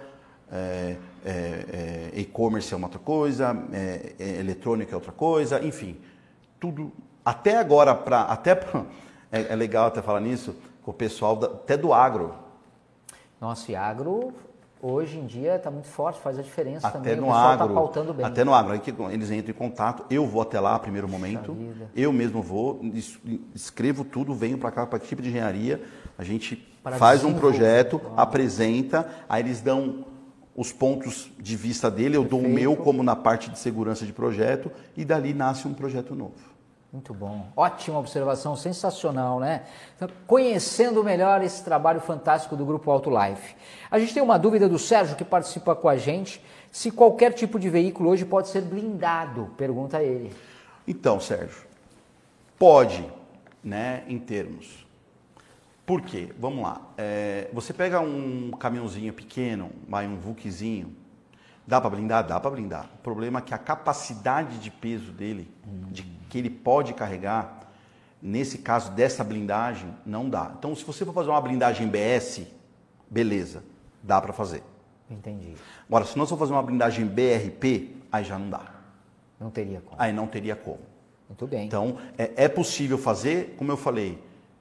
é, 0.50 0.96
é, 1.24 1.30
é, 1.30 2.10
e-commerce 2.14 2.72
é 2.72 2.76
uma 2.76 2.86
outra 2.86 3.00
coisa, 3.00 3.56
é, 3.72 4.12
é, 4.18 4.38
eletrônica 4.38 4.92
é 4.92 4.94
outra 4.94 5.12
coisa, 5.12 5.64
enfim, 5.64 5.96
tudo. 6.60 6.92
Até 7.24 7.56
agora, 7.56 7.94
pra, 7.94 8.22
até 8.22 8.54
pra, 8.54 8.84
é, 9.32 9.52
é, 9.52 9.56
legal 9.56 9.86
até 9.86 10.00
falar 10.00 10.20
nisso, 10.20 10.54
com 10.82 10.90
o 10.90 10.94
pessoal 10.94 11.36
da, 11.36 11.46
até 11.48 11.76
do 11.76 11.92
agro. 11.92 12.34
Nossa, 13.40 13.72
e 13.72 13.76
agro 13.76 14.32
hoje 14.80 15.18
em 15.18 15.26
dia 15.26 15.56
está 15.56 15.70
muito 15.70 15.88
forte, 15.88 16.20
faz 16.20 16.38
a 16.38 16.42
diferença 16.42 16.86
até 16.86 16.98
também. 16.98 17.16
No 17.16 17.24
o 17.24 17.26
pessoal 17.26 17.52
está 17.52 17.68
pautando 17.68 18.14
bem. 18.14 18.24
Até 18.24 18.44
no 18.44 18.54
agro, 18.54 18.72
aí 18.72 18.78
que 18.78 18.94
eles 19.10 19.30
entram 19.30 19.50
em 19.50 19.58
contato, 19.58 20.04
eu 20.08 20.26
vou 20.26 20.42
até 20.42 20.60
lá, 20.60 20.78
primeiro 20.78 21.08
momento, 21.08 21.56
eu 21.94 22.12
mesmo 22.12 22.40
vou, 22.40 22.80
escrevo 23.54 24.04
tudo, 24.04 24.32
venho 24.34 24.58
para 24.58 24.70
cá 24.70 24.86
para 24.86 24.98
a 24.98 25.02
equipe 25.02 25.22
de 25.22 25.30
engenharia, 25.30 25.82
a 26.16 26.22
gente 26.22 26.56
para 26.82 26.96
faz 26.98 27.24
um 27.24 27.34
projeto, 27.34 28.00
apresenta, 28.16 29.08
aí 29.28 29.42
eles 29.42 29.60
dão 29.60 30.04
os 30.56 30.72
pontos 30.72 31.30
de 31.38 31.54
vista 31.54 31.90
dele, 31.90 32.16
eu 32.16 32.22
Perfeito. 32.22 32.42
dou 32.42 32.50
o 32.50 32.54
meu 32.54 32.74
como 32.76 33.02
na 33.02 33.14
parte 33.14 33.50
de 33.50 33.58
segurança 33.58 34.06
de 34.06 34.12
projeto 34.12 34.72
e 34.96 35.04
dali 35.04 35.34
nasce 35.34 35.68
um 35.68 35.74
projeto 35.74 36.14
novo. 36.14 36.56
Muito 36.90 37.12
bom. 37.12 37.46
Ótima 37.54 37.98
observação, 37.98 38.56
sensacional, 38.56 39.38
né? 39.38 39.64
Então, 39.94 40.08
conhecendo 40.26 41.04
melhor 41.04 41.42
esse 41.42 41.62
trabalho 41.62 42.00
fantástico 42.00 42.56
do 42.56 42.64
Grupo 42.64 42.90
Auto 42.90 43.10
Life. 43.10 43.54
A 43.90 43.98
gente 43.98 44.14
tem 44.14 44.22
uma 44.22 44.38
dúvida 44.38 44.66
do 44.66 44.78
Sérgio 44.78 45.14
que 45.14 45.24
participa 45.24 45.74
com 45.74 45.90
a 45.90 45.96
gente. 45.96 46.42
Se 46.72 46.90
qualquer 46.90 47.34
tipo 47.34 47.58
de 47.58 47.68
veículo 47.68 48.08
hoje 48.08 48.24
pode 48.24 48.48
ser 48.48 48.62
blindado? 48.62 49.50
Pergunta 49.58 50.02
ele. 50.02 50.32
Então, 50.88 51.20
Sérgio, 51.20 51.66
pode, 52.58 53.04
né, 53.62 54.04
em 54.08 54.18
termos. 54.18 54.85
Por 55.86 56.02
quê? 56.02 56.34
Vamos 56.36 56.64
lá. 56.64 56.80
É, 56.98 57.48
você 57.52 57.72
pega 57.72 58.00
um 58.00 58.50
caminhãozinho 58.50 59.12
pequeno, 59.12 59.70
vai 59.88 60.06
um 60.08 60.16
Vukizinho, 60.16 60.92
dá 61.64 61.80
para 61.80 61.90
blindar? 61.90 62.26
Dá 62.26 62.40
para 62.40 62.50
blindar. 62.50 62.90
O 62.96 62.98
problema 62.98 63.38
é 63.38 63.42
que 63.42 63.54
a 63.54 63.58
capacidade 63.58 64.58
de 64.58 64.68
peso 64.68 65.12
dele, 65.12 65.48
de 65.92 66.02
que 66.28 66.38
ele 66.38 66.50
pode 66.50 66.92
carregar, 66.92 67.60
nesse 68.20 68.58
caso 68.58 68.90
dessa 68.90 69.22
blindagem, 69.22 69.94
não 70.04 70.28
dá. 70.28 70.52
Então, 70.58 70.74
se 70.74 70.84
você 70.84 71.04
for 71.04 71.14
fazer 71.14 71.30
uma 71.30 71.40
blindagem 71.40 71.86
BS, 71.86 72.48
beleza, 73.08 73.62
dá 74.02 74.20
para 74.20 74.32
fazer. 74.32 74.64
Entendi. 75.08 75.54
Agora, 75.88 76.04
se 76.04 76.18
nós 76.18 76.28
for 76.28 76.36
fazer 76.36 76.52
uma 76.52 76.64
blindagem 76.64 77.06
BRP, 77.06 77.94
aí 78.10 78.24
já 78.24 78.36
não 78.36 78.50
dá. 78.50 78.74
Não 79.38 79.50
teria 79.50 79.80
como. 79.80 80.02
Aí 80.02 80.12
não 80.12 80.26
teria 80.26 80.56
como. 80.56 80.80
Muito 81.28 81.46
bem. 81.46 81.66
Então, 81.66 81.98
é, 82.18 82.44
é 82.44 82.48
possível 82.48 82.98
fazer, 82.98 83.54
como 83.56 83.70
eu 83.70 83.76
falei, 83.76 84.18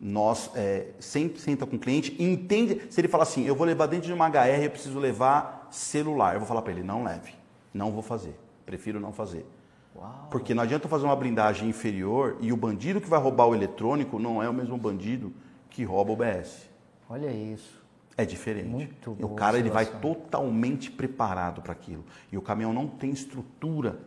nós 0.07 0.51
é, 0.53 0.89
sempre 0.99 1.41
senta 1.41 1.65
com 1.65 1.77
o 1.77 1.79
cliente 1.79 2.15
e 2.19 2.23
entende. 2.23 2.79
Se 2.91 3.01
ele 3.01 3.07
fala 3.07 3.23
assim, 3.23 3.43
eu 3.43 3.55
vou 3.55 3.65
levar 3.65 3.87
dentro 3.87 4.05
de 4.05 4.13
uma 4.13 4.27
HR, 4.27 4.63
eu 4.63 4.69
preciso 4.69 4.99
levar 4.99 5.67
celular. 5.71 6.35
Eu 6.35 6.41
vou 6.41 6.47
falar 6.47 6.61
para 6.61 6.73
ele, 6.73 6.83
não 6.83 7.03
leve. 7.03 7.33
Não 7.73 7.91
vou 7.91 8.03
fazer. 8.03 8.37
Prefiro 8.67 8.99
não 8.99 9.11
fazer. 9.11 9.47
Uau. 9.95 10.27
Porque 10.29 10.53
não 10.53 10.61
adianta 10.61 10.87
fazer 10.87 11.05
uma 11.05 11.15
blindagem 11.15 11.67
inferior 11.67 12.37
e 12.39 12.53
o 12.53 12.57
bandido 12.57 13.01
que 13.01 13.09
vai 13.09 13.19
roubar 13.19 13.47
o 13.47 13.55
eletrônico 13.55 14.19
não 14.19 14.43
é 14.43 14.47
o 14.47 14.53
mesmo 14.53 14.77
bandido 14.77 15.33
que 15.71 15.83
rouba 15.83 16.11
o 16.11 16.15
BS. 16.15 16.69
Olha 17.09 17.31
isso. 17.31 17.83
É 18.15 18.23
diferente. 18.23 18.67
Muito 18.67 19.17
e 19.19 19.25
o 19.25 19.29
cara 19.29 19.57
ele 19.57 19.71
vai 19.71 19.87
totalmente 19.87 20.91
preparado 20.91 21.63
para 21.63 21.71
aquilo. 21.71 22.05
E 22.31 22.37
o 22.37 22.43
caminhão 22.43 22.71
não 22.71 22.85
tem 22.85 23.09
estrutura 23.09 23.97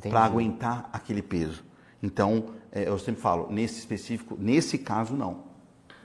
para 0.00 0.24
aguentar 0.24 0.88
aquele 0.94 1.20
peso. 1.20 1.62
Então, 2.02 2.46
eu 2.72 2.98
sempre 2.98 3.20
falo, 3.20 3.48
nesse 3.50 3.78
específico, 3.78 4.36
nesse 4.38 4.78
caso, 4.78 5.14
não. 5.14 5.44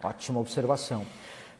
Ótima 0.04 0.40
observação. 0.40 1.06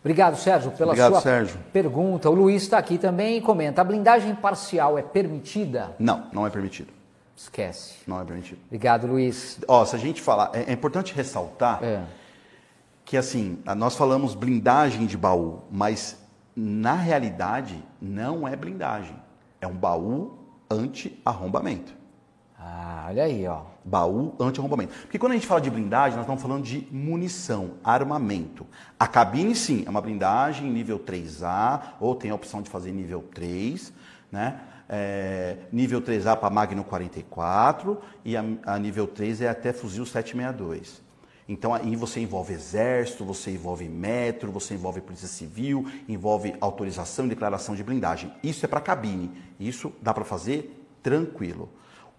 Obrigado, 0.02 0.38
Sérgio, 0.38 0.72
pela 0.72 0.92
Obrigado, 0.92 1.12
sua 1.14 1.22
Sérgio. 1.22 1.60
pergunta. 1.74 2.30
O 2.30 2.34
Luiz 2.34 2.64
está 2.64 2.78
aqui 2.78 2.98
também 2.98 3.38
e 3.38 3.42
comenta: 3.42 3.82
a 3.82 3.84
blindagem 3.84 4.36
parcial 4.36 4.98
é 4.98 5.02
permitida? 5.02 5.96
Não, 6.00 6.28
não 6.32 6.46
é 6.46 6.50
permitido. 6.50 6.94
Esquece. 7.36 7.96
Não 8.08 8.20
é 8.20 8.26
permitido. 8.26 8.60
Obrigado, 8.66 9.06
Luiz. 9.06 9.60
Ó, 9.68 9.86
se 9.86 9.96
a 9.96 10.00
gente 10.00 10.22
falar, 10.22 10.52
é, 10.54 10.64
é 10.70 10.74
importante 10.74 11.14
ressaltar 11.14 11.84
é. 11.84 12.04
que 13.06 13.18
assim, 13.18 13.60
nós 13.76 13.96
falamos 13.96 14.34
blindagem 14.34 15.06
de 15.06 15.18
baú, 15.18 15.62
mas 15.72 16.18
na 16.56 16.94
realidade 16.94 17.84
não 18.02 18.48
é 18.48 18.56
blindagem. 18.56 19.16
É 19.62 19.68
um 19.68 19.76
baú 19.76 20.40
anti-arrombamento. 20.70 21.94
Ah, 22.60 23.06
olha 23.10 23.24
aí, 23.24 23.46
ó. 23.48 23.62
Baú 23.86 24.36
anti-arrombamento. 24.40 24.94
Porque 25.02 25.20
quando 25.20 25.34
a 25.34 25.36
gente 25.36 25.46
fala 25.46 25.62
de 25.62 25.70
blindagem, 25.70 26.16
nós 26.16 26.26
estamos 26.26 26.42
falando 26.42 26.64
de 26.64 26.88
munição, 26.92 27.76
armamento. 27.84 28.66
A 29.00 29.06
cabine, 29.06 29.56
sim, 29.56 29.84
é 29.86 29.90
uma 29.90 30.02
blindagem 30.02 30.70
nível 30.72 30.98
3A, 30.98 31.94
ou 32.00 32.16
tem 32.16 32.32
a 32.32 32.36
opção 32.36 32.62
de 32.62 32.70
fazer 32.70 32.92
nível 32.92 33.24
3, 33.34 33.94
né? 34.32 34.60
É, 34.90 35.58
nível 35.72 36.02
3A 36.02 36.38
para 36.38 36.50
Magno 36.50 36.84
44 36.84 38.02
e 38.24 38.38
a, 38.38 38.44
a, 38.66 38.80
nível 38.80 39.06
3 39.06 39.42
é 39.42 39.50
até 39.50 39.74
fuzil 39.74 40.06
762. 40.06 41.02
Então 41.48 41.74
aí 41.74 41.96
você 41.96 42.22
envolve 42.22 42.54
exército, 42.54 43.24
você 43.24 43.52
envolve 43.52 43.88
metro, 43.88 44.52
você 44.52 44.74
envolve 44.74 45.02
polícia 45.02 45.28
civil, 45.28 45.86
envolve 46.08 46.56
autorização 46.60 47.26
e 47.26 47.30
declaração 47.30 47.76
de 47.76 47.84
blindagem. 47.84 48.34
Isso 48.42 48.66
é 48.66 48.68
para 48.68 48.82
cabine. 48.82 49.32
Isso 49.60 49.94
dá 50.02 50.14
para 50.14 50.24
fazer 50.24 50.86
tranquilo. 51.04 51.70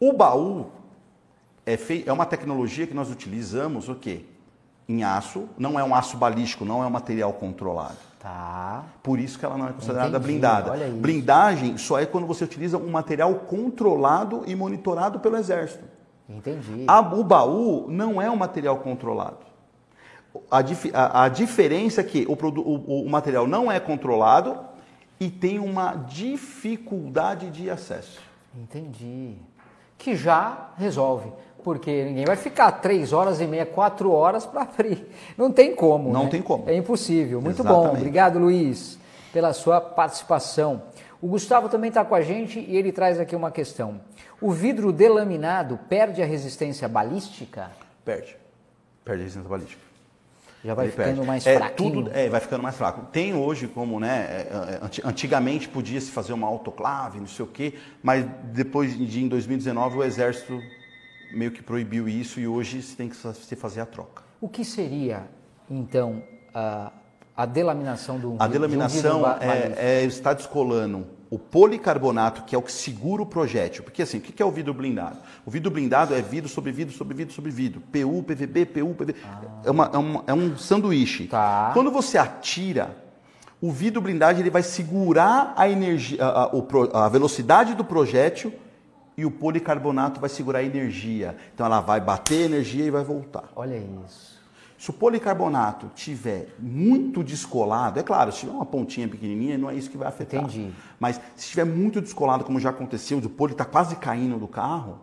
O 0.01 0.13
baú 0.13 0.67
é, 1.67 1.77
fei, 1.77 2.05
é 2.07 2.13
uma 2.13 2.27
tecnologia 2.27 2.87
que 2.87 2.95
nós 2.95 3.11
utilizamos 3.11 3.89
o 3.89 3.95
quê? 3.95 4.25
Em 4.89 5.05
aço, 5.05 5.49
não 5.59 5.79
é 5.79 5.85
um 5.85 5.95
aço 5.95 6.17
balístico, 6.17 6.65
não 6.65 6.83
é 6.83 6.87
um 6.87 6.91
material 6.91 7.33
controlado. 7.35 7.97
Tá. 8.19 8.85
Por 9.03 9.19
isso 9.19 9.39
que 9.39 9.45
ela 9.45 9.57
não 9.59 9.69
é 9.69 9.73
considerada 9.73 10.09
Entendi, 10.09 10.25
blindada. 10.25 10.73
Blindagem 11.01 11.77
só 11.79 11.99
é 12.01 12.07
quando 12.07 12.27
você 12.27 12.43
utiliza 12.45 12.79
um 12.79 12.91
material 12.91 13.35
controlado 13.35 14.43
e 14.47 14.55
monitorado 14.57 15.21
pelo 15.21 15.37
exército. 15.37 15.85
Entendi. 16.29 16.85
A, 16.87 17.01
o 17.01 17.23
baú 17.23 17.87
não 17.89 18.21
é 18.21 18.31
um 18.31 18.37
material 18.37 18.79
controlado. 18.79 19.47
A, 20.51 20.59
a- 20.95 21.25
a 21.25 21.29
diferença 21.29 22.01
é 22.01 22.05
que 22.05 22.27
o, 22.27 22.33
o- 22.33 23.05
o 23.05 23.11
material 23.11 23.47
não 23.47 23.71
é 23.71 23.79
controlado 23.79 24.59
e 25.21 25.29
tem 25.31 25.59
uma 25.59 25.95
dificuldade 25.95 27.51
de 27.51 27.69
acesso. 27.71 28.21
Entendi. 28.57 29.37
Que 29.99 30.17
já 30.17 30.71
resolve. 30.79 31.31
Porque 31.63 32.05
ninguém 32.05 32.25
vai 32.25 32.37
ficar 32.37 32.73
três 32.73 33.13
horas 33.13 33.41
e 33.41 33.47
meia, 33.47 33.67
quatro 33.67 34.11
horas 34.13 34.47
para 34.47 34.63
abrir. 34.63 35.07
Não 35.37 35.53
tem 35.53 35.75
como. 35.75 36.11
Não 36.11 36.25
né? 36.25 36.31
tem 36.31 36.41
como. 36.41 36.65
É 36.67 36.75
impossível. 36.75 37.43
Muito 37.43 37.63
bom. 37.63 37.71
Exatamente. 37.71 37.97
Obrigado, 37.99 38.39
Luiz, 38.39 38.99
pela 39.33 39.53
sua 39.53 39.81
participação. 39.81 40.83
O 41.21 41.27
Gustavo 41.27 41.69
também 41.69 41.89
está 41.89 42.05
com 42.05 42.15
a 42.15 42.23
gente 42.23 42.61
e 42.61 42.77
ele 42.77 42.93
traz 42.93 43.19
aqui 43.19 43.35
uma 43.35 43.51
questão. 43.51 44.01
O 44.41 44.53
vidro 44.53 44.93
delaminado 44.93 45.79
perde 45.89 46.23
a 46.23 46.27
resistência 46.27 46.89
balística? 46.89 47.73
Perde. 48.05 48.37
Perde 49.05 49.23
a 49.23 49.25
resistência 49.25 49.51
balística. 49.51 49.88
Já 50.65 50.75
vai 50.75 50.89
ficando 50.91 51.05
perde. 51.15 51.27
mais 51.27 51.47
é, 51.47 51.57
fraquinho? 51.57 51.93
Tudo, 52.05 52.11
é, 52.13 52.29
vai 52.29 52.41
ficando 52.41 52.63
mais 52.63 52.75
fraco. 52.77 53.07
Tem 53.13 53.35
hoje 53.35 53.69
como, 53.69 54.01
né? 54.01 54.27
é, 54.29 54.49
é, 54.81 54.85
anti- 54.85 55.03
Antigamente 55.05 55.69
podia 55.69 56.01
se 56.01 56.11
fazer 56.11 56.33
uma 56.33 56.47
autoclave, 56.49 57.21
não 57.21 57.27
sei 57.29 57.45
o 57.45 57.49
quê, 57.49 57.75
mas 58.03 58.27
depois 58.53 58.97
de 58.97 59.23
em 59.23 59.29
2019 59.29 59.99
o 59.99 60.05
exército 60.05 60.61
meio 61.33 61.51
que 61.51 61.63
proibiu 61.63 62.09
isso 62.09 62.41
e 62.41 62.49
hoje 62.49 62.83
se 62.83 62.97
tem 62.97 63.09
que 63.09 63.17
se 63.17 63.55
fazer 63.57 63.81
a 63.83 63.87
troca. 63.87 64.23
O 64.41 64.49
que 64.49 64.65
seria, 64.65 65.29
então, 65.71 66.23
a, 66.55 66.91
a 67.37 67.47
delaminação 67.47 68.19
do 68.19 68.35
A 68.39 68.45
de 68.47 68.49
um 68.49 68.53
delaminação 68.53 69.21
ba- 69.21 69.35
balístico? 69.35 69.79
é, 69.81 70.01
é 70.01 70.05
está 70.05 70.33
descolando 70.33 71.07
o 71.31 71.39
policarbonato, 71.39 72.43
que 72.45 72.55
é 72.55 72.59
o 72.59 72.63
que 72.63 72.73
segura 72.73 73.23
o 73.23 73.27
projétil. 73.27 73.83
Porque 73.85 74.01
assim, 74.03 74.19
o 74.19 74.21
que 74.21 74.43
é 74.43 74.47
o 74.47 74.51
vidro 74.51 74.73
blindado? 74.73 75.19
O 75.45 75.51
vidro 75.51 75.71
blindado 75.71 76.15
é 76.15 76.23
vidro 76.23 76.49
sobre 76.49 76.73
vidro 76.73 76.95
sobre 76.95 77.15
vidro 77.15 77.35
sobre 77.35 77.51
vidro. 77.51 77.81
PU, 77.93 78.23
PVB, 78.23 78.65
PU, 78.67 78.95
PVB. 78.95 79.15
É, 79.65 79.71
uma- 79.71 79.91
é 79.93 79.99
uma- 79.99 80.25
é 80.29 80.33
um 80.35 80.57
sanduíche. 80.57 81.27
Tá. 81.27 81.71
Quando 81.75 81.91
você 81.91 82.17
atira, 82.17 82.97
o 83.61 83.71
vidro 83.71 84.01
blindado 84.01 84.41
ele 84.41 84.49
vai 84.51 84.63
segurar 84.63 85.53
a 85.57 85.69
energia, 85.69 86.25
a, 86.25 86.45
a- 86.45 87.07
a 87.07 87.09
velocidade 87.09 87.75
do 87.75 87.85
projétil 87.85 88.53
e 89.17 89.27
o 89.27 89.31
policarbonato 89.31 90.21
vai 90.21 90.31
segurar 90.31 90.61
a 90.61 90.65
energia. 90.65 91.37
Então 91.55 91.67
ela 91.67 91.81
vai 91.81 92.01
bater 92.01 92.43
energia 92.47 92.85
e 92.85 92.91
vai 92.91 93.05
voltar. 93.05 93.45
Olha 93.55 93.77
isso. 94.07 94.38
Se 94.79 94.91
o 94.91 94.93
policarbonato 94.93 95.91
tiver 95.95 96.55
muito 96.59 97.23
descolado, 97.25 97.99
é 97.99 98.03
claro, 98.03 98.31
se 98.31 98.39
tiver 98.41 98.53
uma 98.53 98.65
pontinha 98.65 99.09
pequenininha, 99.09 99.59
não 99.59 99.69
é 99.69 99.75
isso 99.75 99.91
que 99.91 99.99
vai 99.99 100.07
afetar. 100.09 100.41
Entendi. 100.41 100.71
Mas 101.01 101.17
se 101.35 101.47
estiver 101.47 101.65
muito 101.67 102.01
descolado, 102.01 102.45
como 102.45 102.61
já 102.61 102.71
aconteceu, 102.71 103.19
o 103.19 103.29
poli 103.29 103.53
está 103.53 103.65
quase 103.65 103.97
caindo 103.97 104.39
do 104.39 104.47
carro, 104.47 105.01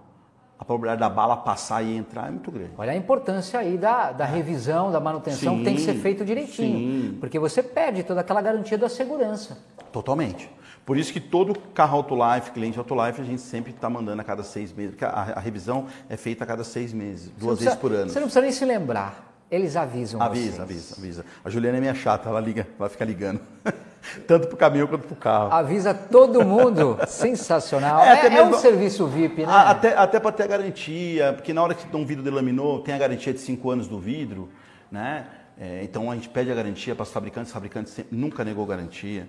a 0.57 0.63
probabilidade 0.63 1.01
da 1.01 1.09
bala 1.09 1.35
passar 1.35 1.83
e 1.83 1.93
entrar 1.97 2.29
é 2.29 2.31
muito 2.31 2.49
grande. 2.49 2.71
Olha 2.77 2.93
a 2.93 2.95
importância 2.95 3.59
aí 3.59 3.77
da, 3.77 4.13
da 4.13 4.23
revisão, 4.23 4.89
da 4.93 5.01
manutenção, 5.01 5.57
que 5.57 5.65
tem 5.65 5.75
que 5.75 5.81
ser 5.81 5.93
Sim, 5.95 5.99
feito 5.99 6.23
direitinho. 6.23 6.77
sim. 7.11 7.17
Porque 7.19 7.37
você 7.37 7.61
perde 7.61 8.01
toda 8.03 8.21
aquela 8.21 8.41
garantia 8.41 8.77
da 8.77 8.87
segurança. 8.87 9.57
Totalmente. 9.91 10.49
Por 10.85 10.97
isso 10.97 11.11
que 11.11 11.19
todo 11.19 11.53
carro 11.73 11.97
Autolife, 11.97 12.51
cliente 12.51 12.77
Autolife, 12.79 13.19
a 13.19 13.25
gente 13.25 13.41
sempre 13.41 13.73
está 13.73 13.89
mandando 13.89 14.21
a 14.21 14.23
cada 14.23 14.43
seis 14.43 14.71
meses. 14.71 14.91
Porque 14.91 15.03
a, 15.03 15.09
a 15.35 15.39
revisão 15.41 15.87
é 16.07 16.15
feita 16.15 16.45
a 16.45 16.47
cada 16.47 16.63
seis 16.63 16.93
meses, 16.93 17.29
duas 17.37 17.41
não 17.41 17.47
vezes 17.49 17.63
precisa- 17.65 17.77
por 17.77 17.91
ano. 17.91 18.09
Você 18.09 18.19
não 18.19 18.27
precisa 18.27 18.41
nem 18.41 18.51
se 18.53 18.63
lembrar. 18.63 19.34
Eles 19.55 19.75
avisam 19.77 20.21
Avisa, 20.21 20.45
vocês. 20.51 20.59
avisa, 20.59 20.95
avisa. 20.97 21.25
A 21.43 21.49
Juliana 21.49 21.77
é 21.77 21.79
minha 21.79 21.95
chata, 21.95 22.27
ela 22.29 22.39
liga, 22.41 22.67
vai 22.77 22.89
ficar 22.89 23.05
ligando. 23.05 23.39
Tanto 24.27 24.47
pro 24.47 24.57
caminhão 24.57 24.85
quanto 24.87 25.07
pro 25.07 25.15
carro. 25.15 25.51
Avisa 25.51 25.93
todo 25.93 26.45
mundo. 26.45 26.97
Sensacional. 27.07 28.01
É, 28.03 28.07
É, 28.09 28.11
até 28.13 28.27
é 28.37 28.41
um 28.41 28.47
mesmo- 28.47 28.61
serviço 28.61 29.07
VIP, 29.07 29.41
né? 29.41 29.47
Ah, 29.49 29.69
Até, 29.71 29.95
até 29.97 30.19
para 30.19 30.31
ter 30.31 30.43
a 30.43 30.47
garantia, 30.47 31.33
porque 31.33 31.53
na 31.53 31.63
hora 31.63 31.73
que 31.73 31.95
um 31.95 32.05
vidro 32.05 32.23
delaminou, 32.23 32.81
tem 32.81 32.93
a 32.93 32.97
garantia 32.97 33.33
de 33.33 33.39
5 33.39 33.69
anos 33.71 33.87
do 33.87 33.97
vidro, 33.99 34.49
né? 34.91 35.25
É, 35.57 35.81
então 35.83 36.11
a 36.11 36.15
gente 36.15 36.27
pede 36.27 36.51
a 36.51 36.55
garantia 36.55 36.93
para 36.93 37.03
os 37.03 37.11
fabricantes, 37.11 37.49
os 37.49 37.53
fabricantes 37.53 37.93
sempre- 37.93 38.15
nunca 38.15 38.43
negou 38.43 38.65
garantia. 38.65 39.27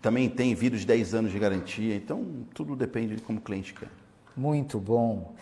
Também 0.00 0.28
tem 0.28 0.54
vidro 0.54 0.78
de 0.78 0.86
10 0.86 1.14
anos 1.14 1.30
de 1.30 1.38
garantia, 1.38 1.94
então 1.94 2.24
tudo 2.54 2.74
depende 2.74 3.16
de 3.16 3.22
como 3.22 3.38
o 3.38 3.42
cliente 3.42 3.74
quer. 3.74 3.88
Muito 4.36 4.78
bom. 4.80 5.34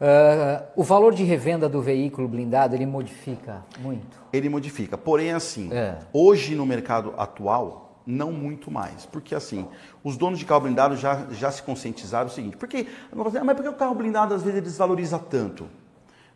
Ah, 0.00 0.64
o 0.74 0.82
valor 0.82 1.14
de 1.14 1.22
revenda 1.24 1.68
do 1.68 1.82
veículo 1.82 2.26
blindado, 2.26 2.74
ele 2.74 2.86
modifica 2.86 3.62
muito. 3.80 4.18
Ele 4.32 4.48
modifica. 4.48 4.96
Porém, 4.96 5.32
assim, 5.32 5.70
É. 5.72 5.98
hoje 6.12 6.54
no 6.54 6.64
mercado 6.64 7.12
atual, 7.18 8.00
não 8.06 8.32
muito 8.32 8.70
mais. 8.70 9.04
Porque 9.04 9.34
assim, 9.34 9.66
os 10.02 10.16
donos 10.16 10.38
de 10.38 10.46
carro 10.46 10.62
blindado 10.62 10.96
já, 10.96 11.26
já 11.32 11.50
se 11.50 11.62
conscientizaram 11.62 12.28
o 12.28 12.30
seguinte, 12.30 12.56
porque, 12.56 12.86
"Ah, 13.12 13.44
mas 13.44 13.54
por 13.56 13.62
que 13.62 13.68
o 13.68 13.74
carro 13.74 13.94
blindado 13.94 14.32
às 14.34 14.42
vezes 14.42 14.56
ele 14.56 14.64
desvaloriza 14.66 15.18
tanto? 15.18 15.66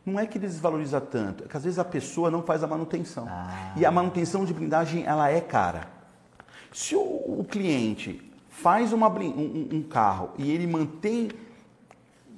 Não 0.04 0.20
é 0.20 0.26
que 0.26 0.36
ele 0.36 0.46
desvaloriza 0.46 1.00
tanto, 1.00 1.44
é 1.44 1.48
que 1.48 1.56
às 1.56 1.64
vezes 1.64 1.78
a 1.78 1.84
pessoa 1.84 2.30
não 2.30 2.42
faz 2.42 2.62
a 2.62 2.66
manutenção. 2.66 3.26
E 3.74 3.86
a 3.86 3.90
manutenção 3.90 4.44
de 4.44 4.52
blindagem, 4.52 5.04
ela 5.06 5.30
é 5.30 5.40
cara. 5.40 5.88
Se 6.70 6.94
o, 6.94 7.00
o 7.00 7.46
cliente 7.48 8.20
faz 8.50 8.92
uma 8.92 9.08
um, 9.08 9.22
um- 9.22 9.68
um 9.78 9.82
carro 9.82 10.30
e 10.36 10.50
ele 10.52 10.66
mantém 10.66 11.30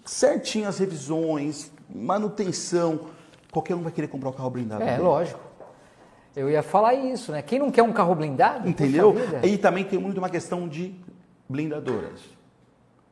certinho 0.06 0.68
as 0.68 0.78
revisões, 0.78 1.70
manutenção, 1.94 3.00
qualquer 3.50 3.74
um 3.74 3.82
vai 3.82 3.92
querer 3.92 4.08
comprar 4.08 4.30
o 4.30 4.32
carro 4.32 4.50
blindado. 4.50 4.82
É, 4.82 4.92
dele. 4.92 5.02
lógico. 5.02 5.40
Eu 6.34 6.50
ia 6.50 6.62
falar 6.62 6.94
isso, 6.94 7.32
né? 7.32 7.40
Quem 7.42 7.58
não 7.58 7.70
quer 7.70 7.82
um 7.82 7.92
carro 7.92 8.14
blindado? 8.14 8.68
Entendeu? 8.68 9.14
E 9.42 9.56
também 9.56 9.84
tem 9.84 9.98
muito 9.98 10.18
uma 10.18 10.28
questão 10.28 10.68
de 10.68 10.94
blindadoras. 11.48 12.20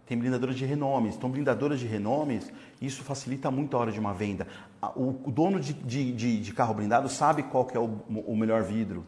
Tem 0.06 0.18
blindadoras 0.18 0.54
de 0.56 0.66
renomes. 0.66 1.14
Então, 1.16 1.30
blindadoras 1.30 1.80
de 1.80 1.86
renomes, 1.86 2.52
isso 2.82 3.02
facilita 3.02 3.50
muito 3.50 3.74
a 3.76 3.80
hora 3.80 3.90
de 3.90 3.98
uma 3.98 4.12
venda. 4.12 4.46
O, 4.94 5.14
o 5.24 5.30
dono 5.30 5.58
de, 5.58 5.72
de- 5.72 6.12
de- 6.12 6.40
de 6.42 6.52
carro 6.52 6.74
blindado 6.74 7.08
sabe 7.08 7.42
qual 7.44 7.66
é 7.72 7.78
o, 7.78 7.98
o 8.26 8.36
melhor 8.36 8.62
vidro, 8.62 9.06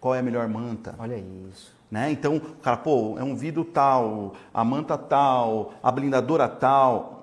qual 0.00 0.12
é 0.16 0.18
a 0.18 0.22
melhor 0.22 0.48
manta. 0.48 0.96
Olha 0.98 1.16
isso. 1.16 1.72
Né? 1.88 2.10
Então, 2.10 2.38
o 2.38 2.40
cara, 2.56 2.76
pô, 2.76 3.16
é 3.16 3.22
um 3.22 3.36
vidro 3.36 3.64
tal, 3.64 4.34
a 4.52 4.64
manta 4.64 4.98
tal, 4.98 5.74
a 5.80 5.92
blindadora 5.92 6.48
tal. 6.48 7.13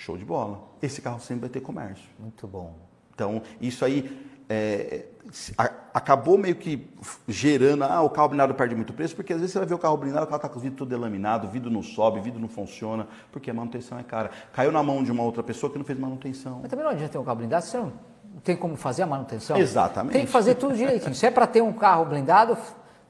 Show 0.00 0.16
de 0.16 0.24
bola. 0.24 0.62
Esse 0.80 1.02
carro 1.02 1.20
sempre 1.20 1.42
vai 1.42 1.50
ter 1.50 1.60
comércio. 1.60 2.08
Muito 2.18 2.46
bom. 2.46 2.74
Então, 3.14 3.42
isso 3.60 3.84
aí 3.84 4.26
é, 4.48 5.04
se- 5.30 5.52
a- 5.58 5.70
acabou 5.92 6.38
meio 6.38 6.56
que 6.56 6.88
gerando, 7.28 7.84
ah, 7.84 8.00
o 8.00 8.08
carro 8.08 8.28
blindado 8.28 8.54
perde 8.54 8.74
muito 8.74 8.94
preço, 8.94 9.14
porque 9.14 9.34
às 9.34 9.38
vezes 9.40 9.52
você 9.52 9.58
vai 9.58 9.68
ver 9.68 9.74
o 9.74 9.78
carro 9.78 9.96
blindado, 9.98 10.24
o 10.24 10.26
carro 10.26 10.36
está 10.38 10.48
com 10.48 10.58
o 10.58 10.62
vidro 10.62 10.78
todo 10.78 10.88
delaminado, 10.88 11.46
o 11.46 11.50
vidro 11.50 11.70
não 11.70 11.82
sobe, 11.82 12.18
o 12.18 12.22
vidro 12.22 12.40
não 12.40 12.48
funciona, 12.48 13.06
porque 13.30 13.50
a 13.50 13.54
manutenção 13.54 13.98
é 13.98 14.02
cara. 14.02 14.30
Caiu 14.54 14.72
na 14.72 14.82
mão 14.82 15.04
de 15.04 15.12
uma 15.12 15.22
outra 15.22 15.42
pessoa 15.42 15.70
que 15.70 15.76
não 15.78 15.84
fez 15.84 15.98
manutenção. 15.98 16.60
Mas 16.62 16.70
também 16.70 16.82
não 16.84 16.92
adianta 16.92 17.12
ter 17.12 17.18
um 17.18 17.24
carro 17.24 17.36
blindado, 17.36 17.64
você 17.66 17.76
não 17.76 17.92
tem 18.42 18.56
como 18.56 18.76
fazer 18.76 19.02
a 19.02 19.06
manutenção. 19.06 19.58
Exatamente. 19.58 20.14
Tem 20.14 20.24
que 20.24 20.32
fazer 20.32 20.54
tudo 20.54 20.74
direitinho. 20.74 21.14
Se 21.14 21.26
é 21.26 21.30
para 21.30 21.46
ter 21.46 21.60
um 21.62 21.74
carro 21.74 22.06
blindado, 22.06 22.56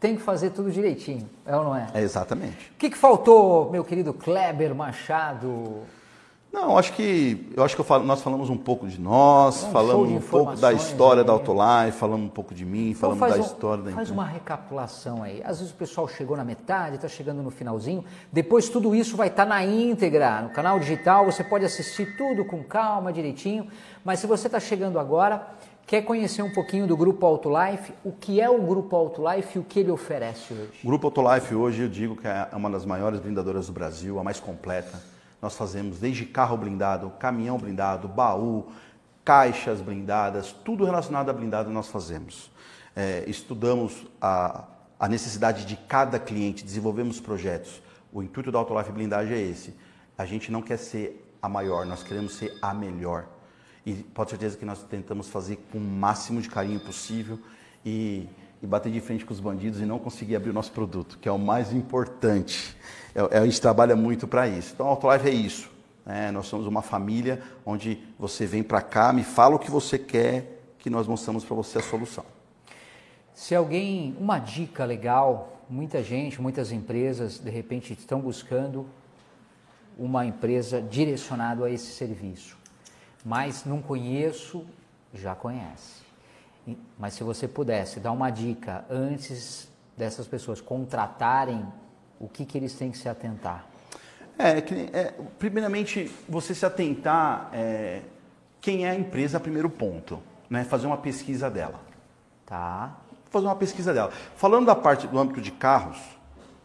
tem 0.00 0.16
que 0.16 0.22
fazer 0.22 0.50
tudo 0.50 0.72
direitinho. 0.72 1.30
É 1.46 1.56
ou 1.56 1.62
não 1.62 1.76
é? 1.76 1.86
É, 1.94 2.00
exatamente. 2.02 2.72
O 2.74 2.78
que, 2.78 2.90
que 2.90 2.98
faltou, 2.98 3.70
meu 3.70 3.84
querido 3.84 4.12
Kleber 4.12 4.74
Machado? 4.74 5.82
Não, 6.52 6.76
acho 6.76 6.92
que 6.94 7.48
eu 7.56 7.62
acho 7.62 7.76
que 7.76 7.80
eu 7.80 7.84
falo- 7.84 8.04
nós 8.04 8.20
falamos 8.22 8.50
um 8.50 8.56
pouco 8.56 8.88
de 8.88 9.00
nós, 9.00 9.58
Um 9.58 9.60
show 9.60 9.70
falamos 9.70 10.08
de 10.08 10.14
um 10.14 10.20
pouco 10.20 10.56
da 10.56 10.72
história 10.72 11.22
aí. 11.22 11.26
da 11.26 11.32
Autolife, 11.32 11.96
falamos 11.96 12.26
um 12.26 12.30
pouco 12.30 12.52
de 12.52 12.64
mim, 12.64 12.90
Então 12.90 13.14
falamos 13.16 13.36
da 13.36 13.36
um- 13.42 13.46
história 13.46 13.84
da 13.84 13.90
Faz 13.92 14.10
uma 14.10 14.24
recapitulação 14.24 15.22
aí. 15.22 15.40
Às 15.44 15.58
vezes 15.60 15.72
o 15.72 15.76
pessoal 15.76 16.08
chegou 16.08 16.36
na 16.36 16.44
metade, 16.44 16.96
está 16.96 17.06
chegando 17.06 17.40
no 17.40 17.50
finalzinho. 17.52 18.04
Depois 18.32 18.68
tudo 18.68 18.96
isso 18.96 19.16
vai 19.16 19.28
estar 19.28 19.46
na 19.46 19.64
íntegra, 19.64 20.42
no 20.42 20.48
canal 20.50 20.80
digital. 20.80 21.24
Você 21.26 21.44
pode 21.44 21.64
assistir 21.64 22.16
tudo 22.16 22.44
com 22.44 22.64
calma, 22.64 23.12
direitinho. 23.12 23.68
Mas 24.04 24.18
se 24.18 24.26
você 24.26 24.48
está 24.48 24.58
chegando 24.58 24.98
agora, 24.98 25.46
quer 25.86 26.02
conhecer 26.02 26.42
um 26.42 26.52
pouquinho 26.52 26.84
do 26.84 26.96
Grupo 26.96 27.24
Autolife, 27.26 27.92
o 28.04 28.10
que 28.10 28.40
é 28.40 28.50
o 28.50 28.60
Grupo 28.60 28.96
Autolife 28.96 29.56
e 29.56 29.60
o 29.60 29.64
que 29.64 29.78
ele 29.78 29.92
oferece 29.92 30.52
hoje? 30.52 30.80
O 30.82 30.86
Grupo 30.88 31.06
Autolife 31.06 31.54
hoje 31.54 31.82
eu 31.82 31.88
digo 31.88 32.16
que 32.16 32.26
é 32.26 32.48
uma 32.52 32.68
das 32.68 32.84
maiores 32.84 33.20
blindadoras 33.20 33.68
do 33.68 33.72
Brasil, 33.72 34.18
a 34.18 34.24
mais 34.24 34.40
completa. 34.40 35.00
Nós 35.40 35.56
fazemos 35.56 35.98
desde 35.98 36.24
carro 36.24 36.56
blindado, 36.56 37.10
caminhão 37.18 37.58
blindado, 37.58 38.06
baú, 38.06 38.70
caixas 39.24 39.80
blindadas, 39.80 40.52
tudo 40.64 40.84
relacionado 40.84 41.30
a 41.30 41.32
blindado 41.32 41.70
nós 41.70 41.88
fazemos. 41.88 42.50
É, 42.94 43.24
estudamos 43.26 44.06
a, 44.20 44.64
a 44.98 45.08
necessidade 45.08 45.64
de 45.64 45.76
cada 45.76 46.18
cliente, 46.18 46.64
desenvolvemos 46.64 47.20
projetos. 47.20 47.80
O 48.12 48.22
intuito 48.22 48.50
da 48.50 48.58
Autolife 48.58 48.90
Blindagem 48.90 49.34
é 49.34 49.40
esse. 49.40 49.74
A 50.18 50.26
gente 50.26 50.50
não 50.50 50.60
quer 50.60 50.76
ser 50.76 51.34
a 51.40 51.48
maior, 51.48 51.86
nós 51.86 52.02
queremos 52.02 52.34
ser 52.34 52.58
a 52.60 52.74
melhor. 52.74 53.26
E 53.86 53.94
pode 53.94 54.30
ter 54.30 54.36
certeza 54.36 54.58
que 54.58 54.64
nós 54.64 54.82
tentamos 54.82 55.28
fazer 55.28 55.56
com 55.70 55.78
o 55.78 55.80
máximo 55.80 56.42
de 56.42 56.48
carinho 56.48 56.80
possível 56.80 57.38
e, 57.84 58.28
e 58.62 58.66
bater 58.66 58.92
de 58.92 59.00
frente 59.00 59.24
com 59.24 59.32
os 59.32 59.40
bandidos 59.40 59.80
e 59.80 59.86
não 59.86 59.98
conseguir 59.98 60.36
abrir 60.36 60.50
o 60.50 60.52
nosso 60.52 60.72
produto, 60.72 61.18
que 61.18 61.28
é 61.28 61.32
o 61.32 61.38
mais 61.38 61.72
importante. 61.72 62.76
É, 63.14 63.36
é- 63.36 63.38
a 63.38 63.44
gente 63.44 63.60
trabalha 63.60 63.96
muito 63.96 64.26
para 64.26 64.48
isso. 64.48 64.72
Então, 64.74 64.86
a 64.86 64.90
Autolife 64.90 65.28
é 65.28 65.32
isso. 65.32 65.70
né? 66.04 66.30
nós 66.30 66.46
somos 66.46 66.66
uma 66.66 66.82
família 66.82 67.42
onde 67.64 68.02
você 68.18 68.46
vem 68.46 68.62
para 68.62 68.80
cá, 68.80 69.12
me 69.12 69.22
fala 69.22 69.56
o 69.56 69.58
que 69.58 69.70
você 69.70 69.98
quer, 69.98 70.60
que 70.78 70.88
nós 70.88 71.06
mostramos 71.06 71.44
para 71.44 71.54
você 71.54 71.78
a 71.78 71.82
solução. 71.82 72.24
Se 73.34 73.54
alguém, 73.54 74.16
uma 74.18 74.38
dica 74.38 74.84
legal, 74.84 75.60
muita 75.68 76.02
gente, 76.02 76.40
muitas 76.40 76.72
empresas, 76.72 77.38
de 77.38 77.50
repente 77.50 77.92
estão 77.92 78.20
buscando 78.20 78.86
uma 79.98 80.24
empresa 80.24 80.80
direcionada 80.80 81.64
a 81.66 81.70
esse 81.70 81.92
serviço, 81.92 82.56
mas 83.24 83.64
não 83.64 83.80
conheço, 83.82 84.64
já 85.14 85.34
conhece. 85.34 86.00
Mas 86.98 87.14
se 87.14 87.22
você 87.22 87.46
pudesse 87.46 88.00
dar 88.00 88.12
uma 88.12 88.30
dica 88.30 88.84
antes 88.90 89.68
dessas 89.96 90.26
pessoas 90.26 90.60
contratarem, 90.60 91.64
o 92.20 92.28
que, 92.28 92.44
que 92.44 92.58
eles 92.58 92.74
têm 92.74 92.90
que 92.90 92.98
se 92.98 93.08
atentar? 93.08 93.64
É, 94.38 94.60
nem- 94.70 94.90
é, 94.92 95.12
primeiramente, 95.38 96.10
você 96.28 96.54
se 96.54 96.64
atentar 96.64 97.48
é, 97.52 98.02
quem 98.60 98.86
é 98.86 98.90
a 98.90 98.94
empresa, 98.94 99.40
primeiro 99.40 99.70
ponto. 99.70 100.22
Né? 100.48 100.64
Fazer 100.64 100.86
uma 100.86 100.98
pesquisa 100.98 101.50
dela. 101.50 101.80
Tá? 102.44 102.96
Fazer 103.30 103.46
uma 103.46 103.56
pesquisa 103.56 103.94
dela. 103.94 104.12
Falando 104.36 104.66
da 104.66 104.76
parte 104.76 105.06
do 105.06 105.18
âmbito 105.18 105.40
de 105.40 105.50
carros, 105.50 105.98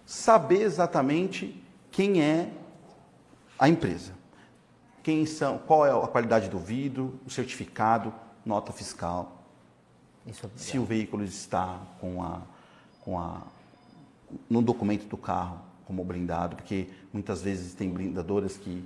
saber 0.06 0.62
exatamente 0.62 1.64
quem 1.92 2.22
é 2.22 2.50
a 3.58 3.70
empresa. 3.70 4.14
Quem 5.02 5.26
são, 5.26 5.58
qual 5.60 5.86
é 5.86 5.92
a 5.92 6.08
qualidade 6.08 6.50
do 6.50 6.58
vidro, 6.60 7.20
o 7.26 7.30
certificado, 7.30 8.14
nota 8.44 8.74
fiscal, 8.74 9.44
é 10.28 10.32
se 10.56 10.80
o 10.80 10.84
veículo 10.84 11.24
está 11.24 11.80
com 12.02 12.24
a, 12.24 12.42
com 13.02 13.20
a, 13.20 13.44
no 14.50 14.62
documento 14.62 15.08
do 15.08 15.18
carro 15.18 15.62
como 15.86 16.04
blindado, 16.04 16.56
porque 16.56 16.90
muitas 17.14 17.42
vezes 17.42 17.74
tem 17.74 17.90
blindadoras 17.90 18.58
que 18.58 18.84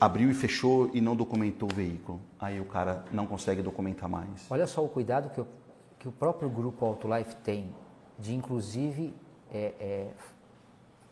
abriu 0.00 0.30
e 0.30 0.34
fechou 0.34 0.90
e 0.94 1.00
não 1.00 1.16
documentou 1.16 1.68
o 1.70 1.74
veículo. 1.74 2.20
Aí 2.38 2.60
o 2.60 2.64
cara 2.64 3.04
não 3.12 3.26
consegue 3.26 3.62
documentar 3.62 4.08
mais. 4.08 4.46
Olha 4.50 4.66
só 4.66 4.84
o 4.84 4.88
cuidado 4.88 5.30
que 5.30 5.40
o, 5.40 5.46
que 5.98 6.08
o 6.08 6.12
próprio 6.12 6.48
grupo 6.48 6.84
Autolife 6.84 7.36
tem 7.36 7.74
de, 8.18 8.34
inclusive, 8.34 9.14
é, 9.52 9.74
é, 9.78 10.10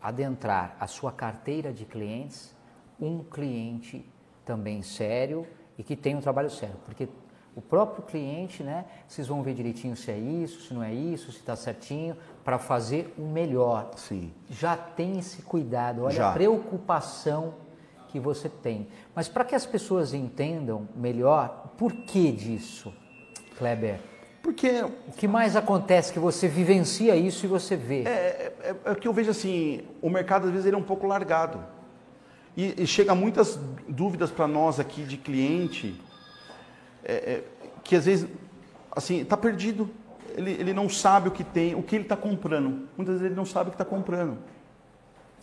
adentrar 0.00 0.76
a 0.78 0.86
sua 0.86 1.12
carteira 1.12 1.72
de 1.72 1.84
clientes 1.84 2.54
um 3.00 3.22
cliente 3.22 4.04
também 4.44 4.82
sério 4.82 5.46
e 5.76 5.82
que 5.82 5.96
tem 5.96 6.14
um 6.14 6.20
trabalho 6.20 6.50
sério. 6.50 6.76
Porque 6.84 7.08
o 7.54 7.60
próprio 7.60 8.04
cliente, 8.04 8.62
né, 8.62 8.84
vocês 9.08 9.28
vão 9.28 9.42
ver 9.42 9.54
direitinho 9.54 9.96
se 9.96 10.10
é 10.10 10.18
isso, 10.18 10.68
se 10.68 10.74
não 10.74 10.82
é 10.82 10.92
isso, 10.92 11.32
se 11.32 11.38
está 11.38 11.56
certinho, 11.56 12.16
para 12.46 12.60
fazer 12.60 13.12
o 13.18 13.22
melhor. 13.22 13.90
Sim. 13.96 14.32
Já 14.48 14.76
tem 14.76 15.18
esse 15.18 15.42
cuidado, 15.42 16.04
olha 16.04 16.14
Já. 16.14 16.30
a 16.30 16.32
preocupação 16.32 17.54
que 18.06 18.20
você 18.20 18.48
tem. 18.48 18.86
Mas 19.16 19.26
para 19.26 19.44
que 19.44 19.56
as 19.56 19.66
pessoas 19.66 20.14
entendam 20.14 20.88
melhor 20.94 21.62
o 21.64 21.68
porquê 21.70 22.30
disso, 22.30 22.94
Kleber, 23.58 23.98
Porque 24.44 24.80
o 24.80 25.12
que 25.16 25.26
mais 25.26 25.56
acontece 25.56 26.12
que 26.12 26.20
você 26.20 26.46
vivencia 26.46 27.16
isso 27.16 27.46
e 27.46 27.48
você 27.48 27.74
vê? 27.74 28.04
é, 28.04 28.52
é, 28.62 28.76
é 28.92 28.94
que 28.94 29.08
eu 29.08 29.12
vejo 29.12 29.32
assim, 29.32 29.80
o 30.00 30.08
mercado 30.08 30.46
às 30.46 30.52
vezes 30.52 30.66
ele 30.66 30.76
é 30.76 30.78
um 30.78 30.84
pouco 30.84 31.04
largado. 31.04 31.58
E, 32.56 32.80
e 32.80 32.86
chega 32.86 33.12
muitas 33.12 33.58
dúvidas 33.88 34.30
para 34.30 34.46
nós 34.46 34.78
aqui 34.78 35.02
de 35.02 35.16
cliente, 35.16 36.00
é, 37.04 37.12
é, 37.12 37.44
que 37.82 37.96
às 37.96 38.06
vezes, 38.06 38.28
assim, 38.92 39.22
está 39.22 39.36
perdido. 39.36 39.90
Ele, 40.36 40.50
ele 40.52 40.72
não 40.74 40.88
sabe 40.88 41.28
o 41.28 41.30
que 41.30 41.42
tem, 41.42 41.74
o 41.74 41.82
que 41.82 41.96
ele 41.96 42.04
está 42.04 42.16
comprando. 42.16 42.86
Muitas 42.96 43.14
vezes 43.14 43.26
ele 43.26 43.34
não 43.34 43.46
sabe 43.46 43.68
o 43.68 43.72
que 43.72 43.74
está 43.82 43.84
comprando. 43.84 44.36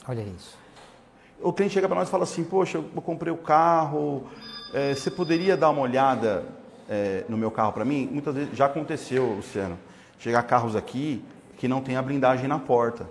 Olha 0.07 0.21
isso. 0.21 0.57
O 1.41 1.51
cliente 1.51 1.73
chega 1.73 1.87
para 1.87 1.97
nós 1.97 2.07
e 2.07 2.11
fala 2.11 2.23
assim, 2.23 2.43
poxa, 2.43 2.77
eu 2.77 3.01
comprei 3.01 3.33
o 3.33 3.37
carro, 3.37 4.23
eh, 4.73 4.93
você 4.93 5.09
poderia 5.11 5.57
dar 5.57 5.69
uma 5.71 5.81
olhada 5.81 6.45
eh, 6.89 7.25
no 7.27 7.37
meu 7.37 7.49
carro 7.51 7.73
para 7.73 7.83
mim? 7.83 8.07
Muitas 8.11 8.35
vezes, 8.35 8.55
já 8.55 8.65
aconteceu, 8.67 9.25
Luciano, 9.33 9.77
chegar 10.19 10.43
carros 10.43 10.75
aqui 10.75 11.23
que 11.57 11.67
não 11.67 11.81
tem 11.81 11.95
a 11.97 12.01
blindagem 12.01 12.47
na 12.47 12.59
porta. 12.59 13.07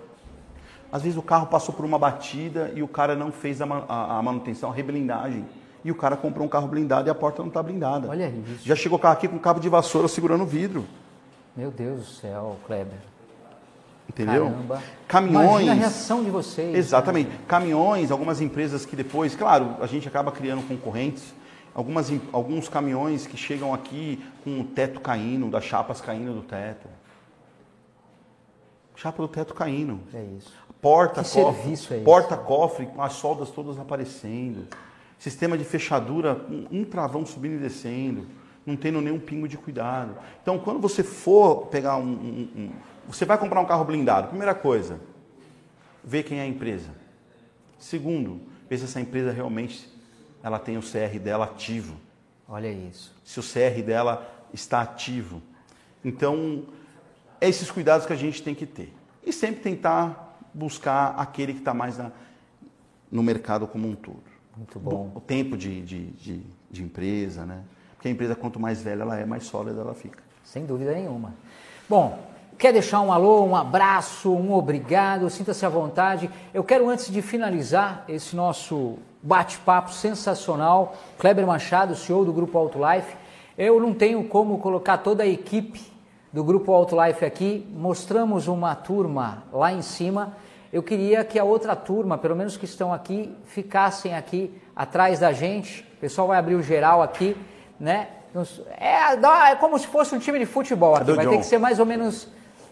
Às 0.91 1.01
vezes 1.03 1.17
o 1.17 1.21
carro 1.21 1.47
passou 1.47 1.73
por 1.75 1.83
uma 1.85 1.97
batida 1.99 2.71
e 2.75 2.81
o 2.83 2.87
cara 2.87 3.15
não 3.15 3.31
fez 3.31 3.61
a, 3.61 3.65
a- 3.65 4.17
a 4.19 4.21
manutenção, 4.23 4.71
a 4.71 4.73
reblindagem. 4.73 5.45
E 5.83 5.91
o 5.91 5.95
cara 5.95 6.15
comprou 6.15 6.45
um 6.45 6.49
carro 6.49 6.67
blindado 6.67 7.09
e 7.09 7.11
a 7.11 7.15
porta 7.15 7.41
não 7.41 7.49
está 7.49 7.61
blindada. 7.61 8.07
Olha 8.09 8.29
isso. 8.29 8.63
Já 8.65 8.75
chegou 8.75 8.97
o 8.97 9.01
carro 9.01 9.15
aqui 9.15 9.27
com 9.27 9.37
cabo 9.37 9.59
de 9.59 9.67
vassoura 9.69 10.07
segurando 10.07 10.43
o 10.43 10.45
vidro. 10.47 10.85
Meu 11.55 11.69
Deus 11.69 11.99
do 11.99 12.05
céu, 12.05 12.57
Kleber. 12.65 12.97
Entendeu? 14.09 14.45
Caramba. 14.45 14.83
Caminhões. 15.07 15.45
Imagina 15.45 15.71
a 15.71 15.75
reação 15.75 16.23
de 16.23 16.29
vocês. 16.29 16.75
Exatamente. 16.75 17.29
Caminhões, 17.47 18.11
algumas 18.11 18.41
empresas 18.41 18.85
que 18.85 18.95
depois, 18.95 19.35
claro, 19.35 19.75
a 19.79 19.87
gente 19.87 20.07
acaba 20.07 20.31
criando 20.31 20.67
concorrentes. 20.67 21.33
Algumas, 21.75 22.11
alguns 22.31 22.69
caminhões 22.69 23.25
que 23.25 23.35
chegam 23.35 23.73
aqui 23.73 24.23
com 24.43 24.61
o 24.61 24.63
teto 24.63 24.99
caindo, 24.99 25.49
das 25.49 25.63
chapas 25.63 25.99
caindo 25.99 26.33
do 26.33 26.41
teto. 26.41 26.87
Chapa 28.95 29.21
do 29.21 29.27
teto 29.27 29.53
caindo. 29.53 29.99
É 30.13 30.23
isso. 30.37 30.53
Porta, 30.79 31.23
Que 31.23 31.29
cofre, 31.31 31.61
serviço 31.61 31.93
é 31.93 31.99
porta 32.01 32.37
cofre 32.37 32.85
com 32.85 33.01
as 33.01 33.13
soldas 33.13 33.49
todas 33.49 33.79
aparecendo. 33.79 34.67
Sistema 35.17 35.57
de 35.57 35.63
fechadura, 35.63 36.45
um, 36.49 36.79
um 36.79 36.85
travão 36.85 37.25
subindo 37.25 37.55
e 37.55 37.57
descendo, 37.57 38.27
não 38.65 38.75
tendo 38.75 39.01
nenhum 39.01 39.19
pingo 39.19 39.47
de 39.47 39.57
cuidado. 39.57 40.15
Então, 40.41 40.57
quando 40.59 40.79
você 40.79 41.03
for 41.03 41.67
pegar 41.67 41.97
um, 41.97 42.03
um- 42.07 42.49
um- 42.55 42.71
você 43.07 43.25
vai 43.25 43.37
comprar 43.37 43.59
um 43.59 43.65
carro 43.65 43.83
blindado, 43.83 44.29
primeira 44.29 44.55
coisa, 44.55 44.99
ver 46.03 46.23
quem 46.23 46.39
é 46.39 46.43
a 46.43 46.47
empresa. 46.47 46.89
Segundo, 47.77 48.41
ver 48.69 48.77
se 48.77 48.85
essa 48.85 49.01
empresa 49.01 49.31
realmente 49.31 49.89
ela 50.41 50.59
tem 50.59 50.77
o 50.77 50.81
CR 50.81 51.19
dela 51.19 51.45
ativo 51.45 51.95
Olha 52.47 52.71
isso. 52.71 53.13
se 53.23 53.39
o 53.39 53.43
CR 53.43 53.81
dela 53.81 54.29
está 54.53 54.81
ativo. 54.81 55.41
Então, 56.03 56.63
é 57.41 57.47
esses 57.49 57.69
cuidados 57.71 58.05
que 58.05 58.13
a 58.13 58.17
gente 58.17 58.41
tem 58.43 58.53
que 58.55 58.65
ter. 58.65 58.93
E 59.25 59.31
sempre 59.33 59.61
tentar 59.61 60.37
buscar 60.53 61.15
aquele 61.17 61.53
que 61.53 61.59
está 61.59 61.73
mais 61.73 61.97
na- 61.97 62.11
no 63.11 63.23
mercado 63.23 63.65
como 63.67 63.87
um 63.87 63.95
todo. 63.95 64.23
Muito 64.55 64.79
bom. 64.79 65.11
O 65.15 65.19
tempo 65.21 65.57
de, 65.57 65.81
de, 65.81 66.05
de, 66.11 66.41
de 66.69 66.83
empresa, 66.83 67.45
né? 67.45 67.63
Porque 68.03 68.09
a 68.09 68.11
empresa, 68.11 68.35
quanto 68.35 68.59
mais 68.59 68.81
velha 68.81 69.03
ela 69.03 69.17
é, 69.17 69.25
mais 69.25 69.45
sólida 69.45 69.79
ela 69.79 69.93
fica. 69.93 70.21
Sem 70.43 70.65
dúvida 70.65 70.91
nenhuma. 70.91 71.33
Bom, 71.87 72.19
quer 72.57 72.73
deixar 72.73 72.99
um 72.99 73.13
alô, 73.13 73.45
um 73.45 73.55
abraço, 73.55 74.29
um 74.29 74.53
obrigado, 74.53 75.29
sinta-se 75.29 75.65
à 75.65 75.69
vontade. 75.69 76.29
Eu 76.53 76.65
quero, 76.65 76.89
antes 76.89 77.09
de 77.09 77.21
finalizar 77.21 78.03
esse 78.09 78.35
nosso 78.35 78.97
bate-papo 79.21 79.93
sensacional, 79.93 80.97
Kleber 81.17 81.47
Machado, 81.47 81.95
CEO 81.95 82.25
do 82.25 82.33
Grupo 82.33 82.57
Autolife, 82.57 83.15
eu 83.57 83.79
não 83.79 83.93
tenho 83.93 84.21
como 84.25 84.57
colocar 84.57 84.97
toda 84.97 85.23
a 85.23 85.27
equipe 85.27 85.79
do 86.33 86.43
Grupo 86.43 86.73
Autolife 86.73 87.23
aqui. 87.23 87.65
Mostramos 87.73 88.49
uma 88.49 88.75
turma 88.75 89.45
lá 89.49 89.71
em 89.71 89.81
cima. 89.81 90.35
Eu 90.73 90.83
queria 90.83 91.23
que 91.23 91.39
a 91.39 91.45
outra 91.45 91.73
turma, 91.73 92.17
pelo 92.17 92.35
menos 92.35 92.57
que 92.57 92.65
estão 92.65 92.91
aqui, 92.91 93.33
ficassem 93.45 94.13
aqui 94.13 94.51
atrás 94.75 95.19
da 95.19 95.31
gente. 95.31 95.87
O 95.95 96.01
pessoal 96.01 96.27
vai 96.27 96.37
abrir 96.37 96.55
o 96.55 96.61
geral 96.61 97.01
aqui, 97.01 97.37
né? 97.83 98.07
Nos- 98.33 98.61
É, 98.79 99.13
é 99.51 99.55
como 99.55 99.77
se 99.77 99.85
fosse 99.87 100.15
um 100.15 100.19
time 100.19 100.39
de 100.39 100.45
futebol 100.45 100.95
aqui. 100.95 101.11
Vai 101.11 101.25
ter 101.25 101.31
John? 101.33 101.39
que 101.39 101.45
ser 101.45 101.57
mais 101.57 101.79
ou 101.79 101.85
menos 101.85 102.27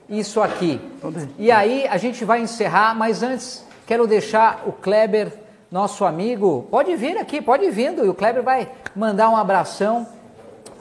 isso 0.10 0.42
aqui. 0.42 0.80
E 1.38 1.52
aí 1.52 1.86
a 1.88 1.98
gente 1.98 2.24
vai 2.24 2.40
encerrar, 2.42 2.96
mas 2.96 3.22
antes 3.22 3.66
quero 3.86 4.08
deixar 4.08 4.64
o 4.66 4.72
Kleber, 4.72 5.34
nosso 5.70 6.06
amigo, 6.06 6.66
pode 6.72 6.96
vir 6.96 7.18
aqui, 7.18 7.42
pode 7.42 7.66
ir 7.66 7.72
vindo. 7.72 8.06
E 8.06 8.10
o 8.10 8.14
Kleber 8.14 8.42
vai 8.42 8.70
mandar 8.96 9.30
um 9.30 9.36
abração 9.36 10.08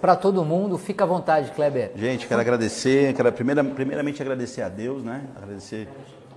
para 0.00 0.14
todo 0.14 0.44
mundo. 0.44 0.78
Fica 0.78 1.02
à 1.04 1.06
vontade, 1.06 1.50
Kleber. 1.50 1.90
Gente, 1.96 2.26
quero 2.28 2.40
agradecer, 2.40 3.12
quero 3.14 3.32
primeira, 3.32 3.62
primeiramente 3.64 4.22
agradecer 4.22 4.62
a 4.62 4.68
Deus, 4.68 5.02
né? 5.02 5.22
Agradecer 5.36 5.88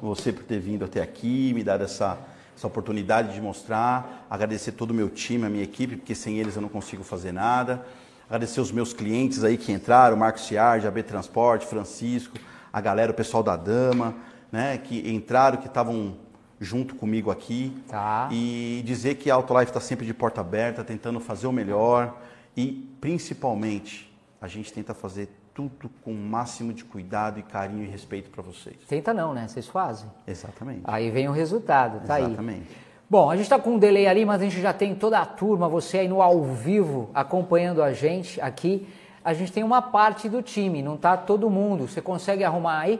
você 0.01 0.33
por 0.33 0.43
ter 0.43 0.59
vindo 0.59 0.83
até 0.83 0.99
aqui, 1.01 1.53
me 1.53 1.63
dar 1.63 1.79
essa, 1.79 2.17
essa 2.55 2.67
oportunidade 2.67 3.33
de 3.33 3.41
mostrar, 3.41 4.25
agradecer 4.29 4.73
todo 4.73 4.91
o 4.91 4.93
meu 4.93 5.09
time, 5.09 5.45
a 5.45 5.49
minha 5.49 5.63
equipe, 5.63 5.97
porque 5.97 6.15
sem 6.15 6.39
eles 6.39 6.55
eu 6.55 6.61
não 6.61 6.69
consigo 6.69 7.03
fazer 7.03 7.31
nada. 7.31 7.85
Agradecer 8.27 8.61
os 8.61 8.71
meus 8.71 8.93
clientes 8.93 9.43
aí 9.43 9.57
que 9.57 9.71
entraram, 9.71 10.15
Marcos 10.15 10.45
Ciardi, 10.45 10.87
AB 10.87 11.03
Transporte, 11.03 11.65
Francisco, 11.65 12.37
a 12.71 12.81
galera, 12.81 13.11
o 13.11 13.15
pessoal 13.15 13.43
da 13.43 13.55
Dama, 13.55 14.15
né? 14.51 14.77
Que 14.77 15.11
entraram, 15.11 15.57
que 15.57 15.67
estavam 15.67 16.15
junto 16.59 16.95
comigo 16.95 17.29
aqui. 17.29 17.75
Tá. 17.87 18.29
E 18.31 18.81
dizer 18.85 19.15
que 19.15 19.29
a 19.29 19.35
Autolife 19.35 19.69
está 19.69 19.79
sempre 19.79 20.05
de 20.05 20.13
porta 20.13 20.41
aberta, 20.41 20.83
tentando 20.83 21.19
fazer 21.19 21.47
o 21.47 21.51
melhor 21.51 22.17
e, 22.55 22.87
principalmente, 23.01 24.11
a 24.41 24.47
gente 24.47 24.71
tenta 24.71 24.93
fazer 24.93 25.29
tudo 25.53 25.89
com 26.03 26.11
o 26.11 26.15
máximo 26.15 26.73
de 26.73 26.83
cuidado 26.83 27.39
e 27.39 27.43
carinho 27.43 27.83
e 27.83 27.87
respeito 27.87 28.29
para 28.29 28.41
vocês. 28.41 28.75
Tenta 28.87 29.13
não, 29.13 29.33
né? 29.33 29.47
Vocês 29.47 29.67
fazem. 29.67 30.09
Exatamente. 30.25 30.81
Aí 30.85 31.11
vem 31.11 31.27
o 31.27 31.31
resultado, 31.31 32.05
tá 32.05 32.15
aí. 32.15 32.25
Exatamente. 32.25 32.77
Bom, 33.09 33.29
a 33.29 33.35
gente 33.35 33.43
está 33.43 33.59
com 33.59 33.71
um 33.71 33.77
delay 33.77 34.07
ali, 34.07 34.25
mas 34.25 34.41
a 34.41 34.43
gente 34.45 34.59
já 34.59 34.73
tem 34.73 34.95
toda 34.95 35.19
a 35.19 35.25
turma, 35.25 35.69
você 35.69 35.99
aí 35.99 36.07
no 36.07 36.21
ao 36.21 36.43
vivo 36.43 37.11
acompanhando 37.13 37.83
a 37.83 37.93
gente 37.93 38.41
aqui. 38.41 38.87
A 39.23 39.33
gente 39.33 39.51
tem 39.51 39.63
uma 39.63 39.81
parte 39.81 40.27
do 40.27 40.41
time, 40.41 40.81
não 40.81 40.97
tá 40.97 41.15
todo 41.15 41.49
mundo. 41.49 41.87
Você 41.87 42.01
consegue 42.01 42.43
arrumar 42.43 42.79
aí 42.79 42.99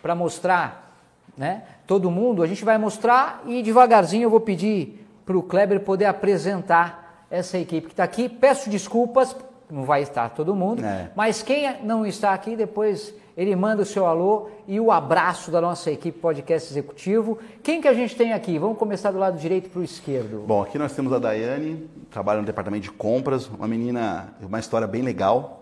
para 0.00 0.14
mostrar, 0.14 0.96
né? 1.36 1.64
Todo 1.86 2.10
mundo. 2.10 2.42
A 2.42 2.46
gente 2.46 2.64
vai 2.64 2.78
mostrar 2.78 3.42
e 3.46 3.62
devagarzinho 3.62 4.24
eu 4.24 4.30
vou 4.30 4.40
pedir 4.40 5.04
para 5.26 5.36
o 5.36 5.42
Kleber 5.42 5.80
poder 5.80 6.04
apresentar 6.06 7.26
essa 7.30 7.58
equipe 7.58 7.88
que 7.88 7.92
está 7.92 8.04
aqui. 8.04 8.28
Peço 8.28 8.70
desculpas, 8.70 9.36
não 9.72 9.84
vai 9.84 10.02
estar 10.02 10.28
todo 10.30 10.54
mundo, 10.54 10.84
É. 10.84 11.10
mas 11.16 11.42
quem 11.42 11.82
não 11.82 12.04
está 12.04 12.34
aqui 12.34 12.54
depois 12.54 13.14
ele 13.34 13.56
manda 13.56 13.82
o 13.82 13.86
seu 13.86 14.04
alô 14.06 14.50
e 14.68 14.78
o 14.78 14.92
abraço 14.92 15.50
da 15.50 15.58
nossa 15.58 15.90
equipe 15.90 16.18
podcast 16.18 16.70
executivo. 16.70 17.38
Quem 17.62 17.80
que 17.80 17.88
a 17.88 17.94
gente 17.94 18.14
tem 18.14 18.34
aqui? 18.34 18.58
Vamos 18.58 18.76
começar 18.76 19.10
do 19.10 19.18
lado 19.18 19.38
direito 19.38 19.70
para 19.70 19.80
o 19.80 19.82
esquerdo. 19.82 20.44
Bom, 20.46 20.60
aqui 20.62 20.76
nós 20.78 20.92
temos 20.92 21.10
a 21.14 21.18
Daiane, 21.18 21.88
trabalha 22.10 22.40
no 22.40 22.46
departamento 22.46 22.82
de 22.82 22.90
compras, 22.90 23.48
uma 23.48 23.66
menina, 23.66 24.34
uma 24.42 24.58
história 24.60 24.86
bem 24.86 25.00
legal, 25.02 25.60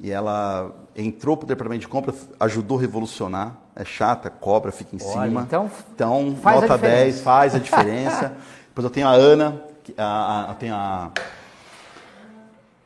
E 0.00 0.12
ela 0.12 0.70
entrou 0.94 1.36
para 1.36 1.44
o 1.44 1.48
departamento 1.48 1.80
de 1.80 1.88
compra, 1.88 2.14
ajudou 2.38 2.78
a 2.78 2.80
revolucionar. 2.82 3.56
É 3.74 3.84
chata, 3.84 4.30
cobra, 4.30 4.70
fica 4.70 4.94
em 4.94 4.98
Olha, 5.02 5.26
cima. 5.28 5.42
então, 5.44 5.68
então 5.92 6.22
nota 6.30 6.60
diferença. 6.74 6.78
10, 7.04 7.20
faz 7.22 7.54
a 7.54 7.58
diferença. 7.58 8.36
Depois 8.68 8.84
eu 8.84 8.90
tenho 8.90 9.08
a 9.08 9.12
Ana, 9.12 9.60
que- 9.82 9.94
a, 9.98 10.46
a, 10.46 10.50
eu 10.50 10.54
tenho 10.54 10.74
a, 10.74 11.10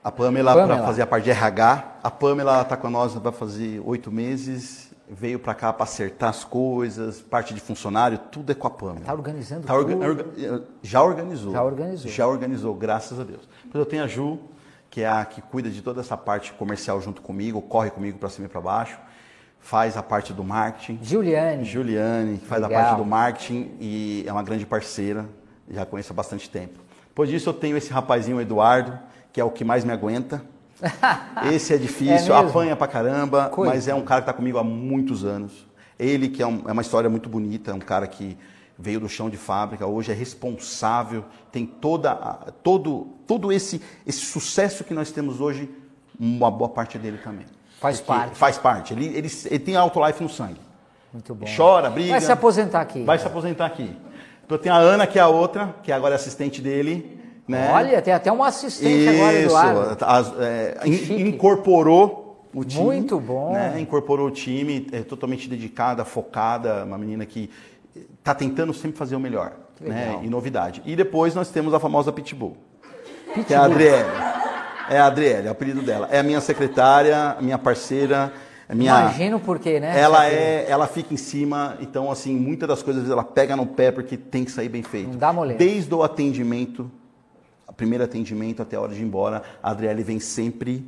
a 0.03 0.11
Pamela, 0.11 0.53
Pamela. 0.55 0.77
para 0.77 0.87
fazer 0.87 1.03
a 1.03 1.07
parte 1.07 1.24
de 1.24 1.31
RH. 1.31 1.99
A 2.03 2.11
Pamela 2.11 2.62
está 2.62 2.77
com 2.77 2.91
nós, 2.91 3.15
vai 3.15 3.33
fazer 3.33 3.81
oito 3.85 4.11
meses. 4.11 4.91
Veio 5.15 5.39
para 5.39 5.55
cá 5.55 5.70
para 5.74 5.85
acertar 5.85 6.31
as 6.31 6.43
coisas, 6.43 7.20
parte 7.20 7.53
de 7.53 7.61
funcionário, 7.61 8.16
tudo 8.16 8.51
é 8.51 8.55
com 8.55 8.66
a 8.66 8.70
Pamela. 8.70 9.01
Tá 9.05 9.12
organizando 9.12 9.66
Tá 9.66 9.74
orga- 9.74 9.95
já 10.83 11.03
organizou. 11.03 11.53
Já 11.53 11.62
organizou. 11.62 12.11
Já 12.11 12.27
organizou, 12.27 12.74
graças 12.74 13.20
a 13.20 13.24
Deus. 13.24 13.47
Depois 13.65 13.85
eu 13.85 13.87
tenho 13.91 14.05
a 14.05 14.07
Ju, 14.07 14.39
que 14.89 15.03
é 15.03 15.09
a 15.09 15.23
que 15.27 15.43
cuida 15.43 15.69
de 15.69 15.83
toda 15.83 16.01
essa 16.01 16.16
parte 16.16 16.55
comercial 16.55 16.99
junto 17.03 17.20
comigo, 17.20 17.61
corre 17.61 17.91
comigo 17.91 18.16
para 18.19 18.31
cima 18.31 18.47
e 18.47 18.49
para 18.49 18.61
baixo, 18.62 18.99
faz 19.61 19.99
a 19.99 20.03
parte 20.03 20.33
do 20.33 20.43
marketing. 20.43 20.99
Juliane. 21.03 21.65
Juliane, 21.66 22.39
que 22.39 22.47
faz 22.47 22.62
Legal. 22.62 22.81
a 22.81 22.85
parte 22.85 22.97
do 22.97 23.05
marketing 23.05 23.70
e 23.81 24.24
é 24.27 24.33
uma 24.33 24.43
grande 24.43 24.65
parceira, 24.65 25.27
já 25.70 25.85
conheço 25.85 26.11
há 26.12 26.16
bastante 26.16 26.49
tempo. 26.49 26.79
Depois 27.09 27.29
disso 27.29 27.51
eu 27.51 27.55
tenho 27.55 27.77
esse 27.77 27.93
rapazinho, 27.93 28.39
o 28.39 28.41
Eduardo, 28.41 28.99
que 29.33 29.41
é 29.41 29.45
o 29.45 29.51
que 29.51 29.65
mais 29.65 29.85
me 29.85 29.93
aguenta. 29.93 30.43
Esse 31.53 31.75
é 31.75 31.77
difícil, 31.77 32.35
É 32.35 32.39
apanha 32.39 32.75
pra 32.77 32.87
caramba, 32.89 33.49
Coitado. 33.49 33.77
mas 33.77 33.89
é 33.89 33.95
um 33.95 34.03
cara 34.03 34.21
que 34.21 34.25
está 34.31 34.33
comigo 34.33 34.59
há 34.59 34.65
muitos 34.65 35.25
anos. 35.25 35.67
Ele 35.99 36.29
que 36.29 36.43
é, 36.43 36.47
um- 36.47 36.63
é 36.67 36.73
uma 36.73 36.83
história 36.83 37.09
muito 37.09 37.29
bonita, 37.29 37.71
é 37.71 37.75
um 37.75 37.79
cara 37.79 38.07
que 38.07 38.37
veio 38.79 38.99
do 38.99 39.09
chão 39.09 39.31
de 39.31 39.37
fábrica, 39.37 39.87
hoje 39.87 40.11
é 40.11 40.15
responsável, 40.15 41.25
tem 41.53 41.65
toda, 41.65 42.15
todo, 42.63 43.09
todo 43.27 43.53
esse, 43.53 43.81
esse 44.05 44.25
sucesso 44.25 44.83
que 44.83 44.93
nós 44.93 45.13
temos 45.13 45.41
hoje, 45.41 45.71
uma 46.19 46.51
boa 46.51 46.69
parte 46.69 46.99
dele 46.99 47.19
também. 47.23 47.47
Faz 47.81 48.01
Porque 48.01 48.19
parte. 48.19 48.37
Faz 48.37 48.59
parte. 48.59 48.93
Ele, 48.95 49.07
ele, 49.07 49.31
ele 49.47 49.59
tem 49.59 49.77
autolife 49.77 50.23
no 50.23 50.29
sangue. 50.29 50.61
Muito 51.13 51.35
bom. 51.35 51.47
Chora, 51.57 51.91
briga. 51.91 52.11
Vai 52.13 52.21
se 52.21 52.33
aposentar 52.33 52.81
aqui. 52.81 53.05
Vai 53.05 53.19
se 53.19 53.27
aposentar 53.27 53.67
aqui. 53.67 53.95
Então 54.45 54.59
tem 54.59 54.73
a 54.73 54.77
Ana, 54.77 55.07
que 55.07 55.19
é 55.19 55.23
a 55.23 55.29
outra, 55.29 55.75
que 55.83 55.93
agora 55.93 56.15
é 56.15 56.17
assistente 56.17 56.61
dele. 56.61 57.21
Né? 57.47 57.70
Olha, 57.73 58.01
tem 58.01 58.14
até 58.14 58.31
uma 58.31 58.47
assistente 58.48 59.09
agora, 59.09 59.32
Isso, 59.40 59.47
Eduardo. 59.59 60.05
as- 60.05 60.32
é, 60.40 60.78
in- 60.85 61.28
incorporou 61.28 62.47
o 62.55 62.64
time. 62.64 62.85
Muito 62.85 63.19
bom. 63.19 63.52
né? 63.52 63.74
Incorporou 63.81 64.28
o 64.28 64.31
time, 64.31 64.86
é 64.93 65.01
totalmente 65.01 65.48
dedicada, 65.48 66.05
focada, 66.05 66.85
uma 66.85 66.97
menina 66.98 67.27
que 67.27 67.51
está 68.19 68.35
tentando 68.35 68.73
sempre 68.73 68.97
fazer 68.97 69.16
o 69.16 69.20
melhor. 69.20 69.52
Né? 69.81 70.20
E 70.23 70.28
novidade. 70.28 70.81
E 70.86 70.94
depois 70.94 71.35
nós 71.35 71.51
temos 71.51 71.74
a 71.74 71.81
famosa 71.81 72.12
Pitbull, 72.12 72.56
que 73.35 73.40
é 73.40 73.43
Pitbull. 73.43 73.59
a 73.59 73.64
Adriele. 73.64 74.09
É 74.90 74.98
a 75.01 75.06
Adriele, 75.06 75.47
é 75.47 75.48
o 75.48 75.52
apelido 75.52 75.82
dela. 75.82 76.09
É 76.10 76.19
a 76.20 76.23
minha 76.23 76.40
secretária, 76.40 77.36
a 77.39 77.43
minha 77.43 77.59
parceira, 77.59 78.32
minha... 78.73 78.93
Imagino 79.01 79.40
por 79.40 79.59
quê, 79.59 79.81
né? 79.81 79.98
Ela 79.98 80.27
é, 80.28 80.66
ela 80.69 80.86
fica 80.86 81.12
em 81.12 81.16
cima, 81.16 81.77
então 81.81 82.10
assim, 82.12 82.35
muitas 82.36 82.69
das 82.69 82.82
coisas 82.82 83.10
ela 83.10 83.24
pega 83.24 83.56
no 83.56 83.66
pé 83.66 83.90
porque 83.90 84.16
tem 84.16 84.44
que 84.44 84.52
sair 84.52 84.69
bem 84.69 84.82
feito. 84.85 85.09
Não 85.10 85.16
dá 85.16 85.32
moleza. 85.32 85.59
Desde 85.59 85.93
o 85.93 86.02
atendimento, 86.05 86.89
primeiro 87.77 88.05
atendimento 88.05 88.62
até 88.62 88.77
a 88.77 88.81
hora 88.81 88.93
de 88.94 89.01
ir 89.01 89.05
embora, 89.05 89.43
a 89.62 89.70
Adriele 89.70 90.03
vem 90.03 90.20
sempre 90.20 90.85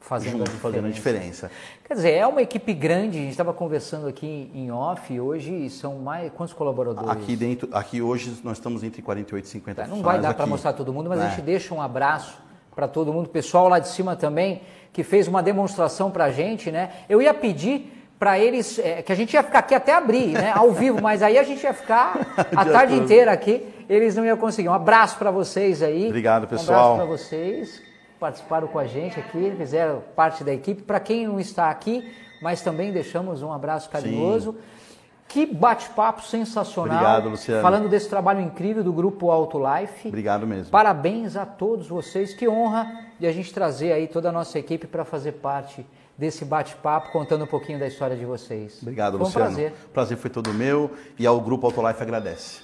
fazendo, 0.00 0.38
junto, 0.38 0.50
a 0.50 0.54
fazendo 0.54 0.86
a 0.86 0.90
diferença. 0.90 1.46
diferença. 1.48 1.50
Quer 1.84 1.94
dizer, 1.94 2.10
é 2.12 2.26
uma 2.26 2.42
equipe 2.42 2.72
grande, 2.74 3.18
a 3.18 3.20
gente 3.20 3.30
estava 3.30 3.52
conversando 3.52 4.08
aqui 4.08 4.50
em 4.54 4.70
off, 4.72 5.18
hoje 5.20 5.70
são 5.70 5.98
mais. 5.98 6.32
Quantos 6.32 6.52
colaboradores? 6.54 7.08
Aqui 7.10 7.36
dentro, 7.36 7.68
aqui 7.72 8.02
hoje 8.02 8.40
nós 8.42 8.56
estamos 8.58 8.82
entre 8.82 9.00
48 9.00 9.44
e 9.44 9.48
50 9.48 9.82
Tá, 9.82 9.88
Não 9.88 10.02
vai 10.02 10.20
dar 10.20 10.34
para 10.34 10.46
mostrar 10.46 10.72
todo 10.72 10.92
mundo, 10.92 11.08
mas 11.08 11.20
a 11.20 11.26
É. 11.26 11.30
gente 11.30 11.42
deixa 11.42 11.72
um 11.74 11.80
abraço 11.80 12.36
para 12.74 12.88
todo 12.88 13.12
mundo. 13.12 13.26
O 13.26 13.28
pessoal 13.30 13.68
lá 13.68 13.78
de 13.78 13.88
cima 13.88 14.16
também, 14.16 14.62
que 14.92 15.02
fez 15.04 15.28
uma 15.28 15.42
demonstração 15.42 16.10
para 16.10 16.24
a 16.24 16.30
gente, 16.32 16.70
né? 16.70 16.90
Eu 17.08 17.22
ia 17.22 17.32
pedir 17.32 18.01
para 18.22 18.38
eles, 18.38 18.78
é, 18.78 19.02
que 19.02 19.10
a 19.10 19.16
gente 19.16 19.34
ia 19.34 19.42
ficar 19.42 19.58
aqui 19.58 19.74
até 19.74 19.92
abrir, 19.92 20.28
né? 20.28 20.52
Ao 20.54 20.70
vivo, 20.70 21.02
mas 21.02 21.24
aí 21.24 21.36
a 21.36 21.42
gente 21.42 21.60
ia 21.64 21.74
ficar 21.74 22.20
a 22.54 22.64
tarde 22.64 22.94
todo. 22.94 23.02
inteira 23.02 23.32
aqui, 23.32 23.66
eles 23.88 24.14
não 24.14 24.24
iam 24.24 24.36
conseguir. 24.36 24.68
Um 24.68 24.72
abraço 24.72 25.18
para 25.18 25.32
vocês 25.32 25.82
aí. 25.82 26.06
Obrigado, 26.06 26.44
Um 26.44 26.46
pessoal. 26.46 26.92
abraço 26.92 27.08
para 27.08 27.16
vocês 27.18 27.78
que 27.80 28.18
participaram 28.20 28.68
com 28.68 28.78
a 28.78 28.86
gente 28.86 29.18
aqui, 29.18 29.52
fizeram 29.58 30.04
parte 30.14 30.44
da 30.44 30.52
equipe. 30.54 30.82
Para 30.82 31.00
quem 31.00 31.26
não 31.26 31.40
está 31.40 31.68
aqui, 31.68 32.14
mas 32.40 32.62
também 32.62 32.92
deixamos 32.92 33.42
um 33.42 33.52
abraço 33.52 33.90
carinhoso. 33.90 34.56
Que 35.26 35.44
bate-papo 35.44 36.22
sensacional. 36.22 36.94
Obrigado, 36.94 37.28
Luciano. 37.28 37.60
Falando 37.60 37.88
desse 37.88 38.08
trabalho 38.08 38.40
incrível 38.40 38.84
do 38.84 38.92
grupo 38.92 39.32
Auto 39.32 39.58
Life. 39.58 40.06
Obrigado 40.06 40.46
mesmo. 40.46 40.70
Parabéns 40.70 41.36
a 41.36 41.44
todos 41.44 41.88
vocês. 41.88 42.34
Que 42.34 42.48
honra 42.48 42.88
de 43.18 43.26
a 43.26 43.32
gente 43.32 43.52
trazer 43.52 43.90
aí 43.90 44.06
toda 44.06 44.28
a 44.28 44.32
nossa 44.32 44.60
equipe 44.60 44.86
para 44.86 45.04
fazer 45.04 45.32
parte 45.32 45.84
desse 46.16 46.44
bate-papo, 46.44 47.10
contando 47.10 47.44
um 47.44 47.46
pouquinho 47.46 47.78
da 47.78 47.86
história 47.86 48.16
de 48.16 48.24
vocês. 48.24 48.78
Obrigado, 48.82 49.12
Foi 49.12 49.20
um 49.20 49.24
Luciano. 49.24 49.46
prazer. 49.46 49.72
prazer 49.92 50.18
foi 50.18 50.30
todo 50.30 50.52
meu 50.52 50.90
e 51.18 51.26
ao 51.26 51.40
Grupo 51.40 51.66
Autolife 51.66 52.02
agradece. 52.02 52.60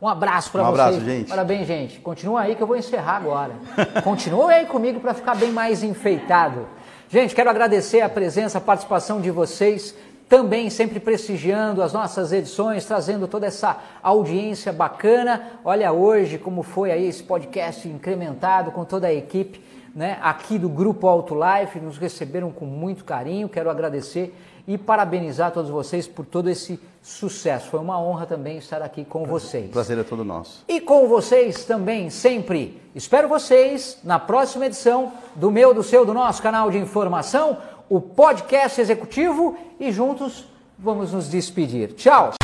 Um 0.00 0.08
abraço 0.08 0.50
para 0.50 0.62
Um 0.62 0.66
vocês. 0.66 0.80
abraço, 0.80 1.04
gente. 1.04 1.28
Parabéns, 1.28 1.66
gente. 1.66 2.00
Continua 2.00 2.40
aí 2.42 2.54
que 2.54 2.62
eu 2.62 2.66
vou 2.66 2.76
encerrar 2.76 3.16
agora. 3.16 3.54
Continua 4.02 4.52
aí 4.52 4.66
comigo 4.66 4.98
para 5.00 5.12
ficar 5.14 5.34
bem 5.34 5.52
mais 5.52 5.82
enfeitado. 5.82 6.66
Gente, 7.08 7.34
quero 7.34 7.50
agradecer 7.50 8.00
a 8.00 8.08
presença, 8.08 8.58
a 8.58 8.60
participação 8.60 9.20
de 9.20 9.30
vocês. 9.30 9.94
Também 10.28 10.70
sempre 10.70 11.00
prestigiando 11.00 11.82
as 11.82 11.92
nossas 11.92 12.32
edições, 12.32 12.84
trazendo 12.86 13.26
toda 13.26 13.46
essa 13.48 13.76
audiência 14.02 14.72
bacana. 14.72 15.50
Olha 15.64 15.92
hoje 15.92 16.38
como 16.38 16.62
foi 16.62 16.92
aí 16.92 17.06
esse 17.08 17.22
podcast 17.22 17.86
incrementado 17.88 18.70
com 18.70 18.84
toda 18.84 19.08
a 19.08 19.12
equipe 19.12 19.60
né, 19.94 20.18
aqui 20.22 20.58
do 20.58 20.68
Grupo 20.68 21.06
Auto 21.06 21.34
Life. 21.34 21.78
Nos 21.80 21.98
receberam 21.98 22.50
com 22.50 22.64
muito 22.64 23.04
carinho. 23.04 23.48
Quero 23.48 23.70
agradecer 23.70 24.34
e 24.66 24.78
parabenizar 24.78 25.52
todos 25.52 25.70
vocês 25.70 26.06
por 26.06 26.24
todo 26.24 26.48
esse 26.48 26.78
sucesso. 27.02 27.70
Foi 27.70 27.80
uma 27.80 28.00
honra 28.00 28.26
também 28.26 28.58
estar 28.58 28.82
aqui 28.82 29.04
com 29.04 29.24
vocês. 29.24 29.66
O 29.66 29.72
prazer 29.72 29.98
é 29.98 30.02
todo 30.02 30.24
nosso. 30.24 30.64
E 30.68 30.80
com 30.80 31.08
vocês 31.08 31.64
também, 31.64 32.10
sempre. 32.10 32.80
Espero 32.94 33.28
vocês 33.28 33.98
na 34.04 34.18
próxima 34.18 34.66
edição 34.66 35.12
do 35.34 35.50
meu, 35.50 35.72
do 35.74 35.82
seu, 35.82 36.04
do 36.04 36.14
nosso 36.14 36.42
canal 36.42 36.70
de 36.70 36.78
informação, 36.78 37.58
o 37.88 38.00
podcast 38.00 38.80
executivo, 38.80 39.56
e 39.78 39.90
juntos 39.90 40.44
vamos 40.78 41.12
nos 41.12 41.28
despedir. 41.28 41.94
Tchau! 41.94 42.34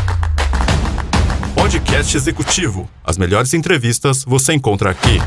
Podcast 1.55 2.17
Executivo. 2.17 2.89
As 3.03 3.17
melhores 3.17 3.53
entrevistas 3.55 4.23
você 4.25 4.53
encontra 4.53 4.91
aqui. 4.91 5.19